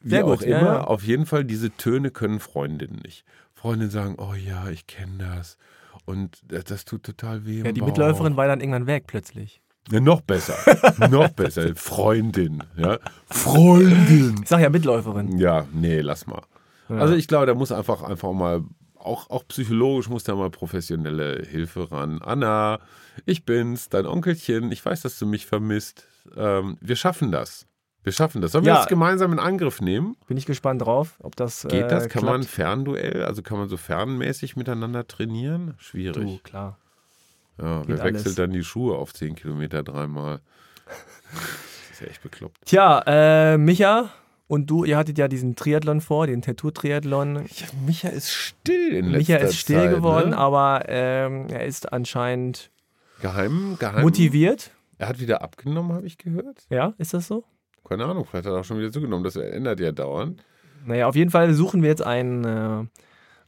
Wie 0.00 0.10
Sehr 0.10 0.24
auch 0.24 0.38
gut, 0.38 0.42
immer, 0.42 0.62
ja. 0.62 0.84
auf 0.84 1.04
jeden 1.04 1.26
Fall, 1.26 1.44
diese 1.44 1.70
Töne 1.70 2.10
können 2.10 2.40
Freundinnen 2.40 3.00
nicht. 3.04 3.24
Freundinnen 3.52 3.90
sagen, 3.90 4.16
oh 4.18 4.34
ja, 4.34 4.68
ich 4.70 4.86
kenne 4.86 5.18
das. 5.18 5.58
Und 6.06 6.40
das, 6.48 6.64
das 6.64 6.84
tut 6.84 7.04
total 7.04 7.44
weh. 7.46 7.62
Ja, 7.62 7.72
die 7.72 7.80
Bauch. 7.80 7.88
Mitläuferin 7.88 8.36
war 8.36 8.46
dann 8.48 8.60
irgendwann 8.60 8.86
weg 8.86 9.04
plötzlich. 9.06 9.60
Ja, 9.90 10.00
noch 10.00 10.20
besser. 10.20 10.54
noch 11.10 11.28
besser. 11.30 11.74
Freundin. 11.74 12.62
Ja. 12.76 12.98
Freundin. 13.28 14.40
Ich 14.42 14.48
sag 14.48 14.60
ja 14.60 14.70
Mitläuferin. 14.70 15.38
Ja, 15.38 15.66
nee, 15.72 16.00
lass 16.00 16.26
mal. 16.26 16.42
Ja. 16.88 16.96
Also 16.98 17.14
ich 17.14 17.26
glaube, 17.28 17.46
da 17.46 17.54
muss 17.54 17.72
einfach 17.72 18.02
einfach 18.02 18.32
mal, 18.32 18.62
auch, 18.96 19.28
auch 19.30 19.46
psychologisch 19.48 20.08
muss 20.08 20.24
da 20.24 20.34
mal 20.34 20.50
professionelle 20.50 21.44
Hilfe 21.44 21.90
ran. 21.90 22.20
Anna, 22.22 22.78
ich 23.26 23.44
bin's, 23.44 23.88
dein 23.88 24.06
Onkelchen. 24.06 24.70
Ich 24.72 24.84
weiß, 24.84 25.02
dass 25.02 25.18
du 25.18 25.26
mich 25.26 25.46
vermisst. 25.46 26.06
Ähm, 26.36 26.78
wir 26.80 26.96
schaffen 26.96 27.32
das. 27.32 27.66
Wir 28.04 28.12
schaffen 28.12 28.40
das. 28.42 28.52
Sollen 28.52 28.64
wir 28.64 28.72
Ja. 28.72 28.78
das 28.78 28.88
gemeinsam 28.88 29.32
in 29.32 29.38
Angriff 29.38 29.80
nehmen? 29.80 30.16
Bin 30.26 30.36
ich 30.36 30.46
gespannt 30.46 30.82
drauf, 30.82 31.16
ob 31.20 31.36
das 31.36 31.66
Geht 31.68 31.90
das? 31.90 32.06
Äh, 32.06 32.08
Kann 32.08 32.22
klappt. 32.22 32.26
man 32.26 32.42
Fernduell, 32.44 33.24
also 33.24 33.42
kann 33.42 33.58
man 33.58 33.68
so 33.68 33.76
fernmäßig 33.76 34.56
miteinander 34.56 35.06
trainieren? 35.06 35.68
Du, 35.68 35.74
Schwierig. 35.82 36.42
klar. 36.42 36.78
Ja, 37.58 37.82
wer 37.86 37.98
wechselt 38.04 38.26
alles. 38.26 38.34
dann 38.36 38.50
die 38.50 38.64
Schuhe 38.64 38.96
auf 38.96 39.12
10 39.14 39.34
Kilometer 39.34 39.82
dreimal? 39.82 40.40
Das 40.86 41.90
ist 41.92 42.00
ja 42.00 42.06
echt 42.08 42.22
bekloppt. 42.22 42.58
Tja, 42.66 43.02
äh, 43.06 43.58
Micha 43.58 44.10
und 44.48 44.66
du, 44.70 44.84
ihr 44.84 44.96
hattet 44.96 45.18
ja 45.18 45.28
diesen 45.28 45.54
Triathlon 45.56 46.00
vor, 46.00 46.26
den 46.26 46.42
Tattoo-Triathlon. 46.42 47.36
Ja, 47.36 47.66
Micha 47.86 48.08
ist 48.08 48.30
still 48.30 48.92
in 48.94 49.06
letzter 49.10 49.34
Micha 49.34 49.36
ist 49.46 49.56
still 49.56 49.76
Zeit, 49.80 49.90
geworden, 49.90 50.30
Ne? 50.30 50.38
aber 50.38 50.82
ähm, 50.88 51.46
er 51.48 51.64
ist 51.64 51.92
anscheinend 51.92 52.70
Geheim, 53.20 53.76
geheim. 53.78 54.02
motiviert. 54.02 54.70
Er 54.98 55.08
hat 55.08 55.20
wieder 55.20 55.42
abgenommen, 55.42 55.92
habe 55.92 56.06
ich 56.06 56.18
gehört. 56.18 56.66
Ja, 56.70 56.94
ist 56.98 57.14
das 57.14 57.26
so? 57.28 57.44
Keine 57.88 58.04
Ahnung, 58.04 58.24
vielleicht 58.24 58.46
hat 58.46 58.52
er 58.52 58.60
auch 58.60 58.64
schon 58.64 58.78
wieder 58.78 58.92
zugenommen. 58.92 59.24
Das 59.24 59.36
ändert 59.36 59.80
ja 59.80 59.92
dauernd. 59.92 60.42
Naja, 60.84 61.06
auf 61.06 61.16
jeden 61.16 61.30
Fall 61.30 61.52
suchen 61.54 61.82
wir 61.82 61.88
jetzt 61.90 62.02
ein, 62.04 62.44
äh, 62.44 62.84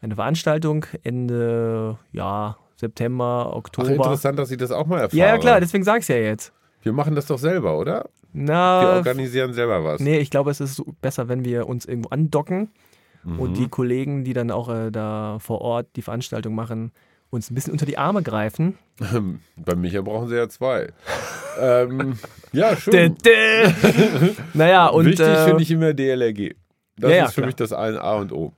eine 0.01 0.15
Veranstaltung 0.15 0.87
Ende 1.03 1.99
ja, 2.13 2.57
September, 2.77 3.49
Ach, 3.51 3.57
Oktober. 3.57 3.91
interessant, 3.91 4.39
dass 4.39 4.51
ich 4.51 4.59
das 4.59 4.71
auch 4.71 4.87
mal 4.87 5.01
erfahre. 5.01 5.17
ja, 5.19 5.27
ja, 5.29 5.39
klar, 5.39 5.61
deswegen 5.61 5.85
sag 5.85 6.03
ich 6.03 6.09
ja 6.09 6.17
jetzt. 6.17 6.53
Wir 6.83 6.93
machen 6.93 7.15
das 7.15 7.27
doch 7.27 7.39
selber, 7.39 7.79
oder? 7.79 8.09
Wir 8.33 8.45
Na, 8.47 8.97
organisieren 8.97 9.53
selber 9.55 9.85
was. 9.85 10.01
nee, 10.01 10.19
ich 10.19 10.31
glaube, 10.31 10.51
es 10.51 10.61
ist 10.61 10.83
besser, 11.01 11.29
wenn 11.29 11.45
wir 11.45 11.69
uns 11.69 11.87
irgendwo 11.87 12.09
andocken 12.11 12.71
Mhm. 13.27 13.41
und 13.41 13.57
die 13.57 13.69
Kollegen, 13.69 14.23
die 14.25 14.35
dann 14.35 14.51
auch 14.51 14.69
äh, 14.69 14.91
da 14.91 15.39
vor 15.41 15.63
Ort 15.63 15.87
die 15.97 16.03
Veranstaltung 16.03 16.55
machen, 16.55 16.93
uns 17.31 17.51
ein 17.51 17.55
bisschen 17.55 17.73
unter 17.73 17.87
die 17.87 17.97
Arme 17.97 18.23
greifen. 18.23 18.77
Bei 19.57 19.75
Micha 19.75 20.03
brauchen 20.03 20.29
sie 20.29 20.37
ja 20.37 20.47
zwei. 20.51 20.89
ähm, 21.59 22.19
ja, 22.53 22.77
schön. 22.77 23.17
naja, 24.55 24.89
und 24.89 25.07
Wichtig 25.07 25.27
äh, 25.27 25.45
finde 25.47 25.63
ich 25.63 25.71
immer 25.71 25.95
DLRG. 25.95 26.55
Das 26.99 27.11
ja, 27.11 27.25
ist 27.25 27.33
für 27.35 27.41
klar. 27.41 27.47
mich 27.47 27.57
das 27.57 27.73
A 27.73 28.15
und 28.17 28.31
O. 28.33 28.53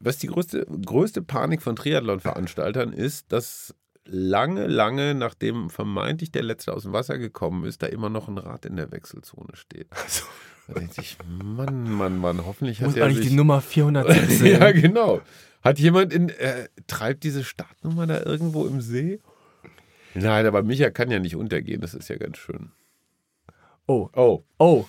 Was 0.00 0.18
die 0.18 0.26
größte, 0.26 0.66
größte 0.66 1.22
Panik 1.22 1.62
von 1.62 1.76
Triathlon-Veranstaltern 1.76 2.92
ist, 2.92 3.32
dass 3.32 3.74
lange, 4.04 4.66
lange 4.66 5.14
nachdem 5.14 5.70
vermeintlich 5.70 6.30
der 6.30 6.42
Letzte 6.42 6.72
aus 6.72 6.82
dem 6.82 6.92
Wasser 6.92 7.18
gekommen 7.18 7.64
ist, 7.64 7.82
da 7.82 7.86
immer 7.86 8.10
noch 8.10 8.28
ein 8.28 8.38
Rad 8.38 8.66
in 8.66 8.76
der 8.76 8.90
Wechselzone 8.90 9.54
steht. 9.54 9.88
Da 10.68 10.74
denkt 10.74 10.94
sich, 10.94 11.16
Mann, 11.28 11.90
Mann, 11.90 12.18
Mann, 12.18 12.44
hoffentlich 12.44 12.80
hat 12.80 12.88
muss 12.88 12.96
er 12.96 13.06
eigentlich 13.06 13.18
sich... 13.18 13.28
die 13.30 13.36
Nummer 13.36 13.60
417. 13.60 14.46
ja, 14.46 14.72
genau. 14.72 15.20
Hat 15.62 15.78
jemand 15.78 16.12
in... 16.12 16.28
Äh, 16.28 16.68
treibt 16.86 17.24
diese 17.24 17.44
Startnummer 17.44 18.06
da 18.06 18.22
irgendwo 18.22 18.66
im 18.66 18.80
See? 18.80 19.20
Nein, 20.14 20.46
aber 20.46 20.62
Micha 20.62 20.90
kann 20.90 21.10
ja 21.10 21.18
nicht 21.18 21.36
untergehen, 21.36 21.80
das 21.80 21.94
ist 21.94 22.08
ja 22.08 22.16
ganz 22.16 22.38
schön. 22.38 22.72
Oh, 23.86 24.08
Oh, 24.14 24.44
oh, 24.58 24.86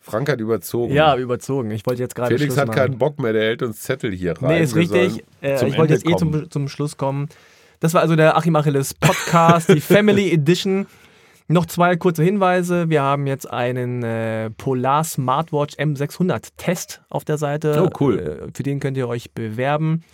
Frank 0.00 0.28
hat 0.30 0.40
überzogen. 0.40 0.94
ja, 0.94 1.16
überzogen. 1.16 1.70
Ich 1.70 1.86
wollte 1.86 2.02
jetzt 2.02 2.14
gerade 2.14 2.28
Felix 2.34 2.54
Schluss 2.54 2.58
hat 2.58 2.68
machen. 2.68 2.78
keinen 2.78 2.98
Bock 2.98 3.18
mehr, 3.18 3.32
der 3.32 3.42
hält 3.42 3.62
uns 3.62 3.80
Zettel 3.80 4.12
hier 4.12 4.32
rein. 4.40 4.48
Nee, 4.48 4.62
ist 4.62 4.74
Wir 4.74 4.82
richtig. 4.82 5.24
Äh, 5.42 5.68
ich 5.68 5.76
wollte 5.76 5.92
jetzt 5.92 6.08
eh 6.08 6.16
zum, 6.16 6.50
zum 6.50 6.68
Schluss 6.68 6.96
kommen. 6.96 7.28
Das 7.80 7.94
war 7.94 8.00
also 8.00 8.16
der 8.16 8.36
Achim 8.36 8.56
Achilles 8.56 8.94
Podcast, 8.94 9.68
die 9.68 9.80
Family 9.80 10.32
Edition. 10.32 10.86
Noch 11.48 11.66
zwei 11.66 11.96
kurze 11.96 12.22
Hinweise. 12.22 12.88
Wir 12.90 13.02
haben 13.02 13.26
jetzt 13.26 13.50
einen 13.50 14.02
äh, 14.02 14.50
Polar 14.50 15.02
Smartwatch 15.02 15.74
M600 15.76 16.50
Test 16.56 17.02
auf 17.10 17.24
der 17.24 17.38
Seite. 17.38 17.82
Oh, 17.84 17.90
cool. 18.00 18.18
Äh, 18.18 18.50
für 18.54 18.62
den 18.62 18.80
könnt 18.80 18.96
ihr 18.96 19.08
euch 19.08 19.32
bewerben. 19.32 20.04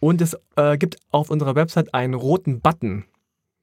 Und 0.00 0.20
es 0.20 0.36
äh, 0.56 0.76
gibt 0.76 0.96
auf 1.10 1.30
unserer 1.30 1.54
Website 1.54 1.94
einen 1.94 2.14
roten 2.14 2.60
Button. 2.60 3.04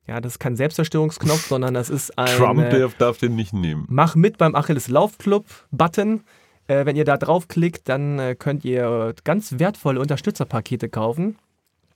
Ja, 0.08 0.20
das 0.20 0.34
ist 0.34 0.40
kein 0.40 0.56
Selbstzerstörungsknopf, 0.56 1.48
sondern 1.48 1.74
das 1.74 1.90
ist 1.90 2.18
ein 2.18 2.38
Trump 2.38 2.60
äh, 2.60 2.88
darf, 2.98 3.18
den 3.18 3.36
nicht 3.36 3.54
nehmen. 3.54 3.86
Mach 3.90 4.16
mit 4.16 4.38
beim 4.38 4.56
Achilles 4.56 4.88
Laufclub 4.88 5.46
Button. 5.72 6.24
Äh, 6.68 6.86
wenn 6.86 6.96
ihr 6.96 7.06
da 7.06 7.18
draufklickt, 7.18 7.90
dann 7.90 8.20
äh, 8.20 8.36
könnt 8.36 8.64
ihr 8.64 9.14
ganz 9.24 9.60
wertvolle 9.60 10.00
Unterstützerpakete 10.00 10.88
kaufen 10.88 11.38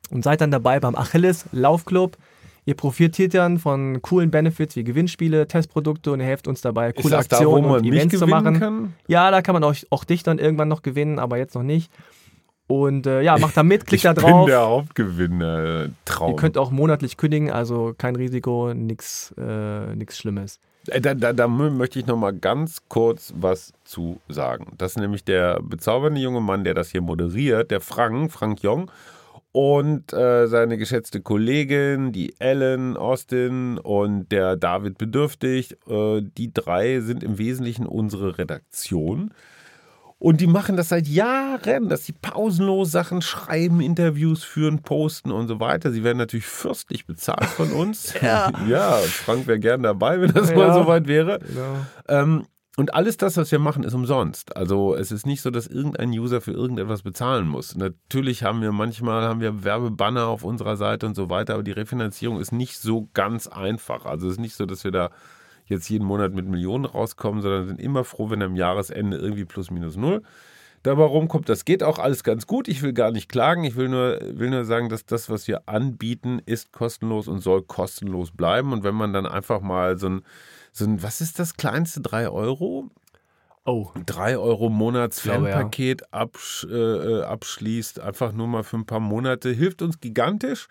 und 0.09 0.23
seid 0.23 0.41
dann 0.41 0.51
dabei 0.51 0.79
beim 0.79 0.95
Achilles 0.95 1.45
Laufclub. 1.51 2.17
Ihr 2.65 2.75
profitiert 2.75 3.33
dann 3.33 3.59
von 3.59 4.01
coolen 4.01 4.29
Benefits 4.29 4.75
wie 4.75 4.83
Gewinnspiele, 4.83 5.47
Testprodukte 5.47 6.11
und 6.11 6.19
ihr 6.19 6.25
helft 6.25 6.49
uns 6.49 6.59
dabei, 6.59 6.91
coole 6.91 7.11
da, 7.11 7.19
Aktionen 7.19 7.65
man 7.65 7.79
und 7.79 7.85
Events 7.85 8.19
zu 8.19 8.27
machen. 8.27 8.59
kann? 8.59 8.93
Ja, 9.07 9.31
da 9.31 9.41
kann 9.41 9.53
man 9.53 9.63
euch, 9.63 9.87
auch 9.89 10.03
dich 10.03 10.23
dann 10.23 10.37
irgendwann 10.37 10.67
noch 10.67 10.81
gewinnen, 10.81 11.17
aber 11.17 11.37
jetzt 11.37 11.55
noch 11.55 11.63
nicht. 11.63 11.89
Und 12.67 13.07
äh, 13.07 13.21
ja, 13.21 13.37
macht 13.37 13.55
da 13.55 13.63
mit, 13.63 13.85
klickt 13.87 13.93
ich 13.93 14.03
da 14.03 14.11
bin 14.13 14.23
drauf. 14.23 14.45
der 14.45 14.59
Hauptgewinner. 14.61 15.87
Traum. 16.03 16.31
Ihr 16.31 16.35
könnt 16.35 16.57
auch 16.57 16.69
monatlich 16.69 17.15
kündigen, 17.15 17.49
also 17.49 17.95
kein 17.97 18.15
Risiko, 18.17 18.73
nichts 18.73 19.33
äh, 19.37 19.95
nix 19.95 20.17
Schlimmes. 20.17 20.59
Äh, 20.87 20.99
Da, 20.99 21.13
da, 21.13 21.31
da 21.31 21.45
mö- 21.45 21.69
möchte 21.71 21.97
ich 21.99 22.07
noch 22.07 22.17
mal 22.17 22.33
ganz 22.33 22.81
kurz 22.89 23.33
was 23.39 23.71
zu 23.85 24.19
sagen. 24.27 24.73
Das 24.77 24.91
ist 24.91 24.97
nämlich 24.97 25.23
der 25.23 25.61
bezaubernde 25.61 26.19
junge 26.19 26.41
Mann, 26.41 26.65
der 26.65 26.73
das 26.73 26.89
hier 26.89 27.01
moderiert, 27.01 27.71
der 27.71 27.79
Frank, 27.79 28.31
Frank 28.33 28.61
Jong. 28.63 28.91
Und 29.53 30.13
äh, 30.13 30.47
seine 30.47 30.77
geschätzte 30.77 31.21
Kollegin, 31.21 32.11
die 32.11 32.35
Ellen 32.39 32.95
Austin 32.97 33.77
und 33.79 34.29
der 34.31 34.55
David 34.55 34.97
Bedürftig, 34.97 35.77
äh, 35.89 36.21
die 36.21 36.53
drei 36.53 36.99
sind 36.99 37.23
im 37.23 37.37
Wesentlichen 37.37 37.85
unsere 37.87 38.37
Redaktion. 38.37 39.31
Und 40.19 40.41
die 40.41 40.47
machen 40.47 40.75
das 40.77 40.89
seit 40.89 41.07
Jahren, 41.07 41.89
dass 41.89 42.05
sie 42.05 42.13
pausenlos 42.13 42.91
Sachen 42.91 43.21
schreiben, 43.21 43.81
Interviews 43.81 44.43
führen, 44.43 44.81
posten 44.81 45.31
und 45.31 45.47
so 45.47 45.59
weiter. 45.59 45.91
Sie 45.91 46.03
werden 46.03 46.17
natürlich 46.17 46.47
fürstlich 46.47 47.05
bezahlt 47.05 47.45
von 47.45 47.71
uns. 47.71 48.13
Ja. 48.21 48.51
ja, 48.67 48.93
Frank 48.93 49.45
wäre 49.45 49.59
gern 49.59 49.83
dabei, 49.83 50.19
wenn 50.19 50.31
das 50.33 50.51
mal 50.55 50.67
Ja. 50.69 50.73
soweit 50.73 51.07
wäre. 51.07 51.39
Genau. 51.39 51.75
Ähm, 52.07 52.45
und 52.77 52.93
alles 52.93 53.17
das, 53.17 53.37
was 53.37 53.51
wir 53.51 53.59
machen, 53.59 53.83
ist 53.83 53.93
umsonst. 53.93 54.55
Also 54.55 54.95
es 54.95 55.11
ist 55.11 55.25
nicht 55.27 55.41
so, 55.41 55.49
dass 55.51 55.65
irgendein 55.67 56.09
User 56.09 56.41
für 56.41 56.51
irgendetwas 56.51 57.01
bezahlen 57.03 57.47
muss. 57.47 57.75
Natürlich 57.75 58.43
haben 58.43 58.61
wir 58.61 58.71
manchmal 58.71 59.23
haben 59.23 59.39
wir 59.41 59.63
Werbebanner 59.63 60.25
auf 60.27 60.43
unserer 60.43 60.77
Seite 60.77 61.05
und 61.05 61.15
so 61.15 61.29
weiter, 61.29 61.53
aber 61.55 61.63
die 61.63 61.71
Refinanzierung 61.71 62.39
ist 62.39 62.51
nicht 62.51 62.77
so 62.79 63.09
ganz 63.13 63.47
einfach. 63.47 64.05
Also 64.05 64.27
es 64.27 64.33
ist 64.33 64.39
nicht 64.39 64.55
so, 64.55 64.65
dass 64.65 64.83
wir 64.83 64.91
da 64.91 65.09
jetzt 65.67 65.89
jeden 65.89 66.05
Monat 66.05 66.33
mit 66.33 66.47
Millionen 66.47 66.85
rauskommen, 66.85 67.41
sondern 67.41 67.67
sind 67.67 67.81
immer 67.81 68.03
froh, 68.03 68.29
wenn 68.29 68.41
am 68.41 68.55
Jahresende 68.55 69.17
irgendwie 69.17 69.45
plus 69.45 69.71
minus 69.71 69.95
null 69.95 70.21
dabei 70.83 71.03
rumkommt. 71.03 71.49
Das 71.49 71.65
geht 71.65 71.83
auch 71.83 71.99
alles 71.99 72.23
ganz 72.23 72.47
gut. 72.47 72.67
Ich 72.67 72.81
will 72.81 72.93
gar 72.93 73.11
nicht 73.11 73.29
klagen. 73.29 73.63
Ich 73.63 73.75
will 73.75 73.89
nur, 73.89 74.19
will 74.21 74.49
nur 74.49 74.65
sagen, 74.65 74.89
dass 74.89 75.05
das, 75.05 75.29
was 75.29 75.47
wir 75.47 75.67
anbieten, 75.67 76.41
ist 76.45 76.71
kostenlos 76.71 77.27
und 77.27 77.39
soll 77.39 77.63
kostenlos 77.63 78.31
bleiben. 78.31 78.73
Und 78.73 78.83
wenn 78.83 78.95
man 78.95 79.13
dann 79.13 79.25
einfach 79.25 79.61
mal 79.61 79.97
so 79.97 80.09
ein, 80.09 80.21
so 80.71 80.85
ein 80.85 81.03
was 81.03 81.21
ist 81.21 81.39
das 81.39 81.55
kleinste? 81.55 82.01
3 82.01 82.29
Euro? 82.29 82.89
Oh, 83.65 83.91
3 84.05 84.37
Euro 84.37 84.69
Monats 84.69 85.23
ja. 85.25 85.33
Fanpaket 85.33 86.13
absch, 86.13 86.65
äh, 86.69 86.73
äh, 86.73 87.23
abschließt, 87.23 87.99
einfach 87.99 88.31
nur 88.31 88.47
mal 88.47 88.63
für 88.63 88.77
ein 88.77 88.85
paar 88.85 89.01
Monate, 89.01 89.49
hilft 89.49 89.81
uns 89.81 89.99
gigantisch. 89.99 90.67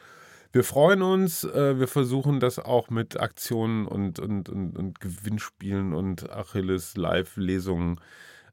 Wir 0.53 0.65
freuen 0.65 1.03
uns. 1.03 1.45
Äh, 1.45 1.79
wir 1.79 1.89
versuchen 1.89 2.41
das 2.41 2.59
auch 2.59 2.91
mit 2.91 3.21
Aktionen 3.21 3.87
und, 3.87 4.19
und, 4.19 4.49
und, 4.49 4.77
und 4.77 5.01
Gewinnspielen 5.01 5.93
und 5.93 6.31
Achilles 6.31 6.97
Live-Lesungen 6.97 8.01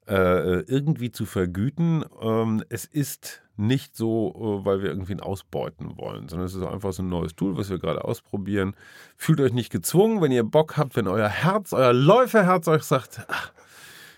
äh, 0.08 0.62
irgendwie 0.62 1.12
zu 1.12 1.26
vergüten. 1.26 2.04
Ähm, 2.22 2.64
es 2.70 2.86
ist 2.86 3.42
nicht 3.56 3.96
so, 3.96 4.62
äh, 4.62 4.66
weil 4.66 4.82
wir 4.82 4.90
irgendwen 4.90 5.20
ausbeuten 5.20 5.98
wollen, 5.98 6.28
sondern 6.28 6.48
es 6.48 6.56
ist 6.56 6.64
einfach 6.64 6.92
so 6.94 7.04
ein 7.04 7.10
neues 7.10 7.36
Tool, 7.36 7.58
was 7.58 7.70
wir 7.70 7.80
gerade 7.80 8.04
ausprobieren. 8.04 8.76
Fühlt 9.16 9.40
euch 9.40 9.54
nicht 9.54 9.72
gezwungen, 9.72 10.22
wenn 10.22 10.32
ihr 10.32 10.44
Bock 10.44 10.78
habt, 10.78 10.96
wenn 10.96 11.08
euer 11.08 11.30
Herz, 11.30 11.74
euer 11.74 11.94
Läuferherz 11.94 12.68
euch 12.68 12.84
sagt, 12.84 13.26
ach, 13.28 13.52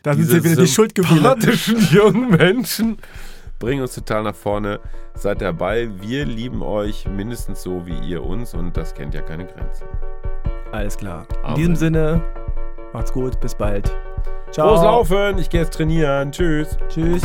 da 0.03 0.13
sind 0.13 0.25
sie 0.25 0.43
wieder 0.43 0.61
die 0.61 0.67
Schuldgefühle. 0.67 1.35
jungen 1.91 2.29
Menschen 2.29 2.97
bringen 3.59 3.81
uns 3.81 3.95
total 3.95 4.23
nach 4.23 4.35
vorne. 4.35 4.79
Seid 5.13 5.41
dabei. 5.41 5.89
Wir 5.99 6.25
lieben 6.25 6.61
euch 6.61 7.07
mindestens 7.07 7.63
so 7.63 7.85
wie 7.85 7.97
ihr 7.99 8.23
uns 8.23 8.53
und 8.53 8.75
das 8.75 8.93
kennt 8.93 9.13
ja 9.13 9.21
keine 9.21 9.45
Grenzen. 9.45 9.87
Alles 10.71 10.97
klar. 10.97 11.25
Amen. 11.43 11.49
In 11.49 11.55
diesem 11.55 11.75
Sinne, 11.75 12.21
macht's 12.93 13.13
gut, 13.13 13.39
bis 13.39 13.55
bald. 13.55 13.91
Ciao. 14.51 14.69
Groß 14.69 14.83
laufen, 14.83 15.37
ich 15.37 15.49
gehe 15.49 15.61
jetzt 15.61 15.73
trainieren. 15.73 16.31
Tschüss. 16.31 16.77
Tschüss. 16.89 17.23